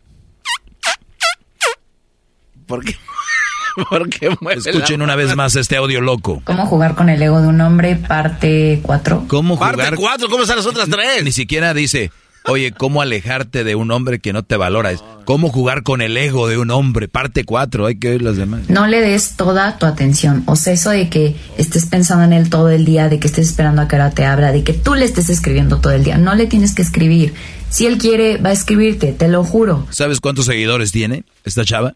¿Por 2.68 2.86
qué? 2.86 2.96
¿Por 3.90 4.10
qué 4.10 4.36
mueve 4.42 4.62
Escuchen 4.70 5.02
una 5.02 5.16
vez 5.16 5.36
más 5.36 5.56
este 5.56 5.78
audio 5.78 6.02
loco. 6.02 6.42
¿Cómo 6.46 6.66
jugar 6.66 6.96
con 6.96 7.10
el 7.10 7.22
ego 7.22 7.42
de 7.42 7.48
un 7.48 7.62
hombre? 7.62 7.96
Parte 7.96 8.80
4. 8.84 9.26
¿Cómo 9.28 9.58
Parte 9.58 9.76
jugar? 9.84 9.96
cuatro, 9.96 10.30
¿cómo 10.30 10.44
están 10.44 10.58
las 10.58 10.66
otras 10.66 10.90
tres? 10.90 11.24
Ni 11.24 11.32
siquiera 11.32 11.74
dice, 11.74 12.12
oye, 12.46 12.72
¿cómo 12.72 13.02
alejarte 13.02 13.64
de 13.64 13.76
un 13.76 13.92
hombre 13.92 14.20
que 14.20 14.34
no 14.34 14.44
te 14.44 14.58
valora? 14.58 14.92
¿Cómo 15.26 15.50
jugar 15.50 15.84
con 15.84 16.02
el 16.02 16.18
ego 16.18 16.48
de 16.48 16.58
un 16.58 16.72
hombre? 16.72 17.08
Parte 17.08 17.44
4, 17.44 17.86
hay 17.86 17.98
que 17.98 18.10
oír 18.10 18.22
las 18.22 18.38
demás. 18.38 18.70
No 18.70 18.88
le 18.88 19.02
des 19.02 19.36
toda 19.36 19.78
tu 19.78 19.86
atención. 19.86 20.44
O 20.46 20.56
sea, 20.56 20.74
eso 20.74 20.90
de 20.90 21.10
que 21.10 21.36
estés 21.58 21.86
pensando 21.86 22.24
en 22.24 22.34
él 22.34 22.50
todo 22.50 22.70
el 22.70 22.86
día, 22.86 23.10
de 23.10 23.20
que 23.20 23.28
estés 23.28 23.48
esperando 23.50 23.82
a 23.82 23.88
que 23.88 23.96
ahora 23.96 24.12
te 24.12 24.26
abra, 24.26 24.52
de 24.52 24.64
que 24.64 24.74
tú 24.74 24.96
le 24.96 25.06
estés 25.06 25.30
escribiendo 25.30 25.80
todo 25.80 25.94
el 25.94 26.04
día. 26.04 26.18
No 26.18 26.36
le 26.36 26.48
tienes 26.48 26.74
que 26.74 26.82
escribir. 26.82 27.34
Si 27.70 27.86
él 27.86 27.98
quiere, 27.98 28.38
va 28.38 28.50
a 28.50 28.54
escribirte, 28.54 29.14
te 29.14 29.28
lo 29.28 29.44
juro. 29.44 29.88
¿Sabes 29.92 30.20
cuántos 30.20 30.46
seguidores 30.46 30.92
tiene 30.92 31.24
esta 31.46 31.64
chava? 31.64 31.96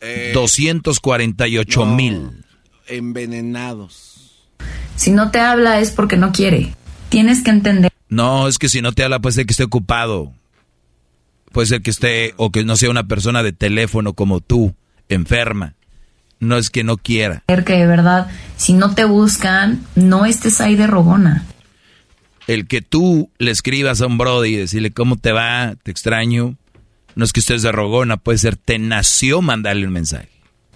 Eh, 0.00 0.32
248 0.34 1.86
mil. 1.86 2.44
Envenenados. 2.88 4.46
Si 4.96 5.10
no 5.10 5.30
te 5.30 5.40
habla 5.40 5.80
es 5.80 5.90
porque 5.90 6.16
no 6.16 6.32
quiere. 6.32 6.74
Tienes 7.08 7.42
que 7.42 7.50
entender. 7.50 7.92
No, 8.08 8.48
es 8.48 8.58
que 8.58 8.68
si 8.68 8.82
no 8.82 8.92
te 8.92 9.04
habla 9.04 9.20
puede 9.20 9.34
ser 9.34 9.46
que 9.46 9.52
esté 9.52 9.64
ocupado. 9.64 10.32
Puede 11.52 11.66
ser 11.66 11.82
que 11.82 11.90
esté, 11.90 12.34
o 12.36 12.50
que 12.50 12.64
no 12.64 12.76
sea 12.76 12.90
una 12.90 13.08
persona 13.08 13.42
de 13.42 13.52
teléfono 13.52 14.12
como 14.12 14.40
tú, 14.40 14.74
enferma. 15.08 15.74
No 16.38 16.56
es 16.58 16.68
que 16.68 16.84
no 16.84 16.98
quiera. 16.98 17.42
que 17.46 17.54
de 17.54 17.86
verdad, 17.86 18.28
si 18.56 18.74
no 18.74 18.94
te 18.94 19.04
buscan, 19.04 19.82
no 19.94 20.26
estés 20.26 20.60
ahí 20.60 20.76
de 20.76 20.86
rogona. 20.86 21.46
El 22.46 22.68
que 22.68 22.82
tú 22.82 23.30
le 23.38 23.50
escribas 23.50 24.00
a 24.00 24.06
un 24.06 24.18
brody 24.18 24.50
y 24.50 24.56
decirle 24.56 24.92
cómo 24.92 25.16
te 25.16 25.32
va, 25.32 25.74
te 25.82 25.90
extraño, 25.90 26.56
no 27.14 27.24
es 27.24 27.32
que 27.32 27.40
estés 27.40 27.62
de 27.62 27.72
rogona, 27.72 28.18
puede 28.18 28.38
ser 28.38 28.56
te 28.56 28.78
nació 28.78 29.40
mandarle 29.40 29.86
un 29.86 29.94
mensaje. 29.94 30.28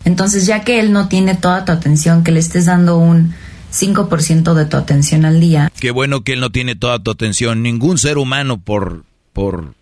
Entonces, 0.04 0.46
ya 0.46 0.62
que 0.62 0.80
él 0.80 0.92
no 0.92 1.08
tiene 1.08 1.34
toda 1.34 1.64
tu 1.64 1.72
atención, 1.72 2.24
que 2.24 2.32
le 2.32 2.40
estés 2.40 2.64
dando 2.64 2.96
un 2.96 3.34
5% 3.72 4.54
de 4.54 4.66
tu 4.66 4.76
atención 4.76 5.24
al 5.24 5.40
día, 5.40 5.70
Qué 5.80 5.90
bueno 5.90 6.22
que 6.24 6.32
él 6.32 6.40
no 6.40 6.50
tiene 6.50 6.74
toda 6.76 6.98
tu 6.98 7.10
atención. 7.10 7.62
Ningún 7.62 7.98
ser 7.98 8.18
humano 8.18 8.60
por, 8.60 9.04
por 9.32 9.74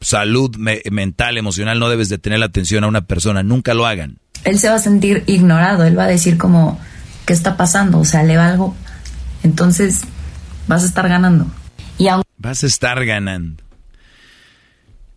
salud 0.00 0.56
me- 0.56 0.82
mental, 0.90 1.38
emocional, 1.38 1.78
no 1.78 1.88
debes 1.88 2.08
de 2.08 2.18
tener 2.18 2.38
la 2.40 2.46
atención 2.46 2.84
a 2.84 2.88
una 2.88 3.02
persona. 3.02 3.42
Nunca 3.42 3.74
lo 3.74 3.86
hagan. 3.86 4.18
él 4.44 4.58
se 4.58 4.68
va 4.68 4.76
a 4.76 4.78
sentir 4.80 5.22
ignorado, 5.26 5.84
él 5.84 5.96
va 5.98 6.04
a 6.04 6.08
decir 6.08 6.36
como, 6.38 6.80
¿qué 7.26 7.32
está 7.32 7.56
pasando? 7.56 7.98
O 8.00 8.04
sea, 8.04 8.22
le 8.22 8.36
va 8.36 8.48
algo. 8.48 8.74
Entonces, 9.42 10.00
vas 10.66 10.82
a 10.82 10.86
estar 10.86 11.08
ganando. 11.08 11.46
Y 11.98 12.08
aun 12.08 12.22
Vas 12.38 12.64
a 12.64 12.66
estar 12.66 13.04
ganando. 13.04 13.62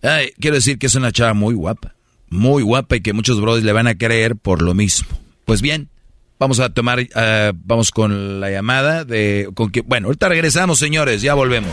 Ay, 0.01 0.31
quiero 0.39 0.55
decir 0.57 0.77
que 0.77 0.87
es 0.87 0.95
una 0.95 1.11
chava 1.11 1.33
muy 1.33 1.55
guapa. 1.55 1.95
Muy 2.29 2.63
guapa 2.63 2.97
y 2.97 3.01
que 3.01 3.13
muchos 3.13 3.39
brothers 3.39 3.63
le 3.65 3.71
van 3.71 3.87
a 3.87 3.95
creer 3.95 4.35
por 4.35 4.61
lo 4.61 4.73
mismo. 4.73 5.07
Pues 5.45 5.61
bien, 5.61 5.87
vamos 6.43 6.59
a 6.59 6.67
tomar, 6.69 6.99
eh, 6.99 7.53
vamos 7.55 7.91
con 7.91 8.41
la 8.41 8.51
llamada 8.51 9.05
de, 9.05 9.49
con 9.55 9.71
que, 9.71 9.79
bueno, 9.79 10.07
ahorita 10.07 10.27
regresamos, 10.27 10.77
señores, 10.77 11.21
ya 11.21 11.35
volvemos. 11.35 11.71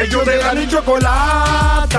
Ellos 0.00 0.26
de 0.26 0.36
la 0.36 0.54
ni 0.54 0.68
chocolata. 0.68 1.98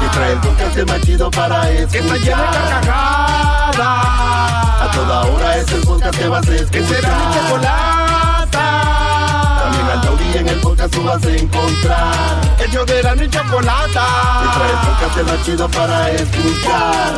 Que 0.00 0.08
trae 0.08 0.32
el 0.32 0.40
podcast 0.40 0.76
más 0.86 1.00
chido 1.00 1.30
para 1.30 1.70
escuchar. 1.70 1.90
Que 1.90 1.98
está 1.98 2.16
llena 2.18 2.42
de 2.42 2.58
carcajadas. 2.58 3.78
A 4.82 4.90
toda 4.92 5.24
hora 5.24 5.56
es 5.56 5.72
el 5.72 5.80
podcast 5.80 6.18
que 6.18 6.28
vas 6.28 6.46
a 6.46 6.54
escuchar. 6.56 6.70
Que 6.72 6.94
será 6.94 7.16
mi 7.16 7.34
chocolata. 7.34 8.95
En 10.36 10.48
el 10.48 10.56
podcast 10.60 10.92
tú 10.94 11.02
vas 11.02 11.24
a 11.24 11.30
encontrar. 11.34 12.56
Ellos 12.68 12.86
de 12.86 13.02
la 13.02 13.14
ni 13.14 13.28
chocolata. 13.28 14.06
Que 14.42 14.58
trae 14.58 14.70
el 14.70 14.78
podcast 14.88 15.22
más 15.32 15.46
chido 15.46 15.68
para 15.70 16.10
escuchar. 16.12 17.14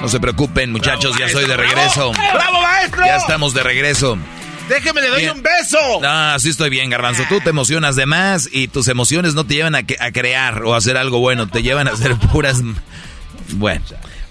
No 0.00 0.08
se 0.08 0.20
preocupen, 0.20 0.70
muchachos, 0.72 1.16
ya 1.18 1.28
soy 1.30 1.46
de 1.46 1.56
regreso. 1.56 2.12
¡Bravo, 2.12 2.60
maestro! 2.60 3.04
Ya 3.06 3.16
estamos 3.16 3.54
de 3.54 3.62
regreso. 3.62 4.18
Déjeme, 4.68 5.00
le 5.02 5.08
doy 5.08 5.20
Bien. 5.22 5.32
un 5.36 5.42
beso. 5.42 5.78
No, 6.00 6.38
sí 6.38 6.50
estoy 6.50 6.70
bien, 6.70 6.88
Garbanzo. 6.90 7.24
Tú 7.28 7.40
te 7.40 7.50
emocionas 7.50 7.96
de 7.96 8.06
más 8.06 8.48
y 8.50 8.68
tus 8.68 8.88
emociones 8.88 9.34
no 9.34 9.44
te 9.44 9.54
llevan 9.54 9.74
a, 9.74 9.82
que- 9.82 9.96
a 10.00 10.10
crear 10.12 10.62
o 10.64 10.74
a 10.74 10.78
hacer 10.78 10.96
algo 10.96 11.20
bueno, 11.20 11.46
te 11.48 11.62
llevan 11.62 11.88
a 11.88 11.92
hacer 11.92 12.14
puras... 12.32 12.60
Bueno, 13.54 13.84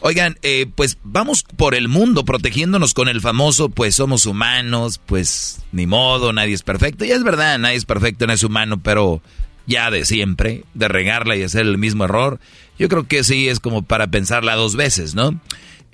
oigan, 0.06 0.38
eh, 0.42 0.68
pues 0.76 0.98
vamos 1.04 1.44
por 1.44 1.74
el 1.74 1.88
mundo 1.88 2.26
protegiéndonos 2.26 2.94
con 2.94 3.08
el 3.08 3.22
famoso, 3.22 3.70
pues 3.70 3.96
somos 3.96 4.26
humanos, 4.26 5.00
pues 5.06 5.62
ni 5.72 5.88
modo, 5.88 6.34
nadie 6.34 6.54
es 6.54 6.62
perfecto. 6.62 7.06
Y 7.06 7.12
es 7.12 7.24
verdad, 7.24 7.58
nadie 7.58 7.78
es 7.78 7.86
perfecto, 7.86 8.28
no 8.28 8.34
es 8.34 8.44
humano, 8.44 8.84
pero 8.84 9.22
ya 9.66 9.90
de 9.92 10.04
siempre, 10.04 10.66
de 10.74 10.90
regarla 10.90 11.38
y 11.38 11.44
hacer 11.44 11.62
el 11.62 11.78
mismo 11.78 12.04
error, 12.04 12.42
yo 12.78 12.90
creo 12.90 13.08
que 13.08 13.24
sí 13.24 13.48
es 13.48 13.62
como 13.62 13.84
para 13.84 14.08
pensarla 14.08 14.56
dos 14.56 14.76
veces, 14.76 15.16
¿no? 15.16 15.40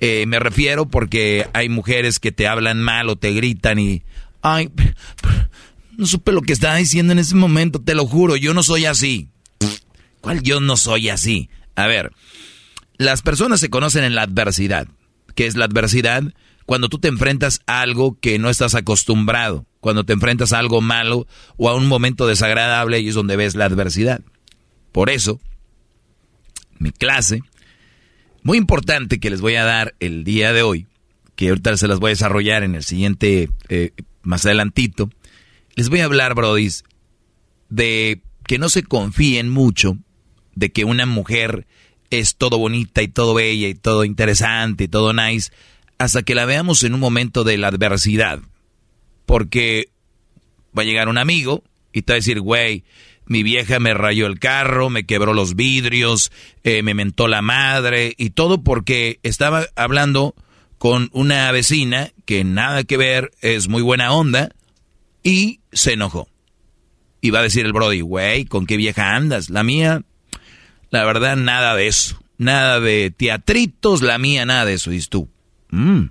Eh, 0.00 0.26
me 0.26 0.40
refiero 0.40 0.86
porque 0.86 1.46
hay 1.52 1.68
mujeres 1.68 2.18
que 2.18 2.32
te 2.32 2.48
hablan 2.48 2.82
mal 2.82 3.08
o 3.08 3.16
te 3.16 3.32
gritan 3.32 3.78
y... 3.78 4.02
Ay, 4.42 4.70
no 5.96 6.06
supe 6.06 6.32
lo 6.32 6.42
que 6.42 6.52
estaba 6.52 6.74
diciendo 6.74 7.12
en 7.12 7.20
ese 7.20 7.36
momento, 7.36 7.80
te 7.80 7.94
lo 7.94 8.06
juro, 8.06 8.34
yo 8.34 8.54
no 8.54 8.64
soy 8.64 8.86
así. 8.86 9.28
¿Cuál 10.20 10.42
yo 10.42 10.58
no 10.58 10.76
soy 10.76 11.10
así? 11.10 11.48
A 11.76 11.86
ver, 11.86 12.10
las 13.00 13.22
personas 13.22 13.60
se 13.60 13.70
conocen 13.70 14.04
en 14.04 14.14
la 14.14 14.24
adversidad. 14.24 14.86
¿Qué 15.34 15.46
es 15.46 15.56
la 15.56 15.64
adversidad? 15.64 16.22
Cuando 16.66 16.90
tú 16.90 16.98
te 16.98 17.08
enfrentas 17.08 17.62
a 17.66 17.80
algo 17.80 18.18
que 18.20 18.38
no 18.38 18.50
estás 18.50 18.74
acostumbrado, 18.74 19.64
cuando 19.80 20.04
te 20.04 20.12
enfrentas 20.12 20.52
a 20.52 20.58
algo 20.58 20.82
malo 20.82 21.26
o 21.56 21.70
a 21.70 21.74
un 21.74 21.86
momento 21.86 22.26
desagradable, 22.26 22.98
ahí 22.98 23.08
es 23.08 23.14
donde 23.14 23.36
ves 23.36 23.54
la 23.54 23.64
adversidad. 23.64 24.20
Por 24.92 25.08
eso, 25.08 25.40
mi 26.78 26.90
clase, 26.90 27.40
muy 28.42 28.58
importante 28.58 29.18
que 29.18 29.30
les 29.30 29.40
voy 29.40 29.54
a 29.54 29.64
dar 29.64 29.94
el 29.98 30.22
día 30.22 30.52
de 30.52 30.60
hoy, 30.60 30.86
que 31.36 31.48
ahorita 31.48 31.78
se 31.78 31.88
las 31.88 32.00
voy 32.00 32.10
a 32.10 32.10
desarrollar 32.10 32.64
en 32.64 32.74
el 32.74 32.84
siguiente, 32.84 33.48
eh, 33.70 33.92
más 34.20 34.44
adelantito, 34.44 35.08
les 35.74 35.88
voy 35.88 36.00
a 36.00 36.04
hablar, 36.04 36.34
brodis, 36.34 36.84
de 37.70 38.20
que 38.46 38.58
no 38.58 38.68
se 38.68 38.82
confíen 38.82 39.48
mucho 39.48 39.96
de 40.54 40.70
que 40.70 40.84
una 40.84 41.06
mujer 41.06 41.66
es 42.10 42.36
todo 42.36 42.58
bonita 42.58 43.02
y 43.02 43.08
todo 43.08 43.34
bella 43.34 43.68
y 43.68 43.74
todo 43.74 44.04
interesante 44.04 44.84
y 44.84 44.88
todo 44.88 45.12
nice 45.12 45.50
hasta 45.98 46.22
que 46.22 46.34
la 46.34 46.44
veamos 46.44 46.82
en 46.82 46.94
un 46.94 47.00
momento 47.00 47.44
de 47.44 47.58
la 47.58 47.68
adversidad. 47.68 48.40
Porque 49.26 49.90
va 50.76 50.82
a 50.82 50.86
llegar 50.86 51.08
un 51.08 51.18
amigo 51.18 51.62
y 51.92 52.02
te 52.02 52.12
va 52.12 52.14
a 52.14 52.20
decir, 52.20 52.40
güey, 52.40 52.84
mi 53.26 53.42
vieja 53.42 53.78
me 53.78 53.94
rayó 53.94 54.26
el 54.26 54.38
carro, 54.38 54.90
me 54.90 55.04
quebró 55.04 55.34
los 55.34 55.54
vidrios, 55.54 56.32
eh, 56.64 56.82
me 56.82 56.94
mentó 56.94 57.28
la 57.28 57.42
madre 57.42 58.14
y 58.16 58.30
todo 58.30 58.62
porque 58.64 59.20
estaba 59.22 59.66
hablando 59.76 60.34
con 60.78 61.10
una 61.12 61.52
vecina 61.52 62.10
que 62.24 62.42
nada 62.42 62.84
que 62.84 62.96
ver, 62.96 63.30
es 63.42 63.68
muy 63.68 63.82
buena 63.82 64.12
onda 64.12 64.50
y 65.22 65.60
se 65.70 65.92
enojó. 65.92 66.28
Y 67.20 67.30
va 67.30 67.40
a 67.40 67.42
decir 67.42 67.66
el 67.66 67.74
Brody, 67.74 68.00
güey, 68.00 68.46
¿con 68.46 68.64
qué 68.64 68.78
vieja 68.78 69.14
andas? 69.14 69.50
La 69.50 69.62
mía, 69.62 70.02
la 70.90 71.04
verdad, 71.04 71.36
nada 71.36 71.74
de 71.74 71.86
eso. 71.86 72.22
Nada 72.38 72.80
de 72.80 73.10
teatritos, 73.10 74.02
la 74.02 74.18
mía, 74.18 74.46
nada 74.46 74.64
de 74.64 74.74
eso. 74.74 74.90
Dices 74.90 75.08
tú, 75.08 75.28
mm, 75.70 76.04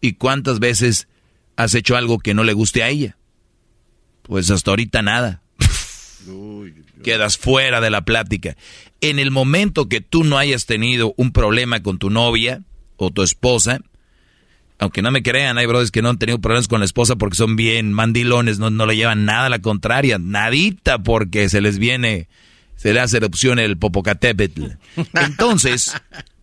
¿y 0.00 0.12
cuántas 0.14 0.58
veces 0.58 1.08
has 1.56 1.74
hecho 1.74 1.96
algo 1.96 2.18
que 2.18 2.34
no 2.34 2.44
le 2.44 2.52
guste 2.52 2.82
a 2.82 2.88
ella? 2.88 3.16
Pues 4.22 4.50
hasta 4.50 4.70
ahorita 4.70 5.02
nada 5.02 5.42
quedas 7.02 7.38
fuera 7.38 7.80
de 7.80 7.90
la 7.90 8.02
plática. 8.02 8.56
En 9.00 9.18
el 9.18 9.30
momento 9.30 9.88
que 9.88 10.00
tú 10.00 10.24
no 10.24 10.38
hayas 10.38 10.66
tenido 10.66 11.14
un 11.16 11.32
problema 11.32 11.82
con 11.82 11.98
tu 11.98 12.10
novia 12.10 12.62
o 12.96 13.10
tu 13.10 13.22
esposa, 13.22 13.80
aunque 14.78 15.02
no 15.02 15.10
me 15.10 15.22
crean, 15.22 15.58
hay 15.58 15.66
brothers 15.66 15.90
que 15.90 16.02
no 16.02 16.10
han 16.10 16.18
tenido 16.18 16.40
problemas 16.40 16.68
con 16.68 16.80
la 16.80 16.86
esposa 16.86 17.16
porque 17.16 17.36
son 17.36 17.56
bien 17.56 17.92
mandilones, 17.92 18.58
no, 18.58 18.70
no 18.70 18.86
le 18.86 18.96
llevan 18.96 19.24
nada 19.24 19.46
a 19.46 19.50
la 19.50 19.60
contraria, 19.60 20.18
nadita 20.18 20.98
porque 21.02 21.48
se 21.48 21.60
les 21.60 21.78
viene, 21.78 22.28
se 22.80 22.94
le 22.94 23.00
hace 23.00 23.18
erupción 23.18 23.58
el 23.58 23.76
Popocatépetl. 23.76 24.64
Entonces, 25.12 25.92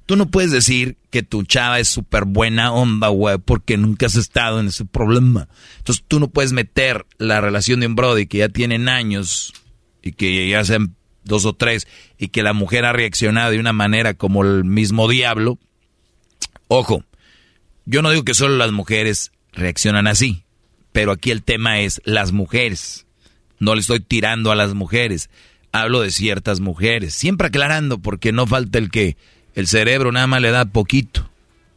tú 0.05 0.15
no 0.15 0.29
puedes 0.29 0.51
decir 0.51 0.95
que 1.09 1.23
tu 1.23 1.41
chava 1.41 1.79
es 1.79 1.89
súper 1.89 2.25
buena 2.25 2.71
onda, 2.71 3.07
güey, 3.07 3.39
porque 3.39 3.75
nunca 3.75 4.05
has 4.05 4.13
estado 4.13 4.59
en 4.59 4.67
ese 4.67 4.85
problema. 4.85 5.47
Entonces, 5.79 6.05
tú 6.07 6.19
no 6.19 6.27
puedes 6.27 6.53
meter 6.53 7.07
la 7.17 7.41
relación 7.41 7.79
de 7.79 7.87
un 7.87 7.95
brody 7.95 8.27
que 8.27 8.37
ya 8.37 8.49
tienen 8.49 8.87
años 8.87 9.51
y 10.03 10.11
que 10.11 10.47
ya 10.47 10.63
sean 10.63 10.95
dos 11.23 11.43
o 11.45 11.53
tres 11.53 11.87
y 12.19 12.27
que 12.27 12.43
la 12.43 12.53
mujer 12.53 12.85
ha 12.85 12.93
reaccionado 12.93 13.49
de 13.49 13.59
una 13.59 13.73
manera 13.73 14.13
como 14.13 14.43
el 14.43 14.63
mismo 14.63 15.07
diablo, 15.07 15.57
ojo, 16.67 17.03
yo 17.85 18.03
no 18.03 18.11
digo 18.11 18.23
que 18.23 18.35
solo 18.35 18.57
las 18.57 18.71
mujeres 18.71 19.31
reaccionan 19.53 20.05
así, 20.05 20.43
pero 20.91 21.13
aquí 21.13 21.31
el 21.31 21.41
tema 21.41 21.79
es 21.79 21.99
las 22.05 22.31
mujeres. 22.31 23.07
No 23.57 23.73
le 23.73 23.81
estoy 23.81 24.01
tirando 24.01 24.51
a 24.51 24.55
las 24.55 24.75
mujeres, 24.75 25.31
hablo 25.71 26.01
de 26.01 26.11
ciertas 26.11 26.59
mujeres, 26.59 27.13
siempre 27.13 27.47
aclarando 27.47 27.99
porque 27.99 28.31
no 28.31 28.47
falta 28.47 28.77
el 28.77 28.89
que 28.89 29.17
el 29.55 29.67
cerebro 29.67 30.11
nada 30.11 30.27
más 30.27 30.41
le 30.41 30.51
da 30.51 30.65
poquito, 30.65 31.29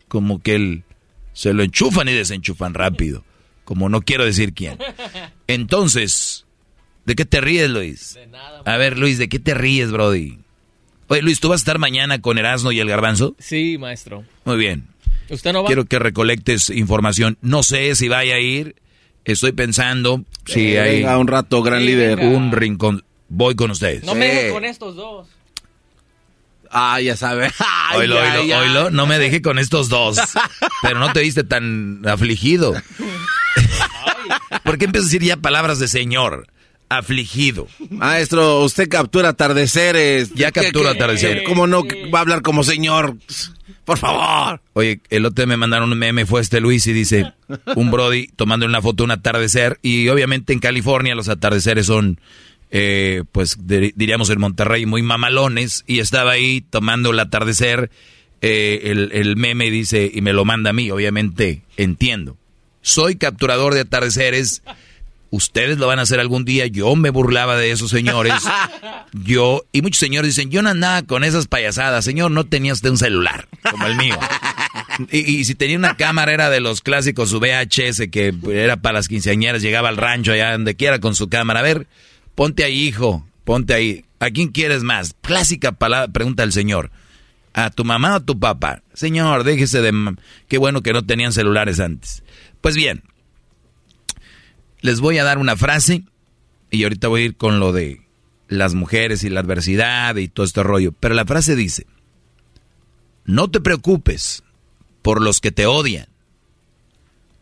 como 0.09 0.41
que 0.41 0.55
el, 0.55 0.85
se 1.33 1.53
lo 1.53 1.63
enchufan 1.63 2.09
y 2.09 2.13
desenchufan 2.13 2.75
rápido, 2.75 3.25
como 3.65 3.89
no 3.89 4.03
quiero 4.03 4.25
decir 4.25 4.53
quién. 4.53 4.79
Entonces, 5.47 6.47
¿De 7.11 7.17
qué 7.17 7.25
te 7.25 7.41
ríes, 7.41 7.71
Luis? 7.71 8.15
De 8.15 8.27
nada. 8.27 8.63
A 8.65 8.77
ver, 8.77 8.99
Luis, 8.99 9.19
¿de 9.19 9.29
qué 9.29 9.39
te 9.39 9.55
ríes, 9.55 9.91
Brody? 9.91 10.39
Oye, 11.09 11.23
Luis, 11.23 11.41
¿tú 11.41 11.49
vas 11.49 11.61
a 11.61 11.63
estar 11.63 11.79
mañana 11.79 12.21
con 12.21 12.39
Erasmo 12.39 12.73
y 12.73 12.79
el 12.79 12.89
Garbanzo? 12.89 13.35
Sí, 13.39 13.79
maestro. 13.79 14.25
Muy 14.45 14.57
bien. 14.57 14.87
¿Usted 15.29 15.53
no 15.53 15.63
va? 15.63 15.67
Quiero 15.67 15.87
que 15.87 15.99
recolectes 15.99 16.71
información. 16.71 17.37
No 17.41 17.63
sé 17.63 17.95
si 17.95 18.09
vaya 18.09 18.37
a 18.37 18.39
ir. 18.39 18.77
Estoy 19.25 19.53
pensando 19.53 20.25
si 20.47 20.75
eh, 20.75 20.81
hay... 20.81 20.97
Venga, 20.99 21.19
un 21.19 21.27
rato, 21.27 21.63
gran 21.63 21.85
líder. 21.85 22.21
Un 22.21 22.53
rincón. 22.53 23.05
Voy 23.31 23.55
con 23.55 23.71
ustedes. 23.71 24.05
No 24.05 24.15
me 24.15 24.27
deje 24.27 24.51
con 24.51 24.65
estos 24.65 24.97
dos. 24.97 25.29
Ah, 26.71 27.01
ya 27.01 27.17
sabe. 27.17 27.51
oilo, 27.97 28.17
oilo, 28.21 28.59
oilo, 28.59 28.91
no 28.91 29.07
me 29.07 29.19
deje 29.19 29.41
con 29.41 29.59
estos 29.59 29.89
dos. 29.89 30.19
Pero 30.83 30.99
no 30.99 31.13
te 31.13 31.21
viste 31.21 31.45
tan 31.45 32.03
afligido. 32.07 32.75
¿Por 34.65 34.79
qué 34.79 34.85
empiezas 34.85 35.07
a 35.07 35.13
decir 35.13 35.23
ya 35.23 35.37
palabras 35.37 35.79
de 35.79 35.89
señor? 35.89 36.47
afligido. 36.91 37.69
Maestro, 37.89 38.63
usted 38.65 38.89
captura 38.89 39.31
atardeceres. 39.31 40.35
Ya 40.35 40.51
captura 40.51 40.91
atardeceres. 40.91 41.45
¿Cómo 41.47 41.67
no 41.67 41.85
va 42.13 42.19
a 42.19 42.23
hablar 42.23 42.43
como 42.43 42.65
señor? 42.65 43.17
Por 43.85 43.97
favor. 43.97 44.61
Oye, 44.75 45.01
el 45.09 45.25
otro 45.25 45.47
me 45.47 45.57
mandaron 45.57 45.91
un 45.91 45.99
meme, 45.99 46.27
fue 46.27 46.41
este 46.41 46.61
Luis 46.61 46.87
y 46.89 46.93
dice, 46.93 47.33
un 47.77 47.91
Brody 47.91 48.27
tomando 48.37 48.67
una 48.67 48.83
foto 48.83 49.05
un 49.05 49.13
atardecer 49.13 49.79
y 49.83 50.09
obviamente 50.09 50.53
en 50.53 50.59
California 50.59 51.15
los 51.15 51.29
atardeceres 51.29 51.87
son, 51.87 52.21
eh, 52.71 53.25
pues 53.33 53.57
diríamos 53.61 54.31
en 54.31 54.41
Monterrey, 54.41 54.87
muy 54.87 55.03
mamalones 55.03 55.85
y 55.87 56.01
estaba 56.01 56.33
ahí 56.33 56.61
tomando 56.61 57.11
el 57.11 57.21
atardecer, 57.21 57.91
eh, 58.41 58.81
el, 58.85 59.11
el 59.13 59.37
meme 59.37 59.71
dice, 59.71 60.11
y 60.13 60.21
me 60.21 60.33
lo 60.33 60.45
manda 60.45 60.71
a 60.71 60.73
mí, 60.73 60.91
obviamente 60.91 61.63
entiendo. 61.77 62.37
Soy 62.83 63.17
capturador 63.17 63.75
de 63.75 63.81
atardeceres 63.81 64.63
Ustedes 65.33 65.79
lo 65.79 65.87
van 65.87 66.01
a 66.01 66.03
hacer 66.03 66.19
algún 66.19 66.45
día. 66.45 66.67
Yo 66.67 66.97
me 66.97 67.11
burlaba 67.11 67.57
de 67.57 67.71
esos 67.71 67.91
señores. 67.91 68.35
Yo, 69.13 69.65
y 69.73 69.83
muchos 69.83 69.99
señores 69.99 70.35
dicen, 70.35 70.51
yo 70.51 70.61
no 70.63 70.71
andaba 70.71 71.03
con 71.03 71.23
esas 71.23 71.47
payasadas. 71.47 72.05
Señor, 72.05 72.33
no 72.33 72.47
tenía 72.47 72.73
usted 72.73 72.91
un 72.91 72.99
celular, 72.99 73.49
como 73.71 73.87
el 73.87 73.97
mío. 73.97 74.19
Y, 75.11 75.45
si 75.45 75.55
tenía 75.55 75.79
una 75.79 75.97
cámara 75.97 76.33
era 76.33 76.51
de 76.51 76.61
los 76.61 76.81
clásicos, 76.81 77.31
su 77.31 77.41
VHS, 77.41 78.09
que 78.11 78.35
era 78.53 78.77
para 78.77 78.99
las 78.99 79.09
quinceañeras, 79.09 79.63
llegaba 79.63 79.89
al 79.89 79.97
rancho 79.97 80.33
allá 80.33 80.53
donde 80.53 80.75
quiera 80.75 80.99
con 80.99 81.15
su 81.15 81.29
cámara. 81.29 81.61
A 81.61 81.63
ver, 81.63 81.87
ponte 82.41 82.65
ahí, 82.65 82.89
hijo, 82.89 83.29
ponte 83.45 83.75
ahí. 83.75 84.07
¿A 84.19 84.31
quién 84.31 84.49
quieres 84.49 84.83
más? 84.83 85.15
Clásica 85.21 85.73
palabra, 85.73 86.11
pregunta 86.11 86.43
el 86.43 86.55
señor. 86.55 86.91
¿A 87.53 87.69
tu 87.69 87.85
mamá 87.85 88.15
o 88.15 88.17
a 88.17 88.25
tu 88.25 88.41
papá? 88.41 88.83
Señor, 88.95 89.45
déjese 89.45 89.83
de... 89.83 90.17
Qué 90.49 90.57
bueno 90.57 90.81
que 90.83 90.95
no 90.95 91.05
tenían 91.05 91.35
celulares 91.35 91.81
antes. 91.81 92.23
Pues 92.63 92.77
bien, 92.77 93.03
les 94.81 95.01
voy 95.01 95.19
a 95.19 95.25
dar 95.25 95.37
una 95.37 95.55
frase 95.55 96.05
y 96.71 96.85
ahorita 96.85 97.09
voy 97.09 97.21
a 97.21 97.25
ir 97.27 97.37
con 97.37 97.61
lo 97.61 97.73
de 97.73 98.07
las 98.49 98.73
mujeres 98.73 99.23
y 99.23 99.29
la 99.29 99.41
adversidad 99.41 100.17
y 100.17 100.29
todo 100.29 100.47
este 100.47 100.63
rollo. 100.63 100.93
Pero 100.93 101.15
la 101.15 101.27
frase 101.27 101.55
dice, 101.55 101.87
no 103.27 103.51
te 103.51 103.61
preocupes 103.61 104.45
por 105.03 105.21
los 105.21 105.43
que 105.43 105.53
te 105.53 105.67
odian. 105.67 106.09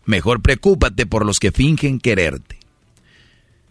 Mejor 0.06 0.42
preocúpate 0.42 1.06
por 1.06 1.24
los 1.24 1.38
que 1.38 1.52
fingen 1.52 2.00
quererte. 2.00 2.57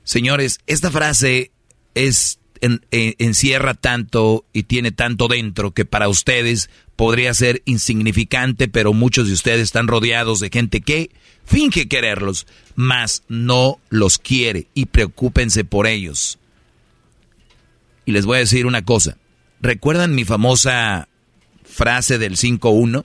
Señores, 0.07 0.61
esta 0.67 0.89
frase 0.89 1.51
es 1.93 2.39
eh, 2.61 3.15
encierra 3.17 3.73
tanto 3.73 4.45
y 4.53 4.63
tiene 4.63 4.93
tanto 4.93 5.27
dentro 5.27 5.71
que 5.71 5.83
para 5.83 6.07
ustedes 6.07 6.69
podría 6.95 7.33
ser 7.33 7.61
insignificante, 7.65 8.69
pero 8.69 8.93
muchos 8.93 9.27
de 9.27 9.33
ustedes 9.33 9.59
están 9.63 9.89
rodeados 9.89 10.39
de 10.39 10.49
gente 10.49 10.79
que 10.79 11.11
finge 11.43 11.89
quererlos, 11.89 12.47
mas 12.75 13.23
no 13.27 13.81
los 13.89 14.17
quiere 14.17 14.67
y 14.73 14.85
preocúpense 14.85 15.65
por 15.65 15.87
ellos. 15.87 16.39
Y 18.05 18.13
les 18.13 18.25
voy 18.25 18.37
a 18.37 18.39
decir 18.39 18.65
una 18.65 18.85
cosa. 18.85 19.17
¿Recuerdan 19.59 20.15
mi 20.15 20.23
famosa 20.23 21.09
frase 21.65 22.17
del 22.17 22.37
5-1? 22.37 23.03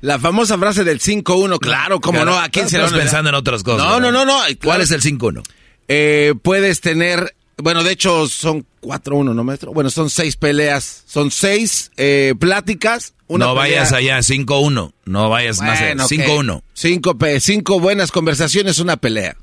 La 0.00 0.18
famosa 0.18 0.56
frase 0.58 0.84
del 0.84 1.00
5-1, 1.00 1.58
claro, 1.58 2.00
como 2.00 2.24
no, 2.24 2.38
¿a 2.38 2.48
quién 2.48 2.68
se 2.68 2.76
Estás 2.76 2.92
pensando 2.92 3.28
en 3.30 3.34
otras 3.34 3.62
cosas. 3.62 3.86
No, 3.86 4.00
no, 4.00 4.10
no, 4.10 4.24
no. 4.24 4.40
¿Cuál 4.62 4.80
es 4.80 4.90
el 4.90 5.02
5-1? 5.02 5.42
Eh, 5.88 6.34
puedes 6.42 6.80
tener, 6.80 7.34
bueno, 7.58 7.82
de 7.82 7.92
hecho 7.92 8.28
son 8.28 8.64
4-1, 8.80 9.34
¿no, 9.34 9.44
maestro? 9.44 9.72
Bueno, 9.72 9.90
son 9.90 10.08
seis 10.08 10.36
peleas, 10.36 11.04
son 11.06 11.30
seis 11.30 11.90
eh, 11.96 12.34
pláticas. 12.38 13.14
Una 13.26 13.46
no 13.46 13.54
vayas 13.54 13.92
allá, 13.92 14.18
5-1, 14.18 14.92
no 15.04 15.28
vayas 15.28 15.60
más 15.60 15.80
allá, 15.80 15.94
5-1. 15.94 16.62
Cinco, 16.72 17.16
cinco 17.38 17.78
buenas 17.78 18.10
conversaciones, 18.10 18.78
una 18.78 18.96
pelea. 18.96 19.36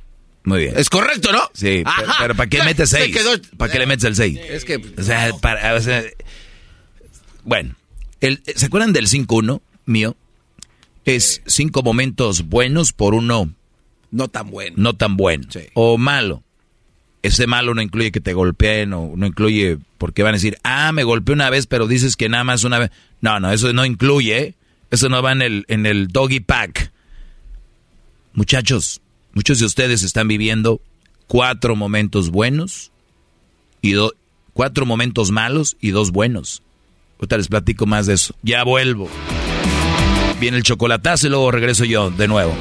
Muy 0.44 0.60
bien. 0.60 0.74
Es 0.78 0.90
correcto, 0.90 1.32
¿no? 1.32 1.42
Sí, 1.54 1.84
pero, 2.20 2.36
¿para 2.36 2.50
qué 2.50 2.64
metes 2.64 2.90
6? 2.90 3.16
¿Para 3.58 3.72
qué 3.72 3.80
le 3.80 3.86
metes 3.86 4.06
el 4.06 4.16
6? 4.16 4.40
Es 4.50 4.66
que... 4.66 4.82
O 4.98 5.04
sea, 5.04 5.32
para, 5.42 5.76
o 5.76 5.82
sea 5.82 6.04
bueno, 7.48 7.76
el, 8.20 8.44
¿se 8.56 8.66
acuerdan 8.66 8.92
del 8.92 9.08
5-1 9.08 9.62
mío? 9.86 10.18
Es 11.08 11.42
cinco 11.46 11.84
momentos 11.84 12.50
buenos 12.50 12.92
por 12.92 13.14
uno 13.14 13.50
no 14.12 14.28
tan 14.28 14.52
bueno. 14.52 14.76
No 14.78 14.94
tan 14.94 15.16
bueno. 15.16 15.48
O 15.74 15.98
malo. 15.98 16.44
Ese 17.24 17.48
malo 17.48 17.74
no 17.74 17.82
incluye 17.82 18.12
que 18.12 18.20
te 18.20 18.34
golpeen 18.34 18.92
o 18.92 19.14
no 19.16 19.26
incluye 19.26 19.78
porque 19.98 20.22
van 20.22 20.34
a 20.34 20.38
decir, 20.38 20.58
ah, 20.64 20.92
me 20.92 21.06
golpeé 21.06 21.34
una 21.34 21.50
vez, 21.50 21.66
pero 21.66 21.88
dices 21.88 22.18
que 22.18 22.28
nada 22.28 22.44
más 22.44 22.66
una 22.66 22.78
vez. 22.78 22.92
No, 23.22 23.40
no, 23.40 23.54
eso 23.54 23.72
no 23.72 23.86
incluye. 23.86 24.56
Eso 24.92 25.08
no 25.08 25.22
va 25.22 25.32
en 25.32 25.42
el, 25.42 25.66
en 25.70 25.86
el 25.86 26.10
doggy 26.10 26.42
pack. 26.42 26.92
Muchachos, 28.34 29.00
muchos 29.32 29.60
de 29.60 29.66
ustedes 29.66 30.04
están 30.04 30.28
viviendo 30.28 30.82
cuatro 31.28 31.78
momentos 31.78 32.32
buenos 32.32 32.92
y 33.82 33.96
cuatro 34.52 34.86
momentos 34.86 35.32
malos 35.32 35.78
y 35.80 35.92
dos 35.92 36.12
buenos. 36.12 36.64
Ahorita 37.18 37.38
les 37.38 37.48
platico 37.48 37.86
más 37.86 38.08
de 38.08 38.16
eso. 38.16 38.36
Ya 38.44 38.66
vuelvo. 38.66 39.10
Viene 40.40 40.58
el 40.58 40.64
chocolatazo 40.64 41.28
y 41.28 41.30
luego 41.30 41.52
regreso 41.52 41.84
yo 41.86 42.12
de 42.12 42.28
nuevo. 42.28 42.56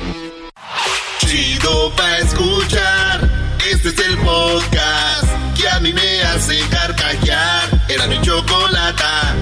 Chido 1.19 1.93
pa' 1.95 2.19
escuchar. 2.19 3.31
Este 3.71 3.89
es 3.89 3.99
el 3.99 4.17
podcast 4.19 5.25
que 5.57 5.69
a 5.69 5.81
mí 5.81 5.93
me 5.93 6.23
hace 6.23 6.59
carcajear. 6.71 7.85
Era 7.89 8.07
mi 8.07 8.21
chocolata. 8.23 9.35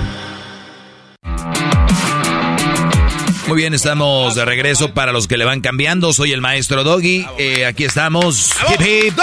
Muy 3.47 3.59
bien, 3.59 3.75
estamos 3.75 4.35
de 4.35 4.45
regreso 4.45 4.95
para 4.95 5.13
los 5.13 5.29
que 5.29 5.37
le 5.37 5.45
van 5.45 5.61
cambiando. 5.61 6.13
Soy 6.13 6.33
el 6.33 6.41
maestro 6.41 6.83
Doggy. 6.83 7.27
Eh, 7.39 7.67
aquí 7.67 7.85
estamos. 7.85 8.53
Hip 8.71 8.81
hip. 8.81 9.19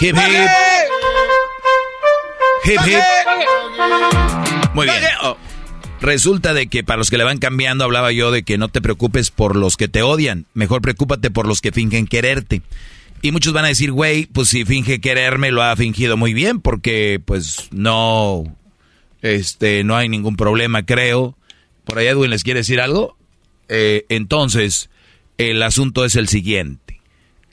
Hip 0.00 0.16
hip. 0.16 0.50
Hip 2.64 2.80
hip. 2.86 3.02
Muy 4.74 4.86
bien. 4.86 5.02
Resulta 6.00 6.52
de 6.52 6.66
que 6.66 6.84
para 6.84 6.98
los 6.98 7.10
que 7.10 7.18
le 7.18 7.24
van 7.24 7.38
cambiando 7.38 7.84
hablaba 7.84 8.12
yo 8.12 8.30
de 8.30 8.42
que 8.42 8.58
no 8.58 8.68
te 8.68 8.82
preocupes 8.82 9.30
por 9.30 9.56
los 9.56 9.76
que 9.76 9.88
te 9.88 10.02
odian, 10.02 10.46
mejor 10.52 10.82
preocúpate 10.82 11.30
por 11.30 11.48
los 11.48 11.60
que 11.60 11.72
fingen 11.72 12.06
quererte. 12.06 12.62
Y 13.22 13.32
muchos 13.32 13.54
van 13.54 13.64
a 13.64 13.68
decir, 13.68 13.92
güey, 13.92 14.26
pues 14.26 14.50
si 14.50 14.64
finge 14.64 15.00
quererme 15.00 15.50
lo 15.50 15.62
ha 15.62 15.74
fingido 15.74 16.16
muy 16.16 16.34
bien 16.34 16.60
porque 16.60 17.20
pues 17.24 17.68
no 17.72 18.44
este 19.22 19.84
no 19.84 19.96
hay 19.96 20.08
ningún 20.08 20.36
problema, 20.36 20.84
creo. 20.84 21.36
Por 21.84 21.98
ahí 21.98 22.08
Edwin 22.08 22.30
les 22.30 22.44
quiere 22.44 22.60
decir 22.60 22.80
algo. 22.80 23.16
Eh, 23.68 24.04
entonces, 24.10 24.90
el 25.38 25.62
asunto 25.62 26.04
es 26.04 26.14
el 26.14 26.28
siguiente. 26.28 27.00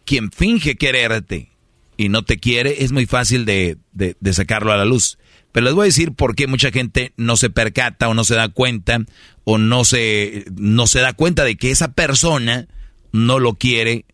Quien 0.06 0.32
finge 0.32 0.76
quererte 0.76 1.50
y 1.96 2.10
no 2.10 2.24
te 2.24 2.38
quiere 2.38 2.84
es 2.84 2.92
muy 2.92 3.06
fácil 3.06 3.46
de, 3.46 3.78
de 3.94 4.34
sacarlo 4.34 4.74
a 4.74 4.78
la 4.78 4.86
luz. 4.86 5.18
Pero 5.54 5.66
les 5.66 5.76
voy 5.76 5.84
a 5.84 5.86
decir 5.86 6.14
por 6.14 6.36
qué 6.36 6.48
mucha 6.48 6.72
gente 6.72 7.14
no 7.16 7.38
se 7.38 7.52
percata 7.52 8.10
o 8.10 8.16
no 8.16 8.24
se 8.24 8.36
da 8.36 8.50
cuenta 8.50 9.06
o 9.46 9.60
no 9.60 9.86
se, 9.86 10.46
no 10.56 10.88
se 10.88 11.00
da 11.00 11.14
cuenta 11.14 11.46
de 11.46 11.56
que 11.56 11.70
esa 11.70 11.94
persona 11.94 12.68
no 13.12 13.40
lo 13.40 13.54
quiere, 13.54 14.06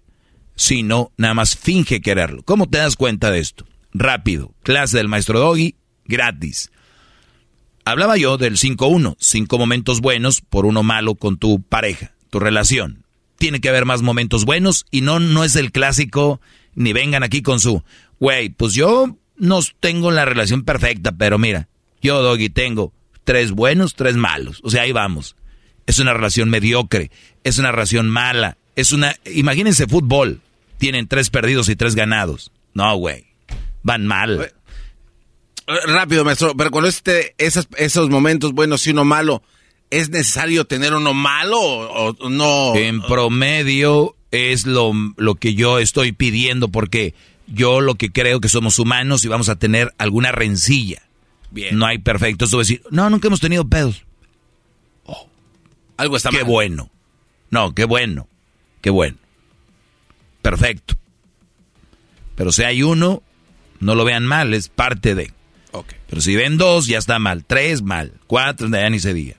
sino 0.56 1.12
nada 1.16 1.34
más 1.34 1.56
finge 1.56 2.02
quererlo. 2.02 2.44
¿Cómo 2.44 2.68
te 2.70 2.78
das 2.78 2.98
cuenta 2.98 3.32
de 3.32 3.40
esto? 3.40 3.66
Rápido, 3.94 4.54
clase 4.64 4.98
del 4.98 5.08
maestro 5.08 5.40
Doggy, 5.40 5.76
gratis. 6.04 6.72
Hablaba 7.86 8.18
yo 8.18 8.38
del 8.38 8.58
5-1, 8.58 9.16
cinco 9.18 9.58
momentos 9.58 10.02
buenos 10.02 10.42
por 10.42 10.66
uno 10.66 10.84
malo 10.84 11.16
con 11.16 11.38
tu 11.38 11.62
pareja, 11.62 12.14
tu 12.30 12.42
relación. 12.42 13.06
Tiene 13.38 13.62
que 13.62 13.70
haber 13.70 13.86
más 13.86 14.02
momentos 14.02 14.44
buenos 14.44 14.86
y 14.92 15.00
no, 15.00 15.22
no 15.22 15.46
es 15.46 15.56
el 15.56 15.72
clásico, 15.72 16.42
ni 16.76 16.92
vengan 16.92 17.24
aquí 17.24 17.42
con 17.42 17.62
su, 17.62 17.82
güey, 18.20 18.50
pues 18.50 18.74
yo 18.74 19.18
no 19.40 19.60
tengo 19.80 20.12
la 20.12 20.26
relación 20.26 20.64
perfecta, 20.64 21.12
pero 21.14 21.38
mira, 21.38 21.68
yo, 22.02 22.22
Doggy, 22.22 22.50
tengo 22.50 22.94
tres 23.24 23.52
buenos, 23.52 23.96
tres 23.96 24.16
malos. 24.16 24.60
O 24.64 24.70
sea, 24.70 24.84
ahí 24.84 24.92
vamos. 24.92 25.36
Es 25.88 26.00
una 26.00 26.14
relación 26.14 26.50
mediocre, 26.50 27.10
es 27.44 27.58
una 27.58 27.72
relación 27.72 28.10
mala, 28.10 28.58
es 28.76 28.92
una... 28.92 29.16
Imagínense 29.26 29.88
fútbol, 29.88 30.42
tienen 30.78 31.08
tres 31.08 31.30
perdidos 31.30 31.68
y 31.70 31.76
tres 31.76 31.96
ganados. 31.96 32.52
No, 32.74 32.96
güey, 32.96 33.26
van 33.82 34.06
mal. 34.06 34.52
Rápido, 35.88 36.24
maestro, 36.26 36.56
pero 36.56 36.72
con 36.72 36.86
este, 36.86 37.34
esos, 37.38 37.68
esos 37.78 38.10
momentos 38.10 38.54
buenos 38.54 38.86
y 38.88 38.92
uno 38.92 39.06
malo, 39.06 39.44
¿es 39.90 40.10
necesario 40.10 40.66
tener 40.66 40.94
uno 40.94 41.14
malo 41.14 41.60
o, 41.60 42.30
no? 42.30 42.76
En 42.76 43.02
promedio 43.02 44.16
es 44.32 44.66
lo, 44.66 44.92
lo 45.18 45.36
que 45.36 45.56
yo 45.56 45.80
estoy 45.80 46.12
pidiendo 46.12 46.70
porque 46.70 47.14
yo 47.52 47.82
lo 47.82 47.96
que 47.96 48.12
creo 48.12 48.40
que 48.40 48.50
somos 48.50 48.80
humanos 48.80 49.26
y 49.26 49.28
vamos 49.28 49.50
a 49.50 49.58
tener 49.58 49.94
alguna 49.98 50.32
rencilla. 50.32 51.02
Bien. 51.52 51.78
No 51.78 51.86
hay 51.86 51.98
perfecto. 51.98 52.46
Eso 52.46 52.60
decir, 52.60 52.82
no, 52.92 53.10
nunca 53.10 53.28
hemos 53.28 53.40
tenido 53.40 53.68
pedos. 53.68 54.06
Oh, 55.06 55.28
algo 55.98 56.18
está 56.18 56.30
Qué 56.30 56.44
bueno. 56.44 56.90
No, 57.50 57.74
qué 57.74 57.86
bueno. 57.86 58.28
Qué 58.82 58.90
bueno. 58.90 59.18
Perfecto. 60.42 60.96
Pero 62.36 62.52
si 62.52 62.64
hay 62.64 62.84
uno, 62.84 63.22
no 63.80 63.96
lo 63.96 64.06
vean 64.06 64.26
mal, 64.26 64.54
es 64.54 64.70
parte 64.70 65.16
de. 65.16 65.34
Pero 66.10 66.22
si 66.22 66.36
ven 66.36 66.58
dos, 66.58 66.88
ya 66.88 66.98
está 66.98 67.20
mal. 67.20 67.46
Tres, 67.46 67.82
mal. 67.82 68.14
Cuatro, 68.28 68.68
ya 68.70 68.90
ni 68.90 69.00
se 69.00 69.14
diga. 69.14 69.36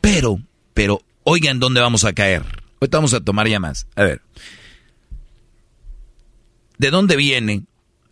Pero, 0.00 0.40
pero, 0.72 1.02
oigan 1.24 1.60
dónde 1.60 1.80
vamos 1.80 2.04
a 2.04 2.12
caer. 2.12 2.42
Ahorita 2.80 2.98
vamos 2.98 3.14
a 3.14 3.20
tomar 3.20 3.48
ya 3.48 3.60
más. 3.60 3.86
A 3.96 4.04
ver. 4.04 4.22
¿De 6.78 6.90
dónde 6.90 7.16
viene 7.16 7.64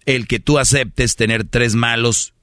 el 0.07 0.27
que 0.27 0.41
tú 0.41 0.59
aceptes 0.59 1.17
tener 1.17 1.45
tres 1.45 1.75
malos 1.75 2.35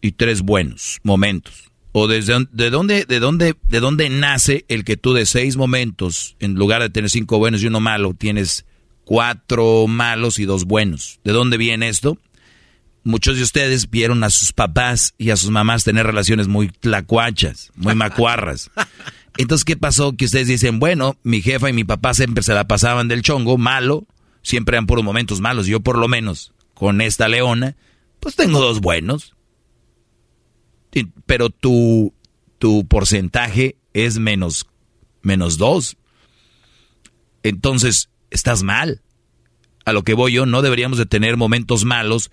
y 0.00 0.12
tres 0.12 0.42
buenos 0.42 0.98
momentos? 1.02 1.70
¿O 1.92 2.06
desde 2.06 2.46
de 2.52 2.70
dónde, 2.70 3.04
de 3.04 3.18
dónde, 3.18 3.56
de 3.68 3.80
dónde 3.80 4.08
nace 4.10 4.64
el 4.68 4.84
que 4.84 4.96
tú 4.96 5.14
de 5.14 5.26
seis 5.26 5.56
momentos, 5.56 6.36
en 6.38 6.54
lugar 6.54 6.82
de 6.82 6.90
tener 6.90 7.10
cinco 7.10 7.38
buenos 7.38 7.62
y 7.62 7.66
uno 7.66 7.80
malo, 7.80 8.14
tienes 8.14 8.66
cuatro 9.04 9.86
malos 9.86 10.38
y 10.38 10.44
dos 10.44 10.64
buenos? 10.64 11.20
¿De 11.24 11.32
dónde 11.32 11.56
viene 11.56 11.88
esto? 11.88 12.18
Muchos 13.04 13.36
de 13.36 13.42
ustedes 13.42 13.88
vieron 13.88 14.22
a 14.22 14.30
sus 14.30 14.52
papás 14.52 15.14
y 15.16 15.30
a 15.30 15.36
sus 15.36 15.50
mamás 15.50 15.84
tener 15.84 16.04
relaciones 16.04 16.46
muy 16.46 16.68
tlacuachas, 16.68 17.70
muy 17.74 17.94
macuarras. 17.94 18.70
Entonces, 19.38 19.64
¿qué 19.64 19.76
pasó? 19.76 20.14
Que 20.14 20.26
ustedes 20.26 20.48
dicen, 20.48 20.78
bueno, 20.78 21.16
mi 21.22 21.40
jefa 21.40 21.70
y 21.70 21.72
mi 21.72 21.84
papá 21.84 22.12
siempre 22.12 22.42
se 22.42 22.54
la 22.54 22.68
pasaban 22.68 23.08
del 23.08 23.22
chongo, 23.22 23.56
malo, 23.56 24.06
siempre 24.48 24.76
eran 24.76 24.86
puros 24.86 25.04
momentos 25.04 25.42
malos. 25.42 25.66
Yo 25.66 25.80
por 25.80 25.98
lo 25.98 26.08
menos, 26.08 26.54
con 26.72 27.02
esta 27.02 27.28
leona, 27.28 27.76
pues 28.18 28.34
tengo 28.34 28.60
dos 28.60 28.80
buenos. 28.80 29.34
Pero 31.26 31.50
tu, 31.50 32.14
tu 32.58 32.86
porcentaje 32.86 33.76
es 33.92 34.18
menos, 34.18 34.66
menos 35.20 35.58
dos. 35.58 35.98
Entonces, 37.42 38.08
estás 38.30 38.62
mal. 38.62 39.02
A 39.84 39.92
lo 39.92 40.02
que 40.02 40.14
voy 40.14 40.32
yo, 40.32 40.46
no 40.46 40.62
deberíamos 40.62 40.96
de 40.96 41.04
tener 41.04 41.36
momentos 41.36 41.84
malos 41.84 42.30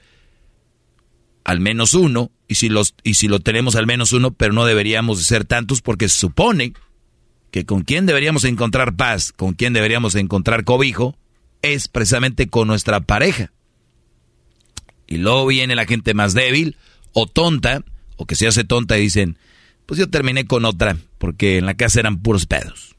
al 1.44 1.60
menos 1.60 1.94
uno, 1.94 2.32
y 2.48 2.56
si, 2.56 2.70
los, 2.70 2.96
y 3.04 3.16
si 3.16 3.28
lo 3.28 3.40
tenemos 3.40 3.76
al 3.76 3.86
menos 3.86 4.14
uno, 4.14 4.32
pero 4.32 4.52
no 4.52 4.66
deberíamos 4.66 5.20
de 5.20 5.26
ser 5.26 5.46
tantos 5.46 5.82
porque 5.84 6.10
se 6.10 6.18
supone 6.18 6.74
que 7.52 7.66
con 7.66 7.84
quien 7.84 8.08
deberíamos 8.08 8.46
encontrar 8.46 8.96
paz, 8.96 9.32
con 9.32 9.54
quien 9.54 9.72
deberíamos 9.74 10.16
encontrar 10.16 10.64
cobijo, 10.64 11.16
es 11.66 11.88
precisamente 11.88 12.48
con 12.48 12.68
nuestra 12.68 13.02
pareja. 13.02 13.52
Y 15.08 15.18
luego 15.18 15.48
viene 15.48 15.76
la 15.76 15.86
gente 15.86 16.14
más 16.14 16.34
débil 16.34 16.78
o 17.14 17.28
tonta, 17.28 17.84
o 18.18 18.26
que 18.26 18.36
se 18.36 18.48
hace 18.48 18.64
tonta 18.64 18.98
y 18.98 19.02
dicen, 19.02 19.38
pues 19.86 20.00
yo 20.00 20.10
terminé 20.10 20.46
con 20.46 20.66
otra, 20.66 20.98
porque 21.18 21.58
en 21.58 21.66
la 21.66 21.76
casa 21.76 22.00
eran 22.00 22.22
puros 22.22 22.46
pedos. 22.46 22.96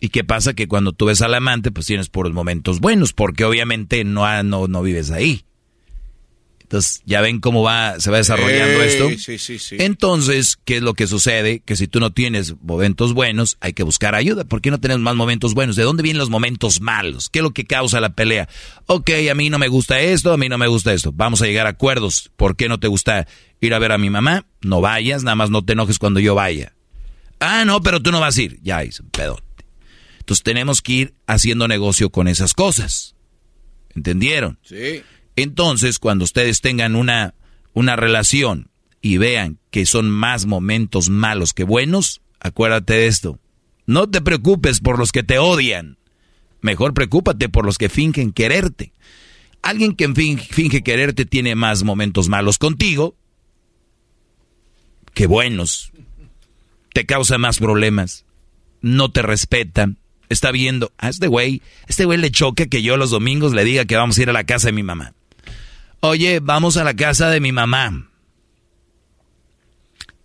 ¿Y 0.00 0.08
qué 0.08 0.24
pasa? 0.24 0.54
Que 0.54 0.66
cuando 0.66 0.92
tú 0.92 1.06
ves 1.06 1.22
al 1.22 1.34
amante, 1.34 1.70
pues 1.70 1.86
tienes 1.86 2.08
puros 2.08 2.32
momentos 2.32 2.80
buenos, 2.80 3.12
porque 3.12 3.44
obviamente 3.44 4.02
no, 4.04 4.42
no, 4.42 4.66
no 4.66 4.82
vives 4.82 5.10
ahí. 5.10 5.44
Entonces, 6.72 7.02
ya 7.04 7.20
ven 7.20 7.38
cómo 7.38 7.62
va, 7.62 8.00
se 8.00 8.10
va 8.10 8.16
desarrollando 8.16 8.82
esto. 8.82 9.10
Sí, 9.18 9.36
sí, 9.36 9.58
sí. 9.58 9.76
Entonces, 9.78 10.56
¿qué 10.64 10.76
es 10.76 10.82
lo 10.82 10.94
que 10.94 11.06
sucede? 11.06 11.60
Que 11.60 11.76
si 11.76 11.86
tú 11.86 12.00
no 12.00 12.14
tienes 12.14 12.54
momentos 12.62 13.12
buenos, 13.12 13.58
hay 13.60 13.74
que 13.74 13.82
buscar 13.82 14.14
ayuda. 14.14 14.44
¿Por 14.44 14.62
qué 14.62 14.70
no 14.70 14.80
tenemos 14.80 15.02
más 15.02 15.14
momentos 15.14 15.52
buenos? 15.52 15.76
¿De 15.76 15.82
dónde 15.82 16.02
vienen 16.02 16.18
los 16.18 16.30
momentos 16.30 16.80
malos? 16.80 17.28
¿Qué 17.28 17.40
es 17.40 17.42
lo 17.42 17.50
que 17.50 17.66
causa 17.66 18.00
la 18.00 18.14
pelea? 18.14 18.48
Ok, 18.86 19.10
a 19.30 19.34
mí 19.34 19.50
no 19.50 19.58
me 19.58 19.68
gusta 19.68 20.00
esto, 20.00 20.32
a 20.32 20.38
mí 20.38 20.48
no 20.48 20.56
me 20.56 20.66
gusta 20.66 20.94
esto. 20.94 21.12
Vamos 21.12 21.42
a 21.42 21.44
llegar 21.44 21.66
a 21.66 21.70
acuerdos. 21.70 22.30
¿Por 22.36 22.56
qué 22.56 22.70
no 22.70 22.80
te 22.80 22.88
gusta 22.88 23.26
ir 23.60 23.74
a 23.74 23.78
ver 23.78 23.92
a 23.92 23.98
mi 23.98 24.08
mamá? 24.08 24.46
No 24.62 24.80
vayas, 24.80 25.24
nada 25.24 25.34
más 25.34 25.50
no 25.50 25.62
te 25.62 25.74
enojes 25.74 25.98
cuando 25.98 26.20
yo 26.20 26.34
vaya. 26.34 26.74
Ah, 27.38 27.66
no, 27.66 27.82
pero 27.82 28.00
tú 28.00 28.12
no 28.12 28.20
vas 28.20 28.38
a 28.38 28.42
ir. 28.44 28.58
Ya 28.62 28.82
hice 28.82 29.02
un 29.02 29.10
pedote. 29.10 29.66
Entonces 30.20 30.42
tenemos 30.42 30.80
que 30.80 30.92
ir 30.92 31.14
haciendo 31.26 31.68
negocio 31.68 32.08
con 32.08 32.28
esas 32.28 32.54
cosas. 32.54 33.14
¿Entendieron? 33.94 34.58
Sí. 34.62 35.02
Entonces, 35.36 35.98
cuando 35.98 36.24
ustedes 36.24 36.60
tengan 36.60 36.94
una, 36.94 37.34
una 37.72 37.96
relación 37.96 38.70
y 39.00 39.16
vean 39.16 39.58
que 39.70 39.86
son 39.86 40.10
más 40.10 40.46
momentos 40.46 41.08
malos 41.08 41.54
que 41.54 41.64
buenos, 41.64 42.20
acuérdate 42.40 42.94
de 42.94 43.06
esto. 43.06 43.38
No 43.86 44.08
te 44.08 44.20
preocupes 44.20 44.80
por 44.80 44.98
los 44.98 45.12
que 45.12 45.22
te 45.22 45.38
odian. 45.38 45.98
Mejor 46.60 46.94
preocúpate 46.94 47.48
por 47.48 47.64
los 47.64 47.78
que 47.78 47.88
fingen 47.88 48.32
quererte. 48.32 48.92
Alguien 49.62 49.94
que 49.94 50.08
finge, 50.12 50.82
quererte 50.82 51.24
tiene 51.24 51.54
más 51.54 51.82
momentos 51.82 52.28
malos 52.28 52.58
contigo 52.58 53.16
que 55.14 55.26
buenos. 55.26 55.92
Te 56.92 57.06
causa 57.06 57.38
más 57.38 57.58
problemas. 57.58 58.24
No 58.80 59.10
te 59.10 59.22
respeta. 59.22 59.88
Está 60.28 60.50
viendo, 60.50 60.92
a 60.96 61.10
este 61.10 61.26
güey, 61.26 61.60
este 61.86 62.06
güey 62.06 62.18
le 62.18 62.30
choca 62.30 62.66
que 62.66 62.82
yo 62.82 62.96
los 62.96 63.10
domingos 63.10 63.52
le 63.52 63.64
diga 63.64 63.84
que 63.84 63.96
vamos 63.96 64.16
a 64.16 64.22
ir 64.22 64.30
a 64.30 64.32
la 64.32 64.44
casa 64.44 64.68
de 64.68 64.72
mi 64.72 64.82
mamá. 64.82 65.14
Oye, 66.04 66.40
vamos 66.40 66.76
a 66.78 66.82
la 66.82 66.94
casa 66.94 67.30
de 67.30 67.38
mi 67.38 67.52
mamá. 67.52 68.08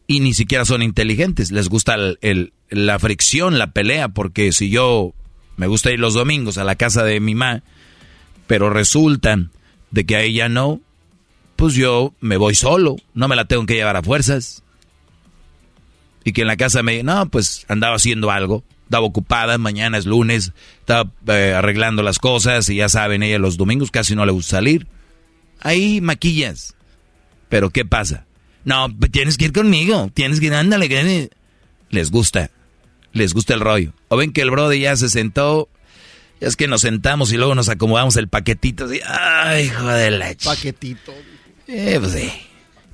Y 0.07 0.21
ni 0.21 0.33
siquiera 0.33 0.65
son 0.65 0.81
inteligentes, 0.81 1.51
les 1.51 1.69
gusta 1.69 1.95
el, 2.21 2.53
la 2.71 2.97
fricción, 2.97 3.59
la 3.59 3.73
pelea, 3.73 4.09
porque 4.09 4.51
si 4.53 4.71
yo 4.71 5.13
me 5.55 5.67
gusta 5.67 5.91
ir 5.91 5.99
los 5.99 6.15
domingos 6.15 6.57
a 6.57 6.63
la 6.63 6.77
casa 6.77 7.03
de 7.03 7.19
mi 7.19 7.35
mamá, 7.35 7.61
pero 8.47 8.71
resulta 8.71 9.37
de 9.91 10.05
que 10.07 10.15
a 10.15 10.21
ella 10.21 10.49
no, 10.49 10.81
pues 11.55 11.75
yo 11.75 12.11
me 12.21 12.37
voy 12.37 12.55
solo, 12.55 12.95
no 13.13 13.27
me 13.27 13.35
la 13.35 13.45
tengo 13.45 13.67
que 13.67 13.75
llevar 13.75 13.97
a 13.97 14.03
fuerzas. 14.03 14.63
Y 16.23 16.33
que 16.33 16.41
en 16.41 16.47
la 16.47 16.57
casa 16.57 16.81
me 16.81 17.03
no, 17.03 17.29
pues 17.29 17.65
andaba 17.67 17.97
haciendo 17.97 18.31
algo. 18.31 18.63
estaba 18.85 19.05
ocupada, 19.05 19.59
mañana 19.59 19.99
es 19.99 20.07
lunes, 20.07 20.53
estaba 20.79 21.11
eh, 21.27 21.53
arreglando 21.55 22.01
las 22.01 22.17
cosas 22.17 22.67
y 22.69 22.77
ya 22.77 22.89
saben, 22.89 23.21
ella 23.21 23.37
los 23.37 23.57
domingos 23.57 23.91
casi 23.91 24.15
no 24.15 24.25
le 24.25 24.31
gusta 24.31 24.57
salir. 24.57 24.87
Ahí 25.61 26.01
maquillas. 26.01 26.75
Pero 27.49 27.69
¿qué 27.69 27.85
pasa? 27.85 28.25
No, 28.67 28.88
tienes 29.11 29.38
que 29.38 29.45
ir 29.45 29.53
conmigo, 29.53 30.11
tienes 30.13 30.39
que 30.39 30.47
ir, 30.47 30.53
ándale, 30.53 30.89
que 30.89 31.29
les 31.89 32.11
gusta, 32.11 32.51
les 33.13 33.34
gusta 33.34 33.53
el 33.53 33.61
rollo. 33.61 33.93
O 34.09 34.17
ven 34.17 34.34
que 34.34 34.41
el 34.41 34.51
brother 34.51 34.77
ya 34.77 34.95
se 34.97 35.07
sentó, 35.07 35.69
es 36.41 36.57
que 36.57 36.67
nos 36.67 36.81
sentamos 36.81 37.31
y 37.31 37.38
luego 37.38 37.55
nos 37.55 37.69
acomodamos 37.69 38.17
el 38.17 38.27
paquetito, 38.27 38.85
así, 38.85 38.99
ay, 39.05 39.67
hijo 39.67 39.88
de 39.88 40.11
la 40.11 40.35
Paquetito. 40.43 41.13
Eh, 41.67 41.97
pues 41.99 42.11
sí. 42.11 42.29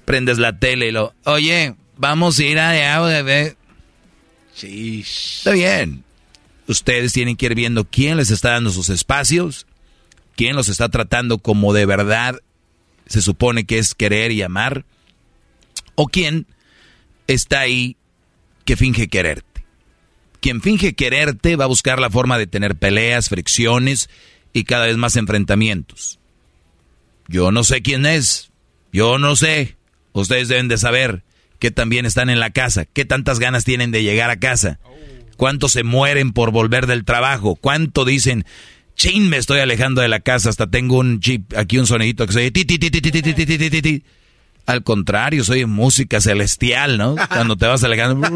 Prendes 0.06 0.38
la 0.38 0.60
tele 0.60 0.90
y 0.90 0.92
lo, 0.92 1.16
oye, 1.24 1.76
vamos 1.98 2.38
a 2.38 2.44
ir 2.44 2.60
allá, 2.60 3.00
bebé. 3.02 3.58
Sí. 4.54 5.02
Está 5.02 5.52
bien. 5.54 6.04
Ustedes 6.68 7.14
tienen 7.14 7.36
que 7.36 7.48
ir 7.48 7.56
viendo 7.56 7.86
quién 7.86 8.18
les 8.18 8.30
está 8.30 8.52
dando 8.52 8.70
sus 8.70 8.90
espacios, 8.90 9.66
quién 10.36 10.56
los 10.56 10.70
está 10.70 10.90
tratando 10.90 11.40
como 11.40 11.74
de 11.74 11.88
verdad 11.88 12.40
se 13.14 13.22
supone 13.22 13.66
que 13.66 13.78
es 13.78 13.94
querer 13.94 14.32
y 14.32 14.42
amar, 14.42 14.86
o 15.94 16.08
quién 16.08 16.48
está 17.28 17.60
ahí 17.60 17.96
que 18.66 18.76
finge 18.76 19.08
quererte. 19.08 19.68
Quien 20.40 20.64
finge 20.64 20.96
quererte 20.96 21.56
va 21.56 21.66
a 21.66 21.68
buscar 21.68 22.00
la 22.00 22.10
forma 22.10 22.40
de 22.40 22.48
tener 22.48 22.76
peleas, 22.76 23.30
fricciones 23.30 24.10
y 24.52 24.64
cada 24.64 24.88
vez 24.88 24.98
más 24.98 25.16
enfrentamientos. 25.16 26.18
Yo 27.28 27.52
no 27.52 27.64
sé 27.64 27.84
quién 27.84 28.08
es, 28.08 28.50
yo 28.92 29.20
no 29.20 29.36
sé. 29.36 29.78
Ustedes 30.14 30.48
deben 30.48 30.68
de 30.68 30.80
saber 30.80 31.22
que 31.60 31.70
también 31.70 32.08
están 32.08 32.32
en 32.32 32.40
la 32.40 32.50
casa, 32.50 32.86
qué 32.86 33.06
tantas 33.06 33.38
ganas 33.38 33.64
tienen 33.64 33.92
de 33.92 34.02
llegar 34.02 34.32
a 34.32 34.40
casa, 34.40 34.80
cuántos 35.38 35.74
se 35.74 35.84
mueren 35.84 36.34
por 36.34 36.50
volver 36.50 36.88
del 36.88 37.06
trabajo, 37.06 37.58
cuánto 37.58 38.06
dicen, 38.06 38.44
chin, 38.96 39.30
me 39.30 39.38
estoy 39.38 39.60
alejando 39.60 40.02
de 40.02 40.08
la 40.08 40.20
casa, 40.20 40.50
hasta 40.50 40.68
tengo 40.68 40.98
un 40.98 41.20
chip, 41.20 41.54
aquí 41.58 41.78
un 41.78 41.88
sonidito 41.88 42.26
que 42.26 42.34
se 42.34 42.52
ti, 42.52 42.66
ti, 42.66 42.78
ti, 42.78 42.90
ti, 42.90 43.02
ti, 43.02 43.12
ti, 43.12 43.34
ti, 43.34 43.70
ti, 43.70 43.82
ti. 43.82 44.04
Al 44.66 44.84
contrario, 44.84 45.44
soy 45.44 45.66
música 45.66 46.22
celestial, 46.22 46.98
¿no? 46.98 47.16
Cuando 47.28 47.58
te 47.58 47.66
vas 47.66 47.84
alejando. 47.84 48.28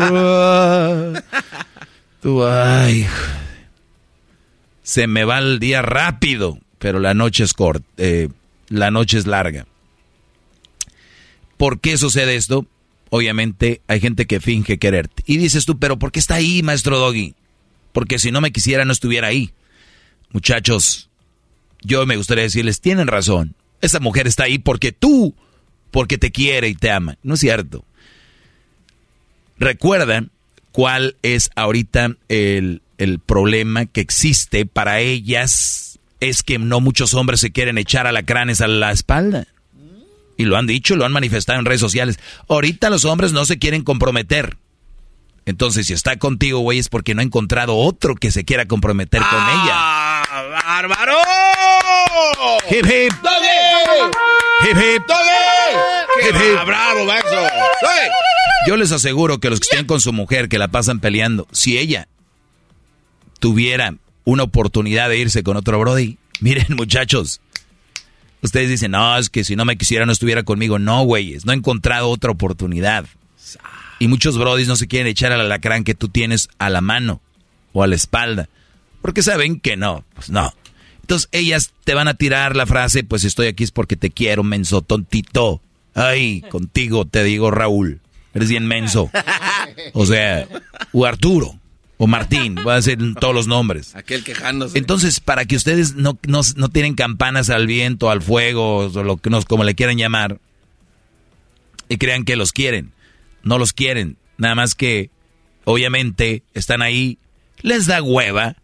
Tú, 2.22 2.46
ay. 2.46 3.08
Se 4.84 5.08
me 5.08 5.24
va 5.24 5.40
el 5.40 5.60
día 5.60 5.82
rápido, 5.82 6.60
pero 6.80 7.00
la 7.00 7.14
noche 7.14 7.44
es 7.44 7.54
corta, 7.54 7.86
eh, 7.98 8.30
la 8.70 8.92
noche 8.92 9.18
es 9.18 9.28
larga. 9.28 9.66
¿Por 11.58 11.80
qué 11.80 11.98
sucede 11.98 12.36
esto? 12.36 12.68
obviamente 13.10 13.82
hay 13.88 14.00
gente 14.00 14.26
que 14.26 14.40
finge 14.40 14.78
quererte. 14.78 15.24
Y 15.26 15.38
dices 15.38 15.66
tú, 15.66 15.78
pero 15.80 15.98
¿por 15.98 16.12
qué 16.12 16.20
está 16.20 16.36
ahí, 16.36 16.64
maestro 16.64 17.00
Doggy? 17.00 17.36
Porque 17.92 18.20
si 18.20 18.32
no 18.32 18.42
me 18.42 18.52
quisiera, 18.52 18.86
no 18.86 18.92
estuviera 18.92 19.28
ahí. 19.28 19.52
Muchachos, 20.32 21.10
yo 21.82 22.06
me 22.06 22.18
gustaría 22.18 22.44
decirles, 22.44 22.82
tienen 22.82 23.08
razón. 23.08 23.56
Esa 23.82 24.00
mujer 24.00 24.28
está 24.28 24.44
ahí 24.44 24.58
porque 24.58 24.92
tú, 24.92 25.36
porque 25.92 26.18
te 26.18 26.32
quiere 26.32 26.68
y 26.70 26.76
te 26.76 26.92
ama. 26.92 27.18
No 27.24 27.36
es 27.36 27.40
cierto. 27.40 27.86
Recuerdan 29.60 30.32
cuál 30.72 31.16
es 31.22 31.50
ahorita 31.56 32.16
el, 32.28 32.82
el 32.98 33.20
problema 33.20 33.86
que 33.86 34.02
existe 34.02 34.66
para 34.66 35.00
ellas. 35.00 36.00
Es 36.20 36.42
que 36.42 36.58
no 36.58 36.82
muchos 36.82 37.14
hombres 37.14 37.40
se 37.40 37.52
quieren 37.52 37.78
echar 37.78 38.08
alacranes 38.08 38.62
a 38.62 38.68
la 38.68 38.92
espalda. 38.92 39.48
Y 40.36 40.46
lo 40.46 40.58
han 40.58 40.68
dicho, 40.68 40.96
lo 40.96 41.06
han 41.06 41.12
manifestado 41.12 41.60
en 41.60 41.66
redes 41.66 41.82
sociales. 41.82 42.20
Ahorita 42.48 42.90
los 42.90 43.06
hombres 43.06 43.34
no 43.34 43.46
se 43.46 43.58
quieren 43.58 43.84
comprometer. 43.84 44.58
Entonces, 45.46 45.88
si 45.88 45.94
está 45.94 46.18
contigo, 46.18 46.60
güey, 46.60 46.78
es 46.78 46.90
porque 46.90 47.16
no 47.16 47.22
ha 47.22 47.24
encontrado 47.24 47.76
otro 47.78 48.16
que 48.16 48.32
se 48.32 48.44
quiera 48.44 48.66
comprometer 48.66 49.22
con 49.22 49.30
¡Ah, 49.32 49.64
ella. 49.64 50.07
¡Bárbaro! 50.44 51.18
Hip 52.70 52.86
hip. 52.86 53.14
Hip 54.64 54.78
hip. 54.78 55.04
Hip 56.24 56.36
hip. 56.36 56.66
¡Bravo, 56.66 57.06
Maxo! 57.06 57.48
Yo 58.68 58.78
les 58.78 58.92
aseguro 58.92 59.40
que 59.40 59.50
los 59.50 59.60
que 59.60 59.68
estén 59.72 59.86
con 59.86 60.02
su 60.02 60.14
mujer 60.14 60.50
que 60.50 60.58
la 60.58 60.68
pasan 60.68 61.00
peleando, 61.00 61.48
si 61.52 61.78
ella 61.78 62.08
tuviera 63.40 63.96
una 64.26 64.44
oportunidad 64.44 65.10
de 65.10 65.18
irse 65.18 65.44
con 65.44 65.58
otro 65.58 65.80
Brody, 65.80 66.18
miren, 66.42 66.76
muchachos, 66.76 67.40
Ustedes 68.42 68.70
dicen, 68.70 68.92
no, 68.92 69.18
es 69.18 69.30
que 69.30 69.44
si 69.44 69.56
no 69.56 69.66
me 69.66 69.78
quisiera 69.78 70.06
no 70.06 70.12
estuviera 70.12 70.44
conmigo. 70.44 70.80
No, 70.80 71.04
güeyes, 71.04 71.46
no 71.46 71.54
he 71.54 71.56
encontrado 71.56 72.10
otra 72.10 72.32
oportunidad. 72.32 73.06
Y 74.00 74.08
muchos 74.08 74.38
brodis 74.38 74.68
no 74.68 74.76
se 74.76 74.88
quieren 74.88 75.08
echar 75.08 75.32
al 75.32 75.42
alacrán 75.42 75.84
que 75.84 75.96
tú 75.96 76.08
tienes 76.08 76.50
a 76.60 76.70
la 76.70 76.82
mano 76.82 77.20
o 77.74 77.84
a 77.84 77.88
la 77.88 77.96
espalda. 77.96 78.48
Porque 79.08 79.24
saben 79.24 79.62
que 79.62 79.78
no, 79.78 80.04
pues 80.16 80.30
no. 80.30 80.54
Entonces 81.00 81.30
ellas 81.32 81.72
te 81.86 81.94
van 81.94 82.10
a 82.10 82.16
tirar 82.16 82.58
la 82.58 82.66
frase, 82.66 83.06
pues 83.06 83.24
estoy 83.24 83.48
aquí 83.48 83.64
es 83.64 83.72
porque 83.72 83.96
te 83.96 84.10
quiero, 84.12 84.44
menso, 84.44 84.82
tontito. 84.82 85.62
Ay, 85.94 86.42
contigo 86.50 87.06
te 87.06 87.24
digo 87.24 87.50
Raúl, 87.50 88.02
eres 88.34 88.50
bien 88.50 88.68
menso. 88.68 89.10
O 89.94 90.06
sea, 90.06 90.46
o 90.92 91.06
Arturo 91.06 91.58
o 91.96 92.06
Martín, 92.06 92.56
voy 92.56 92.74
a 92.74 92.76
decir 92.76 93.00
todos 93.18 93.34
los 93.34 93.48
nombres. 93.48 93.96
Aquel 93.96 94.26
quejándose. 94.26 94.78
Entonces, 94.78 95.22
para 95.22 95.46
que 95.46 95.56
ustedes 95.56 95.96
no, 95.96 96.20
no, 96.28 96.42
no 96.58 96.68
tienen 96.68 96.94
campanas 96.94 97.50
al 97.50 97.66
viento, 97.66 98.10
al 98.10 98.22
fuego, 98.22 98.88
o 98.88 99.04
lo 99.04 99.16
que 99.16 99.30
nos, 99.30 99.46
como 99.46 99.64
le 99.64 99.74
quieran 99.74 99.98
llamar, 99.98 100.42
y 101.88 101.96
crean 101.96 102.26
que 102.26 102.36
los 102.36 102.52
quieren. 102.52 102.92
No 103.42 103.58
los 103.58 103.72
quieren. 103.72 104.18
Nada 104.38 104.56
más 104.56 104.76
que, 104.76 105.12
obviamente, 105.64 106.44
están 106.54 106.82
ahí, 106.82 107.20
les 107.62 107.86
da 107.86 108.04
hueva 108.04 108.58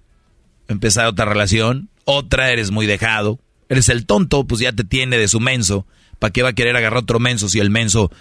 empezar 0.68 1.08
otra 1.08 1.26
relación, 1.26 1.90
otra 2.06 2.52
eres 2.52 2.72
muy 2.72 2.86
dejado, 2.86 3.40
eres 3.70 3.90
el 3.90 4.06
tonto, 4.06 4.46
pues 4.46 4.62
ya 4.62 4.72
te 4.72 4.84
tiene 4.84 5.18
de 5.18 5.28
su 5.28 5.40
menso. 5.40 5.86
¿Para 6.20 6.32
qué 6.32 6.44
va 6.44 6.50
a 6.50 6.54
querer 6.54 6.76
agarrar 6.76 7.00
otro 7.00 7.20
menso 7.20 7.50
si 7.50 7.60
el 7.60 7.70
menso 7.70 8.12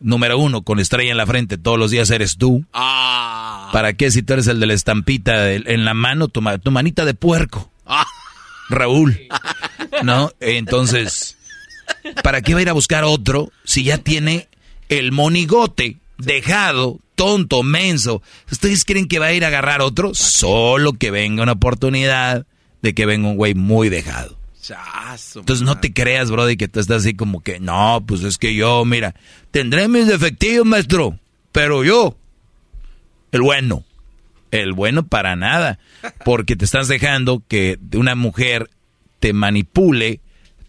número 0.00 0.38
uno 0.38 0.62
con 0.62 0.78
estrella 0.78 1.10
en 1.10 1.16
la 1.16 1.26
frente 1.26 1.58
todos 1.58 1.78
los 1.78 1.90
días 1.90 2.10
eres 2.10 2.36
tú? 2.36 2.64
Ah. 2.72 3.70
¿Para 3.72 3.94
qué 3.94 4.10
si 4.10 4.22
tú 4.22 4.34
eres 4.34 4.46
el 4.46 4.60
de 4.60 4.66
la 4.66 4.74
estampita 4.74 5.52
en 5.52 5.84
la 5.84 5.94
mano, 5.94 6.28
tu, 6.28 6.42
tu 6.62 6.70
manita 6.70 7.04
de 7.04 7.14
puerco? 7.14 7.70
Ah. 7.86 8.06
Raúl. 8.68 9.18
¿No? 10.04 10.30
Entonces, 10.40 11.36
¿para 12.22 12.42
qué 12.42 12.54
va 12.54 12.60
a 12.60 12.62
ir 12.62 12.68
a 12.68 12.74
buscar 12.74 13.04
otro 13.04 13.50
si 13.64 13.84
ya 13.84 13.98
tiene 13.98 14.48
el 14.88 15.12
monigote 15.12 15.98
dejado, 16.18 17.00
tonto, 17.14 17.62
menso? 17.62 18.22
¿Ustedes 18.50 18.84
creen 18.84 19.08
que 19.08 19.18
va 19.18 19.26
a 19.26 19.32
ir 19.32 19.44
a 19.44 19.48
agarrar 19.48 19.80
otro? 19.80 20.14
Solo 20.14 20.92
que 20.92 21.10
venga 21.10 21.42
una 21.42 21.52
oportunidad 21.52 22.46
de 22.82 22.94
que 22.94 23.06
venga 23.06 23.28
un 23.28 23.36
güey 23.36 23.54
muy 23.54 23.88
dejado. 23.88 24.38
Entonces 25.34 25.64
no 25.64 25.78
te 25.80 25.92
creas, 25.92 26.30
Brody, 26.30 26.56
que 26.56 26.68
tú 26.68 26.80
estás 26.80 26.98
así 26.98 27.14
como 27.14 27.40
que, 27.40 27.58
no, 27.58 28.04
pues 28.06 28.22
es 28.22 28.36
que 28.36 28.54
yo, 28.54 28.84
mira, 28.84 29.14
tendré 29.50 29.88
mis 29.88 30.06
defectivos, 30.06 30.66
maestro, 30.66 31.18
pero 31.52 31.84
yo, 31.84 32.16
el 33.32 33.40
bueno, 33.40 33.84
el 34.50 34.72
bueno 34.72 35.06
para 35.06 35.36
nada, 35.36 35.78
porque 36.24 36.56
te 36.56 36.64
estás 36.64 36.88
dejando 36.88 37.42
que 37.48 37.78
una 37.94 38.14
mujer 38.14 38.68
te 39.20 39.32
manipule, 39.32 40.20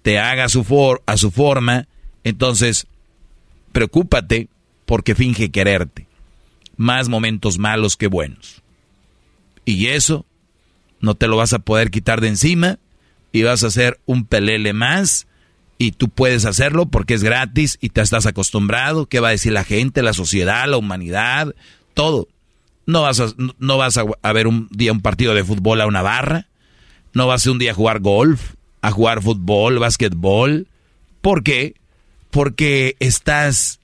te 0.01 0.19
haga 0.19 0.45
a 0.45 0.49
su, 0.49 0.63
for 0.63 1.03
a 1.05 1.17
su 1.17 1.29
forma, 1.29 1.87
entonces 2.23 2.87
preocúpate 3.73 4.47
porque 4.89 5.13
finge 5.13 5.51
quererte. 5.51 6.07
Más 6.75 7.09
momentos 7.09 7.59
malos 7.59 7.95
que 7.95 8.07
buenos. 8.07 8.63
Y 9.63 9.85
eso 9.85 10.25
no 10.99 11.13
te 11.13 11.27
lo 11.27 11.37
vas 11.37 11.53
a 11.53 11.59
poder 11.59 11.91
quitar 11.91 12.21
de 12.21 12.29
encima 12.29 12.79
y 13.31 13.43
vas 13.43 13.63
a 13.63 13.67
hacer 13.67 13.99
un 14.07 14.25
pelele 14.25 14.73
más 14.73 15.27
y 15.77 15.91
tú 15.91 16.09
puedes 16.09 16.45
hacerlo 16.45 16.87
porque 16.87 17.13
es 17.13 17.23
gratis 17.23 17.77
y 17.81 17.89
te 17.89 18.01
estás 18.01 18.25
acostumbrado. 18.25 19.05
¿Qué 19.05 19.19
va 19.19 19.27
a 19.27 19.31
decir 19.31 19.51
la 19.51 19.63
gente, 19.63 20.01
la 20.01 20.13
sociedad, 20.13 20.67
la 20.67 20.77
humanidad? 20.77 21.53
Todo. 21.93 22.27
No 22.87 23.03
vas 23.03 23.19
a, 23.19 23.27
no 23.59 23.77
vas 23.77 23.95
a, 23.95 24.33
ver 24.33 24.47
un 24.47 24.69
día 24.71 24.91
un 24.91 25.01
partido 25.01 25.35
de 25.35 25.43
fútbol 25.43 25.81
a 25.81 25.85
una 25.85 26.01
barra. 26.01 26.47
No 27.13 27.27
vas 27.27 27.45
a 27.45 27.51
un 27.51 27.59
día 27.59 27.73
a 27.73 27.75
jugar 27.75 27.99
golf, 27.99 28.55
a 28.81 28.89
jugar 28.89 29.21
fútbol, 29.21 29.77
básquetbol. 29.77 30.65
¿Por 31.21 31.43
qué? 31.43 31.75
Porque 32.31 32.95
estás 32.99 33.78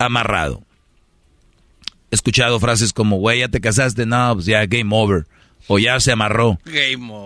amarrado. 0.00 0.62
He 2.10 2.16
escuchado 2.16 2.58
frases 2.58 2.92
como, 2.92 3.16
güey, 3.18 3.40
ya 3.40 3.48
te 3.48 3.60
casaste, 3.60 4.06
no, 4.06 4.34
pues 4.34 4.46
ya 4.46 4.66
game 4.66 4.94
over 4.94 5.26
o 5.68 5.78
ya 5.78 6.00
se 6.00 6.12
amarró. 6.12 6.58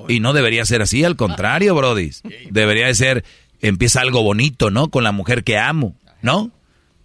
Y 0.09 0.21
no 0.21 0.33
debería 0.33 0.65
ser 0.65 0.83
así, 0.83 1.05
al 1.05 1.17
contrario, 1.17 1.75
Brody. 1.75 2.11
Debería 2.51 2.87
de 2.87 2.95
ser, 2.95 3.25
empieza 3.61 4.01
algo 4.01 4.23
bonito, 4.23 4.71
¿no? 4.71 4.91
Con 4.91 5.05
la 5.05 5.13
mujer 5.13 5.45
que 5.45 5.57
amo, 5.57 5.95
¿no? 6.21 6.51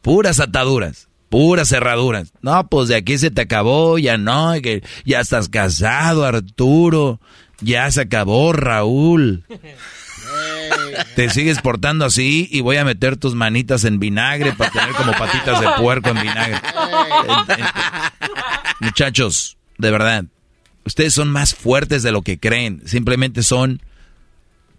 Puras 0.02 0.40
ataduras, 0.40 1.08
puras 1.30 1.70
cerraduras. 1.70 2.34
No, 2.42 2.68
pues 2.68 2.90
de 2.90 2.96
aquí 2.96 3.18
se 3.18 3.32
te 3.32 3.42
acabó, 3.42 3.98
ya 3.98 4.18
no, 4.18 4.54
ya 5.06 5.20
estás 5.20 5.50
casado, 5.50 6.26
Arturo. 6.26 7.20
Ya 7.62 7.92
se 7.92 8.02
acabó, 8.02 8.54
Raúl. 8.54 9.46
Te 11.16 11.30
sigues 11.30 11.62
portando 11.62 12.06
así 12.06 12.48
y 12.52 12.62
voy 12.62 12.78
a 12.78 12.86
meter 12.86 13.18
tus 13.18 13.36
manitas 13.36 13.86
en 13.86 14.00
vinagre 14.00 14.54
para 14.54 14.72
tener 14.72 14.92
como 14.92 15.12
patitas 15.14 15.62
de 15.62 15.68
puerco 15.78 16.10
en 16.10 16.22
vinagre. 16.22 16.62
Muchachos, 18.80 19.58
de 19.78 19.92
verdad, 19.92 20.26
Ustedes 20.90 21.14
son 21.14 21.30
más 21.30 21.54
fuertes 21.54 22.02
de 22.02 22.12
lo 22.12 22.24
que 22.24 22.40
creen. 22.40 22.82
Simplemente 22.86 23.44
son 23.44 23.80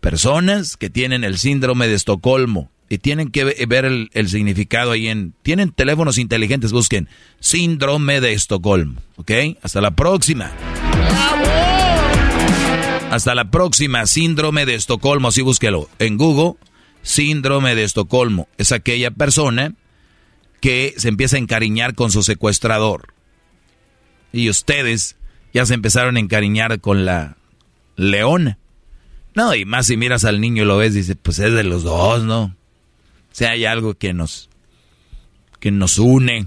personas 0.00 0.76
que 0.76 0.90
tienen 0.90 1.22
el 1.22 1.38
síndrome 1.38 1.86
de 1.86 1.94
Estocolmo 1.94 2.68
y 2.88 2.98
tienen 2.98 3.30
que 3.30 3.44
ver 3.44 3.84
el, 3.84 4.28
significado 4.28 4.90
ahí 4.90 5.06
en... 5.06 5.34
Tienen 5.42 5.70
teléfonos 5.70 6.18
inteligentes, 6.18 6.72
busquen 6.72 7.08
síndrome 7.38 8.20
de 8.20 8.32
Estocolmo, 8.32 9.00
¿ok? 9.14 9.30
Hasta 9.62 9.80
la 9.80 9.92
próxima. 9.92 10.50
Hasta 13.10 13.34
la 13.34 13.50
próxima, 13.50 14.06
síndrome 14.06 14.66
de 14.66 14.76
Estocolmo, 14.76 15.28
así 15.28 15.42
búsquelo 15.42 15.90
en 15.98 16.16
Google, 16.16 16.54
síndrome 17.02 17.74
de 17.74 17.82
Estocolmo. 17.82 18.46
Es 18.56 18.70
aquella 18.70 19.10
persona 19.10 19.74
que 20.60 20.94
se 20.96 21.08
empieza 21.08 21.34
a 21.34 21.40
encariñar 21.40 21.96
con 21.96 22.12
su 22.12 22.22
secuestrador. 22.22 23.12
Y 24.32 24.48
ustedes 24.48 25.16
ya 25.52 25.66
se 25.66 25.74
empezaron 25.74 26.16
a 26.16 26.20
encariñar 26.20 26.80
con 26.80 27.04
la 27.04 27.36
leona. 27.96 28.58
No, 29.34 29.56
y 29.56 29.64
más 29.64 29.86
si 29.86 29.96
miras 29.96 30.24
al 30.24 30.40
niño 30.40 30.62
y 30.62 30.66
lo 30.66 30.76
ves, 30.76 30.94
dice, 30.94 31.16
pues 31.16 31.40
es 31.40 31.52
de 31.52 31.64
los 31.64 31.82
dos, 31.82 32.22
¿no? 32.22 32.42
O 32.42 32.54
sea, 33.32 33.50
hay 33.50 33.64
algo 33.64 33.94
que 33.94 34.12
nos, 34.12 34.50
que 35.58 35.72
nos 35.72 35.98
une. 35.98 36.46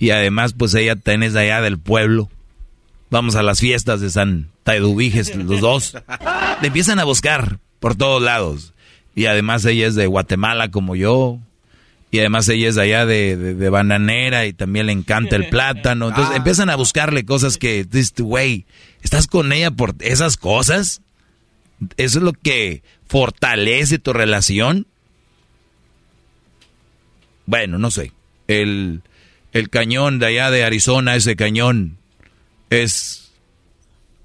Y 0.00 0.10
además, 0.10 0.52
pues 0.52 0.74
ella 0.74 0.96
tenés 0.96 1.36
allá 1.36 1.60
del 1.60 1.78
pueblo. 1.78 2.28
Vamos 3.08 3.36
a 3.36 3.44
las 3.44 3.60
fiestas 3.60 4.00
de 4.00 4.10
San 4.10 4.49
Taedubiges, 4.62 5.34
los 5.34 5.60
dos. 5.60 5.96
Le 6.60 6.68
empiezan 6.68 6.98
a 6.98 7.04
buscar 7.04 7.58
por 7.78 7.94
todos 7.94 8.22
lados. 8.22 8.74
Y 9.14 9.26
además 9.26 9.64
ella 9.64 9.86
es 9.86 9.94
de 9.94 10.06
Guatemala 10.06 10.70
como 10.70 10.96
yo. 10.96 11.38
Y 12.12 12.18
además 12.18 12.48
ella 12.48 12.68
es 12.68 12.74
de 12.74 12.82
allá 12.82 13.06
de, 13.06 13.36
de, 13.36 13.70
bananera 13.70 14.46
y 14.46 14.52
también 14.52 14.86
le 14.86 14.92
encanta 14.92 15.36
el 15.36 15.48
plátano. 15.48 16.08
Entonces 16.08 16.32
ah. 16.34 16.36
empiezan 16.36 16.68
a 16.68 16.76
buscarle 16.76 17.24
cosas 17.24 17.56
que, 17.56 17.84
dices, 17.84 18.14
güey, 18.18 18.66
¿estás 19.02 19.28
con 19.28 19.52
ella 19.52 19.70
por 19.70 19.94
esas 20.00 20.36
cosas? 20.36 21.02
¿Eso 21.96 22.18
es 22.18 22.24
lo 22.24 22.32
que 22.32 22.82
fortalece 23.06 24.00
tu 24.00 24.12
relación? 24.12 24.88
Bueno, 27.46 27.78
no 27.78 27.92
sé. 27.92 28.12
El, 28.48 29.02
el 29.52 29.70
cañón 29.70 30.18
de 30.18 30.26
allá 30.26 30.50
de 30.50 30.64
Arizona, 30.64 31.14
ese 31.14 31.36
cañón, 31.36 31.96
es 32.70 33.29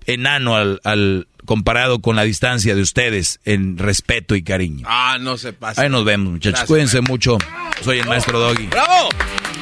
enano 0.06 0.56
al, 0.56 0.82
al, 0.84 1.28
comparado 1.46 2.00
con 2.00 2.16
la 2.16 2.24
distancia 2.24 2.76
de 2.76 2.82
ustedes 2.82 3.40
en 3.46 3.78
respeto 3.78 4.36
y 4.36 4.44
cariño. 4.44 4.86
Ah, 4.90 5.18
no 5.20 5.38
se 5.38 5.54
pasa. 5.54 5.82
Ahí 5.82 5.90
nos 5.90 6.06
vemos, 6.06 6.34
muchachos. 6.34 6.66
Cuídense 6.66 7.02
mucho. 7.02 7.38
Soy 7.82 8.00
el 8.00 8.08
maestro 8.08 8.40
Doggy. 8.40 8.68
¡Bravo! 8.68 9.10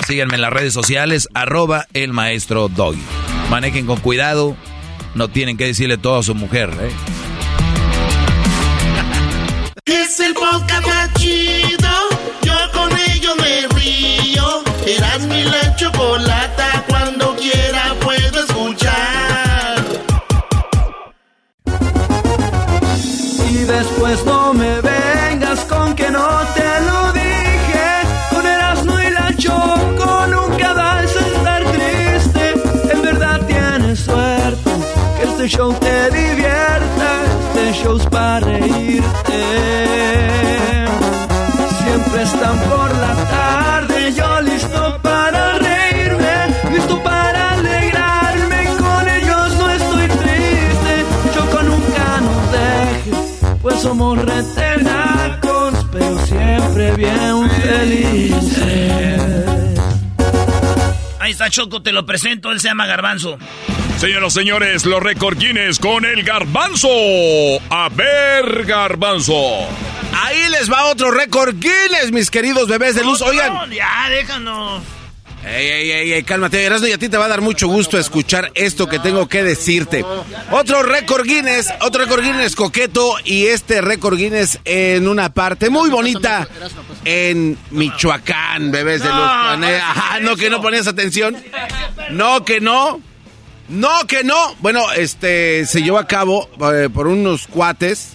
Síganme 0.07 0.35
en 0.35 0.41
las 0.41 0.53
redes 0.53 0.73
sociales, 0.73 1.27
arroba 1.33 1.87
el 1.93 2.13
maestro 2.13 2.67
Doggy. 2.67 3.01
Manejen 3.49 3.85
con 3.85 3.99
cuidado. 3.99 4.55
No 5.15 5.27
tienen 5.27 5.57
que 5.57 5.65
decirle 5.65 5.97
todo 5.97 6.19
a 6.19 6.23
su 6.23 6.33
mujer, 6.33 6.71
¿eh? 6.81 6.91
Es 9.85 10.19
el 10.19 10.33
podcast 10.33 11.17
chido. 11.19 12.02
Está 61.43 61.49
Choco, 61.49 61.81
te 61.81 61.91
lo 61.91 62.05
presento, 62.05 62.51
él 62.51 62.59
se 62.61 62.69
llama 62.69 62.85
Garbanzo. 62.85 63.37
Señoras 63.97 64.33
y 64.33 64.39
señores, 64.39 64.85
los 64.85 65.01
récord 65.03 65.37
Guinness 65.37 65.77
con 65.77 66.05
el 66.05 66.23
garbanzo. 66.23 66.89
A 67.69 67.89
ver, 67.89 68.65
garbanzo. 68.65 69.33
Ahí 70.23 70.49
les 70.51 70.71
va 70.71 70.85
otro 70.85 71.11
récord 71.11 71.55
Guinness, 71.55 72.11
mis 72.11 72.29
queridos 72.29 72.67
bebés 72.67 72.95
de 72.95 73.03
luz. 73.03 73.21
Oigan. 73.21 73.69
ya, 73.71 74.09
déjanos. 74.09 74.83
Ey, 75.45 75.67
ey, 75.67 75.91
ey, 75.91 76.13
ey, 76.13 76.23
cálmate, 76.23 76.63
Erasmo, 76.63 76.87
y 76.87 76.93
a 76.93 76.97
ti 76.97 77.09
te 77.09 77.17
va 77.17 77.25
a 77.25 77.27
dar 77.27 77.41
mucho 77.41 77.67
gusto 77.67 77.97
escuchar 77.97 78.51
esto 78.55 78.87
que 78.87 78.99
tengo 78.99 79.27
que 79.27 79.43
decirte. 79.43 80.05
Otro 80.51 80.83
récord 80.83 81.25
Guinness, 81.25 81.67
otro 81.81 82.05
récord 82.05 82.23
Guinness 82.23 82.55
coqueto 82.55 83.15
y 83.25 83.47
este 83.47 83.81
récord 83.81 84.17
Guinness 84.17 84.59
en 84.63 85.07
una 85.07 85.33
parte 85.33 85.69
muy 85.69 85.89
bonita 85.89 86.47
en 87.03 87.57
Michoacán, 87.71 88.71
bebés 88.71 89.03
de 89.03 89.09
luz. 89.09 89.17
Ajá, 89.17 90.19
no 90.21 90.37
que 90.37 90.49
no 90.49 90.61
ponías 90.61 90.87
atención. 90.87 91.35
No 92.11 92.45
que 92.45 92.61
no. 92.61 93.01
No, 93.67 94.07
que 94.07 94.23
no. 94.23 94.55
Bueno, 94.59 94.91
este 94.93 95.65
se 95.65 95.81
llevó 95.81 95.97
a 95.97 96.07
cabo 96.07 96.49
eh, 96.73 96.89
por 96.93 97.07
unos 97.07 97.47
cuates 97.47 98.13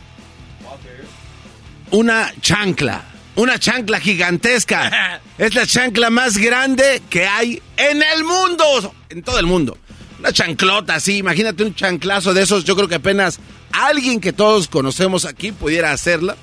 una 1.90 2.32
chancla. 2.40 3.02
Una 3.38 3.56
chancla 3.56 4.00
gigantesca. 4.00 5.20
es 5.38 5.54
la 5.54 5.64
chancla 5.64 6.10
más 6.10 6.38
grande 6.38 7.00
que 7.08 7.24
hay 7.24 7.62
en 7.76 8.02
el 8.02 8.24
mundo. 8.24 8.92
En 9.10 9.22
todo 9.22 9.38
el 9.38 9.46
mundo. 9.46 9.78
Una 10.18 10.32
chanclota 10.32 10.96
así. 10.96 11.18
Imagínate 11.18 11.62
un 11.62 11.72
chanclazo 11.72 12.34
de 12.34 12.42
esos. 12.42 12.64
Yo 12.64 12.74
creo 12.74 12.88
que 12.88 12.96
apenas 12.96 13.38
alguien 13.70 14.20
que 14.20 14.32
todos 14.32 14.66
conocemos 14.66 15.24
aquí 15.24 15.52
pudiera 15.52 15.92
hacerla. 15.92 16.36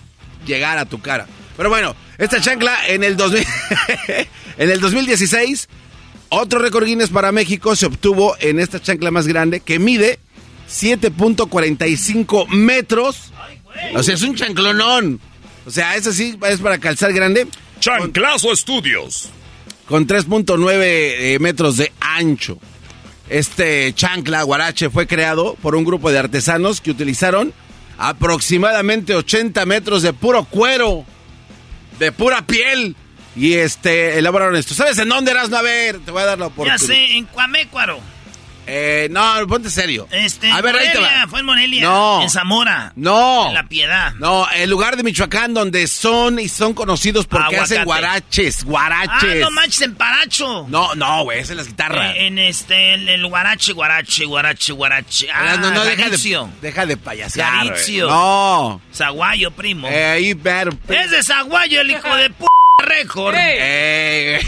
Llegar 0.47 0.77
a 0.77 0.85
tu 0.85 1.01
cara. 1.01 1.27
Pero 1.57 1.69
bueno, 1.69 1.97
esta 2.17 2.39
chancla 2.39 2.87
en 2.87 3.03
el, 3.03 3.17
2000, 3.17 3.45
en 4.57 4.69
el 4.69 4.79
2016 4.79 5.67
otro 6.29 6.59
récord 6.59 6.85
Guinness 6.85 7.09
para 7.09 7.33
México 7.33 7.75
se 7.75 7.87
obtuvo 7.87 8.37
en 8.39 8.59
esta 8.59 8.81
chancla 8.81 9.11
más 9.11 9.27
grande 9.27 9.59
que 9.59 9.79
mide 9.79 10.17
7.45 10.69 12.47
metros. 12.47 13.33
O 13.95 14.01
sea, 14.01 14.13
es 14.13 14.21
un 14.23 14.35
chanclonón. 14.35 15.19
O 15.65 15.71
sea, 15.71 15.95
ese 15.95 16.13
sí 16.13 16.37
es 16.47 16.59
para 16.59 16.77
calzar 16.77 17.11
grande. 17.13 17.47
Chanclazo 17.79 18.51
Estudios. 18.51 19.29
Con 19.87 20.07
3.9 20.07 20.81
eh, 20.81 21.37
metros 21.39 21.77
de 21.77 21.91
ancho. 21.99 22.57
Este 23.29 23.93
chancla 23.93 24.43
guarache 24.43 24.89
fue 24.89 25.07
creado 25.07 25.55
por 25.61 25.75
un 25.75 25.83
grupo 25.83 26.11
de 26.11 26.19
artesanos 26.19 26.79
que 26.79 26.91
utilizaron 26.91 27.53
aproximadamente 27.97 29.15
80 29.15 29.65
metros 29.65 30.01
de 30.03 30.13
puro 30.13 30.45
cuero, 30.45 31.05
de 31.97 32.11
pura 32.11 32.45
piel 32.45 32.95
y 33.35 33.53
este, 33.53 34.19
elaboraron 34.19 34.55
esto. 34.55 34.75
¿Sabes 34.75 34.97
en 34.99 35.09
dónde 35.09 35.31
eras? 35.31 35.49
No, 35.49 35.57
a 35.57 35.61
ver, 35.61 35.99
te 35.99 36.11
voy 36.11 36.21
a 36.21 36.25
dar 36.25 36.39
la 36.39 36.47
oportunidad. 36.47 36.79
Ya 36.79 36.85
sé, 36.85 37.17
en 37.17 37.25
Cuamécuaro. 37.25 37.99
Eh, 38.67 39.07
no, 39.11 39.47
ponte 39.47 39.69
serio. 39.69 40.07
Este, 40.11 40.51
a 40.51 40.61
ver, 40.61 40.73
Morelia, 40.73 41.21
ahí 41.21 41.27
fue 41.29 41.39
en 41.39 41.45
Morelia. 41.45 41.83
No. 41.83 42.21
En 42.21 42.29
Zamora. 42.29 42.93
No. 42.95 43.47
En 43.47 43.53
La 43.53 43.67
Piedad. 43.67 44.13
No, 44.15 44.47
el 44.49 44.69
lugar 44.69 44.97
de 44.97 45.03
Michoacán 45.03 45.53
donde 45.53 45.87
son 45.87 46.39
y 46.39 46.49
son 46.49 46.73
conocidos 46.73 47.27
porque 47.27 47.57
hacen 47.57 47.83
guaraches, 47.85 48.63
guaraches. 48.63 49.43
Ah, 49.43 49.45
no 49.45 49.51
manches, 49.51 49.81
en 49.81 49.95
Paracho. 49.95 50.65
No, 50.69 50.95
no, 50.95 51.23
güey, 51.23 51.39
es 51.39 51.49
en 51.49 51.57
las 51.57 51.67
guitarras. 51.67 52.15
Eh, 52.15 52.27
en 52.27 52.39
este, 52.39 52.95
el, 52.95 53.09
el, 53.09 53.27
guarache, 53.27 53.73
guarache, 53.73 54.25
guarache, 54.25 54.73
guarache. 54.73 55.27
Ah, 55.31 55.57
no, 55.59 55.71
no, 55.71 55.83
deja 55.83 56.09
de, 56.09 56.47
deja 56.61 56.85
de 56.85 56.97
payasear. 56.97 57.67
Garicio. 57.67 58.07
No. 58.07 58.81
Zaguayo, 58.93 59.51
primo. 59.51 59.87
Eh, 59.87 60.05
ahí, 60.05 60.33
ver. 60.33 60.69
Es 60.87 61.11
de 61.11 61.23
Zaguayo, 61.23 61.81
el 61.81 61.91
hijo 61.91 62.15
de 62.15 62.29
p 62.29 62.45
récord. 62.83 63.35
Eh. 63.37 64.39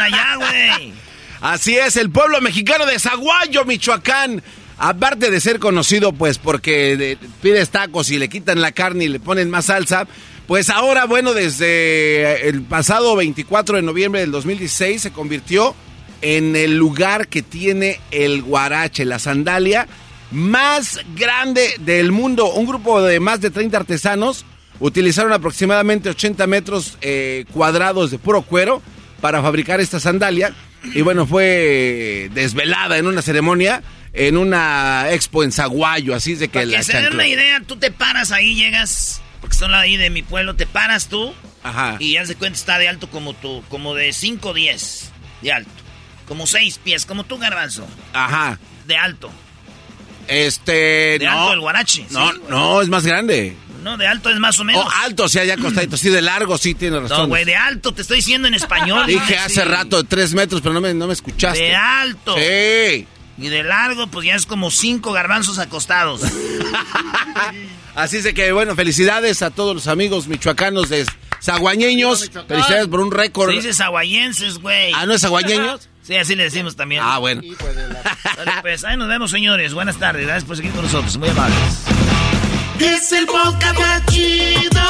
allá, 0.00 0.36
güey. 0.36 0.92
Así 1.40 1.76
es, 1.76 1.96
el 1.96 2.10
pueblo 2.10 2.40
mexicano 2.40 2.84
de 2.86 2.98
Zaguayo, 2.98 3.64
Michoacán. 3.64 4.42
Aparte 4.78 5.30
de 5.30 5.40
ser 5.40 5.58
conocido, 5.58 6.12
pues, 6.12 6.38
porque 6.38 7.18
pides 7.42 7.70
tacos 7.70 8.10
y 8.10 8.18
le 8.18 8.28
quitan 8.28 8.60
la 8.60 8.72
carne 8.72 9.04
y 9.04 9.08
le 9.08 9.18
ponen 9.18 9.50
más 9.50 9.66
salsa, 9.66 10.06
pues 10.46 10.70
ahora, 10.70 11.04
bueno, 11.04 11.34
desde 11.34 12.48
el 12.48 12.62
pasado 12.62 13.16
24 13.16 13.76
de 13.76 13.82
noviembre 13.82 14.20
del 14.20 14.30
2016 14.30 15.02
se 15.02 15.12
convirtió 15.12 15.74
en 16.22 16.56
el 16.56 16.76
lugar 16.76 17.28
que 17.28 17.42
tiene 17.42 18.00
el 18.10 18.42
guarache, 18.42 19.04
la 19.04 19.18
sandalia 19.18 19.86
más 20.30 21.00
grande 21.16 21.74
del 21.80 22.12
mundo. 22.12 22.52
Un 22.52 22.66
grupo 22.66 23.02
de 23.02 23.20
más 23.20 23.40
de 23.40 23.50
30 23.50 23.76
artesanos 23.76 24.44
utilizaron 24.80 25.32
aproximadamente 25.32 26.10
80 26.10 26.46
metros 26.46 26.98
eh, 27.00 27.44
cuadrados 27.52 28.10
de 28.10 28.18
puro 28.18 28.42
cuero 28.42 28.82
para 29.20 29.42
fabricar 29.42 29.80
esta 29.80 30.00
sandalia. 30.00 30.54
Y 30.94 31.02
bueno, 31.02 31.26
fue 31.26 32.30
desvelada 32.34 32.98
en 32.98 33.06
una 33.06 33.22
ceremonia 33.22 33.82
en 34.12 34.36
una 34.36 35.10
expo 35.10 35.44
en 35.44 35.52
Zaguayo, 35.52 36.14
así 36.14 36.32
es 36.32 36.40
de 36.40 36.48
que 36.48 36.60
Para 36.60 36.66
la 36.66 36.78
que 36.78 36.84
se 36.84 37.00
den 37.00 37.14
una 37.14 37.26
idea, 37.26 37.60
tú 37.60 37.76
te 37.76 37.90
paras 37.90 38.32
ahí, 38.32 38.54
llegas, 38.54 39.20
porque 39.40 39.56
son 39.56 39.74
ahí 39.74 39.96
de 39.96 40.10
mi 40.10 40.22
pueblo, 40.22 40.56
te 40.56 40.66
paras 40.66 41.08
tú 41.08 41.32
Ajá. 41.62 41.96
y 41.98 42.14
ya 42.14 42.26
se 42.26 42.34
cuenta 42.34 42.58
está 42.58 42.78
de 42.78 42.88
alto 42.88 43.08
como 43.10 43.34
tú, 43.34 43.62
como 43.68 43.94
de 43.94 44.12
5 44.12 44.48
o 44.48 44.54
10 44.54 45.12
de 45.42 45.52
alto. 45.52 45.70
Como 46.26 46.46
6 46.46 46.80
pies, 46.82 47.06
como 47.06 47.24
tú, 47.24 47.38
garbanzo, 47.38 47.86
Ajá. 48.12 48.58
de 48.86 48.96
alto. 48.96 49.30
Este, 50.26 51.18
De 51.18 51.24
no. 51.24 51.30
alto 51.32 51.52
el 51.54 51.60
guarache. 51.60 52.06
No, 52.10 52.32
¿sí? 52.32 52.40
no, 52.48 52.82
es 52.82 52.88
más 52.88 53.06
grande. 53.06 53.56
No, 53.82 53.96
de 53.96 54.06
alto 54.06 54.30
es 54.30 54.38
más 54.38 54.58
o 54.60 54.64
menos. 54.64 54.84
Oh, 54.84 54.90
alto, 55.04 55.24
o 55.24 55.28
sea, 55.28 55.44
ya 55.44 55.54
acostadito. 55.54 55.96
Sí, 55.96 56.08
de 56.10 56.20
largo, 56.22 56.58
sí, 56.58 56.74
tiene 56.74 57.00
razón. 57.00 57.18
no, 57.18 57.26
güey, 57.28 57.44
de 57.44 57.56
alto, 57.56 57.92
te 57.92 58.02
estoy 58.02 58.16
diciendo 58.16 58.48
en 58.48 58.54
español. 58.54 59.06
Dije 59.06 59.36
hace 59.38 59.62
Sí. 59.62 59.68
rato 59.68 60.02
de 60.02 60.08
tres 60.08 60.34
metros, 60.34 60.60
pero 60.60 60.74
no 60.74 60.80
me, 60.80 60.92
no 60.94 61.06
me 61.06 61.12
escuchaste. 61.12 61.58
De 61.62 61.74
alto. 61.76 62.34
Sí. 62.36 63.06
Y 63.40 63.48
de 63.48 63.62
largo, 63.62 64.08
pues 64.08 64.26
ya 64.26 64.34
es 64.34 64.46
como 64.46 64.70
cinco 64.70 65.12
garbanzos 65.12 65.58
acostados. 65.60 66.22
Así 67.94 68.18
es 68.18 68.24
de 68.24 68.34
que, 68.34 68.52
bueno, 68.52 68.74
felicidades 68.76 69.42
a 69.42 69.50
todos 69.50 69.74
los 69.74 69.86
amigos 69.88 70.26
michoacanos 70.28 70.88
de 70.88 71.04
Zaguañeños. 71.42 72.30
Felicidades 72.48 72.88
por 72.88 73.00
un 73.00 73.10
récord. 73.12 73.50
Se 73.50 73.56
dice 73.56 73.74
zaguayenses, 73.74 74.58
güey. 74.58 74.92
Ah, 74.94 75.06
¿no 75.06 75.14
es 75.14 75.20
zaguañeños? 75.22 75.88
Sí, 76.08 76.16
así 76.16 76.34
le 76.34 76.44
decimos 76.44 76.74
también. 76.74 77.02
Ah, 77.04 77.18
bueno. 77.18 77.42
Dale, 77.42 78.52
pues, 78.62 78.82
ahí 78.84 78.96
nos 78.96 79.08
vemos, 79.08 79.30
señores. 79.30 79.74
Buenas 79.74 79.98
tardes. 79.98 80.24
Gracias 80.24 80.44
por 80.44 80.56
seguir 80.56 80.72
con 80.72 80.80
nosotros. 80.80 81.18
Muy 81.18 81.28
amables. 81.28 81.58
Es 82.80 83.12
el 83.12 83.26
podcast 83.26 83.78
más 83.78 84.06
chido. 84.06 84.82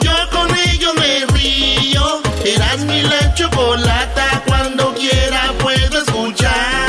Yo 0.00 0.12
con 0.30 0.48
ello 0.68 0.94
me 0.94 1.26
río. 1.26 2.22
Eras 2.44 2.84
mi 2.84 3.02
la 3.02 3.34
chocolata. 3.34 4.42
Cuando 4.46 4.94
quiera 4.94 5.52
puedo 5.58 5.98
escuchar. 5.98 6.83